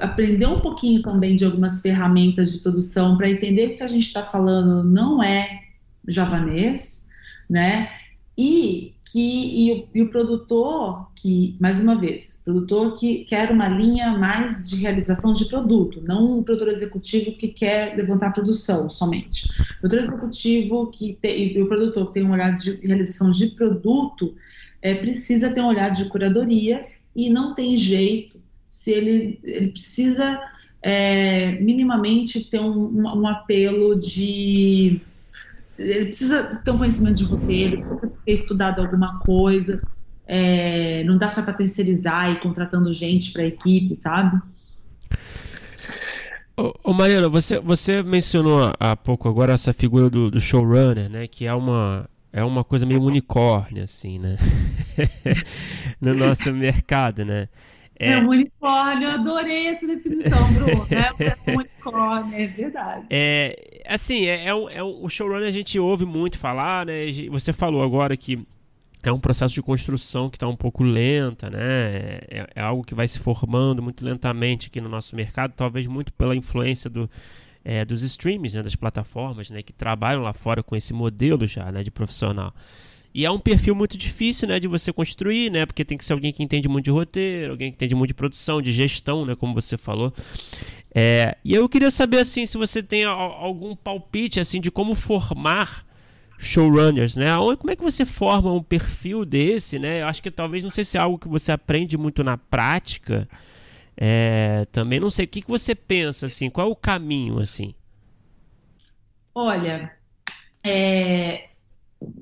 aprender 0.00 0.46
um 0.46 0.58
pouquinho 0.58 1.00
também 1.02 1.36
de 1.36 1.44
algumas 1.44 1.80
ferramentas 1.80 2.52
de 2.52 2.58
produção 2.58 3.16
para 3.16 3.30
entender 3.30 3.68
que 3.68 3.74
o 3.74 3.76
que 3.78 3.82
a 3.84 3.88
gente 3.88 4.08
está 4.08 4.26
falando 4.26 4.82
não 4.82 5.22
é 5.22 5.62
javanês, 6.06 7.08
né? 7.48 7.88
E 8.36 8.92
que 9.04 9.20
e 9.20 9.72
o, 9.72 9.88
e 9.94 10.02
o, 10.02 10.08
produtor 10.08 11.12
que, 11.14 11.54
mais 11.60 11.78
uma 11.78 11.94
vez, 11.94 12.40
produtor 12.44 12.96
que 12.98 13.24
quer 13.26 13.52
uma 13.52 13.68
linha 13.68 14.18
mais 14.18 14.68
de 14.68 14.74
realização 14.76 15.32
de 15.32 15.44
produto, 15.44 16.02
não 16.02 16.38
um 16.38 16.42
produtor 16.42 16.68
executivo 16.68 17.36
que 17.36 17.48
quer 17.48 17.94
levantar 17.96 18.32
produção 18.32 18.90
somente. 18.90 19.48
O 19.76 19.80
produtor 19.82 20.00
executivo 20.00 20.86
que 20.88 21.16
tem, 21.22 21.56
e 21.56 21.62
o 21.62 21.68
produtor 21.68 22.08
que 22.08 22.14
tem 22.14 22.24
um 22.24 22.32
olhar 22.32 22.56
de 22.56 22.72
realização 22.84 23.30
de 23.30 23.48
produto 23.48 24.34
é, 24.80 24.92
precisa 24.92 25.52
ter 25.52 25.60
um 25.60 25.68
olhar 25.68 25.90
de 25.90 26.06
curadoria 26.06 26.84
e 27.14 27.30
não 27.30 27.54
tem 27.54 27.76
jeito 27.76 28.41
se 28.72 28.90
ele, 28.90 29.38
ele 29.44 29.68
precisa 29.68 30.40
é, 30.80 31.52
minimamente 31.60 32.42
ter 32.42 32.58
um, 32.58 33.06
um, 33.20 33.28
apelo 33.28 34.00
de 34.00 34.98
ele 35.78 36.06
precisa 36.06 36.56
ter 36.64 36.70
um 36.70 36.78
conhecimento 36.78 37.16
de 37.16 37.24
roteiro, 37.24 37.76
precisa 37.76 38.12
ter 38.24 38.32
estudado 38.32 38.80
alguma 38.80 39.20
coisa. 39.20 39.82
É, 40.26 41.04
não 41.04 41.18
dá 41.18 41.28
só 41.28 41.42
para 41.42 41.52
terceirizar 41.52 42.32
e 42.32 42.40
contratando 42.40 42.90
gente 42.94 43.30
para 43.32 43.42
a 43.42 43.46
equipe, 43.46 43.94
sabe? 43.94 44.40
Ô 46.82 46.94
Mariana, 46.94 47.28
você, 47.28 47.60
você 47.60 48.02
mencionou 48.02 48.72
há 48.80 48.96
pouco 48.96 49.28
agora 49.28 49.52
essa 49.52 49.74
figura 49.74 50.08
do, 50.08 50.30
do 50.30 50.40
showrunner, 50.40 51.10
né? 51.10 51.26
Que 51.26 51.46
é 51.46 51.52
uma, 51.52 52.08
é 52.32 52.42
uma 52.42 52.64
coisa 52.64 52.86
meio 52.86 53.02
unicórnio, 53.02 53.84
assim, 53.84 54.18
né? 54.18 54.38
no 56.00 56.14
nosso 56.14 56.50
mercado, 56.54 57.22
né? 57.22 57.48
É, 57.98 58.12
é 58.12 58.18
um 58.18 58.28
unicórnio, 58.28 59.08
eu 59.08 59.12
adorei 59.12 59.68
essa 59.68 59.86
definição, 59.86 60.52
Bruno. 60.52 60.86
é 60.90 61.50
um 61.50 61.56
unicórnio, 61.56 62.34
é 62.34 62.46
verdade. 62.46 63.06
É, 63.10 63.82
assim, 63.86 64.26
é, 64.26 64.44
é, 64.44 64.48
é 64.48 64.82
o 64.82 65.08
showrunner 65.08 65.48
a 65.48 65.52
gente 65.52 65.78
ouve 65.78 66.04
muito 66.04 66.38
falar, 66.38 66.86
né? 66.86 67.06
Você 67.30 67.52
falou 67.52 67.82
agora 67.82 68.16
que 68.16 68.44
é 69.02 69.10
um 69.10 69.18
processo 69.18 69.52
de 69.52 69.62
construção 69.62 70.30
que 70.30 70.36
está 70.36 70.46
um 70.46 70.56
pouco 70.56 70.84
lenta, 70.84 71.50
né? 71.50 71.58
É, 71.60 72.46
é, 72.54 72.60
algo 72.60 72.84
que 72.84 72.94
vai 72.94 73.08
se 73.08 73.18
formando 73.18 73.82
muito 73.82 74.04
lentamente 74.04 74.68
aqui 74.68 74.80
no 74.80 74.88
nosso 74.88 75.16
mercado, 75.16 75.52
talvez 75.56 75.86
muito 75.86 76.12
pela 76.12 76.36
influência 76.36 76.88
do, 76.88 77.10
é, 77.64 77.84
dos 77.84 78.02
streams, 78.02 78.56
né? 78.56 78.62
das 78.62 78.76
plataformas, 78.76 79.50
né? 79.50 79.60
Que 79.60 79.72
trabalham 79.72 80.22
lá 80.22 80.32
fora 80.32 80.62
com 80.62 80.76
esse 80.76 80.92
modelo 80.92 81.46
já, 81.46 81.72
né? 81.72 81.82
De 81.82 81.90
profissional. 81.90 82.54
E 83.14 83.26
é 83.26 83.30
um 83.30 83.38
perfil 83.38 83.74
muito 83.74 83.96
difícil, 83.98 84.48
né? 84.48 84.58
De 84.58 84.66
você 84.66 84.92
construir, 84.92 85.50
né? 85.50 85.66
Porque 85.66 85.84
tem 85.84 85.98
que 85.98 86.04
ser 86.04 86.14
alguém 86.14 86.32
que 86.32 86.42
entende 86.42 86.68
muito 86.68 86.86
de 86.86 86.90
roteiro, 86.90 87.52
alguém 87.52 87.70
que 87.70 87.76
entende 87.76 87.94
muito 87.94 88.08
de 88.08 88.14
produção, 88.14 88.62
de 88.62 88.72
gestão, 88.72 89.26
né? 89.26 89.34
Como 89.34 89.54
você 89.54 89.76
falou. 89.76 90.12
É, 90.94 91.36
e 91.44 91.54
eu 91.54 91.68
queria 91.68 91.90
saber, 91.90 92.18
assim, 92.18 92.46
se 92.46 92.56
você 92.56 92.82
tem 92.82 93.04
algum 93.04 93.74
palpite, 93.74 94.40
assim, 94.40 94.60
de 94.60 94.70
como 94.70 94.94
formar 94.94 95.86
showrunners, 96.38 97.16
né? 97.16 97.28
Como 97.58 97.70
é 97.70 97.76
que 97.76 97.82
você 97.82 98.04
forma 98.04 98.52
um 98.52 98.62
perfil 98.62 99.24
desse, 99.24 99.78
né? 99.78 100.02
Eu 100.02 100.06
acho 100.06 100.22
que 100.22 100.30
talvez, 100.30 100.64
não 100.64 100.70
sei 100.70 100.84
se 100.84 100.96
é 100.96 101.00
algo 101.00 101.18
que 101.18 101.28
você 101.28 101.52
aprende 101.52 101.96
muito 101.96 102.24
na 102.24 102.36
prática. 102.36 103.28
É, 103.96 104.66
também 104.72 104.98
não 104.98 105.10
sei, 105.10 105.26
o 105.26 105.28
que, 105.28 105.42
que 105.42 105.48
você 105.48 105.74
pensa, 105.74 106.26
assim? 106.26 106.50
Qual 106.50 106.66
é 106.66 106.70
o 106.70 106.76
caminho, 106.76 107.38
assim? 107.38 107.74
Olha, 109.34 109.90
é, 110.64 111.48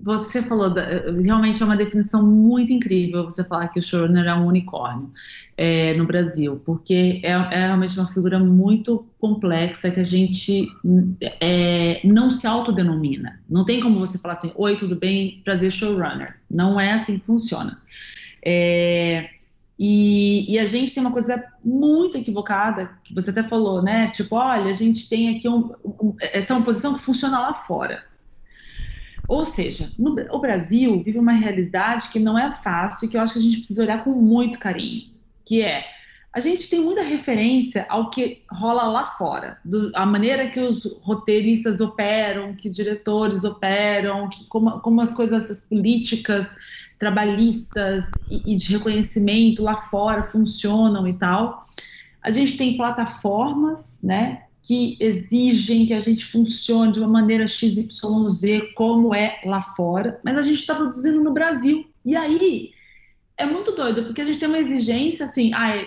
você 0.03 0.43
falou, 0.43 0.73
da, 0.73 0.85
realmente 1.23 1.63
é 1.63 1.67
uma 1.67 1.77
definição 1.77 2.25
muito 2.25 2.73
incrível 2.73 3.25
você 3.25 3.45
falar 3.45 3.69
que 3.69 3.79
o 3.79 3.83
showrunner 3.83 4.27
é 4.27 4.35
um 4.35 4.47
unicórnio 4.47 5.11
é, 5.57 5.95
no 5.95 6.07
Brasil, 6.07 6.61
porque 6.65 7.21
é, 7.23 7.31
é, 7.31 7.67
realmente 7.67 7.99
uma 7.99 8.09
figura 8.09 8.39
muito 8.39 9.07
complexa 9.19 9.91
que 9.91 10.01
a 10.01 10.05
gente 10.05 10.69
é, 11.41 12.01
não 12.05 12.31
se 12.31 12.47
autodenomina. 12.47 13.41
Não 13.49 13.65
tem 13.65 13.81
como 13.81 13.99
você 13.99 14.19
falar 14.19 14.35
assim, 14.35 14.53
oi, 14.55 14.77
tudo 14.77 14.97
bem, 14.97 15.41
prazer 15.45 15.71
showrunner. 15.71 16.37
Não 16.51 16.81
é 16.81 16.93
assim 16.93 17.19
que 17.19 17.27
funciona. 17.27 17.81
É, 18.43 19.31
e, 19.83 20.53
e, 20.53 20.59
a 20.59 20.67
gente 20.67 20.93
tem 20.93 21.03
uma 21.03 21.11
coisa 21.11 21.43
muito 21.65 22.19
equivocada, 22.19 22.91
que 23.03 23.15
você 23.15 23.31
até 23.31 23.43
falou, 23.43 23.83
né? 23.83 24.09
Tipo, 24.09 24.37
olha, 24.37 24.71
a 24.71 24.75
gente 24.75 25.09
tem 25.09 25.35
aqui 25.35 25.49
um, 25.49 25.73
um, 25.83 26.15
essa 26.21 26.53
é 26.53 26.57
uma 26.57 26.65
posição 26.65 26.93
que 26.93 27.01
funciona 27.01 27.41
lá 27.41 27.55
fora. 27.55 28.05
Ou 29.31 29.45
seja, 29.45 29.89
no, 29.97 30.17
o 30.35 30.41
Brasil 30.41 31.01
vive 31.05 31.17
uma 31.17 31.31
realidade 31.31 32.09
que 32.09 32.19
não 32.19 32.37
é 32.37 32.53
fácil 32.53 33.07
e 33.07 33.09
que 33.09 33.17
eu 33.17 33.21
acho 33.21 33.35
que 33.35 33.39
a 33.39 33.43
gente 33.43 33.59
precisa 33.59 33.85
olhar 33.85 34.03
com 34.03 34.11
muito 34.11 34.59
carinho, 34.59 35.09
que 35.45 35.63
é 35.63 35.85
a 36.33 36.41
gente 36.41 36.69
tem 36.69 36.81
muita 36.81 37.03
referência 37.03 37.87
ao 37.89 38.11
que 38.11 38.43
rola 38.51 38.89
lá 38.89 39.07
fora, 39.07 39.59
do, 39.65 39.93
a 39.95 40.05
maneira 40.05 40.51
que 40.51 40.59
os 40.59 40.99
roteiristas 41.03 41.81
operam, 41.81 42.57
que 42.57 42.69
diretores 42.69 43.45
operam, 43.45 44.29
que, 44.29 44.49
como, 44.49 44.81
como 44.81 45.01
as 45.01 45.15
coisas 45.15 45.49
as 45.49 45.69
políticas 45.69 46.53
trabalhistas 46.99 48.05
e, 48.29 48.55
e 48.55 48.57
de 48.57 48.73
reconhecimento 48.73 49.63
lá 49.63 49.77
fora 49.77 50.25
funcionam 50.25 51.07
e 51.07 51.13
tal. 51.13 51.63
A 52.21 52.33
gente 52.33 52.57
tem 52.57 52.77
plataformas, 52.77 54.01
né, 54.03 54.43
que 54.63 54.97
exigem 55.01 55.87
que 55.87 55.95
a 55.95 56.01
gente 56.01 56.27
funcione 56.27 56.93
de 56.93 57.01
uma 57.01 57.09
maneira 57.09 57.49
XYZ, 57.49 57.93
como 58.75 59.15
é 59.15 59.41
lá 59.45 59.63
fora, 59.63 60.21
mas 60.23 60.37
a 60.37 60.43
gente 60.43 60.59
está 60.59 60.75
produzindo 60.75 61.23
no 61.23 61.33
Brasil. 61.33 61.87
E 62.05 62.15
aí 62.15 62.71
é 63.37 63.47
muito 63.47 63.73
doido, 63.73 64.05
porque 64.05 64.21
a 64.21 64.25
gente 64.25 64.39
tem 64.39 64.49
uma 64.49 64.59
exigência 64.59 65.25
assim, 65.25 65.53
ah, 65.55 65.87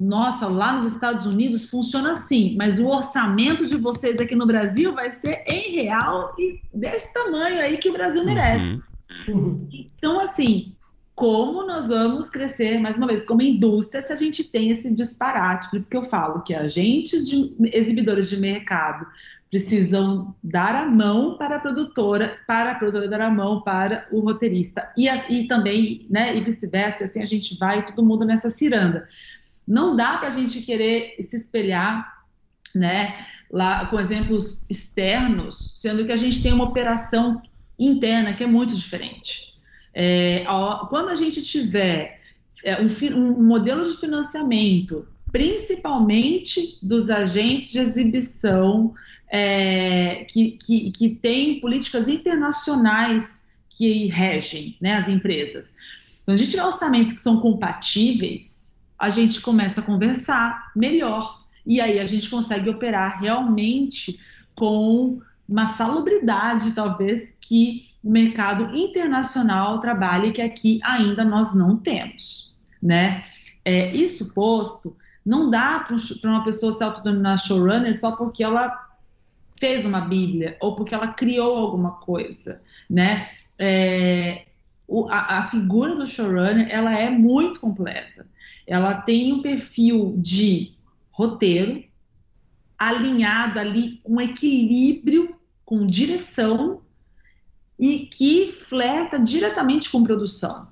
nossa, 0.00 0.46
lá 0.46 0.72
nos 0.72 0.86
Estados 0.86 1.26
Unidos 1.26 1.64
funciona 1.64 2.12
assim, 2.12 2.54
mas 2.56 2.78
o 2.78 2.88
orçamento 2.88 3.66
de 3.66 3.76
vocês 3.76 4.20
aqui 4.20 4.36
no 4.36 4.46
Brasil 4.46 4.94
vai 4.94 5.10
ser 5.10 5.42
em 5.46 5.74
real 5.74 6.34
e 6.38 6.60
desse 6.72 7.12
tamanho 7.12 7.60
aí 7.60 7.76
que 7.76 7.90
o 7.90 7.92
Brasil 7.92 8.24
merece. 8.24 8.80
Uhum. 9.28 9.68
Então, 9.72 10.20
assim, 10.20 10.72
como 11.14 11.64
nós 11.64 11.88
vamos 11.88 12.28
crescer, 12.28 12.78
mais 12.78 12.98
uma 12.98 13.06
vez, 13.06 13.24
como 13.24 13.40
indústria, 13.40 14.02
se 14.02 14.12
a 14.12 14.16
gente 14.16 14.50
tem 14.50 14.70
esse 14.70 14.92
disparate. 14.92 15.70
Por 15.70 15.78
isso 15.78 15.88
que 15.88 15.96
eu 15.96 16.08
falo 16.08 16.42
que 16.42 16.54
agentes 16.54 17.28
de 17.28 17.54
exibidores 17.72 18.28
de 18.28 18.36
mercado 18.36 19.06
precisam 19.48 20.34
dar 20.42 20.74
a 20.74 20.84
mão 20.84 21.38
para 21.38 21.56
a 21.56 21.60
produtora, 21.60 22.36
para 22.44 22.72
a 22.72 22.74
produtora 22.74 23.08
dar 23.08 23.20
a 23.20 23.30
mão 23.30 23.62
para 23.62 24.08
o 24.10 24.18
roteirista. 24.18 24.92
E, 24.96 25.08
e 25.08 25.46
também, 25.46 26.04
né, 26.10 26.36
e 26.36 26.40
vice-versa, 26.40 27.04
assim 27.04 27.22
a 27.22 27.26
gente 27.26 27.56
vai 27.56 27.86
todo 27.86 28.04
mundo 28.04 28.24
nessa 28.24 28.50
ciranda. 28.50 29.08
Não 29.66 29.94
dá 29.94 30.18
para 30.18 30.26
a 30.26 30.32
gente 30.32 30.62
querer 30.62 31.14
se 31.20 31.36
espelhar, 31.36 32.24
né, 32.74 33.24
lá 33.48 33.86
com 33.86 34.00
exemplos 34.00 34.68
externos, 34.68 35.74
sendo 35.76 36.04
que 36.04 36.10
a 36.10 36.16
gente 36.16 36.42
tem 36.42 36.52
uma 36.52 36.64
operação 36.64 37.40
interna 37.78 38.32
que 38.32 38.42
é 38.42 38.48
muito 38.48 38.74
diferente. 38.74 39.53
É, 39.94 40.44
ó, 40.48 40.86
quando 40.86 41.10
a 41.10 41.14
gente 41.14 41.42
tiver 41.42 42.20
é, 42.64 42.76
um, 42.80 42.88
um 43.16 43.42
modelo 43.42 43.88
de 43.88 43.96
financiamento, 43.96 45.06
principalmente 45.30 46.78
dos 46.82 47.10
agentes 47.10 47.70
de 47.70 47.78
exibição, 47.78 48.94
é, 49.28 50.26
que, 50.28 50.52
que, 50.52 50.90
que 50.90 51.08
tem 51.10 51.60
políticas 51.60 52.08
internacionais 52.08 53.44
que 53.68 54.06
regem 54.06 54.76
né, 54.80 54.94
as 54.94 55.08
empresas. 55.08 55.74
Quando 56.24 56.36
a 56.36 56.38
gente 56.38 56.50
tiver 56.50 56.64
orçamentos 56.64 57.14
que 57.14 57.20
são 57.20 57.40
compatíveis, 57.40 58.80
a 58.98 59.10
gente 59.10 59.40
começa 59.40 59.80
a 59.80 59.84
conversar 59.84 60.70
melhor. 60.74 61.42
E 61.66 61.80
aí 61.80 61.98
a 61.98 62.06
gente 62.06 62.30
consegue 62.30 62.70
operar 62.70 63.20
realmente 63.20 64.20
com 64.54 65.20
uma 65.48 65.66
salubridade, 65.66 66.72
talvez, 66.72 67.36
que 67.40 67.86
o 68.04 68.10
mercado 68.10 68.76
internacional 68.76 69.80
trabalha 69.80 70.26
e 70.26 70.32
que 70.32 70.42
aqui 70.42 70.78
ainda 70.84 71.24
nós 71.24 71.54
não 71.54 71.78
temos, 71.78 72.54
né? 72.80 73.24
É, 73.64 73.90
isso 73.96 74.32
posto, 74.34 74.94
não 75.24 75.48
dá 75.48 75.80
para 75.80 75.96
uma 76.28 76.44
pessoa 76.44 76.70
se 76.70 76.84
autodenominar 76.84 77.38
showrunner 77.38 77.98
só 77.98 78.12
porque 78.12 78.44
ela 78.44 78.78
fez 79.58 79.86
uma 79.86 80.02
bíblia 80.02 80.58
ou 80.60 80.76
porque 80.76 80.94
ela 80.94 81.08
criou 81.08 81.56
alguma 81.56 81.92
coisa, 81.92 82.60
né? 82.90 83.28
É, 83.58 84.44
o, 84.86 85.08
a, 85.08 85.38
a 85.38 85.48
figura 85.48 85.96
do 85.96 86.06
showrunner, 86.06 86.68
ela 86.70 86.92
é 86.92 87.08
muito 87.08 87.58
completa. 87.58 88.26
Ela 88.66 88.94
tem 88.94 89.32
um 89.32 89.40
perfil 89.40 90.14
de 90.18 90.74
roteiro, 91.10 91.82
alinhado 92.78 93.58
ali 93.58 94.00
com 94.02 94.20
equilíbrio, 94.20 95.36
com 95.64 95.86
direção 95.86 96.82
e 97.78 98.00
que 98.06 98.52
flerta 98.52 99.18
diretamente 99.18 99.90
com 99.90 100.04
produção. 100.04 100.68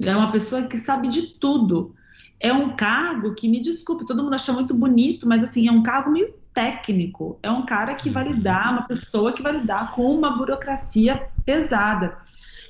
É 0.00 0.16
uma 0.16 0.32
pessoa 0.32 0.62
que 0.62 0.76
sabe 0.76 1.08
de 1.08 1.38
tudo. 1.38 1.94
É 2.40 2.52
um 2.52 2.74
cargo 2.76 3.34
que, 3.34 3.48
me 3.48 3.60
desculpe, 3.60 4.06
todo 4.06 4.22
mundo 4.22 4.34
acha 4.34 4.52
muito 4.52 4.74
bonito, 4.74 5.26
mas 5.26 5.42
assim, 5.42 5.68
é 5.68 5.72
um 5.72 5.82
cargo 5.82 6.10
meio 6.10 6.34
técnico. 6.52 7.38
É 7.42 7.50
um 7.50 7.64
cara 7.64 7.94
que 7.94 8.10
vai 8.10 8.28
lidar, 8.28 8.72
uma 8.72 8.82
pessoa 8.82 9.32
que 9.32 9.42
vai 9.42 9.52
lidar 9.52 9.92
com 9.92 10.14
uma 10.14 10.36
burocracia 10.36 11.28
pesada. 11.44 12.16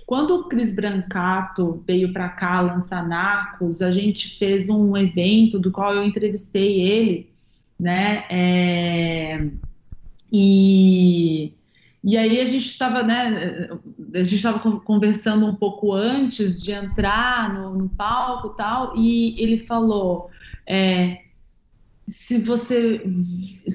Quando 0.06 0.34
o 0.34 0.44
Cris 0.44 0.74
Brancato 0.74 1.82
veio 1.86 2.12
para 2.12 2.28
cá 2.28 2.60
lançar 2.60 3.06
Narcos, 3.06 3.80
a 3.80 3.90
gente 3.90 4.38
fez 4.38 4.68
um 4.68 4.96
evento 4.96 5.58
do 5.58 5.70
qual 5.70 5.94
eu 5.94 6.04
entrevistei 6.04 6.80
ele, 6.82 7.30
né? 7.78 8.24
É... 8.28 9.50
E 10.30 11.54
e 12.04 12.18
aí 12.18 12.38
a 12.38 12.44
gente 12.44 12.66
estava, 12.66 13.02
né, 13.02 13.70
a 14.14 14.22
gente 14.22 14.36
estava 14.36 14.58
conversando 14.80 15.46
um 15.46 15.54
pouco 15.54 15.94
antes 15.94 16.62
de 16.62 16.70
entrar 16.70 17.54
no, 17.54 17.74
no 17.74 17.88
palco 17.88 18.50
tal, 18.50 18.94
e 18.94 19.34
ele 19.42 19.58
falou, 19.58 20.28
é, 20.66 21.22
se 22.06 22.38
você, 22.38 23.02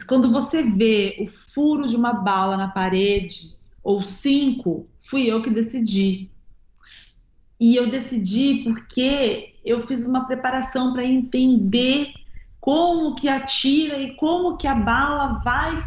quando 0.08 0.32
você 0.32 0.62
vê 0.62 1.18
o 1.20 1.28
furo 1.28 1.88
de 1.88 1.96
uma 1.96 2.14
bala 2.14 2.56
na 2.56 2.68
parede, 2.68 3.58
ou 3.84 4.04
cinco, 4.04 4.88
fui 5.02 5.24
eu 5.26 5.42
que 5.42 5.50
decidi. 5.50 6.30
E 7.60 7.76
eu 7.76 7.90
decidi 7.90 8.62
porque 8.64 9.56
eu 9.66 9.82
fiz 9.82 10.06
uma 10.06 10.28
preparação 10.28 10.94
para 10.94 11.04
entender 11.04 12.14
como 12.60 13.16
que 13.16 13.30
atira 13.30 13.98
e 13.98 14.16
como 14.16 14.58
que 14.58 14.68
a 14.68 14.76
bala 14.76 15.42
vai, 15.44 15.82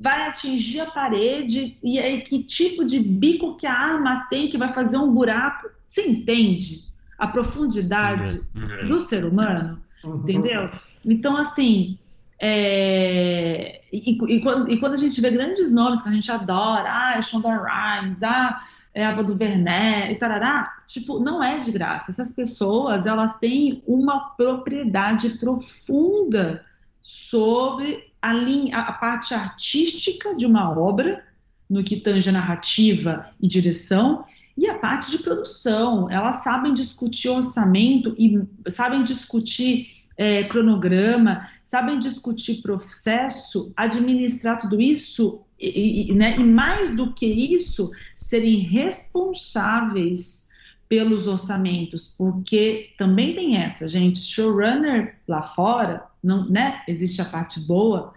vai 0.00 0.28
atingir 0.28 0.80
a 0.80 0.90
parede 0.90 1.78
e 1.82 1.98
aí 1.98 2.22
que 2.22 2.42
tipo 2.42 2.84
de 2.84 2.98
bico 2.98 3.56
que 3.56 3.66
a 3.66 3.72
arma 3.72 4.26
tem 4.28 4.48
que 4.48 4.58
vai 4.58 4.72
fazer 4.72 4.96
um 4.98 5.12
buraco. 5.12 5.68
Você 5.86 6.08
entende 6.08 6.88
a 7.18 7.26
profundidade 7.26 8.42
uhum. 8.54 8.88
do 8.88 9.00
ser 9.00 9.24
humano? 9.24 9.80
Uhum. 10.04 10.16
Entendeu? 10.16 10.70
Então, 11.04 11.36
assim, 11.36 11.98
é... 12.40 13.80
e, 13.92 14.10
e, 14.10 14.40
quando, 14.40 14.70
e, 14.70 14.78
quando, 14.78 14.94
a 14.94 14.98
gente 14.98 15.20
vê 15.20 15.30
grandes 15.30 15.72
nomes 15.72 16.02
que 16.02 16.08
a 16.08 16.12
gente 16.12 16.30
adora, 16.30 16.88
ah, 16.88 17.14
é 17.16 17.22
Shonda 17.22 17.48
Rhimes, 17.48 18.22
ah, 18.22 18.60
é 18.98 19.04
Ava 19.04 19.22
DuVernay 19.22 20.10
e 20.10 20.16
tarará, 20.16 20.82
tipo, 20.84 21.20
não 21.20 21.40
é 21.40 21.58
de 21.58 21.70
graça. 21.70 22.10
Essas 22.10 22.32
pessoas, 22.32 23.06
elas 23.06 23.38
têm 23.38 23.80
uma 23.86 24.30
propriedade 24.30 25.38
profunda 25.38 26.64
sobre 27.00 28.12
a, 28.20 28.32
linha, 28.32 28.76
a 28.76 28.92
parte 28.92 29.34
artística 29.34 30.34
de 30.34 30.44
uma 30.44 30.76
obra, 30.76 31.24
no 31.70 31.84
que 31.84 32.00
tange 32.00 32.28
a 32.28 32.32
narrativa 32.32 33.26
e 33.40 33.46
direção, 33.46 34.24
e 34.56 34.66
a 34.66 34.76
parte 34.76 35.12
de 35.12 35.18
produção. 35.18 36.10
Elas 36.10 36.42
sabem 36.42 36.74
discutir 36.74 37.28
orçamento 37.28 38.16
e 38.18 38.42
sabem 38.68 39.04
discutir 39.04 39.86
é, 40.16 40.42
cronograma, 40.42 41.48
sabem 41.64 42.00
discutir 42.00 42.62
processo, 42.62 43.72
administrar 43.76 44.58
tudo 44.58 44.80
isso 44.80 45.46
e, 45.60 46.12
né, 46.14 46.36
e 46.36 46.44
mais 46.44 46.94
do 46.94 47.12
que 47.12 47.26
isso, 47.26 47.90
serem 48.14 48.58
responsáveis 48.60 50.48
pelos 50.88 51.26
orçamentos, 51.26 52.14
porque 52.16 52.90
também 52.96 53.34
tem 53.34 53.56
essa, 53.56 53.88
gente, 53.88 54.20
showrunner 54.20 55.16
lá 55.26 55.42
fora, 55.42 56.04
não, 56.22 56.48
né, 56.48 56.82
existe 56.88 57.20
a 57.20 57.26
parte 57.26 57.60
boa, 57.60 58.14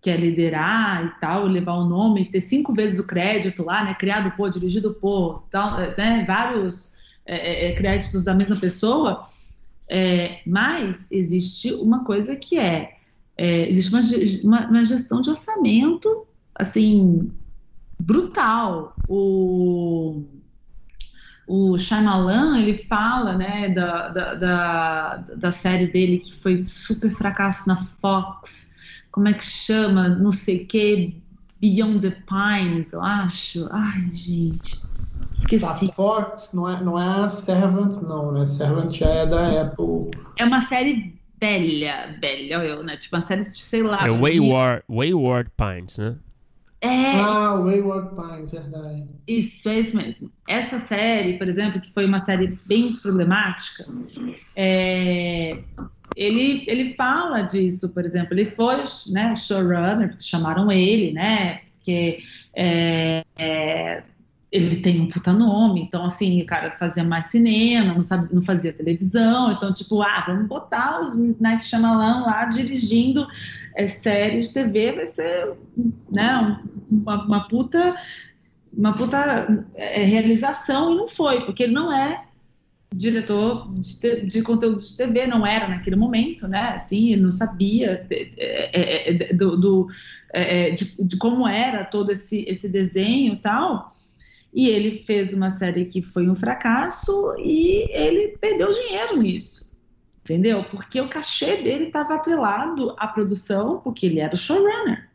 que 0.00 0.08
é 0.08 0.16
liderar 0.16 1.04
e 1.04 1.20
tal, 1.20 1.46
levar 1.46 1.74
o 1.74 1.88
nome, 1.88 2.30
ter 2.30 2.40
cinco 2.40 2.72
vezes 2.72 2.98
o 2.98 3.06
crédito 3.06 3.62
lá, 3.64 3.84
né, 3.84 3.94
criado 3.94 4.30
por, 4.36 4.48
dirigido 4.50 4.94
por, 4.94 5.42
tal, 5.50 5.78
né, 5.78 6.24
vários 6.26 6.94
é, 7.26 7.66
é, 7.66 7.70
é 7.70 7.74
créditos 7.74 8.24
da 8.24 8.34
mesma 8.34 8.56
pessoa, 8.56 9.22
é, 9.88 10.40
mas 10.46 11.06
existe 11.10 11.72
uma 11.74 12.04
coisa 12.04 12.34
que 12.34 12.58
é, 12.58 12.96
é 13.36 13.68
existe 13.68 13.92
uma, 13.92 14.00
uma, 14.42 14.70
uma 14.70 14.84
gestão 14.84 15.20
de 15.20 15.28
orçamento 15.28 16.26
assim, 16.58 17.30
brutal. 17.98 18.94
O, 19.08 20.24
o 21.46 21.78
Shyamalan, 21.78 22.58
ele 22.58 22.78
fala, 22.84 23.34
né, 23.34 23.68
da, 23.70 24.08
da, 24.08 24.34
da, 24.34 25.16
da, 25.16 25.52
série 25.52 25.86
dele 25.86 26.18
que 26.18 26.34
foi 26.34 26.66
super 26.66 27.10
fracasso 27.10 27.68
na 27.68 27.76
Fox, 28.00 28.74
como 29.12 29.28
é 29.28 29.32
que 29.32 29.44
chama, 29.44 30.08
não 30.08 30.32
sei 30.32 30.64
o 30.64 30.66
que, 30.66 31.22
Beyond 31.60 32.00
the 32.00 32.16
Pines, 32.26 32.92
eu 32.92 33.00
acho. 33.00 33.66
Ai, 33.70 34.08
gente, 34.12 34.76
esqueci. 35.32 35.64
A 35.64 35.74
Fox 35.74 36.50
não 36.52 36.68
é, 36.68 36.82
não 36.82 37.00
é 37.00 37.24
a 37.24 37.28
Servant, 37.28 38.02
não, 38.02 38.32
né? 38.32 38.44
Servant 38.44 38.92
já 38.92 39.06
é 39.06 39.26
da 39.26 39.62
Apple. 39.62 40.10
É 40.36 40.44
uma 40.44 40.60
série 40.60 41.18
velha, 41.40 42.16
velha, 42.20 42.54
eu, 42.56 42.82
né? 42.82 42.96
Tipo, 42.96 43.16
uma 43.16 43.22
série, 43.22 43.44
sei 43.44 43.82
lá. 43.82 44.06
É 44.06 44.10
Wayward, 44.10 44.82
Wayward 44.88 45.50
Pines, 45.56 45.96
né? 45.96 46.16
É... 46.86 47.20
Ah, 47.20 47.54
Wayward 47.54 48.10
Pines, 48.14 48.50
verdade. 48.50 49.06
Isso, 49.26 49.68
é 49.68 49.80
isso 49.80 49.96
mesmo. 49.96 50.30
Essa 50.48 50.78
série, 50.78 51.38
por 51.38 51.48
exemplo, 51.48 51.80
que 51.80 51.92
foi 51.92 52.04
uma 52.04 52.20
série 52.20 52.58
bem 52.66 52.92
problemática, 52.94 53.86
é... 54.54 55.58
ele, 56.14 56.64
ele 56.66 56.94
fala 56.94 57.42
disso, 57.42 57.88
por 57.90 58.04
exemplo, 58.04 58.34
ele 58.34 58.50
foi 58.50 58.84
né, 59.12 59.32
o 59.32 59.36
showrunner, 59.36 60.16
chamaram 60.20 60.70
ele, 60.70 61.12
né, 61.12 61.60
porque 61.76 62.22
é, 62.54 63.24
é, 63.36 64.02
ele 64.50 64.76
tem 64.76 65.00
um 65.00 65.08
puta 65.08 65.32
nome, 65.32 65.82
então 65.82 66.04
assim, 66.04 66.40
o 66.40 66.46
cara 66.46 66.76
fazia 66.78 67.02
mais 67.02 67.26
cinema, 67.26 67.94
não, 67.94 68.02
sabe, 68.02 68.32
não 68.32 68.42
fazia 68.42 68.72
televisão, 68.72 69.52
então 69.52 69.74
tipo, 69.74 70.02
ah, 70.02 70.24
vamos 70.26 70.46
botar 70.46 71.00
o 71.00 71.36
Night 71.40 71.64
Shyamalan 71.64 72.24
lá 72.24 72.44
dirigindo 72.46 73.26
é, 73.74 73.88
séries 73.88 74.48
de 74.48 74.54
TV, 74.54 74.92
vai 74.92 75.06
ser, 75.06 75.52
né, 76.12 76.60
uma, 76.90 77.24
uma 77.24 77.48
puta, 77.48 77.96
uma 78.72 78.94
puta 78.94 79.66
é, 79.74 80.02
realização, 80.04 80.92
e 80.92 80.96
não 80.96 81.08
foi, 81.08 81.44
porque 81.44 81.64
ele 81.64 81.74
não 81.74 81.92
é 81.92 82.26
diretor 82.94 83.70
de, 83.74 84.26
de, 84.26 84.42
conteúdo 84.42 84.78
de 84.78 84.96
TV, 84.96 85.26
não 85.26 85.46
era 85.46 85.68
naquele 85.68 85.96
momento, 85.96 86.46
né? 86.48 86.74
Assim, 86.76 87.12
ele 87.12 87.22
não 87.22 87.32
sabia 87.32 88.06
é, 88.10 88.30
é, 88.38 89.10
é, 89.10 89.34
do, 89.34 89.56
do 89.56 89.88
é, 90.32 90.70
de, 90.70 91.04
de, 91.04 91.16
como 91.18 91.46
era 91.46 91.84
todo 91.84 92.10
esse, 92.12 92.44
esse 92.48 92.68
desenho 92.68 93.34
e 93.34 93.38
tal. 93.38 93.92
E 94.56 94.70
ele 94.70 95.00
fez 95.00 95.34
uma 95.34 95.50
série 95.50 95.84
que 95.84 96.00
foi 96.00 96.30
um 96.30 96.34
fracasso 96.34 97.34
e 97.38 97.86
ele 97.92 98.38
perdeu 98.38 98.72
dinheiro 98.72 99.18
nisso. 99.18 99.78
Entendeu? 100.24 100.64
Porque 100.64 100.98
o 100.98 101.10
cachê 101.10 101.56
dele 101.56 101.88
estava 101.88 102.14
atrelado 102.14 102.96
à 102.98 103.06
produção, 103.06 103.82
porque 103.84 104.06
ele 104.06 104.18
era 104.18 104.34
o 104.34 104.38
showrunner. 104.38 105.10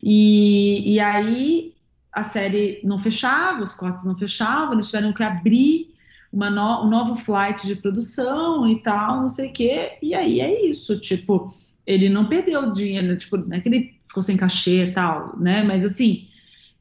E, 0.00 0.94
e 0.94 1.00
aí 1.00 1.74
a 2.12 2.22
série 2.22 2.80
não 2.84 2.96
fechava, 2.96 3.64
os 3.64 3.74
cortes 3.74 4.04
não 4.04 4.16
fechavam, 4.16 4.74
eles 4.74 4.86
tiveram 4.86 5.12
que 5.12 5.24
abrir 5.24 5.92
uma 6.32 6.48
no, 6.48 6.84
um 6.84 6.88
novo 6.88 7.16
flight 7.16 7.66
de 7.66 7.74
produção 7.74 8.68
e 8.68 8.80
tal, 8.80 9.22
não 9.22 9.28
sei 9.28 9.50
o 9.50 9.52
quê. 9.52 9.98
E 10.00 10.14
aí 10.14 10.40
é 10.40 10.64
isso, 10.64 11.00
tipo, 11.00 11.52
ele 11.84 12.08
não 12.08 12.28
perdeu 12.28 12.70
dinheiro, 12.72 13.18
tipo, 13.18 13.36
não 13.36 13.56
é 13.56 13.60
que 13.60 13.68
ele 13.68 13.98
ficou 14.06 14.22
sem 14.22 14.36
cachê 14.36 14.84
e 14.84 14.92
tal, 14.92 15.36
né? 15.40 15.64
Mas 15.64 15.84
assim, 15.84 16.28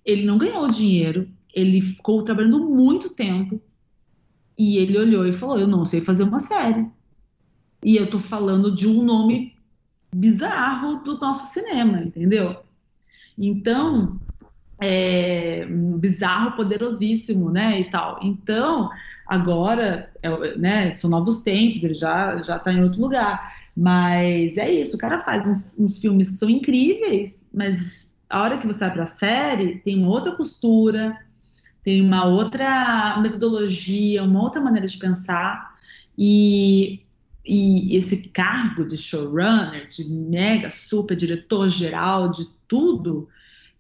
ele 0.06 0.24
não 0.24 0.38
ganhou 0.38 0.68
dinheiro, 0.68 1.28
ele 1.54 1.82
ficou 1.82 2.24
trabalhando 2.24 2.60
muito 2.60 3.14
tempo 3.14 3.62
e 4.58 4.78
ele 4.78 4.98
olhou 4.98 5.26
e 5.28 5.34
falou: 5.34 5.60
Eu 5.60 5.68
não 5.68 5.86
sei 5.86 6.02
fazer 6.02 6.24
uma 6.24 6.40
série. 6.40 6.86
E 7.84 7.96
eu 7.96 8.10
tô 8.10 8.20
falando 8.20 8.74
de 8.74 8.88
um 8.88 9.04
nome 9.04 9.56
bizarro 10.14 11.04
do 11.04 11.18
nosso 11.20 11.54
cinema, 11.54 12.02
entendeu? 12.02 12.64
Então, 13.38 14.20
é, 14.82 15.66
bizarro, 15.66 16.56
poderosíssimo, 16.56 17.52
né, 17.52 17.82
e 17.82 17.90
tal. 17.90 18.20
Então, 18.24 18.90
agora, 19.28 20.12
é, 20.22 20.58
né, 20.58 20.92
são 20.92 21.10
novos 21.10 21.44
tempos, 21.44 21.84
ele 21.84 21.94
já 21.94 22.42
já 22.42 22.58
tá 22.58 22.72
em 22.74 22.84
outro 22.84 23.02
lugar. 23.02 23.56
Mas 23.76 24.58
é 24.58 24.72
isso, 24.72 24.96
o 24.96 25.00
cara 25.00 25.24
faz 25.24 25.48
uns, 25.48 25.80
uns 25.80 26.00
filmes 26.00 26.32
que 26.32 26.38
são 26.38 26.50
incríveis, 26.50 27.48
mas 27.54 28.12
a 28.28 28.42
hora 28.42 28.58
que 28.58 28.66
você 28.66 28.90
vai 28.90 29.00
a 29.00 29.06
série, 29.06 29.78
tem 29.80 30.04
outra 30.04 30.36
costura, 30.36 31.16
tem 31.88 32.02
uma 32.02 32.26
outra 32.26 33.18
metodologia, 33.22 34.22
uma 34.22 34.44
outra 34.44 34.60
maneira 34.60 34.86
de 34.86 34.98
pensar, 34.98 35.74
e, 36.18 37.00
e 37.46 37.96
esse 37.96 38.28
cargo 38.28 38.86
de 38.86 38.98
showrunner, 38.98 39.88
de 39.88 40.04
mega 40.10 40.70
super 40.70 41.16
diretor 41.16 41.70
geral 41.70 42.30
de 42.30 42.46
tudo, 42.68 43.30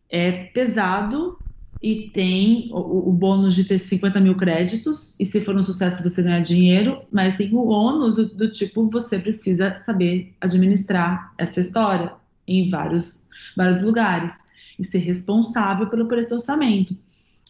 é 0.10 0.32
pesado 0.32 1.38
e 1.84 2.10
tem 2.12 2.70
o, 2.72 3.10
o, 3.10 3.12
bônus 3.12 3.54
de 3.54 3.66
ter 3.66 3.78
50 3.78 4.22
mil 4.22 4.38
créditos, 4.38 5.14
e 5.20 5.26
se 5.26 5.42
for 5.42 5.58
um 5.58 5.62
sucesso 5.62 6.02
você 6.02 6.24
ganha 6.24 6.40
dinheiro, 6.40 7.02
mas 7.12 7.36
tem 7.36 7.54
o 7.54 7.68
ônus 7.68 8.16
do, 8.16 8.26
do 8.38 8.50
tipo, 8.50 8.90
você 8.90 9.20
precisa 9.20 9.78
saber 9.80 10.34
administrar 10.40 11.34
essa 11.38 11.60
história 11.60 12.14
em 12.48 12.70
vários, 12.70 13.28
vários 13.58 13.84
lugares. 13.84 14.32
E 14.80 14.86
ser 14.86 15.00
responsável 15.00 15.90
pelo, 15.90 16.08
por 16.08 16.20
esse 16.20 16.32
orçamento. 16.32 16.96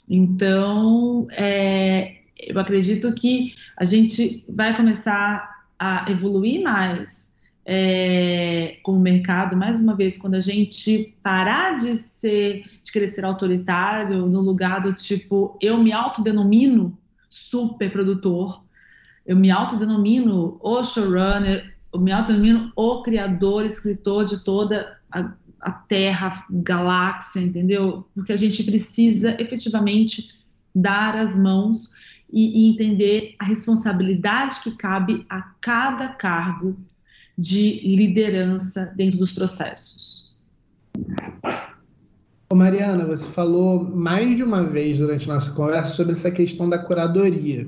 Então, 0.10 1.28
é, 1.32 2.18
eu 2.38 2.60
acredito 2.60 3.14
que 3.14 3.54
a 3.76 3.84
gente 3.84 4.46
vai 4.48 4.76
começar 4.76 5.66
a 5.78 6.10
evoluir 6.10 6.64
mais 6.64 7.36
é, 7.66 8.78
com 8.82 8.94
o 8.94 9.00
mercado, 9.00 9.58
mais 9.58 9.82
uma 9.82 9.94
vez, 9.94 10.18
quando 10.18 10.36
a 10.36 10.40
gente 10.40 11.14
parar 11.22 11.78
de 11.78 11.96
ser, 11.96 12.64
de 12.82 12.92
querer 12.92 13.10
ser 13.10 13.26
autoritário 13.26 14.26
no 14.26 14.40
lugar 14.40 14.82
do 14.82 14.94
tipo, 14.94 15.58
eu 15.62 15.78
me 15.78 15.92
autodenomino 15.92 16.98
super 17.30 17.92
produtor, 17.92 18.64
eu 19.26 19.36
me 19.36 19.52
autodenomino 19.52 20.58
o 20.62 20.82
showrunner, 20.82 21.76
eu 21.94 22.00
me 22.00 22.14
autodenomino 22.14 22.72
o 22.74 23.02
criador, 23.02 23.66
escritor 23.66 24.24
de 24.24 24.42
toda 24.42 24.98
a 25.12 25.34
a 25.68 25.72
Terra, 25.72 26.46
galáxia, 26.50 27.42
entendeu? 27.42 28.08
Porque 28.16 28.32
a 28.32 28.38
gente 28.38 28.64
precisa 28.64 29.36
efetivamente 29.38 30.34
dar 30.74 31.18
as 31.18 31.38
mãos 31.38 31.94
e, 32.32 32.68
e 32.68 32.70
entender 32.70 33.36
a 33.38 33.44
responsabilidade 33.44 34.62
que 34.62 34.72
cabe 34.78 35.26
a 35.30 35.42
cada 35.60 36.08
cargo 36.08 36.78
de 37.38 37.82
liderança 37.84 38.94
dentro 38.96 39.20
dos 39.20 39.34
processos. 39.34 40.34
Ô 42.50 42.56
Mariana, 42.56 43.06
você 43.06 43.30
falou 43.30 43.84
mais 43.84 44.38
de 44.38 44.44
uma 44.44 44.64
vez 44.64 45.00
durante 45.00 45.28
nossa 45.28 45.52
conversa 45.52 45.92
sobre 45.98 46.14
essa 46.14 46.32
questão 46.32 46.70
da 46.70 46.80
curadoria. 46.80 47.68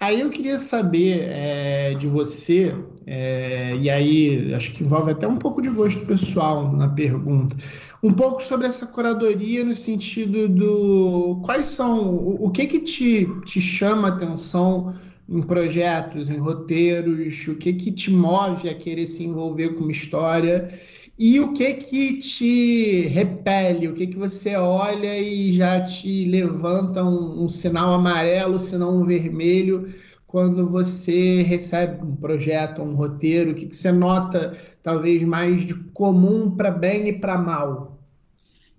Aí 0.00 0.20
eu 0.20 0.30
queria 0.30 0.58
saber 0.58 1.22
é, 1.28 1.94
de 1.94 2.06
você, 2.06 2.72
é, 3.04 3.76
e 3.76 3.90
aí 3.90 4.54
acho 4.54 4.72
que 4.72 4.84
envolve 4.84 5.10
até 5.10 5.26
um 5.26 5.36
pouco 5.36 5.60
de 5.60 5.68
gosto 5.68 6.06
pessoal 6.06 6.72
na 6.72 6.88
pergunta, 6.88 7.56
um 8.00 8.12
pouco 8.12 8.40
sobre 8.40 8.68
essa 8.68 8.86
curadoria 8.86 9.64
no 9.64 9.74
sentido 9.74 10.48
do 10.48 11.40
quais 11.44 11.66
são, 11.66 12.14
o, 12.14 12.46
o 12.46 12.50
que 12.50 12.68
que 12.68 12.78
te, 12.78 13.26
te 13.44 13.60
chama 13.60 14.06
a 14.06 14.12
atenção 14.12 14.94
em 15.28 15.42
projetos, 15.42 16.30
em 16.30 16.38
roteiros, 16.38 17.48
o 17.48 17.56
que 17.56 17.72
que 17.72 17.90
te 17.90 18.12
move 18.12 18.68
a 18.68 18.74
querer 18.74 19.06
se 19.06 19.24
envolver 19.24 19.70
com 19.74 19.80
uma 19.80 19.92
história 19.92 20.78
e 21.18 21.40
o 21.40 21.52
que 21.52 21.74
que 21.74 22.18
te 22.18 23.08
repele, 23.08 23.88
o 23.88 23.94
que 23.94 24.06
que 24.06 24.16
você 24.16 24.54
olha 24.56 25.18
e 25.18 25.52
já 25.52 25.82
te 25.84 26.24
levanta 26.26 27.02
um, 27.02 27.42
um 27.44 27.48
sinal 27.48 27.92
amarelo, 27.92 28.58
senão 28.58 29.02
um 29.02 29.04
vermelho, 29.04 29.92
quando 30.28 30.70
você 30.70 31.42
recebe 31.42 32.04
um 32.04 32.14
projeto, 32.14 32.82
um 32.82 32.94
roteiro, 32.94 33.50
o 33.50 33.54
que 33.54 33.66
que 33.66 33.74
você 33.74 33.90
nota 33.90 34.56
talvez 34.82 35.24
mais 35.24 35.62
de 35.62 35.74
comum 35.74 36.54
para 36.54 36.70
bem 36.70 37.08
e 37.08 37.18
para 37.18 37.36
mal? 37.36 37.98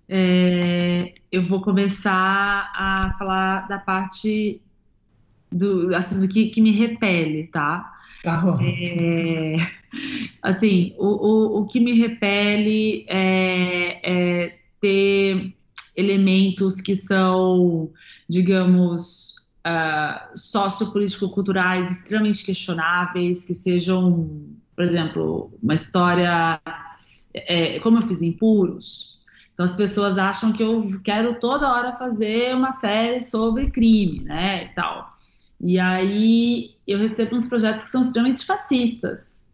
É, 0.08 1.12
eu 1.30 1.46
vou 1.46 1.60
começar 1.60 2.72
a 2.74 3.14
falar 3.18 3.68
da 3.68 3.78
parte 3.78 4.62
do, 5.52 5.94
assim, 5.94 6.20
do 6.20 6.32
que, 6.32 6.48
que 6.48 6.60
me 6.60 6.70
repele, 6.70 7.48
tá? 7.48 7.92
Tá 8.22 8.38
bom. 8.38 8.58
É, 8.60 9.56
assim, 10.42 10.94
o, 10.98 11.06
o, 11.06 11.60
o 11.60 11.66
que 11.66 11.80
me 11.80 11.92
repele 11.92 13.04
é, 13.08 14.00
é 14.02 14.58
ter 14.80 15.54
elementos 15.96 16.80
que 16.80 16.96
são, 16.96 17.90
digamos, 18.28 19.36
uh, 19.66 20.38
sociopolítico-culturais 20.38 21.90
extremamente 21.90 22.44
questionáveis, 22.44 23.44
que 23.44 23.54
sejam, 23.54 24.48
por 24.74 24.84
exemplo, 24.84 25.52
uma 25.62 25.74
história, 25.74 26.60
é, 27.34 27.78
como 27.80 27.98
eu 27.98 28.02
fiz 28.02 28.22
em 28.22 28.32
Puros. 28.32 29.20
Então 29.52 29.66
as 29.66 29.76
pessoas 29.76 30.16
acham 30.16 30.52
que 30.52 30.62
eu 30.62 31.00
quero 31.04 31.38
toda 31.38 31.70
hora 31.70 31.92
fazer 31.92 32.54
uma 32.54 32.72
série 32.72 33.20
sobre 33.20 33.70
crime, 33.70 34.20
né, 34.20 34.64
e 34.64 34.68
tal. 34.74 35.14
E 35.60 35.78
aí 35.78 36.70
eu 36.86 36.98
recebo 36.98 37.36
uns 37.36 37.46
projetos 37.46 37.84
que 37.84 37.90
são 37.90 38.00
extremamente 38.00 38.46
fascistas. 38.46 39.49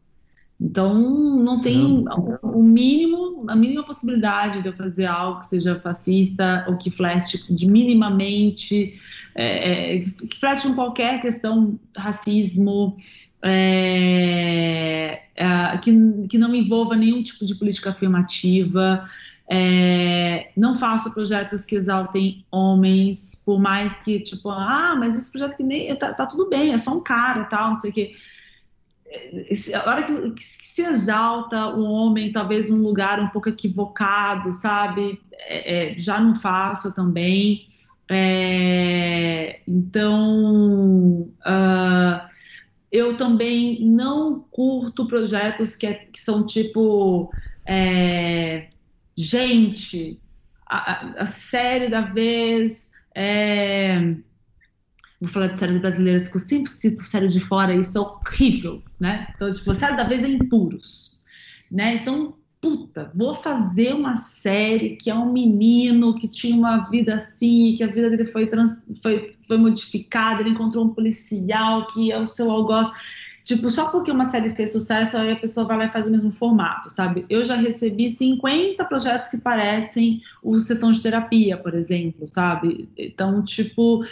Então 0.58 0.94
não 0.94 1.60
tem 1.60 2.04
o 2.42 2.62
mínimo, 2.62 3.44
a 3.46 3.54
mínima 3.54 3.84
possibilidade 3.84 4.62
de 4.62 4.68
eu 4.68 4.72
fazer 4.72 5.04
algo 5.04 5.40
que 5.40 5.46
seja 5.46 5.78
fascista 5.78 6.64
ou 6.66 6.78
que 6.78 6.90
flerte 6.90 7.54
de 7.54 7.68
minimamente, 7.68 8.94
é, 9.34 9.96
é, 9.96 10.00
que 10.00 10.40
flerte 10.40 10.66
com 10.66 10.74
qualquer 10.74 11.20
questão 11.20 11.78
racismo, 11.94 12.96
é, 13.42 15.24
é, 15.36 15.78
que, 15.78 15.92
que 16.28 16.38
não 16.38 16.54
envolva 16.54 16.96
nenhum 16.96 17.22
tipo 17.22 17.44
de 17.44 17.54
política 17.54 17.90
afirmativa. 17.90 19.06
É, 19.48 20.50
não 20.56 20.74
faço 20.74 21.12
projetos 21.14 21.64
que 21.64 21.76
exaltem 21.76 22.44
homens, 22.50 23.42
por 23.44 23.60
mais 23.60 24.02
que, 24.02 24.18
tipo, 24.18 24.48
ah, 24.50 24.96
mas 24.98 25.16
esse 25.16 25.30
projeto 25.30 25.56
que 25.56 25.62
nem. 25.62 25.94
Tá, 25.94 26.14
tá 26.14 26.26
tudo 26.26 26.48
bem, 26.48 26.72
é 26.72 26.78
só 26.78 26.96
um 26.96 27.02
cara 27.02 27.44
tal, 27.44 27.70
não 27.70 27.76
sei 27.76 27.90
o 27.90 27.94
quê. 27.94 28.16
A 29.74 29.88
hora 29.88 30.02
que, 30.02 30.30
que, 30.32 30.44
se 30.44 30.82
exalta 30.82 31.68
o 31.68 31.84
homem, 31.84 32.32
talvez 32.32 32.68
num 32.68 32.82
lugar 32.82 33.20
um 33.20 33.28
pouco 33.28 33.48
equivocado, 33.48 34.50
sabe? 34.52 35.20
É, 35.32 35.92
é, 35.92 35.98
já 35.98 36.20
não 36.20 36.34
faço 36.34 36.94
também. 36.94 37.66
É, 38.10 39.60
então, 39.66 41.22
uh, 41.40 42.28
eu 42.90 43.16
também 43.16 43.84
não 43.84 44.40
curto 44.50 45.06
projetos 45.06 45.76
que, 45.76 45.86
é, 45.86 45.94
que 45.94 46.20
são 46.20 46.46
tipo. 46.46 47.30
É, 47.64 48.68
gente, 49.16 50.20
a, 50.66 51.22
a 51.22 51.26
série 51.26 51.88
da 51.88 52.00
vez. 52.00 52.92
É... 53.14 54.14
Vou 55.20 55.28
falar 55.28 55.46
de 55.46 55.54
séries 55.54 55.78
brasileiras, 55.78 56.28
que 56.28 56.36
eu 56.36 56.40
sempre 56.40 56.70
cito 56.70 57.02
série 57.02 57.28
de 57.28 57.40
fora, 57.40 57.74
isso 57.74 57.96
é 57.96 58.00
horrível, 58.00 58.82
né? 59.00 59.28
Então, 59.34 59.50
tipo, 59.50 59.70
a 59.70 59.74
série 59.74 59.96
da 59.96 60.04
vez 60.04 60.22
é 60.22 60.28
impuros, 60.28 61.24
né? 61.70 61.94
Então, 61.94 62.34
puta, 62.60 63.10
vou 63.14 63.34
fazer 63.34 63.94
uma 63.94 64.16
série 64.16 64.96
que 64.96 65.08
é 65.08 65.14
um 65.14 65.32
menino 65.32 66.18
que 66.18 66.28
tinha 66.28 66.56
uma 66.56 66.88
vida 66.90 67.14
assim, 67.14 67.74
que 67.76 67.84
a 67.84 67.86
vida 67.86 68.10
dele 68.10 68.24
foi, 68.24 68.46
trans, 68.46 68.86
foi, 69.02 69.36
foi 69.46 69.56
modificada, 69.56 70.40
ele 70.40 70.50
encontrou 70.50 70.84
um 70.84 70.92
policial 70.92 71.86
que 71.86 72.10
é 72.10 72.18
o 72.18 72.26
seu 72.26 72.50
algoz. 72.50 72.88
Tipo, 73.44 73.70
só 73.70 73.92
porque 73.92 74.10
uma 74.10 74.24
série 74.24 74.56
fez 74.56 74.72
sucesso, 74.72 75.16
aí 75.16 75.30
a 75.30 75.36
pessoa 75.36 75.64
vai 75.64 75.78
lá 75.78 75.84
e 75.84 75.92
faz 75.92 76.08
o 76.08 76.10
mesmo 76.10 76.32
formato, 76.32 76.90
sabe? 76.90 77.24
Eu 77.30 77.44
já 77.44 77.54
recebi 77.54 78.10
50 78.10 78.84
projetos 78.84 79.28
que 79.28 79.38
parecem 79.38 80.20
o 80.42 80.58
Sessão 80.58 80.90
de 80.90 81.00
Terapia, 81.00 81.56
por 81.56 81.72
exemplo, 81.72 82.26
sabe? 82.26 82.88
Então, 82.98 83.44
tipo, 83.44 84.04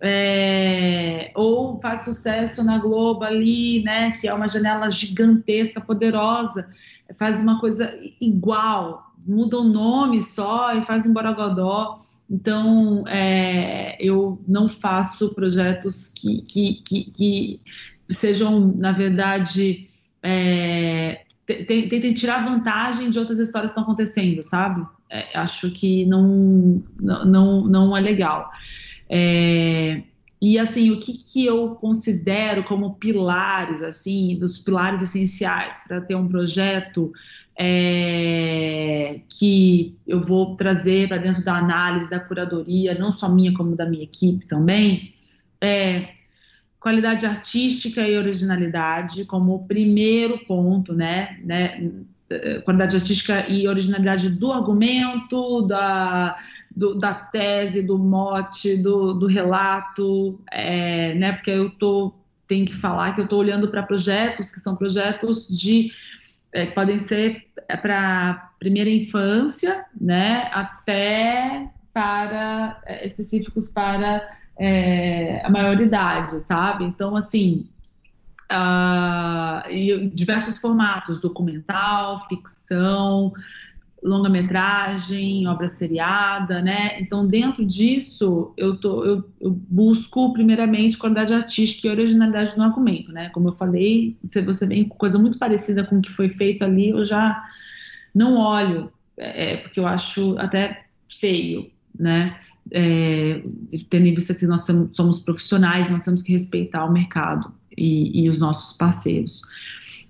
é, 0.00 1.30
ou 1.34 1.80
faz 1.80 2.00
sucesso 2.04 2.64
na 2.64 2.78
Globo 2.78 3.24
ali, 3.24 3.82
né, 3.82 4.12
que 4.12 4.26
é 4.26 4.32
uma 4.32 4.48
janela 4.48 4.90
gigantesca, 4.90 5.80
poderosa, 5.80 6.68
faz 7.16 7.40
uma 7.40 7.60
coisa 7.60 7.92
igual, 8.20 9.12
muda 9.26 9.58
o 9.58 9.64
nome 9.64 10.22
só 10.22 10.74
e 10.74 10.82
faz 10.82 11.04
um 11.04 11.12
borogodó. 11.12 11.98
Então, 12.28 13.04
é, 13.08 13.96
eu 14.00 14.40
não 14.46 14.68
faço 14.68 15.34
projetos 15.34 16.08
que, 16.08 16.42
que, 16.42 16.74
que, 16.86 17.10
que 17.10 17.60
sejam, 18.08 18.72
na 18.76 18.92
verdade, 18.92 19.88
é, 20.22 21.22
tentem 21.44 22.14
tirar 22.14 22.44
vantagem 22.44 23.10
de 23.10 23.18
outras 23.18 23.40
histórias 23.40 23.72
que 23.72 23.78
estão 23.78 23.82
acontecendo, 23.82 24.42
sabe? 24.42 24.86
É, 25.10 25.36
acho 25.36 25.72
que 25.72 26.06
não, 26.06 26.82
não, 27.00 27.66
não 27.66 27.96
é 27.96 28.00
legal. 28.00 28.48
É, 29.12 30.02
e 30.40 30.58
assim, 30.58 30.92
o 30.92 31.00
que, 31.00 31.12
que 31.12 31.44
eu 31.44 31.74
considero 31.74 32.62
como 32.62 32.94
pilares, 32.94 33.82
assim, 33.82 34.38
dos 34.38 34.58
pilares 34.60 35.02
essenciais 35.02 35.82
para 35.86 36.00
ter 36.00 36.14
um 36.14 36.28
projeto 36.28 37.12
é, 37.58 39.20
que 39.28 39.98
eu 40.06 40.20
vou 40.22 40.56
trazer 40.56 41.08
para 41.08 41.18
dentro 41.18 41.44
da 41.44 41.56
análise, 41.56 42.08
da 42.08 42.20
curadoria, 42.20 42.94
não 42.94 43.10
só 43.10 43.28
minha, 43.28 43.52
como 43.52 43.76
da 43.76 43.84
minha 43.84 44.04
equipe 44.04 44.46
também, 44.46 45.12
é 45.60 46.08
qualidade 46.78 47.26
artística 47.26 48.00
e 48.08 48.16
originalidade 48.16 49.26
como 49.26 49.66
primeiro 49.66 50.38
ponto, 50.46 50.94
né, 50.94 51.38
né, 51.44 51.90
qualidade 52.64 52.96
artística 52.96 53.48
e 53.48 53.66
originalidade 53.66 54.30
do 54.30 54.52
argumento, 54.52 55.62
da, 55.62 56.38
do, 56.74 56.94
da 56.94 57.12
tese, 57.12 57.82
do 57.82 57.98
mote, 57.98 58.76
do, 58.76 59.14
do 59.14 59.26
relato, 59.26 60.40
é, 60.50 61.14
né, 61.14 61.32
porque 61.32 61.50
eu 61.50 61.70
tô 61.70 62.14
tenho 62.46 62.66
que 62.66 62.74
falar 62.74 63.14
que 63.14 63.20
eu 63.20 63.24
estou 63.24 63.38
olhando 63.38 63.68
para 63.68 63.80
projetos 63.84 64.50
que 64.50 64.58
são 64.58 64.74
projetos 64.74 65.46
de 65.48 65.92
é, 66.52 66.66
podem 66.66 66.98
ser 66.98 67.46
para 67.80 68.50
primeira 68.58 68.90
infância, 68.90 69.84
né, 70.00 70.50
até 70.52 71.68
para 71.92 72.82
específicos 73.02 73.70
para 73.70 74.28
é, 74.58 75.40
a 75.44 75.48
maioridade, 75.48 76.40
sabe? 76.42 76.84
Então, 76.84 77.16
assim, 77.16 77.66
uh, 78.50 79.70
e 79.70 80.10
diversos 80.12 80.58
formatos, 80.58 81.20
documental, 81.20 82.26
ficção, 82.28 83.32
longa-metragem, 84.02 85.46
obra 85.46 85.68
seriada, 85.68 86.60
né? 86.60 87.00
Então, 87.00 87.26
dentro 87.26 87.64
disso, 87.64 88.52
eu, 88.56 88.76
tô, 88.78 89.04
eu, 89.04 89.30
eu, 89.40 89.50
busco, 89.50 90.32
primeiramente, 90.32 90.98
qualidade 90.98 91.32
artística 91.34 91.86
e 91.86 91.90
originalidade 91.90 92.56
no 92.56 92.64
argumento, 92.64 93.12
né? 93.12 93.28
Como 93.30 93.48
eu 93.48 93.52
falei, 93.52 94.16
se 94.26 94.40
você 94.40 94.66
vem 94.66 94.84
com 94.84 94.96
coisa 94.96 95.18
muito 95.18 95.38
parecida 95.38 95.84
com 95.84 95.98
o 95.98 96.02
que 96.02 96.10
foi 96.10 96.28
feito 96.28 96.64
ali, 96.64 96.90
eu 96.90 97.04
já 97.04 97.42
não 98.14 98.36
olho, 98.36 98.92
é, 99.16 99.58
porque 99.58 99.78
eu 99.78 99.86
acho 99.86 100.36
até 100.38 100.86
feio, 101.08 101.70
né? 101.96 102.36
é, 102.72 103.42
tendo 103.88 104.06
em 104.06 104.14
vista 104.14 104.34
que 104.34 104.46
nós 104.46 104.66
somos 104.92 105.20
profissionais, 105.20 105.90
nós 105.90 106.04
temos 106.04 106.22
que 106.22 106.32
respeitar 106.32 106.84
o 106.84 106.92
mercado 106.92 107.52
e, 107.76 108.24
e 108.24 108.28
os 108.28 108.38
nossos 108.38 108.76
parceiros. 108.76 109.42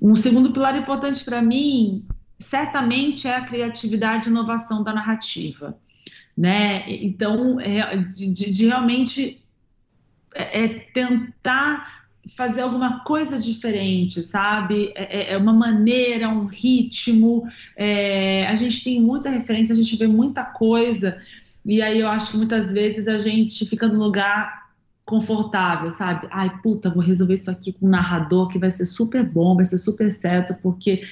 Um 0.00 0.16
segundo 0.16 0.52
pilar 0.52 0.76
importante 0.76 1.24
para 1.24 1.42
mim, 1.42 2.04
certamente, 2.38 3.28
é 3.28 3.36
a 3.36 3.42
criatividade 3.42 4.28
e 4.28 4.30
inovação 4.30 4.82
da 4.82 4.92
narrativa. 4.92 5.78
Né? 6.36 6.84
Então, 6.88 7.60
é, 7.60 7.96
de, 7.96 8.32
de, 8.32 8.66
realmente 8.66 9.42
é, 10.34 10.64
é, 10.64 10.68
tentar 10.68 12.00
fazer 12.34 12.62
alguma 12.62 13.00
coisa 13.04 13.38
diferente, 13.38 14.22
sabe? 14.22 14.92
É, 14.94 15.18
é, 15.20 15.32
é 15.32 15.36
uma 15.36 15.52
maneira, 15.52 16.28
um 16.28 16.46
ritmo. 16.46 17.46
É, 17.76 18.46
a 18.46 18.54
gente 18.54 18.82
tem 18.82 19.00
muita 19.00 19.28
referência, 19.28 19.74
a 19.74 19.76
gente 19.76 19.96
vê 19.96 20.06
muita 20.06 20.44
coisa, 20.44 21.20
e 21.64 21.82
aí 21.82 22.00
eu 22.00 22.08
acho 22.08 22.30
que 22.30 22.36
muitas 22.36 22.72
vezes 22.72 23.06
a 23.06 23.18
gente 23.18 23.66
fica 23.66 23.86
no 23.86 24.02
lugar 24.02 24.59
confortável, 25.10 25.90
sabe? 25.90 26.28
Ai, 26.30 26.48
puta, 26.62 26.88
vou 26.88 27.02
resolver 27.02 27.34
isso 27.34 27.50
aqui 27.50 27.72
com 27.72 27.86
um 27.86 27.90
narrador 27.90 28.48
que 28.48 28.58
vai 28.58 28.70
ser 28.70 28.86
super 28.86 29.22
bom, 29.22 29.56
vai 29.56 29.64
ser 29.64 29.76
super 29.76 30.10
certo, 30.10 30.54
porque 30.62 31.02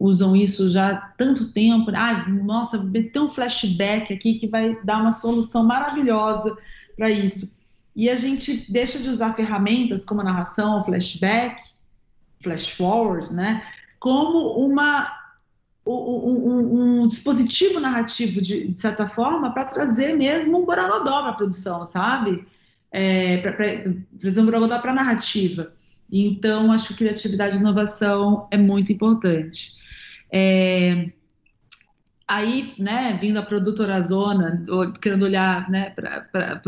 usam 0.00 0.34
isso 0.34 0.70
já 0.70 0.90
há 0.90 0.96
tanto 0.96 1.52
tempo. 1.52 1.92
Ai, 1.94 2.28
nossa, 2.32 2.82
meter 2.82 3.20
um 3.20 3.28
flashback 3.28 4.12
aqui 4.12 4.34
que 4.34 4.48
vai 4.48 4.76
dar 4.82 5.00
uma 5.00 5.12
solução 5.12 5.64
maravilhosa 5.64 6.56
para 6.96 7.10
isso. 7.10 7.62
E 7.94 8.10
a 8.10 8.16
gente 8.16 8.72
deixa 8.72 8.98
de 8.98 9.08
usar 9.08 9.34
ferramentas 9.34 10.04
como 10.04 10.22
a 10.22 10.24
narração, 10.24 10.80
o 10.80 10.84
flashback, 10.84 11.62
flash 12.42 12.76
né? 13.30 13.62
Como 14.00 14.58
uma 14.58 15.24
um, 15.86 15.92
um, 15.92 17.02
um, 17.02 17.08
dispositivo 17.08 17.78
narrativo, 17.78 18.40
de, 18.40 18.68
de 18.68 18.80
certa 18.80 19.08
forma, 19.08 19.52
para 19.52 19.66
trazer 19.66 20.14
mesmo 20.14 20.62
um 20.62 20.64
Borogodó 20.64 21.20
para 21.20 21.30
a 21.30 21.34
produção, 21.34 21.86
sabe? 21.86 22.46
É, 22.96 23.38
trazer 24.20 24.40
um 24.40 24.44
Borogodó 24.44 24.78
para 24.78 24.92
a 24.92 24.94
narrativa. 24.94 25.72
Então, 26.10 26.70
acho 26.70 26.88
que 26.88 26.94
criatividade 26.94 27.56
e 27.56 27.58
inovação 27.58 28.46
é 28.52 28.56
muito 28.56 28.92
importante. 28.92 29.82
É, 30.32 31.10
aí, 32.28 32.72
né, 32.78 33.18
vindo 33.20 33.38
a 33.38 33.42
produtora 33.42 34.00
Zona, 34.00 34.64
querendo 35.02 35.24
olhar 35.24 35.68
né, 35.68 35.90
para 35.90 36.60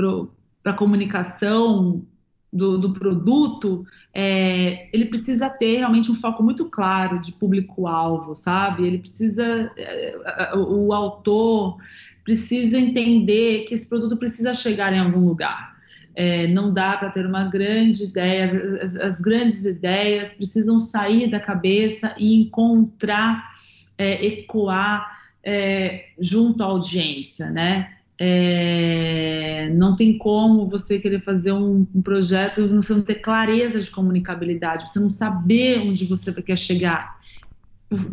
a 0.64 0.72
comunicação 0.72 2.04
do, 2.52 2.76
do 2.76 2.92
produto, 2.92 3.86
é, 4.12 4.88
ele 4.92 5.04
precisa 5.04 5.48
ter 5.50 5.76
realmente 5.76 6.10
um 6.10 6.14
foco 6.14 6.42
muito 6.42 6.70
claro 6.70 7.20
de 7.20 7.32
público-alvo, 7.32 8.34
sabe? 8.34 8.86
Ele 8.86 8.98
precisa, 8.98 9.70
é, 9.76 10.16
o 10.56 10.92
autor 10.92 11.76
precisa 12.24 12.78
entender 12.78 13.64
que 13.66 13.74
esse 13.74 13.88
produto 13.88 14.16
precisa 14.16 14.54
chegar 14.54 14.92
em 14.92 14.98
algum 14.98 15.24
lugar. 15.24 15.75
É, 16.18 16.46
não 16.46 16.72
dá 16.72 16.96
para 16.96 17.10
ter 17.10 17.26
uma 17.26 17.44
grande 17.44 18.04
ideia, 18.04 18.46
as, 18.82 18.96
as, 18.96 19.20
grandes 19.20 19.66
ideias 19.66 20.32
precisam 20.32 20.80
sair 20.80 21.30
da 21.30 21.38
cabeça 21.38 22.14
e 22.16 22.34
encontrar, 22.40 23.50
é, 23.98 24.24
ecoar 24.24 25.20
é, 25.44 26.06
junto 26.18 26.62
à 26.62 26.66
audiência, 26.66 27.50
né? 27.50 27.92
É, 28.18 29.70
não 29.74 29.94
tem 29.94 30.16
como 30.16 30.66
você 30.70 30.98
querer 30.98 31.20
fazer 31.20 31.52
um, 31.52 31.86
um, 31.94 32.00
projeto 32.00 32.66
você 32.66 32.94
não 32.94 33.02
ter 33.02 33.16
clareza 33.16 33.78
de 33.78 33.90
comunicabilidade, 33.90 34.88
você 34.88 34.98
não 34.98 35.10
saber 35.10 35.80
onde 35.80 36.06
você 36.06 36.32
quer 36.42 36.56
chegar 36.56 37.20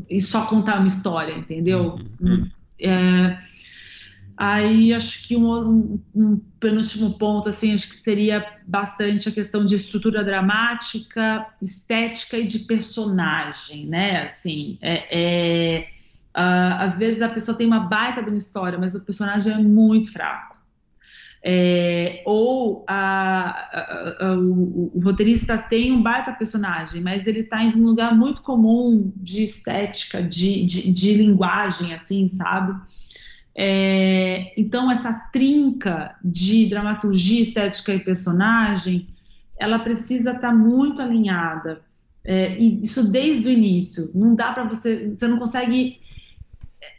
e 0.09 0.21
só 0.21 0.45
contar 0.45 0.79
uma 0.79 0.87
história, 0.87 1.33
entendeu? 1.33 1.99
Uhum. 2.19 2.49
É, 2.79 3.37
aí 4.37 4.93
acho 4.93 5.27
que 5.27 5.35
um, 5.35 5.51
um, 5.51 5.99
um, 6.15 6.41
penúltimo 6.59 7.17
ponto 7.17 7.49
assim 7.49 7.73
acho 7.73 7.89
que 7.89 7.97
seria 7.97 8.45
bastante 8.67 9.29
a 9.29 9.31
questão 9.31 9.65
de 9.65 9.75
estrutura 9.75 10.23
dramática, 10.23 11.47
estética 11.61 12.37
e 12.37 12.47
de 12.47 12.59
personagem, 12.59 13.87
né? 13.87 14.23
Assim, 14.23 14.77
é, 14.81 15.07
é 15.09 15.87
Uh, 16.35 16.73
às 16.79 16.97
vezes 16.97 17.21
a 17.21 17.29
pessoa 17.29 17.55
tem 17.55 17.67
uma 17.67 17.81
baita 17.81 18.23
de 18.23 18.29
uma 18.29 18.39
história, 18.39 18.79
mas 18.79 18.95
o 18.95 19.05
personagem 19.05 19.53
é 19.53 19.57
muito 19.57 20.11
fraco. 20.11 20.57
É, 21.45 22.23
ou 22.25 22.85
a, 22.87 23.49
a, 23.49 24.25
a, 24.27 24.37
o, 24.37 24.91
o, 24.95 24.99
roteirista 25.03 25.57
tem 25.57 25.91
um 25.91 26.01
baita 26.01 26.31
personagem, 26.31 27.01
mas 27.01 27.27
ele 27.27 27.41
está 27.41 27.61
em 27.61 27.75
um 27.75 27.83
lugar 27.83 28.15
muito 28.15 28.41
comum 28.41 29.11
de 29.15 29.43
estética, 29.43 30.23
de, 30.23 30.65
de, 30.65 30.91
de 30.91 31.13
linguagem, 31.15 31.93
assim, 31.93 32.27
sabe? 32.29 32.73
É, 33.55 34.53
então, 34.57 34.91
essa 34.91 35.13
trinca 35.31 36.15
de 36.23 36.67
dramaturgia, 36.67 37.41
estética 37.41 37.93
e 37.93 37.99
personagem, 37.99 39.07
ela 39.59 39.79
precisa 39.79 40.31
estar 40.31 40.49
tá 40.49 40.53
muito 40.53 41.01
alinhada. 41.01 41.81
É, 42.25 42.57
e 42.57 42.79
isso 42.79 43.11
desde 43.11 43.47
o 43.47 43.51
início. 43.51 44.11
Não 44.15 44.33
dá 44.33 44.51
para 44.53 44.63
você, 44.63 45.09
você 45.09 45.27
não 45.27 45.37
consegue 45.37 45.99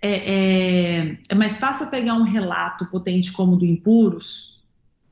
é, 0.01 0.33
é, 0.33 1.19
é, 1.31 1.35
mais 1.35 1.59
fácil 1.59 1.87
pegar 1.89 2.15
um 2.15 2.25
relato 2.25 2.87
potente 2.87 3.33
como 3.33 3.55
o 3.55 3.57
do 3.57 3.65
Impuros, 3.65 4.63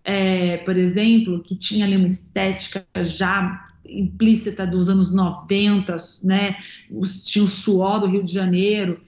é, 0.04 0.58
por 0.58 0.76
exemplo, 0.76 1.42
que 1.42 1.56
tinha 1.56 1.84
ali 1.84 1.96
uma 1.96 2.06
estética 2.08 2.84
já 3.04 3.68
implícita 3.84 4.66
dos 4.66 4.88
anos 4.88 5.12
90, 5.12 5.96
né? 6.24 6.56
tinha 7.24 7.44
o 7.44 7.48
suor 7.48 8.00
do 8.00 8.06
Rio 8.06 8.22
de 8.22 8.32
Janeiro, 8.32 9.00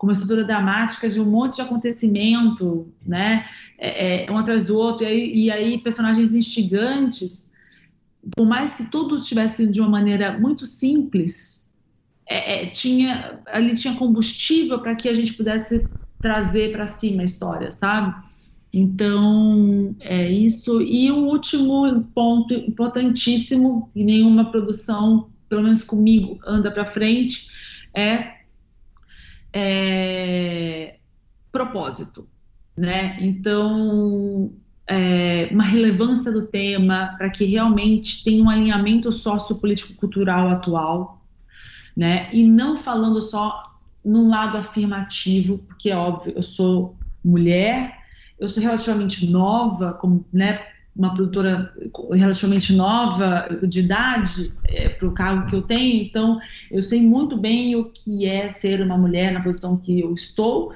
com 0.00 0.06
uma 0.06 0.14
estrutura 0.14 0.44
dramática 0.44 1.10
de 1.10 1.20
um 1.20 1.26
monte 1.26 1.56
de 1.56 1.60
acontecimento, 1.60 2.90
né? 3.06 3.46
É, 3.76 4.24
é, 4.24 4.32
um 4.32 4.38
atrás 4.38 4.64
do 4.64 4.74
outro, 4.74 5.04
e 5.04 5.06
aí, 5.06 5.34
e 5.34 5.50
aí 5.50 5.78
personagens 5.78 6.34
instigantes, 6.34 7.52
por 8.34 8.46
mais 8.46 8.76
que 8.76 8.90
tudo 8.90 9.18
estivesse 9.18 9.70
de 9.70 9.78
uma 9.78 9.90
maneira 9.90 10.38
muito 10.38 10.64
simples, 10.64 11.76
é, 12.26 12.62
é, 12.62 12.66
tinha 12.70 13.40
ali 13.46 13.76
tinha 13.76 13.94
combustível 13.94 14.78
para 14.78 14.94
que 14.94 15.06
a 15.06 15.12
gente 15.12 15.34
pudesse 15.34 15.86
trazer 16.18 16.72
para 16.72 16.86
cima 16.86 17.20
a 17.20 17.26
história, 17.26 17.70
sabe? 17.70 18.14
Então, 18.72 19.94
é 20.00 20.30
isso. 20.30 20.80
E 20.80 21.10
o 21.10 21.26
último 21.26 22.04
ponto 22.14 22.54
importantíssimo, 22.54 23.86
que 23.92 24.02
nenhuma 24.02 24.50
produção, 24.50 25.28
pelo 25.46 25.62
menos 25.62 25.84
comigo, 25.84 26.40
anda 26.46 26.70
para 26.70 26.86
frente, 26.86 27.48
é, 27.94 28.39
é, 29.52 30.96
propósito, 31.50 32.28
né? 32.76 33.16
Então, 33.20 34.52
é, 34.86 35.48
uma 35.52 35.64
relevância 35.64 36.32
do 36.32 36.46
tema 36.46 37.14
para 37.16 37.30
que 37.30 37.44
realmente 37.44 38.24
tenha 38.24 38.42
um 38.42 38.50
alinhamento 38.50 39.12
sociopolítico-cultural 39.12 40.48
atual, 40.48 41.24
né? 41.96 42.28
E 42.32 42.46
não 42.46 42.76
falando 42.76 43.20
só 43.20 43.78
num 44.04 44.28
lado 44.28 44.56
afirmativo, 44.56 45.58
porque 45.58 45.90
é 45.90 45.96
óbvio, 45.96 46.32
eu 46.34 46.42
sou 46.42 46.96
mulher, 47.24 47.98
eu 48.38 48.48
sou 48.48 48.62
relativamente 48.62 49.30
nova, 49.30 49.92
como, 49.92 50.24
né, 50.32 50.60
uma 50.94 51.14
produtora 51.14 51.72
relativamente 52.12 52.72
nova 52.74 53.48
de 53.62 53.80
idade 53.80 54.52
é, 54.64 54.88
para 54.88 55.08
o 55.08 55.12
cargo 55.12 55.46
que 55.46 55.54
eu 55.54 55.62
tenho, 55.62 56.02
então 56.02 56.40
eu 56.70 56.82
sei 56.82 57.00
muito 57.02 57.36
bem 57.36 57.76
o 57.76 57.84
que 57.86 58.26
é 58.26 58.50
ser 58.50 58.82
uma 58.82 58.98
mulher 58.98 59.32
na 59.32 59.42
posição 59.42 59.78
que 59.78 60.00
eu 60.00 60.12
estou 60.14 60.72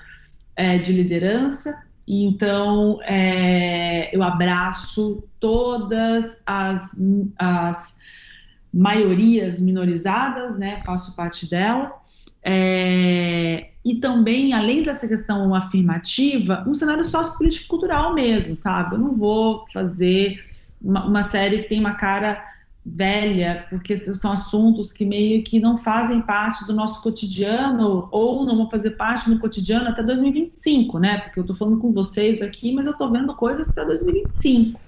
é, 0.57 0.79
de 0.79 0.93
liderança. 0.93 1.85
E 2.07 2.25
então 2.25 2.99
é, 3.03 4.15
eu 4.15 4.23
abraço 4.23 5.25
todas 5.41 6.43
as, 6.47 6.93
as 7.39 7.99
maiorias 8.73 9.61
minorizadas, 9.61 10.59
né, 10.59 10.83
faço 10.85 11.15
parte 11.15 11.49
dela, 11.49 11.93
é, 12.45 13.71
e 13.83 13.97
também, 13.97 14.53
além 14.53 14.83
dessa 14.83 15.09
questão 15.09 15.55
afirmativa, 15.55 16.63
um 16.67 16.75
cenário 16.75 17.05
sociopolítico 17.05 17.69
cultural 17.69 18.15
mesmo, 18.15 18.55
sabe? 18.55 18.95
Eu 18.95 18.99
não 18.99 19.15
vou 19.15 19.65
fazer 19.73 20.45
uma, 20.81 21.07
uma, 21.07 21.25
série 21.25 21.61
que 21.61 21.69
tem 21.69 21.81
uma 21.81 21.95
cara 21.95 22.45
velha, 22.85 23.67
porque 23.71 23.97
são 23.97 24.33
assuntos 24.33 24.93
que 24.93 25.07
meio 25.07 25.43
que 25.43 25.59
não 25.59 25.79
fazem 25.79 26.21
parte 26.21 26.67
do 26.67 26.75
nosso 26.75 27.03
cotidiano, 27.03 28.09
ou 28.13 28.45
não 28.45 28.59
vão 28.59 28.69
fazer 28.69 28.91
parte 28.91 29.31
do 29.31 29.39
cotidiano 29.39 29.89
até 29.89 30.03
2025, 30.03 30.99
né? 30.99 31.19
Porque 31.19 31.39
eu 31.39 31.45
estou 31.45 31.57
falando 31.57 31.79
com 31.79 31.93
vocês 31.93 32.43
aqui, 32.43 32.73
mas 32.75 32.85
eu 32.85 32.93
estou 32.93 33.11
vendo 33.11 33.35
coisas 33.35 33.73
para 33.73 33.85
2025 33.85 34.84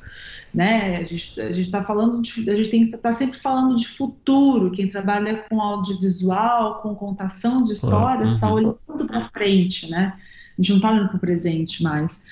né? 0.57 0.97
A 0.97 1.05
gente 1.05 1.61
está 1.61 1.85
falando, 1.85 2.23
de, 2.23 2.51
a 2.51 2.55
gente 2.55 2.71
tem 2.71 2.91
que 2.91 2.97
tá 2.97 3.13
sempre 3.13 3.39
falando 3.39 3.77
de 3.77 3.87
futuro. 3.87 4.71
Quem 4.71 4.89
trabalha 4.89 5.45
com 5.51 5.61
audiovisual, 5.61 6.81
com 6.81 6.95
contação 6.95 7.63
de 7.63 7.75
histórias, 7.75 8.33
está 8.33 8.49
uhum. 8.49 8.55
olhando 8.55 9.07
para 9.07 9.29
frente, 9.29 9.91
né? 9.91 10.15
A 10.59 10.63
gente 10.63 10.71
não 10.71 10.77
está 10.77 10.91
olhando 10.93 11.09
para 11.09 11.19
o 11.19 11.21
presente 11.21 11.83
mais. 11.83 12.23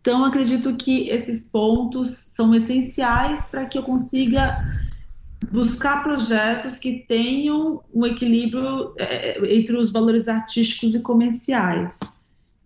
Então, 0.00 0.24
acredito 0.24 0.74
que 0.74 1.08
esses 1.08 1.44
pontos 1.44 2.10
são 2.10 2.52
essenciais 2.52 3.46
para 3.46 3.64
que 3.66 3.78
eu 3.78 3.84
consiga 3.84 4.58
buscar 5.52 6.02
projetos 6.02 6.78
que 6.78 7.04
tenham 7.06 7.80
um 7.94 8.04
equilíbrio 8.04 8.92
é, 8.98 9.38
entre 9.56 9.76
os 9.76 9.92
valores 9.92 10.26
artísticos 10.26 10.96
e 10.96 11.00
comerciais 11.02 12.00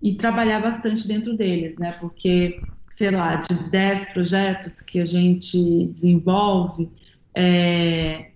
e 0.01 0.14
trabalhar 0.14 0.60
bastante 0.62 1.06
dentro 1.06 1.36
deles, 1.36 1.77
né? 1.77 1.93
Porque 2.01 2.59
sei 2.97 3.10
lá, 3.10 3.36
de 3.36 3.70
10 3.70 4.06
projetos 4.14 4.81
que 4.81 4.98
a 4.98 5.05
gente 5.05 5.86
desenvolve, 5.89 6.90
é, 7.35 8.31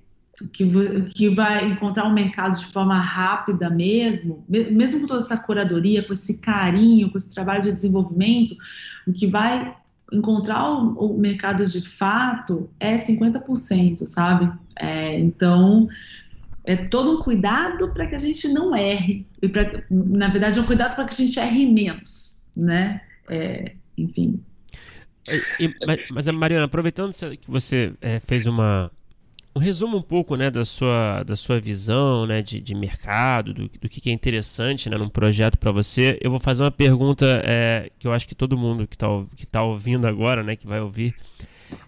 que, 0.52 0.70
que 1.14 1.30
vai 1.30 1.64
encontrar 1.64 2.06
um 2.06 2.12
mercado 2.12 2.58
de 2.58 2.66
forma 2.66 2.98
rápida 2.98 3.70
mesmo, 3.70 4.44
mesmo 4.46 5.00
com 5.00 5.06
toda 5.06 5.24
essa 5.24 5.38
curadoria, 5.38 6.02
com 6.06 6.12
esse 6.12 6.42
carinho, 6.42 7.10
com 7.10 7.16
esse 7.16 7.34
trabalho 7.34 7.62
de 7.62 7.72
desenvolvimento, 7.72 8.54
o 9.06 9.12
que 9.14 9.26
vai 9.26 9.74
encontrar 10.12 10.70
o, 10.70 11.14
o 11.14 11.18
mercado 11.18 11.64
de 11.64 11.80
fato 11.80 12.68
é 12.78 12.96
50%, 12.96 14.04
sabe? 14.04 14.52
É, 14.78 15.18
então, 15.18 15.88
é 16.64 16.76
todo 16.76 17.18
um 17.18 17.22
cuidado 17.22 17.88
para 17.94 18.06
que 18.06 18.14
a 18.14 18.18
gente 18.18 18.46
não 18.46 18.76
erre, 18.76 19.26
e 19.40 19.48
pra, 19.48 19.84
na 19.90 20.28
verdade 20.28 20.58
é 20.58 20.62
um 20.62 20.66
cuidado 20.66 20.96
para 20.96 21.06
que 21.06 21.14
a 21.14 21.26
gente 21.26 21.38
erre 21.38 21.64
menos, 21.64 22.52
né? 22.54 23.00
É, 23.26 23.72
enfim. 23.96 24.44
E, 25.58 25.74
mas, 25.86 26.00
mas, 26.10 26.26
Mariana, 26.28 26.64
aproveitando 26.64 27.12
que 27.36 27.50
você 27.50 27.92
é, 28.00 28.20
fez 28.20 28.46
uma, 28.46 28.90
um 29.54 29.58
resumo 29.58 29.96
um 29.98 30.02
pouco 30.02 30.36
né, 30.36 30.50
da, 30.50 30.64
sua, 30.64 31.22
da 31.24 31.34
sua 31.34 31.60
visão 31.60 32.26
né, 32.26 32.40
de, 32.40 32.60
de 32.60 32.74
mercado, 32.74 33.52
do, 33.52 33.68
do 33.68 33.88
que 33.88 34.08
é 34.08 34.12
interessante 34.12 34.88
né, 34.88 34.96
num 34.96 35.08
projeto 35.08 35.58
para 35.58 35.72
você, 35.72 36.18
eu 36.20 36.30
vou 36.30 36.40
fazer 36.40 36.62
uma 36.62 36.70
pergunta 36.70 37.26
é, 37.44 37.90
que 37.98 38.06
eu 38.06 38.12
acho 38.12 38.26
que 38.28 38.34
todo 38.34 38.56
mundo 38.56 38.86
que 38.86 38.94
está 38.94 39.06
que 39.36 39.46
tá 39.46 39.62
ouvindo 39.62 40.06
agora, 40.06 40.42
né, 40.42 40.54
que 40.56 40.66
vai 40.66 40.80
ouvir, 40.80 41.14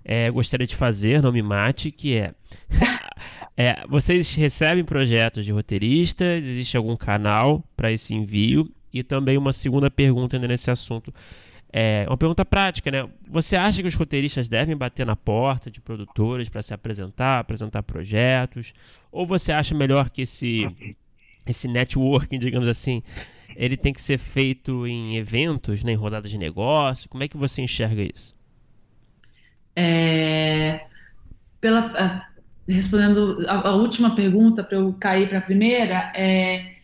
é, 0.05 0.31
gostaria 0.31 0.67
de 0.67 0.77
fazer, 0.77 1.23
não 1.23 1.33
me 1.33 1.43
mate, 1.43 1.91
que 1.91 2.17
é, 2.17 2.35
é 3.57 3.87
vocês 3.89 4.35
recebem 4.35 4.85
projetos 4.85 5.45
de 5.45 5.53
roteiristas, 5.53 6.45
existe 6.45 6.77
algum 6.77 6.97
canal 6.97 7.65
para 7.77 7.93
esse 7.93 8.13
envio? 8.15 8.71
E 8.93 9.03
também 9.03 9.39
uma 9.39 9.55
segunda 9.55 9.91
pergunta 9.91 10.37
ainda 10.37 10.47
nesse 10.47 10.71
assunto 10.71 11.15
é 11.73 12.05
uma 12.07 12.19
pergunta 12.19 12.45
prática, 12.45 12.91
né? 12.91 13.09
Você 13.27 13.57
acha 13.57 13.81
que 13.81 13.89
os 13.89 13.95
roteiristas 13.95 14.47
devem 14.47 14.77
bater 14.77 15.07
na 15.07 15.17
porta 15.17 15.71
de 15.71 15.81
produtores 15.81 16.51
para 16.51 16.61
se 16.61 16.75
apresentar, 16.75 17.39
apresentar 17.39 17.83
projetos? 17.83 18.75
Ou 19.11 19.25
você 19.25 19.53
acha 19.53 19.75
melhor 19.75 20.11
que 20.11 20.23
esse, 20.23 20.69
esse 21.47 21.67
networking, 21.67 22.39
digamos 22.39 22.69
assim, 22.69 23.03
ele 23.57 23.77
tem 23.77 23.93
que 23.93 24.03
ser 24.03 24.19
feito 24.19 24.87
em 24.87 25.17
eventos, 25.17 25.83
né, 25.83 25.93
em 25.93 25.97
rodadas 25.97 26.31
de 26.31 26.37
negócio? 26.37 27.09
Como 27.09 27.25
é 27.25 27.29
que 27.29 27.39
você 27.39 27.63
enxerga 27.63 28.03
isso? 28.03 28.37
É, 29.75 30.85
pela, 31.59 32.29
respondendo 32.69 33.47
a, 33.49 33.69
a 33.71 33.75
última 33.75 34.15
pergunta, 34.15 34.63
para 34.63 34.77
eu 34.77 34.93
cair 34.93 35.27
para 35.27 35.39
a 35.39 35.43
primeira, 35.43 36.13
é, 36.15 36.75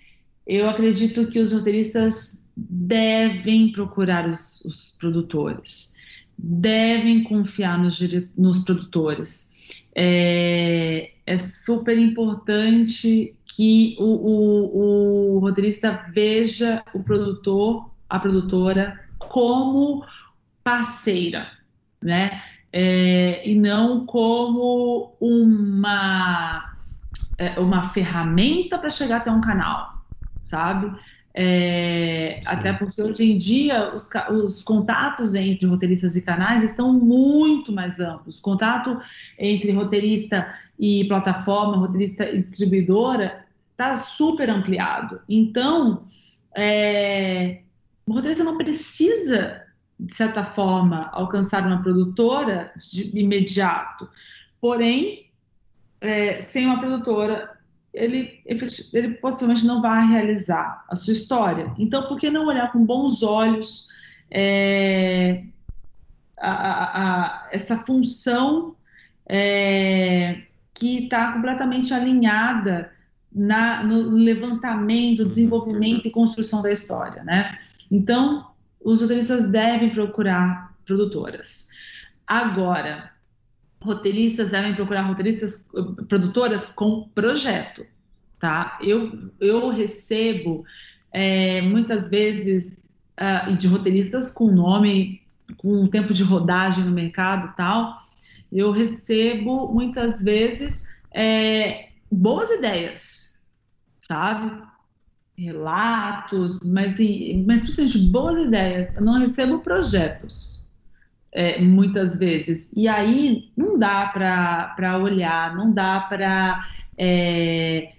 eu 0.46 0.66
acredito 0.66 1.26
que 1.26 1.40
os 1.40 1.52
roteiristas 1.52 2.37
devem 2.58 3.70
procurar 3.70 4.26
os, 4.26 4.60
os 4.64 4.96
produtores, 4.98 5.96
devem 6.36 7.22
confiar 7.22 7.78
nos, 7.78 8.00
nos 8.36 8.64
produtores. 8.64 9.56
É, 9.94 11.12
é, 11.26 11.38
super 11.38 11.96
importante 11.98 13.34
que 13.46 13.96
o, 13.98 14.04
o, 14.04 15.36
o 15.36 15.38
roteirista 15.40 16.06
veja 16.12 16.82
o 16.94 17.02
produtor, 17.02 17.90
a 18.08 18.18
produtora, 18.18 19.00
como 19.18 20.04
parceira, 20.62 21.48
né? 22.02 22.42
É, 22.72 23.48
e 23.48 23.54
não 23.54 24.04
como 24.04 25.16
uma, 25.20 26.74
é, 27.38 27.58
uma 27.58 27.88
ferramenta 27.90 28.78
para 28.78 28.90
chegar 28.90 29.18
até 29.18 29.30
um 29.30 29.40
canal, 29.40 30.04
sabe? 30.44 30.94
É, 31.34 32.40
até 32.46 32.72
porque 32.72 33.00
hoje 33.00 33.22
em 33.22 33.36
dia 33.36 33.94
os, 33.94 34.08
os, 34.44 34.62
contatos 34.62 35.34
entre 35.34 35.66
roteiristas 35.66 36.16
e 36.16 36.24
canais 36.24 36.70
estão 36.70 36.92
muito 36.92 37.72
mais 37.72 38.00
amplos. 38.00 38.38
O 38.38 38.42
contato 38.42 39.00
entre 39.38 39.70
roteirista 39.72 40.52
e 40.78 41.04
plataforma, 41.06 41.76
roteirista 41.76 42.28
e 42.28 42.38
distribuidora 42.38 43.44
está 43.72 43.96
super 43.96 44.50
ampliado. 44.50 45.20
Então, 45.28 46.06
é, 46.56 47.60
o 48.06 48.12
roteirista 48.12 48.42
não 48.42 48.56
precisa, 48.56 49.62
de 49.98 50.14
certa 50.14 50.44
forma, 50.44 51.08
alcançar 51.12 51.64
uma 51.66 51.82
produtora 51.82 52.72
de 52.90 53.16
imediato. 53.16 54.08
Porém, 54.60 55.30
é, 56.00 56.40
sem 56.40 56.66
uma 56.66 56.80
produtora, 56.80 57.57
ele, 57.92 58.42
ele 58.44 59.14
possivelmente 59.14 59.66
não 59.66 59.80
vai 59.80 60.06
realizar 60.06 60.84
a 60.88 60.96
sua 60.96 61.12
história. 61.12 61.72
Então, 61.78 62.06
por 62.06 62.18
que 62.18 62.30
não 62.30 62.46
olhar 62.46 62.70
com 62.72 62.84
bons 62.84 63.22
olhos 63.22 63.88
é, 64.30 65.44
a, 66.38 66.50
a, 66.50 66.84
a, 67.02 67.48
essa 67.50 67.78
função 67.78 68.76
é, 69.26 70.42
que 70.74 71.04
está 71.04 71.32
completamente 71.32 71.92
alinhada 71.92 72.92
na, 73.32 73.82
no 73.82 74.10
levantamento, 74.10 75.24
desenvolvimento 75.24 76.06
e 76.06 76.10
construção 76.10 76.62
da 76.62 76.72
história, 76.72 77.22
né? 77.24 77.58
Então, 77.90 78.50
os 78.82 79.00
roteiristas 79.02 79.50
devem 79.50 79.90
procurar 79.90 80.74
produtoras. 80.86 81.68
Agora, 82.26 83.10
roteiristas 83.80 84.50
devem 84.50 84.74
procurar 84.74 85.02
roteiristas, 85.02 85.70
produtoras 86.08 86.66
com 86.66 87.08
projeto, 87.14 87.86
tá? 88.38 88.78
Eu, 88.82 89.30
eu 89.40 89.70
recebo 89.70 90.64
é, 91.12 91.60
muitas 91.62 92.08
vezes 92.08 92.90
uh, 93.18 93.56
de 93.56 93.68
roteiristas 93.68 94.30
com 94.30 94.50
nome, 94.50 95.22
com 95.56 95.86
tempo 95.86 96.12
de 96.12 96.22
rodagem 96.22 96.84
no 96.84 96.90
mercado 96.90 97.54
tal, 97.56 97.98
eu 98.50 98.70
recebo 98.70 99.72
muitas 99.72 100.22
vezes 100.22 100.88
é, 101.12 101.88
boas 102.10 102.50
ideias, 102.50 103.44
sabe? 104.00 104.62
Relatos, 105.36 106.58
mas, 106.72 106.96
mas 107.46 107.60
principalmente 107.60 107.98
boas 108.10 108.38
ideias. 108.38 108.96
Eu 108.96 109.02
não 109.02 109.18
recebo 109.18 109.60
projetos 109.60 110.57
é, 111.32 111.60
muitas 111.60 112.18
vezes. 112.18 112.72
E 112.76 112.88
aí 112.88 113.50
não 113.56 113.78
dá 113.78 114.06
para 114.06 114.98
olhar, 114.98 115.54
não 115.54 115.72
dá 115.72 116.00
para 116.00 116.66
é, 116.96 117.90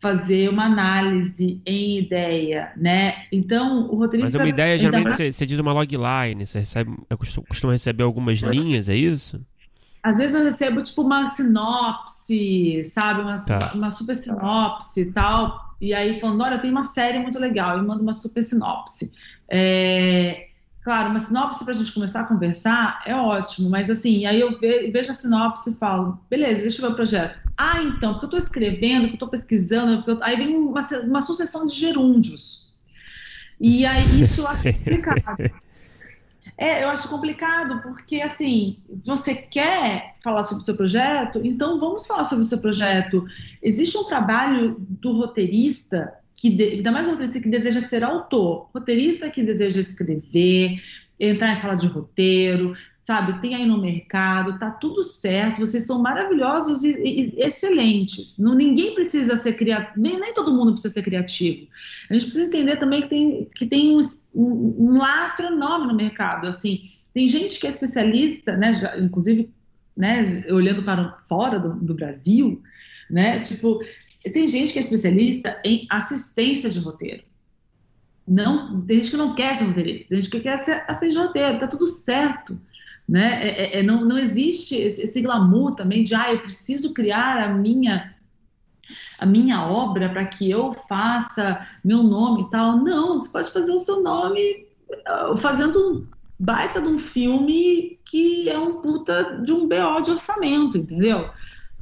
fazer 0.00 0.48
uma 0.50 0.64
análise 0.64 1.60
em 1.64 1.98
ideia, 1.98 2.72
né? 2.76 3.24
Então, 3.30 3.88
o 3.88 3.96
roteirista... 3.96 4.36
Mas 4.38 4.44
uma 4.44 4.48
ideia, 4.48 4.78
geralmente, 4.78 5.12
você, 5.12 5.32
você 5.32 5.46
diz 5.46 5.58
uma 5.58 5.72
logline, 5.72 6.46
você 6.46 6.58
recebe, 6.58 6.96
costuma 7.48 7.72
receber 7.72 8.02
algumas 8.02 8.38
linhas, 8.40 8.88
é 8.88 8.96
isso? 8.96 9.40
Às 10.02 10.18
vezes 10.18 10.34
eu 10.36 10.44
recebo, 10.44 10.82
tipo, 10.82 11.02
uma 11.02 11.26
sinopse, 11.26 12.82
sabe? 12.84 13.22
Uma, 13.22 13.36
tá. 13.36 13.70
uma 13.74 13.90
super 13.92 14.16
sinopse 14.16 15.02
e 15.02 15.12
tal. 15.12 15.76
E 15.80 15.94
aí, 15.94 16.18
falando, 16.18 16.42
olha, 16.42 16.54
eu 16.56 16.60
tenho 16.60 16.74
uma 16.74 16.82
série 16.82 17.20
muito 17.20 17.38
legal. 17.38 17.78
Eu 17.78 17.84
mando 17.84 18.02
uma 18.02 18.12
super 18.12 18.42
sinopse. 18.42 19.12
É... 19.48 20.48
Claro, 20.82 21.10
uma 21.10 21.18
sinopse 21.20 21.64
para 21.64 21.74
a 21.74 21.76
gente 21.76 21.92
começar 21.92 22.22
a 22.22 22.26
conversar 22.26 23.02
é 23.06 23.14
ótimo, 23.14 23.70
mas 23.70 23.88
assim, 23.88 24.26
aí 24.26 24.40
eu 24.40 24.58
vejo 24.58 25.12
a 25.12 25.14
sinopse 25.14 25.70
e 25.70 25.74
falo, 25.74 26.18
beleza, 26.28 26.60
deixa 26.60 26.82
eu 26.82 26.88
ver 26.88 26.92
o 26.92 26.96
projeto. 26.96 27.38
Ah, 27.56 27.80
então, 27.80 28.14
porque 28.14 28.24
eu 28.24 28.38
estou 28.38 28.40
escrevendo, 28.40 29.02
porque 29.02 29.12
eu 29.12 29.14
estou 29.14 29.28
pesquisando, 29.28 30.02
eu... 30.10 30.22
aí 30.24 30.36
vem 30.36 30.56
uma, 30.56 30.80
uma, 31.04 31.20
sucessão 31.20 31.68
de 31.68 31.76
gerúndios. 31.76 32.76
E 33.60 33.86
aí 33.86 34.02
isso 34.22 34.44
acho 34.44 34.62
complicado. 34.64 35.52
É, 36.58 36.82
eu 36.82 36.88
acho 36.88 37.08
complicado, 37.08 37.80
porque 37.82 38.20
assim, 38.20 38.78
você 39.06 39.34
quer 39.34 40.16
falar 40.20 40.42
sobre 40.42 40.62
o 40.62 40.64
seu 40.64 40.76
projeto, 40.76 41.40
então 41.44 41.78
vamos 41.78 42.06
falar 42.06 42.24
sobre 42.24 42.42
o 42.42 42.46
seu 42.46 42.58
projeto. 42.58 43.24
Existe 43.62 43.96
um 43.96 44.04
trabalho 44.04 44.76
do 44.78 45.12
roteirista 45.12 46.12
que 46.42 46.60
ainda 46.60 46.90
mais 46.90 47.06
um 47.06 47.12
roteirista 47.12 47.40
que 47.40 47.48
deseja 47.48 47.80
ser 47.80 48.02
autor, 48.02 48.68
roteirista 48.74 49.30
que 49.30 49.44
deseja 49.44 49.80
escrever, 49.80 50.82
entrar 51.18 51.52
em 51.52 51.56
sala 51.56 51.76
de 51.76 51.86
roteiro, 51.86 52.76
sabe? 53.00 53.40
Tem 53.40 53.54
aí 53.54 53.64
no 53.64 53.80
mercado, 53.80 54.58
tá 54.58 54.68
tudo 54.68 55.04
certo, 55.04 55.60
vocês 55.60 55.86
são 55.86 56.02
maravilhosos 56.02 56.82
e, 56.82 56.90
e, 56.98 57.34
e 57.36 57.42
excelentes. 57.44 58.38
Não, 58.38 58.56
ninguém 58.56 58.92
precisa 58.92 59.36
ser 59.36 59.52
criativo, 59.52 59.92
nem, 59.96 60.18
nem 60.18 60.34
todo 60.34 60.52
mundo 60.52 60.72
precisa 60.72 60.92
ser 60.92 61.02
criativo. 61.02 61.68
A 62.10 62.14
gente 62.14 62.24
precisa 62.24 62.48
entender 62.48 62.74
também 62.74 63.02
que 63.02 63.08
tem, 63.08 63.48
que 63.54 63.66
tem 63.66 63.96
um, 63.96 64.00
um, 64.34 64.76
um 64.80 64.98
lastro 64.98 65.46
enorme 65.46 65.86
no 65.86 65.94
mercado. 65.94 66.48
Assim, 66.48 66.82
tem 67.14 67.28
gente 67.28 67.60
que 67.60 67.68
é 67.68 67.70
especialista, 67.70 68.56
né? 68.56 68.74
Já, 68.74 68.98
inclusive, 68.98 69.48
né? 69.96 70.44
Olhando 70.50 70.82
para 70.82 71.18
fora 71.22 71.60
do, 71.60 71.74
do 71.74 71.94
Brasil, 71.94 72.60
né? 73.08 73.38
Tipo, 73.38 73.78
tem 74.30 74.48
gente 74.48 74.72
que 74.72 74.78
é 74.78 74.82
especialista 74.82 75.60
em 75.64 75.86
assistência 75.90 76.70
de 76.70 76.78
roteiro. 76.78 77.24
Não, 78.26 78.80
tem 78.82 78.98
gente 78.98 79.10
que 79.10 79.16
não 79.16 79.34
quer 79.34 79.56
ser 79.56 79.64
roteirista, 79.64 80.08
tem 80.10 80.22
gente 80.22 80.30
que 80.30 80.40
quer 80.40 80.58
ser 80.58 80.84
assistente 80.86 81.12
de 81.12 81.18
roteiro, 81.18 81.58
tá 81.58 81.66
tudo 81.66 81.86
certo. 81.86 82.58
Né? 83.08 83.40
É, 83.42 83.48
é, 83.48 83.80
é, 83.80 83.82
não, 83.82 84.04
não 84.04 84.16
existe 84.16 84.76
esse, 84.76 85.20
glamour 85.20 85.74
também 85.74 86.04
de, 86.04 86.14
ah, 86.14 86.32
eu 86.32 86.38
preciso 86.38 86.94
criar 86.94 87.42
a 87.42 87.52
minha 87.52 88.14
a 89.18 89.24
minha 89.24 89.64
obra 89.64 90.08
para 90.08 90.26
que 90.26 90.50
eu 90.50 90.72
faça 90.72 91.66
meu 91.84 92.02
nome 92.02 92.42
e 92.42 92.50
tal. 92.50 92.76
Não, 92.78 93.18
você 93.18 93.30
pode 93.30 93.50
fazer 93.50 93.72
o 93.72 93.78
seu 93.78 94.02
nome 94.02 94.66
uh, 94.90 95.36
fazendo 95.36 95.78
um 95.78 96.06
baita 96.38 96.80
de 96.80 96.88
um 96.88 96.98
filme 96.98 97.98
que 98.04 98.48
é 98.48 98.58
um 98.58 98.80
puta 98.80 99.40
de 99.44 99.52
um 99.52 99.68
BO 99.68 100.02
de 100.02 100.10
orçamento, 100.10 100.76
entendeu? 100.76 101.30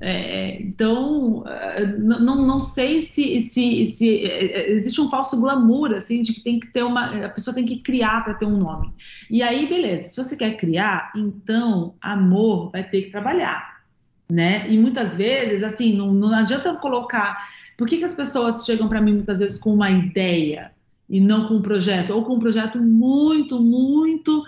É, 0.02 0.62
então, 0.62 1.44
é, 1.46 1.86
não, 1.98 2.46
não 2.46 2.58
sei 2.58 3.02
se, 3.02 3.38
se, 3.42 3.84
se 3.84 4.24
é, 4.24 4.46
é, 4.46 4.70
existe 4.72 4.98
um 4.98 5.10
falso 5.10 5.38
glamour, 5.38 5.92
assim, 5.92 6.22
de 6.22 6.32
que 6.32 6.42
tem 6.42 6.58
que 6.58 6.68
ter 6.68 6.82
uma. 6.82 7.26
A 7.26 7.28
pessoa 7.28 7.54
tem 7.54 7.66
que 7.66 7.80
criar 7.80 8.24
para 8.24 8.34
ter 8.34 8.46
um 8.46 8.56
nome. 8.56 8.94
E 9.30 9.42
aí, 9.42 9.66
beleza, 9.66 10.08
se 10.08 10.16
você 10.16 10.36
quer 10.36 10.56
criar, 10.56 11.12
então 11.14 11.94
amor 12.00 12.70
vai 12.70 12.82
ter 12.82 13.02
que 13.02 13.10
trabalhar, 13.10 13.82
né? 14.30 14.66
E 14.70 14.78
muitas 14.78 15.16
vezes, 15.16 15.62
assim, 15.62 15.94
não, 15.94 16.14
não 16.14 16.34
adianta 16.34 16.74
colocar. 16.76 17.50
Por 17.76 17.86
que, 17.86 17.98
que 17.98 18.04
as 18.04 18.14
pessoas 18.14 18.64
chegam 18.64 18.88
para 18.88 19.02
mim 19.02 19.14
muitas 19.14 19.38
vezes 19.38 19.58
com 19.58 19.74
uma 19.74 19.90
ideia 19.90 20.72
e 21.10 21.20
não 21.20 21.46
com 21.46 21.56
um 21.56 21.62
projeto? 21.62 22.10
Ou 22.10 22.24
com 22.24 22.36
um 22.36 22.40
projeto 22.40 22.78
muito, 22.78 23.60
muito 23.60 24.44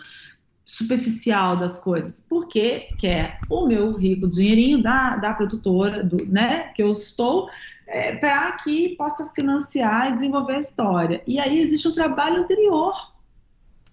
superficial 0.72 1.58
das 1.58 1.78
coisas, 1.78 2.26
porque 2.28 2.94
quer 2.98 3.42
o 3.48 3.66
meu 3.66 3.92
rico 3.92 4.26
dinheirinho 4.26 4.82
da, 4.82 5.16
da 5.16 5.34
produtora, 5.34 6.02
do, 6.02 6.24
né, 6.26 6.72
que 6.74 6.82
eu 6.82 6.92
estou, 6.92 7.50
é, 7.86 8.16
para 8.16 8.52
que 8.52 8.96
possa 8.96 9.28
financiar 9.34 10.10
e 10.10 10.14
desenvolver 10.14 10.54
a 10.54 10.60
história. 10.60 11.22
E 11.26 11.38
aí 11.38 11.60
existe 11.60 11.86
um 11.88 11.94
trabalho 11.94 12.42
anterior, 12.42 12.94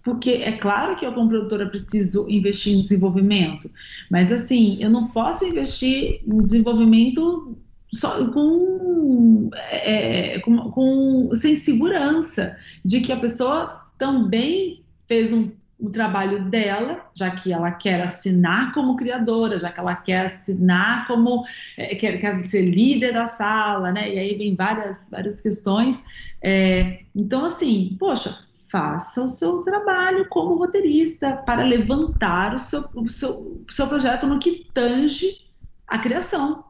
porque 0.02 0.30
é 0.30 0.52
claro 0.52 0.96
que 0.96 1.04
eu, 1.04 1.12
como 1.12 1.28
produtora, 1.28 1.68
preciso 1.68 2.26
investir 2.30 2.74
em 2.74 2.80
desenvolvimento, 2.80 3.70
mas 4.10 4.32
assim, 4.32 4.78
eu 4.80 4.88
não 4.88 5.08
posso 5.08 5.44
investir 5.44 6.22
em 6.26 6.42
desenvolvimento 6.42 7.58
só 7.92 8.24
com, 8.32 9.50
é, 9.70 10.38
com, 10.40 10.70
com, 10.70 11.30
sem 11.34 11.54
segurança 11.56 12.56
de 12.82 13.02
que 13.02 13.12
a 13.12 13.20
pessoa 13.20 13.86
também 13.98 14.82
fez 15.06 15.30
um 15.30 15.59
o 15.80 15.88
trabalho 15.88 16.44
dela, 16.44 17.10
já 17.14 17.30
que 17.30 17.52
ela 17.52 17.72
quer 17.72 18.02
assinar 18.02 18.72
como 18.74 18.96
criadora, 18.96 19.58
já 19.58 19.72
que 19.72 19.80
ela 19.80 19.96
quer 19.96 20.26
assinar 20.26 21.06
como 21.06 21.44
é, 21.76 21.94
quer, 21.94 22.20
quer 22.20 22.34
ser 22.34 22.62
líder 22.62 23.14
da 23.14 23.26
sala, 23.26 23.90
né? 23.90 24.12
E 24.14 24.18
aí 24.18 24.34
vem 24.36 24.54
várias 24.54 25.10
várias 25.10 25.40
questões. 25.40 26.04
É, 26.42 27.00
então, 27.14 27.44
assim, 27.44 27.96
poxa, 27.98 28.46
faça 28.68 29.22
o 29.22 29.28
seu 29.28 29.62
trabalho 29.62 30.28
como 30.28 30.54
roteirista 30.54 31.32
para 31.32 31.64
levantar 31.64 32.54
o 32.54 32.58
seu, 32.58 32.84
o 32.94 33.10
seu, 33.10 33.64
o 33.68 33.72
seu 33.72 33.88
projeto 33.88 34.26
no 34.26 34.38
que 34.38 34.66
tange 34.72 35.38
a 35.86 35.98
criação. 35.98 36.64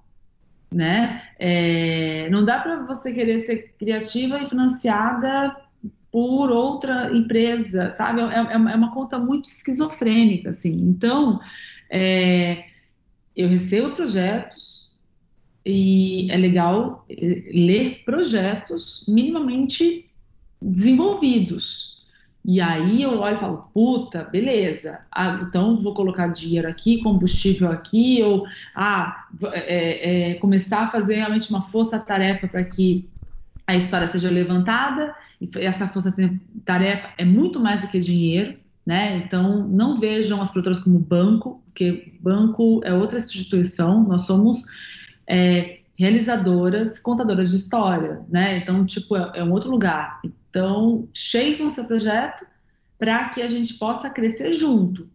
Né? 0.72 1.22
É, 1.36 2.28
não 2.30 2.44
dá 2.44 2.60
para 2.60 2.86
você 2.86 3.12
querer 3.12 3.40
ser 3.40 3.74
criativa 3.76 4.38
e 4.38 4.48
financiada 4.48 5.56
por 6.10 6.50
outra 6.50 7.14
empresa, 7.16 7.90
sabe? 7.92 8.20
É, 8.20 8.24
é, 8.24 8.52
é, 8.52 8.56
uma 8.56 8.92
conta 8.92 9.18
muito 9.18 9.46
esquizofrênica, 9.46 10.50
assim. 10.50 10.72
Então, 10.72 11.40
é, 11.88 12.64
eu 13.36 13.48
recebo 13.48 13.94
projetos 13.94 14.96
e 15.64 16.30
é 16.30 16.36
legal 16.36 17.04
é, 17.08 17.14
ler 17.52 18.02
projetos 18.04 19.04
minimamente 19.08 20.10
desenvolvidos. 20.60 22.00
E 22.44 22.60
aí 22.60 23.02
eu 23.02 23.18
olho 23.20 23.36
e 23.36 23.38
falo, 23.38 23.70
puta, 23.72 24.24
beleza, 24.24 25.04
ah, 25.12 25.40
então 25.42 25.78
vou 25.78 25.92
colocar 25.92 26.28
dinheiro 26.28 26.66
aqui, 26.66 27.02
combustível 27.02 27.70
aqui, 27.70 28.22
ou 28.22 28.46
ah, 28.74 29.26
é, 29.52 30.30
é, 30.30 30.34
começar 30.36 30.84
a 30.84 30.88
fazer 30.88 31.16
realmente 31.16 31.50
uma 31.50 31.60
força-tarefa 31.60 32.48
para 32.48 32.64
que 32.64 33.06
a 33.66 33.76
história 33.76 34.08
seja 34.08 34.30
levantada 34.30 35.14
essa 35.56 35.88
força-tarefa 35.88 37.10
é 37.16 37.24
muito 37.24 37.58
mais 37.58 37.82
do 37.82 37.88
que 37.88 37.98
dinheiro, 37.98 38.58
né? 38.84 39.16
Então, 39.24 39.66
não 39.68 39.98
vejam 39.98 40.40
as 40.42 40.50
produtoras 40.50 40.80
como 40.80 40.98
banco, 40.98 41.62
porque 41.66 42.14
banco 42.20 42.80
é 42.84 42.92
outra 42.92 43.18
instituição, 43.18 44.02
nós 44.02 44.22
somos 44.22 44.64
é, 45.26 45.78
realizadoras, 45.96 46.98
contadoras 46.98 47.50
de 47.50 47.56
história, 47.56 48.20
né? 48.28 48.58
Então, 48.58 48.84
tipo, 48.84 49.16
é, 49.16 49.32
é 49.36 49.44
um 49.44 49.52
outro 49.52 49.70
lugar. 49.70 50.20
Então, 50.24 51.08
chegue 51.12 51.56
com 51.56 51.68
seu 51.68 51.84
projeto 51.84 52.44
para 52.98 53.28
que 53.30 53.40
a 53.40 53.48
gente 53.48 53.74
possa 53.74 54.10
crescer 54.10 54.52
junto 54.52 55.08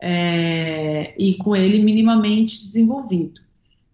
é, 0.00 1.14
e 1.18 1.34
com 1.36 1.54
ele 1.54 1.82
minimamente 1.82 2.64
desenvolvido. 2.64 3.40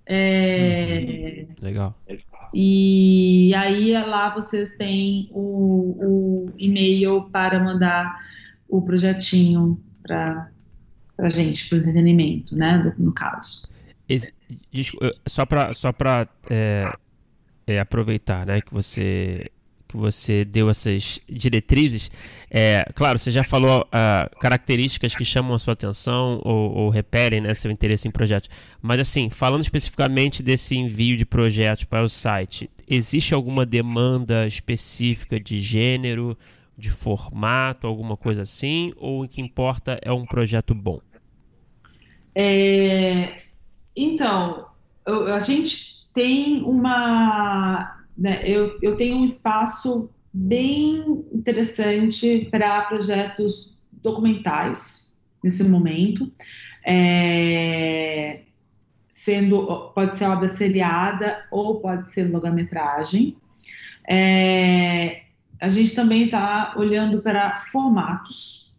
É, 0.08 1.48
Legal. 1.62 1.96
E 2.54 3.52
aí 3.56 3.94
lá 3.94 4.30
vocês 4.30 4.70
têm 4.78 5.28
o, 5.32 5.98
o 6.00 6.46
e-mail 6.58 7.24
para 7.32 7.60
mandar 7.60 8.24
o 8.70 8.82
projetinho 8.82 9.82
para 10.02 10.50
a 11.18 11.30
gente, 11.30 11.68
para 11.68 11.78
o 11.78 11.80
entretenimento, 11.80 12.56
né? 12.56 12.94
No 12.98 13.12
caso. 13.12 13.68
Esse, 14.08 14.32
só 15.28 15.46
para 15.46 15.74
só 15.74 15.92
é, 16.50 16.94
é, 17.66 17.80
aproveitar, 17.80 18.46
né, 18.46 18.62
que 18.62 18.74
você 18.74 19.50
que 19.96 20.02
você 20.02 20.46
deu 20.46 20.70
essas 20.70 21.20
diretrizes. 21.28 22.12
É, 22.50 22.86
claro, 22.94 23.18
você 23.18 23.32
já 23.32 23.44
falou 23.44 23.82
uh, 23.82 24.40
características 24.40 25.16
que 25.16 25.26
chamam 25.26 25.56
a 25.56 25.60
sua 25.60 25.74
atenção 25.74 26.42
ou, 26.44 26.74
ou 26.74 26.90
reperem 26.90 27.42
né, 27.42 27.54
seu 27.54 27.72
interesse 27.72 28.08
em 28.08 28.12
projetos. 28.12 28.50
Mas, 28.82 29.00
assim, 29.00 29.30
falando 29.30 29.62
especificamente 29.62 30.44
desse 30.44 30.76
envio 30.76 31.18
de 31.18 31.26
projetos 31.26 31.86
para 31.86 32.04
o 32.04 32.10
site, 32.10 32.70
existe 32.88 33.34
alguma 33.34 33.66
demanda 33.66 34.46
específica 34.46 35.40
de 35.40 35.60
gênero, 35.60 36.38
de 36.78 36.90
formato, 36.90 37.88
alguma 37.88 38.18
coisa 38.18 38.44
assim? 38.44 38.94
Ou 38.98 39.24
o 39.24 39.28
que 39.28 39.42
importa 39.42 40.00
é 40.02 40.12
um 40.12 40.26
projeto 40.26 40.76
bom? 40.76 41.00
É, 42.36 43.38
então, 43.96 44.68
a 45.06 45.40
gente 45.40 46.06
tem 46.14 46.62
uma 46.64 47.95
né, 48.18 48.42
eu, 48.44 48.78
eu 48.82 48.96
tenho 48.96 49.18
um 49.18 49.24
espaço 49.24 50.10
bem 50.34 51.26
interessante 51.34 52.48
para 52.52 52.82
projetos 52.82 53.78
documentais 53.92 55.18
nesse 55.44 55.64
momento. 55.64 56.32
É, 56.86 58.42
sendo 59.08 59.92
pode 59.96 60.18
ser 60.18 60.26
obra 60.26 60.50
seriada 60.50 61.46
ou 61.50 61.80
pode 61.80 62.12
ser 62.12 62.32
longa-metragem. 62.32 63.38
É, 64.08 65.24
a 65.60 65.70
gente 65.70 65.96
também 65.96 66.26
está 66.26 66.76
olhando 66.78 67.22
para 67.22 67.58
formatos, 67.58 68.78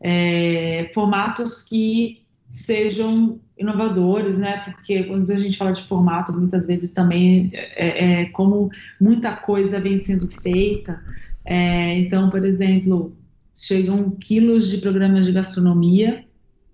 é, 0.00 0.90
formatos 0.92 1.62
que 1.62 2.22
sejam 2.52 3.40
inovadores, 3.56 4.36
né? 4.36 4.58
Porque 4.58 5.04
quando 5.04 5.30
a 5.30 5.38
gente 5.38 5.56
fala 5.56 5.72
de 5.72 5.82
formato, 5.82 6.34
muitas 6.34 6.66
vezes 6.66 6.92
também 6.92 7.50
é, 7.54 8.20
é 8.20 8.24
como 8.26 8.70
muita 9.00 9.32
coisa 9.34 9.80
vem 9.80 9.96
sendo 9.96 10.28
feita. 10.28 11.02
É, 11.46 11.98
então, 11.98 12.28
por 12.28 12.44
exemplo, 12.44 13.16
chegam 13.54 14.10
quilos 14.10 14.68
de 14.68 14.78
programas 14.78 15.24
de 15.24 15.32
gastronomia, 15.32 16.26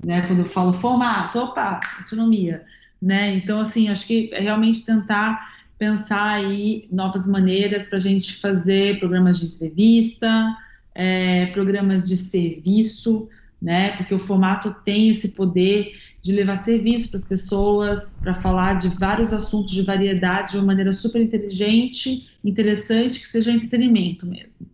né? 0.05 0.22
Quando 0.22 0.40
eu 0.40 0.46
falo 0.46 0.72
formato, 0.72 1.38
opa, 1.38 1.78
gastronomia, 1.98 2.64
né? 3.00 3.36
Então, 3.36 3.60
assim, 3.60 3.88
acho 3.88 4.05
que 4.05 4.30
é 4.32 4.40
realmente 4.40 4.84
tentar 4.84 5.59
pensar 5.78 6.30
aí 6.30 6.88
novas 6.90 7.24
maneiras 7.24 7.86
para 7.86 7.98
a 7.98 8.00
gente 8.00 8.34
fazer 8.40 8.98
programas 8.98 9.38
de 9.38 9.46
entrevista, 9.46 10.56
é, 10.92 11.46
programas 11.46 12.09
de 12.09 12.16
serviço, 12.16 13.28
né? 13.60 13.97
Porque 13.97 14.14
o 14.14 14.18
formato 14.18 14.74
tem 14.85 15.09
esse 15.10 15.30
poder 15.30 15.93
de 16.22 16.32
levar 16.32 16.56
serviço 16.56 17.10
para 17.10 17.18
as 17.18 17.24
pessoas, 17.24 18.18
para 18.22 18.35
falar 18.40 18.78
de 18.78 18.89
vários 18.89 19.32
assuntos 19.32 19.72
de 19.72 19.82
variedade 19.82 20.52
de 20.52 20.59
uma 20.59 20.66
maneira 20.66 20.93
super 20.93 21.20
inteligente, 21.20 22.28
interessante, 22.44 23.20
que 23.20 23.26
seja 23.26 23.52
entretenimento 23.52 24.26
mesmo. 24.26 24.66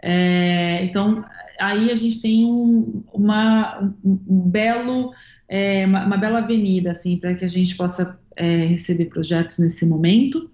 É, 0.00 0.84
então, 0.84 1.24
aí 1.60 1.90
a 1.90 1.94
gente 1.94 2.20
tem 2.20 2.44
um, 2.44 3.04
uma, 3.12 3.94
um, 4.04 4.18
belo, 4.50 5.12
é, 5.48 5.86
uma, 5.86 6.04
uma, 6.04 6.16
bela 6.16 6.38
avenida, 6.38 6.90
assim, 6.90 7.16
para 7.16 7.34
que 7.34 7.44
a 7.44 7.48
gente 7.48 7.76
possa 7.76 8.18
é, 8.34 8.64
receber 8.64 9.06
projetos 9.06 9.58
nesse 9.58 9.86
momento. 9.86 10.50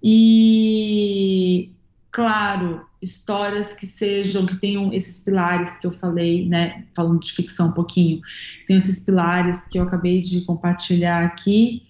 E, 0.00 1.72
claro, 2.12 2.86
histórias 3.04 3.74
que 3.74 3.86
sejam, 3.86 4.46
que 4.46 4.56
tenham 4.56 4.92
esses 4.92 5.22
pilares 5.22 5.78
que 5.78 5.86
eu 5.86 5.92
falei, 5.92 6.48
né, 6.48 6.86
falando 6.94 7.20
de 7.20 7.32
ficção 7.32 7.68
um 7.68 7.72
pouquinho, 7.72 8.20
tem 8.66 8.76
esses 8.76 9.04
pilares 9.04 9.68
que 9.68 9.78
eu 9.78 9.84
acabei 9.84 10.22
de 10.22 10.40
compartilhar 10.40 11.24
aqui, 11.24 11.82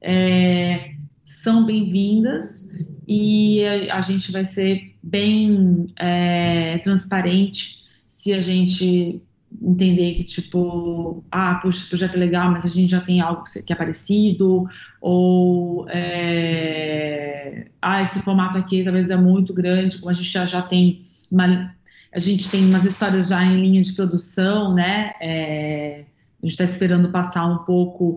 é, 0.00 0.94
são 1.24 1.64
bem-vindas 1.64 2.74
e 3.06 3.64
a, 3.64 3.98
a, 3.98 4.00
gente 4.00 4.32
vai 4.32 4.44
ser 4.44 4.94
bem 5.02 5.86
é, 5.96 6.78
transparente 6.78 7.84
se 8.06 8.32
a 8.32 8.40
gente 8.40 9.22
entender 9.60 10.14
que, 10.14 10.24
tipo, 10.24 11.24
ah, 11.30 11.56
puxa, 11.56 11.88
projeto 11.88 12.14
é 12.14 12.18
legal, 12.18 12.50
mas 12.50 12.64
a 12.64 12.68
gente 12.68 12.90
já 12.90 13.00
tem 13.00 13.20
algo 13.20 13.44
que 13.44 13.72
é 13.72 13.76
parecido, 13.76 14.68
ou, 15.00 15.86
é, 15.88 17.66
ah, 17.80 18.02
esse 18.02 18.20
formato 18.20 18.58
aqui 18.58 18.84
talvez 18.84 19.10
é 19.10 19.16
muito 19.16 19.52
grande, 19.52 19.98
como 19.98 20.10
a 20.10 20.14
gente 20.14 20.30
já, 20.30 20.46
já 20.46 20.62
tem 20.62 21.02
uma, 21.30 21.74
a 22.14 22.18
gente 22.18 22.48
tem 22.50 22.64
umas 22.64 22.84
histórias 22.84 23.28
já 23.28 23.44
em 23.44 23.60
linha 23.60 23.82
de 23.82 23.92
produção, 23.92 24.74
né, 24.74 25.12
é, 25.20 26.04
a 26.42 26.46
gente 26.46 26.52
está 26.52 26.64
esperando 26.64 27.10
passar 27.10 27.46
um 27.46 27.58
pouco 27.58 28.16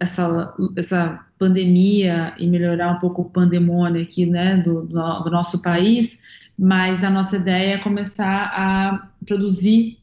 essa, 0.00 0.54
essa 0.74 1.24
pandemia 1.38 2.34
e 2.38 2.46
melhorar 2.46 2.96
um 2.96 2.98
pouco 2.98 3.22
o 3.22 3.30
pandemônio 3.30 4.02
aqui, 4.02 4.24
né, 4.24 4.56
do, 4.56 4.86
do 4.86 5.30
nosso 5.30 5.60
país, 5.60 6.22
mas 6.58 7.04
a 7.04 7.10
nossa 7.10 7.36
ideia 7.36 7.74
é 7.74 7.78
começar 7.78 8.50
a 8.54 9.08
produzir 9.24 9.98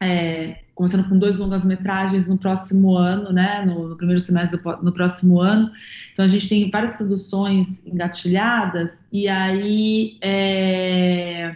é, 0.00 0.56
começando 0.74 1.06
com 1.08 1.18
dois 1.18 1.36
longas-metragens 1.36 2.26
no 2.26 2.38
próximo 2.38 2.96
ano, 2.96 3.32
né, 3.32 3.64
no, 3.66 3.88
no, 3.88 3.96
primeiro 3.96 4.20
semestre 4.20 4.60
do 4.62 4.82
no 4.82 4.92
próximo 4.92 5.40
ano. 5.40 5.70
Então 6.12 6.24
a 6.24 6.28
gente 6.28 6.48
tem 6.48 6.70
várias 6.70 6.96
produções 6.96 7.86
engatilhadas 7.86 9.04
e 9.12 9.28
aí 9.28 10.16
é, 10.22 11.54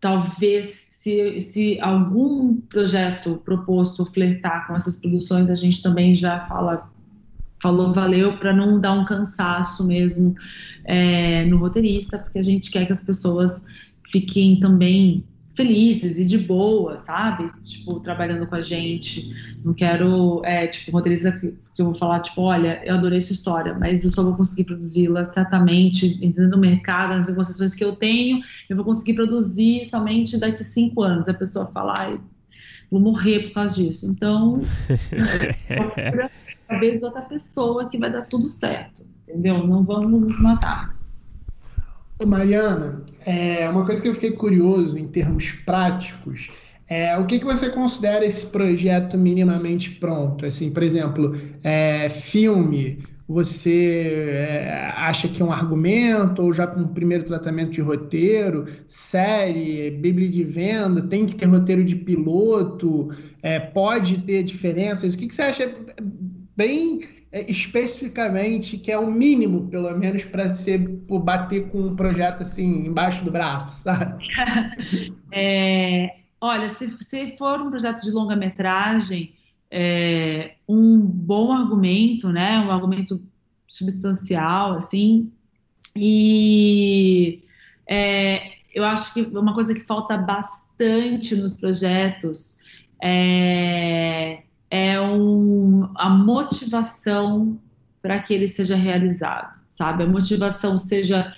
talvez 0.00 0.68
se, 0.68 1.40
se 1.40 1.80
algum 1.80 2.56
projeto 2.60 3.40
proposto 3.44 4.06
flertar 4.06 4.66
com 4.68 4.76
essas 4.76 4.96
produções, 4.96 5.50
a 5.50 5.56
gente 5.56 5.82
também 5.82 6.14
já 6.14 6.40
fala 6.46 6.88
falou 7.60 7.92
valeu 7.92 8.36
para 8.38 8.52
não 8.52 8.78
dar 8.78 8.92
um 8.92 9.04
cansaço 9.04 9.84
mesmo 9.84 10.36
é, 10.84 11.44
no 11.46 11.56
roteirista, 11.56 12.18
porque 12.18 12.38
a 12.38 12.42
gente 12.42 12.70
quer 12.70 12.86
que 12.86 12.92
as 12.92 13.02
pessoas 13.02 13.62
fiquem 14.08 14.60
também 14.60 15.24
felizes 15.56 16.18
e 16.18 16.24
de 16.24 16.36
boa, 16.36 16.98
sabe? 16.98 17.50
Tipo, 17.62 17.98
trabalhando 17.98 18.46
com 18.46 18.54
a 18.54 18.60
gente. 18.60 19.34
Não 19.64 19.72
quero, 19.72 20.42
é, 20.44 20.66
tipo, 20.66 20.92
roteirista 20.92 21.32
que, 21.32 21.54
eu 21.78 21.86
vou 21.86 21.94
falar, 21.94 22.20
tipo, 22.20 22.42
olha, 22.42 22.80
eu 22.84 22.94
adorei 22.94 23.18
essa 23.18 23.32
história, 23.32 23.74
mas 23.74 24.04
eu 24.04 24.10
só 24.10 24.22
vou 24.22 24.34
conseguir 24.34 24.64
produzi-la 24.64 25.24
certamente, 25.26 26.06
entendendo 26.24 26.54
o 26.54 26.58
mercado, 26.58 27.14
as 27.14 27.28
negociações 27.28 27.74
que 27.74 27.84
eu 27.84 27.96
tenho, 27.96 28.40
eu 28.68 28.76
vou 28.76 28.84
conseguir 28.84 29.14
produzir 29.14 29.86
somente 29.86 30.38
daqui 30.38 30.62
a 30.62 30.64
cinco 30.64 31.02
anos. 31.02 31.28
A 31.28 31.34
pessoa 31.34 31.66
fala, 31.66 31.94
ai, 31.98 32.20
vou 32.90 33.00
morrer 33.00 33.48
por 33.48 33.54
causa 33.54 33.74
disso. 33.74 34.10
Então, 34.10 34.62
talvez 36.68 37.02
outra 37.02 37.22
pessoa 37.22 37.88
que 37.88 37.98
vai 37.98 38.10
dar 38.10 38.22
tudo 38.22 38.48
certo, 38.48 39.06
entendeu? 39.26 39.66
Não 39.66 39.82
vamos 39.82 40.22
nos 40.22 40.40
matar. 40.40 40.95
Mariana, 42.24 43.02
é, 43.26 43.68
uma 43.68 43.84
coisa 43.84 44.00
que 44.00 44.08
eu 44.08 44.14
fiquei 44.14 44.30
curioso 44.32 44.96
em 44.98 45.06
termos 45.06 45.52
práticos 45.52 46.50
é, 46.88 47.16
o 47.18 47.26
que, 47.26 47.40
que 47.40 47.44
você 47.44 47.68
considera 47.70 48.24
esse 48.24 48.46
projeto 48.46 49.18
minimamente 49.18 49.90
pronto? 49.90 50.46
Assim, 50.46 50.72
por 50.72 50.84
exemplo, 50.84 51.36
é, 51.62 52.08
filme, 52.08 53.04
você 53.26 54.28
é, 54.30 54.92
acha 54.96 55.26
que 55.26 55.42
é 55.42 55.44
um 55.44 55.50
argumento 55.50 56.42
ou 56.42 56.52
já 56.52 56.64
com 56.64 56.80
um 56.80 56.88
primeiro 56.88 57.24
tratamento 57.24 57.72
de 57.72 57.80
roteiro? 57.80 58.66
Série, 58.86 59.90
bíblia 59.90 60.28
de 60.28 60.44
venda, 60.44 61.02
tem 61.02 61.26
que 61.26 61.34
ter 61.34 61.46
roteiro 61.46 61.82
de 61.82 61.96
piloto? 61.96 63.12
É, 63.42 63.58
pode 63.58 64.18
ter 64.18 64.44
diferenças? 64.44 65.14
O 65.14 65.18
que, 65.18 65.26
que 65.26 65.34
você 65.34 65.42
acha 65.42 65.74
bem 66.56 67.15
é, 67.36 67.50
especificamente, 67.50 68.78
que 68.78 68.90
é 68.90 68.98
o 68.98 69.10
mínimo, 69.10 69.68
pelo 69.68 69.94
menos, 69.94 70.24
para 70.24 70.50
ser 70.50 70.88
por 71.06 71.18
bater 71.18 71.68
com 71.68 71.80
um 71.80 71.94
projeto 71.94 72.40
assim 72.40 72.86
embaixo 72.86 73.22
do 73.26 73.30
braço, 73.30 73.82
sabe? 73.82 74.26
é, 75.30 76.16
olha, 76.40 76.70
se, 76.70 76.88
se 76.88 77.36
for 77.36 77.60
um 77.60 77.68
projeto 77.68 78.00
de 78.00 78.10
longa-metragem, 78.10 79.34
é, 79.70 80.54
um 80.66 80.98
bom 80.98 81.52
argumento, 81.52 82.30
né? 82.30 82.58
Um 82.58 82.70
argumento 82.70 83.20
substancial, 83.68 84.78
assim, 84.78 85.30
e 85.94 87.42
é, 87.86 88.52
eu 88.74 88.82
acho 88.82 89.12
que 89.12 89.20
uma 89.20 89.52
coisa 89.52 89.74
que 89.74 89.80
falta 89.80 90.16
bastante 90.16 91.36
nos 91.36 91.58
projetos 91.58 92.64
é 93.02 94.45
é 94.70 95.00
um, 95.00 95.88
a 95.94 96.08
motivação 96.08 97.58
para 98.02 98.20
que 98.20 98.32
ele 98.32 98.48
seja 98.48 98.76
realizado, 98.76 99.60
sabe? 99.68 100.04
A 100.04 100.06
motivação 100.06 100.78
seja 100.78 101.34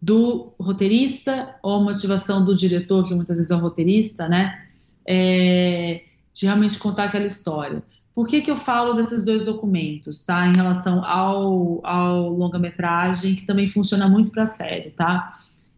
do 0.00 0.52
roteirista 0.60 1.56
ou 1.62 1.76
a 1.76 1.82
motivação 1.82 2.44
do 2.44 2.54
diretor, 2.54 3.08
que 3.08 3.14
muitas 3.14 3.38
vezes 3.38 3.50
é 3.50 3.56
o 3.56 3.58
roteirista, 3.58 4.28
né? 4.28 4.66
É, 5.06 6.02
de 6.32 6.46
realmente 6.46 6.78
contar 6.78 7.04
aquela 7.04 7.26
história. 7.26 7.82
Por 8.14 8.28
que, 8.28 8.42
que 8.42 8.50
eu 8.50 8.56
falo 8.56 8.94
desses 8.94 9.24
dois 9.24 9.44
documentos, 9.44 10.24
tá? 10.24 10.46
Em 10.46 10.54
relação 10.54 11.04
ao, 11.04 11.84
ao 11.84 12.28
longa-metragem, 12.28 13.34
que 13.34 13.46
também 13.46 13.66
funciona 13.66 14.08
muito 14.08 14.30
para 14.30 14.44
a 14.44 14.46
série, 14.46 14.90
tá? 14.90 15.32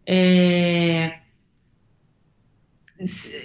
É, 0.06 1.18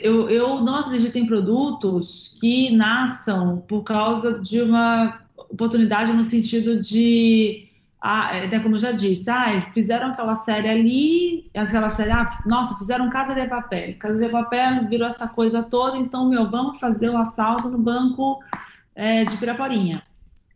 eu, 0.02 0.30
eu 0.30 0.62
não 0.62 0.76
acredito 0.76 1.18
em 1.18 1.26
produtos 1.26 2.38
que 2.40 2.72
nasçam 2.76 3.58
por 3.68 3.84
causa 3.84 4.40
de 4.42 4.62
uma 4.62 5.22
oportunidade 5.50 6.14
no 6.14 6.24
sentido 6.24 6.82
de 6.82 7.68
ah, 8.02 8.30
até 8.46 8.60
como 8.60 8.76
eu 8.76 8.80
já 8.80 8.92
disse, 8.92 9.30
ah, 9.30 9.62
fizeram 9.74 10.08
aquela 10.08 10.36
série 10.36 10.68
ali, 10.68 11.52
aquela 11.54 11.90
série, 11.90 12.10
ah, 12.10 12.28
nossa, 12.48 12.76
fizeram 12.80 13.12
Casa 13.12 13.36
de 13.36 13.46
Papel. 13.48 13.96
Casa 14.00 14.26
de 14.26 14.32
Papel 14.32 14.88
virou 14.90 15.08
essa 15.08 15.28
coisa 15.28 15.62
toda, 15.62 15.98
então, 15.98 16.28
meu, 16.28 16.50
vamos 16.50 16.80
fazer 16.80 17.10
o 17.10 17.18
assalto 17.18 17.70
no 17.70 17.78
banco 17.78 18.40
é, 18.96 19.24
de 19.24 19.38
Piraporinha. 19.38 20.02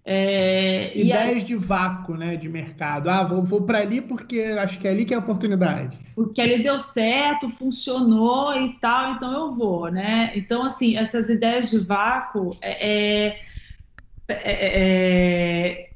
É, 0.08 0.96
Ideias 0.96 1.42
aí, 1.42 1.44
de 1.44 1.56
vácuo, 1.56 2.16
né, 2.16 2.36
de 2.36 2.48
mercado. 2.48 3.10
Ah, 3.10 3.24
vou, 3.24 3.42
vou 3.42 3.64
para 3.64 3.80
ali 3.80 4.02
porque 4.02 4.40
acho 4.40 4.80
que 4.80 4.88
é 4.88 4.92
ali 4.92 5.04
que 5.04 5.16
é 5.16 5.18
a 5.18 5.20
oportunidade. 5.20 5.98
Porque 6.14 6.40
ali 6.40 6.62
deu 6.62 6.80
certo, 6.80 7.50
funcionou 7.50 8.54
e 8.56 8.74
tal, 8.80 9.14
então 9.14 9.34
eu 9.34 9.52
vou, 9.52 9.90
né? 9.90 10.32
Então, 10.36 10.64
assim, 10.64 10.96
essas 10.96 11.28
ideias 11.28 11.72
de 11.72 11.80
vácuo, 11.80 12.56
é, 12.62 13.26
é, 13.28 13.40
é, 14.30 14.40
é 15.82 15.90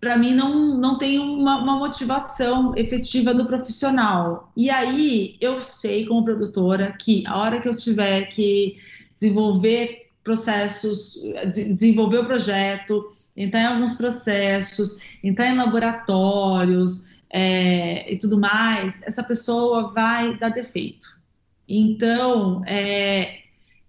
para 0.00 0.16
mim 0.16 0.32
não, 0.32 0.78
não 0.78 0.96
tem 0.96 1.18
uma, 1.18 1.60
uma 1.60 1.76
motivação 1.76 2.72
efetiva 2.76 3.34
do 3.34 3.46
profissional. 3.46 4.50
E 4.56 4.70
aí 4.70 5.36
eu 5.40 5.62
sei, 5.62 6.06
como 6.06 6.24
produtora, 6.24 6.92
que 6.92 7.26
a 7.26 7.36
hora 7.36 7.60
que 7.60 7.68
eu 7.68 7.74
tiver 7.74 8.26
que 8.26 8.76
desenvolver 9.12 10.08
processos, 10.24 11.14
desenvolver 11.52 12.18
o 12.18 12.26
projeto, 12.26 13.08
entrar 13.42 13.60
em 13.62 13.66
alguns 13.66 13.94
processos, 13.94 15.00
entrar 15.24 15.48
em 15.48 15.56
laboratórios 15.56 17.10
é, 17.32 18.12
e 18.12 18.18
tudo 18.18 18.38
mais, 18.38 19.02
essa 19.02 19.22
pessoa 19.22 19.92
vai 19.92 20.36
dar 20.36 20.50
defeito. 20.50 21.18
Então, 21.66 22.62
é, 22.66 23.38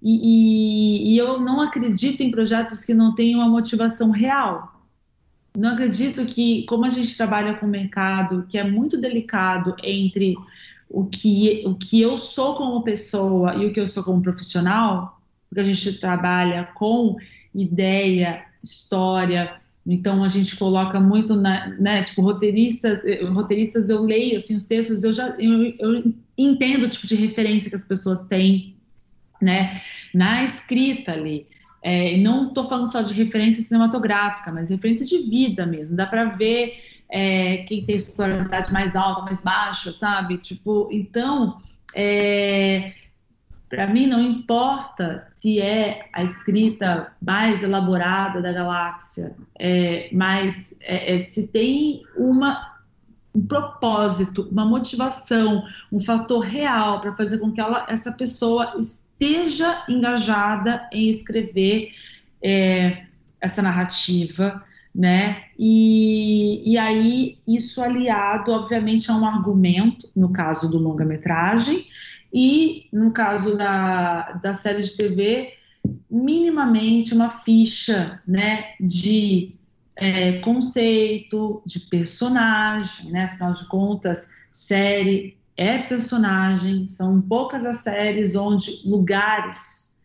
e, 0.02 1.10
e, 1.12 1.14
e 1.14 1.18
eu 1.18 1.40
não 1.40 1.60
acredito 1.60 2.22
em 2.22 2.32
projetos 2.32 2.86
que 2.86 2.94
não 2.94 3.14
tenham 3.14 3.40
uma 3.40 3.50
motivação 3.50 4.12
real. 4.12 4.82
Não 5.58 5.72
acredito 5.72 6.26
que, 6.26 6.64
como 6.66 6.86
a 6.86 6.90
gente 6.90 7.18
trabalha 7.18 7.56
com 7.56 7.66
o 7.66 7.70
mercado, 7.70 8.46
que 8.48 8.58
é 8.58 8.64
muito 8.64 8.98
delicado 8.98 9.76
entre 9.84 10.36
o 10.90 11.06
que, 11.06 11.64
o 11.66 11.76
que 11.76 12.00
eu 12.00 12.18
sou 12.18 12.56
como 12.56 12.84
pessoa 12.84 13.56
e 13.56 13.66
o 13.66 13.74
que 13.74 13.80
eu 13.80 13.88
sou 13.88 14.04
como 14.04 14.22
profissional, 14.22 15.20
porque 15.50 15.60
a 15.60 15.64
gente 15.64 16.00
trabalha 16.00 16.70
com 16.76 17.18
ideia, 17.54 18.46
história, 18.64 19.60
então 19.86 20.24
a 20.24 20.28
gente 20.28 20.56
coloca 20.58 21.00
muito 21.00 21.36
na, 21.36 21.70
né, 21.80 22.04
tipo, 22.04 22.22
roteiristas, 22.22 23.04
eh, 23.04 23.24
roteiristas 23.26 23.90
eu 23.90 24.04
leio 24.04 24.38
assim 24.38 24.56
os 24.56 24.66
textos, 24.66 25.04
eu 25.04 25.12
já 25.12 25.30
eu, 25.40 25.74
eu 25.80 26.14
entendo 26.38 26.84
o 26.84 26.90
tipo 26.90 27.08
de 27.08 27.16
referência 27.16 27.70
que 27.70 27.76
as 27.76 27.86
pessoas 27.86 28.26
têm, 28.28 28.76
né, 29.42 29.82
na 30.14 30.44
escrita 30.44 31.14
ali. 31.14 31.48
É, 31.84 32.16
não 32.18 32.50
estou 32.50 32.64
falando 32.64 32.92
só 32.92 33.02
de 33.02 33.12
referência 33.12 33.64
cinematográfica, 33.64 34.52
mas 34.52 34.70
referência 34.70 35.04
de 35.04 35.18
vida 35.18 35.66
mesmo. 35.66 35.96
Dá 35.96 36.06
para 36.06 36.26
ver 36.26 36.76
é, 37.10 37.58
quem 37.68 37.84
tem 37.84 37.96
escolaridade 37.96 38.72
mais 38.72 38.96
alta, 38.96 39.24
mais 39.24 39.42
baixa, 39.42 39.92
sabe? 39.92 40.38
Tipo, 40.38 40.90
então 40.92 41.60
é, 41.96 42.94
para 43.72 43.88
mim, 43.88 44.06
não 44.06 44.22
importa 44.22 45.18
se 45.18 45.62
é 45.62 46.10
a 46.12 46.26
escrita 46.26 47.14
mais 47.22 47.64
elaborada 47.64 48.42
da 48.42 48.52
galáxia, 48.52 49.34
é, 49.58 50.10
mas 50.12 50.78
é, 50.82 51.16
é, 51.16 51.20
se 51.20 51.48
tem 51.48 52.04
uma, 52.18 52.82
um 53.34 53.48
propósito, 53.48 54.46
uma 54.52 54.66
motivação, 54.66 55.64
um 55.90 56.02
fator 56.02 56.42
real 56.42 57.00
para 57.00 57.16
fazer 57.16 57.38
com 57.38 57.50
que 57.50 57.62
ela, 57.62 57.86
essa 57.88 58.12
pessoa 58.12 58.74
esteja 58.78 59.86
engajada 59.88 60.90
em 60.92 61.10
escrever 61.10 61.94
é, 62.44 63.06
essa 63.40 63.62
narrativa, 63.62 64.62
né? 64.94 65.46
E, 65.58 66.74
e 66.74 66.78
aí, 66.78 67.38
isso 67.48 67.82
aliado, 67.82 68.52
obviamente, 68.52 69.10
a 69.10 69.16
um 69.16 69.26
argumento, 69.26 70.10
no 70.14 70.34
caso 70.34 70.70
do 70.70 70.78
longa-metragem, 70.78 71.88
e, 72.34 72.88
no 72.92 73.12
caso 73.12 73.58
da, 73.58 74.34
da 74.34 74.54
série 74.54 74.82
de 74.82 74.96
TV, 74.96 75.54
minimamente 76.10 77.14
uma 77.14 77.30
ficha 77.30 78.22
né, 78.28 78.74
de 78.80 79.56
é, 79.96 80.40
conceito, 80.40 81.62
de 81.66 81.80
personagem, 81.82 83.12
né? 83.12 83.26
afinal 83.26 83.52
de 83.52 83.68
contas, 83.68 84.36
série 84.52 85.38
é 85.58 85.78
personagem, 85.80 86.88
são 86.88 87.22
poucas 87.22 87.66
as 87.66 87.78
séries 87.78 88.36
onde 88.36 88.82
lugares 88.86 90.02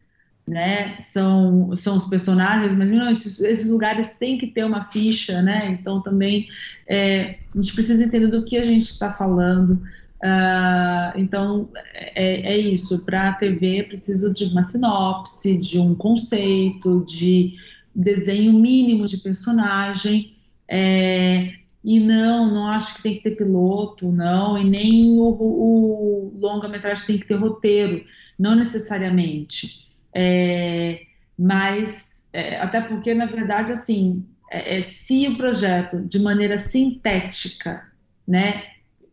né, 0.47 0.97
são, 1.01 1.75
são 1.75 1.97
os 1.97 2.05
personagens, 2.05 2.77
mas 2.77 2.91
não, 2.91 3.11
esses, 3.11 3.41
esses, 3.41 3.71
lugares 3.71 4.17
têm 4.17 4.39
que 4.39 4.47
ter 4.47 4.65
uma 4.65 4.85
ficha, 4.93 5.43
né? 5.43 5.67
Então 5.69 6.01
também 6.01 6.47
é, 6.87 7.39
a 7.53 7.61
gente 7.61 7.75
precisa 7.75 8.05
entender 8.05 8.29
do 8.29 8.45
que 8.45 8.57
a 8.57 8.63
gente 8.63 8.85
está 8.85 9.13
falando, 9.13 9.83
Uh, 10.23 11.19
então, 11.19 11.69
é, 12.15 12.55
é 12.55 12.59
isso. 12.59 13.05
Para 13.05 13.31
a 13.31 13.33
TV, 13.35 13.85
preciso 13.85 14.33
de 14.33 14.45
uma 14.47 14.63
sinopse, 14.63 15.59
de 15.59 15.79
um 15.79 15.95
conceito, 15.95 17.05
de 17.07 17.55
desenho 17.95 18.53
mínimo 18.53 19.07
de 19.07 19.19
personagem. 19.19 20.35
É, 20.69 21.55
e 21.85 22.01
não, 22.01 22.53
não 22.53 22.69
acho 22.69 22.97
que 22.97 23.03
tem 23.03 23.15
que 23.15 23.23
ter 23.23 23.37
piloto, 23.37 24.11
não, 24.11 24.59
e 24.59 24.69
nem 24.69 25.19
o, 25.21 25.29
o 25.29 26.37
longa-metragem 26.37 27.07
tem 27.07 27.19
que 27.19 27.29
ter 27.29 27.37
roteiro, 27.37 28.05
não 28.37 28.57
necessariamente. 28.57 29.87
É, 30.13 31.03
mas, 31.39 32.27
é, 32.33 32.59
até 32.59 32.81
porque, 32.81 33.15
na 33.15 33.27
verdade, 33.27 33.71
assim, 33.71 34.27
é, 34.51 34.79
é 34.79 34.83
se 34.83 35.29
o 35.29 35.37
projeto, 35.37 36.01
de 36.01 36.19
maneira 36.19 36.59
sintética, 36.59 37.87
né, 38.27 38.65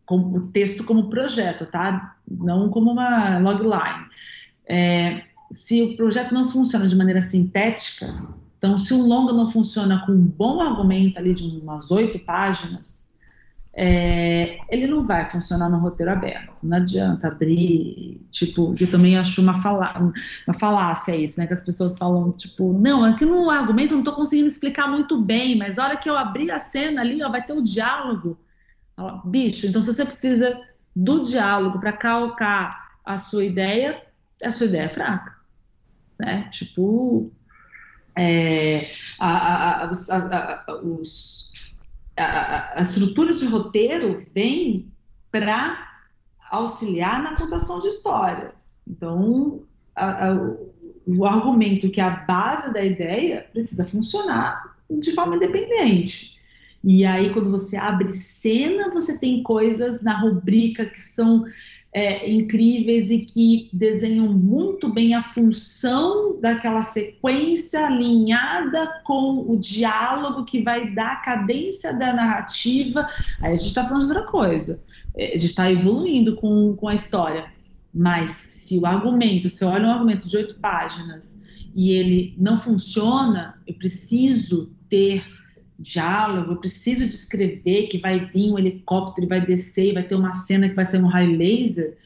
com 0.06 0.18
o 0.18 0.48
texto 0.48 0.84
como 0.84 1.08
projeto, 1.08 1.66
tá? 1.66 2.16
Não 2.28 2.68
como 2.68 2.92
uma 2.92 3.38
logline. 3.38 4.06
É, 4.66 5.22
se 5.50 5.82
o 5.82 5.96
projeto 5.96 6.32
não 6.32 6.48
funciona 6.48 6.88
de 6.88 6.96
maneira 6.96 7.20
sintética, 7.20 8.14
então, 8.58 8.78
se 8.78 8.94
um 8.94 9.06
longa 9.06 9.32
não 9.32 9.50
funciona 9.50 10.04
com 10.06 10.12
um 10.12 10.26
bom 10.26 10.62
argumento 10.62 11.18
ali 11.18 11.34
de 11.34 11.44
umas 11.58 11.90
oito 11.90 12.18
páginas, 12.18 13.14
é, 13.76 14.56
ele 14.70 14.86
não 14.86 15.04
vai 15.04 15.28
funcionar 15.28 15.68
no 15.68 15.78
roteiro 15.78 16.12
aberto. 16.12 16.50
Não 16.62 16.78
adianta 16.78 17.28
abrir, 17.28 18.20
tipo, 18.30 18.74
eu 18.80 18.90
também 18.90 19.18
acho 19.18 19.42
uma, 19.42 19.60
fala, 19.60 19.92
uma 20.46 20.54
falácia 20.58 21.14
isso, 21.14 21.38
né? 21.38 21.46
Que 21.46 21.52
as 21.52 21.64
pessoas 21.64 21.98
falam, 21.98 22.32
tipo, 22.32 22.72
não, 22.72 23.04
aqui 23.04 23.26
no 23.26 23.50
argumento 23.50 23.90
eu 23.90 23.96
não 23.96 24.02
estou 24.02 24.14
conseguindo 24.14 24.48
explicar 24.48 24.88
muito 24.88 25.20
bem, 25.20 25.58
mas 25.58 25.78
a 25.78 25.84
hora 25.84 25.96
que 25.96 26.08
eu 26.08 26.16
abrir 26.16 26.50
a 26.50 26.58
cena 26.58 27.00
ali, 27.00 27.22
ó, 27.22 27.28
vai 27.28 27.44
ter 27.44 27.52
o 27.52 27.58
um 27.58 27.62
diálogo. 27.62 28.38
Bicho, 29.24 29.66
então 29.66 29.80
se 29.80 29.92
você 29.92 30.04
precisa 30.04 30.60
do 30.94 31.24
diálogo 31.24 31.80
para 31.80 31.92
calcar 31.92 32.98
a 33.04 33.18
sua 33.18 33.44
ideia, 33.44 34.02
a 34.42 34.50
sua 34.50 34.66
ideia 34.66 34.84
é 34.84 34.88
fraca. 34.88 35.34
Né? 36.18 36.48
Tipo, 36.52 37.30
é, 38.16 38.92
a, 39.18 39.28
a, 39.28 39.84
a, 39.86 40.80
os, 40.82 41.52
a, 42.16 42.80
estrutura 42.80 43.34
de 43.34 43.46
roteiro 43.46 44.24
vem 44.32 44.92
para 45.30 45.92
auxiliar 46.50 47.22
na 47.22 47.36
contação 47.36 47.80
de 47.80 47.88
histórias. 47.88 48.80
Então, 48.86 49.64
o 51.06 51.26
argumento 51.26 51.90
que 51.90 52.00
é 52.00 52.04
a 52.04 52.10
base 52.10 52.72
da 52.72 52.84
ideia 52.84 53.48
precisa 53.52 53.84
funcionar 53.84 54.76
de 54.88 55.12
forma 55.12 55.36
independente. 55.36 56.33
E 56.86 57.04
aí, 57.06 57.30
quando 57.30 57.50
você 57.50 57.76
abre 57.76 58.12
cena, 58.12 58.90
você 58.92 59.18
tem 59.18 59.42
coisas 59.42 60.02
na 60.02 60.20
rubrica 60.20 60.84
que 60.84 61.00
são 61.00 61.46
é, 61.94 62.30
incríveis 62.30 63.10
e 63.10 63.20
que 63.20 63.70
desenham 63.72 64.28
muito 64.28 64.92
bem 64.92 65.14
a 65.14 65.22
função 65.22 66.38
daquela 66.40 66.82
sequência 66.82 67.86
alinhada 67.86 69.00
com 69.02 69.50
o 69.50 69.56
diálogo 69.56 70.44
que 70.44 70.60
vai 70.60 70.92
dar 70.92 71.12
a 71.12 71.16
cadência 71.16 71.96
da 71.96 72.12
narrativa. 72.12 73.08
Aí 73.40 73.54
a 73.54 73.56
gente 73.56 73.68
está 73.68 73.84
falando 73.84 74.06
de 74.06 74.12
outra 74.12 74.26
coisa. 74.26 74.84
É, 75.16 75.28
a 75.28 75.36
gente 75.38 75.46
está 75.46 75.72
evoluindo 75.72 76.36
com, 76.36 76.76
com 76.76 76.88
a 76.88 76.94
história. 76.94 77.46
Mas 77.94 78.32
se 78.32 78.76
o 78.78 78.84
argumento, 78.84 79.48
se 79.48 79.64
eu 79.64 79.68
olho 79.68 79.86
um 79.86 79.92
argumento 79.92 80.28
de 80.28 80.36
oito 80.36 80.56
páginas 80.56 81.38
e 81.74 81.92
ele 81.92 82.34
não 82.36 82.58
funciona, 82.58 83.58
eu 83.66 83.74
preciso 83.74 84.74
ter 84.88 85.24
diálogo, 85.84 86.52
eu 86.52 86.56
preciso 86.56 87.06
descrever 87.06 87.88
que 87.88 87.98
vai 87.98 88.18
vir 88.18 88.50
um 88.50 88.58
helicóptero 88.58 89.26
e 89.26 89.28
vai 89.28 89.40
descer 89.44 89.90
e 89.90 89.92
vai 89.92 90.02
ter 90.02 90.14
uma 90.14 90.32
cena 90.32 90.68
que 90.68 90.74
vai 90.74 90.84
ser 90.84 90.98
um 90.98 91.06
raio 91.06 91.36
laser. 91.36 91.96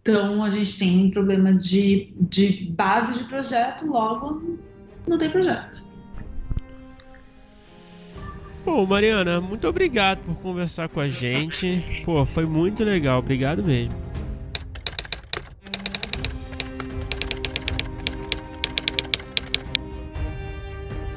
Então 0.00 0.42
a 0.42 0.50
gente 0.50 0.78
tem 0.78 1.04
um 1.04 1.10
problema 1.10 1.52
de, 1.52 2.14
de 2.18 2.70
base 2.70 3.18
de 3.18 3.24
projeto, 3.24 3.86
logo 3.86 4.58
não 5.06 5.18
tem 5.18 5.28
projeto. 5.28 5.82
Bom, 8.64 8.86
Mariana, 8.86 9.40
muito 9.40 9.66
obrigado 9.66 10.20
por 10.20 10.36
conversar 10.36 10.88
com 10.88 11.00
a 11.00 11.08
gente. 11.08 12.02
Pô, 12.04 12.24
foi 12.24 12.46
muito 12.46 12.84
legal, 12.84 13.18
obrigado 13.18 13.64
mesmo. 13.64 14.09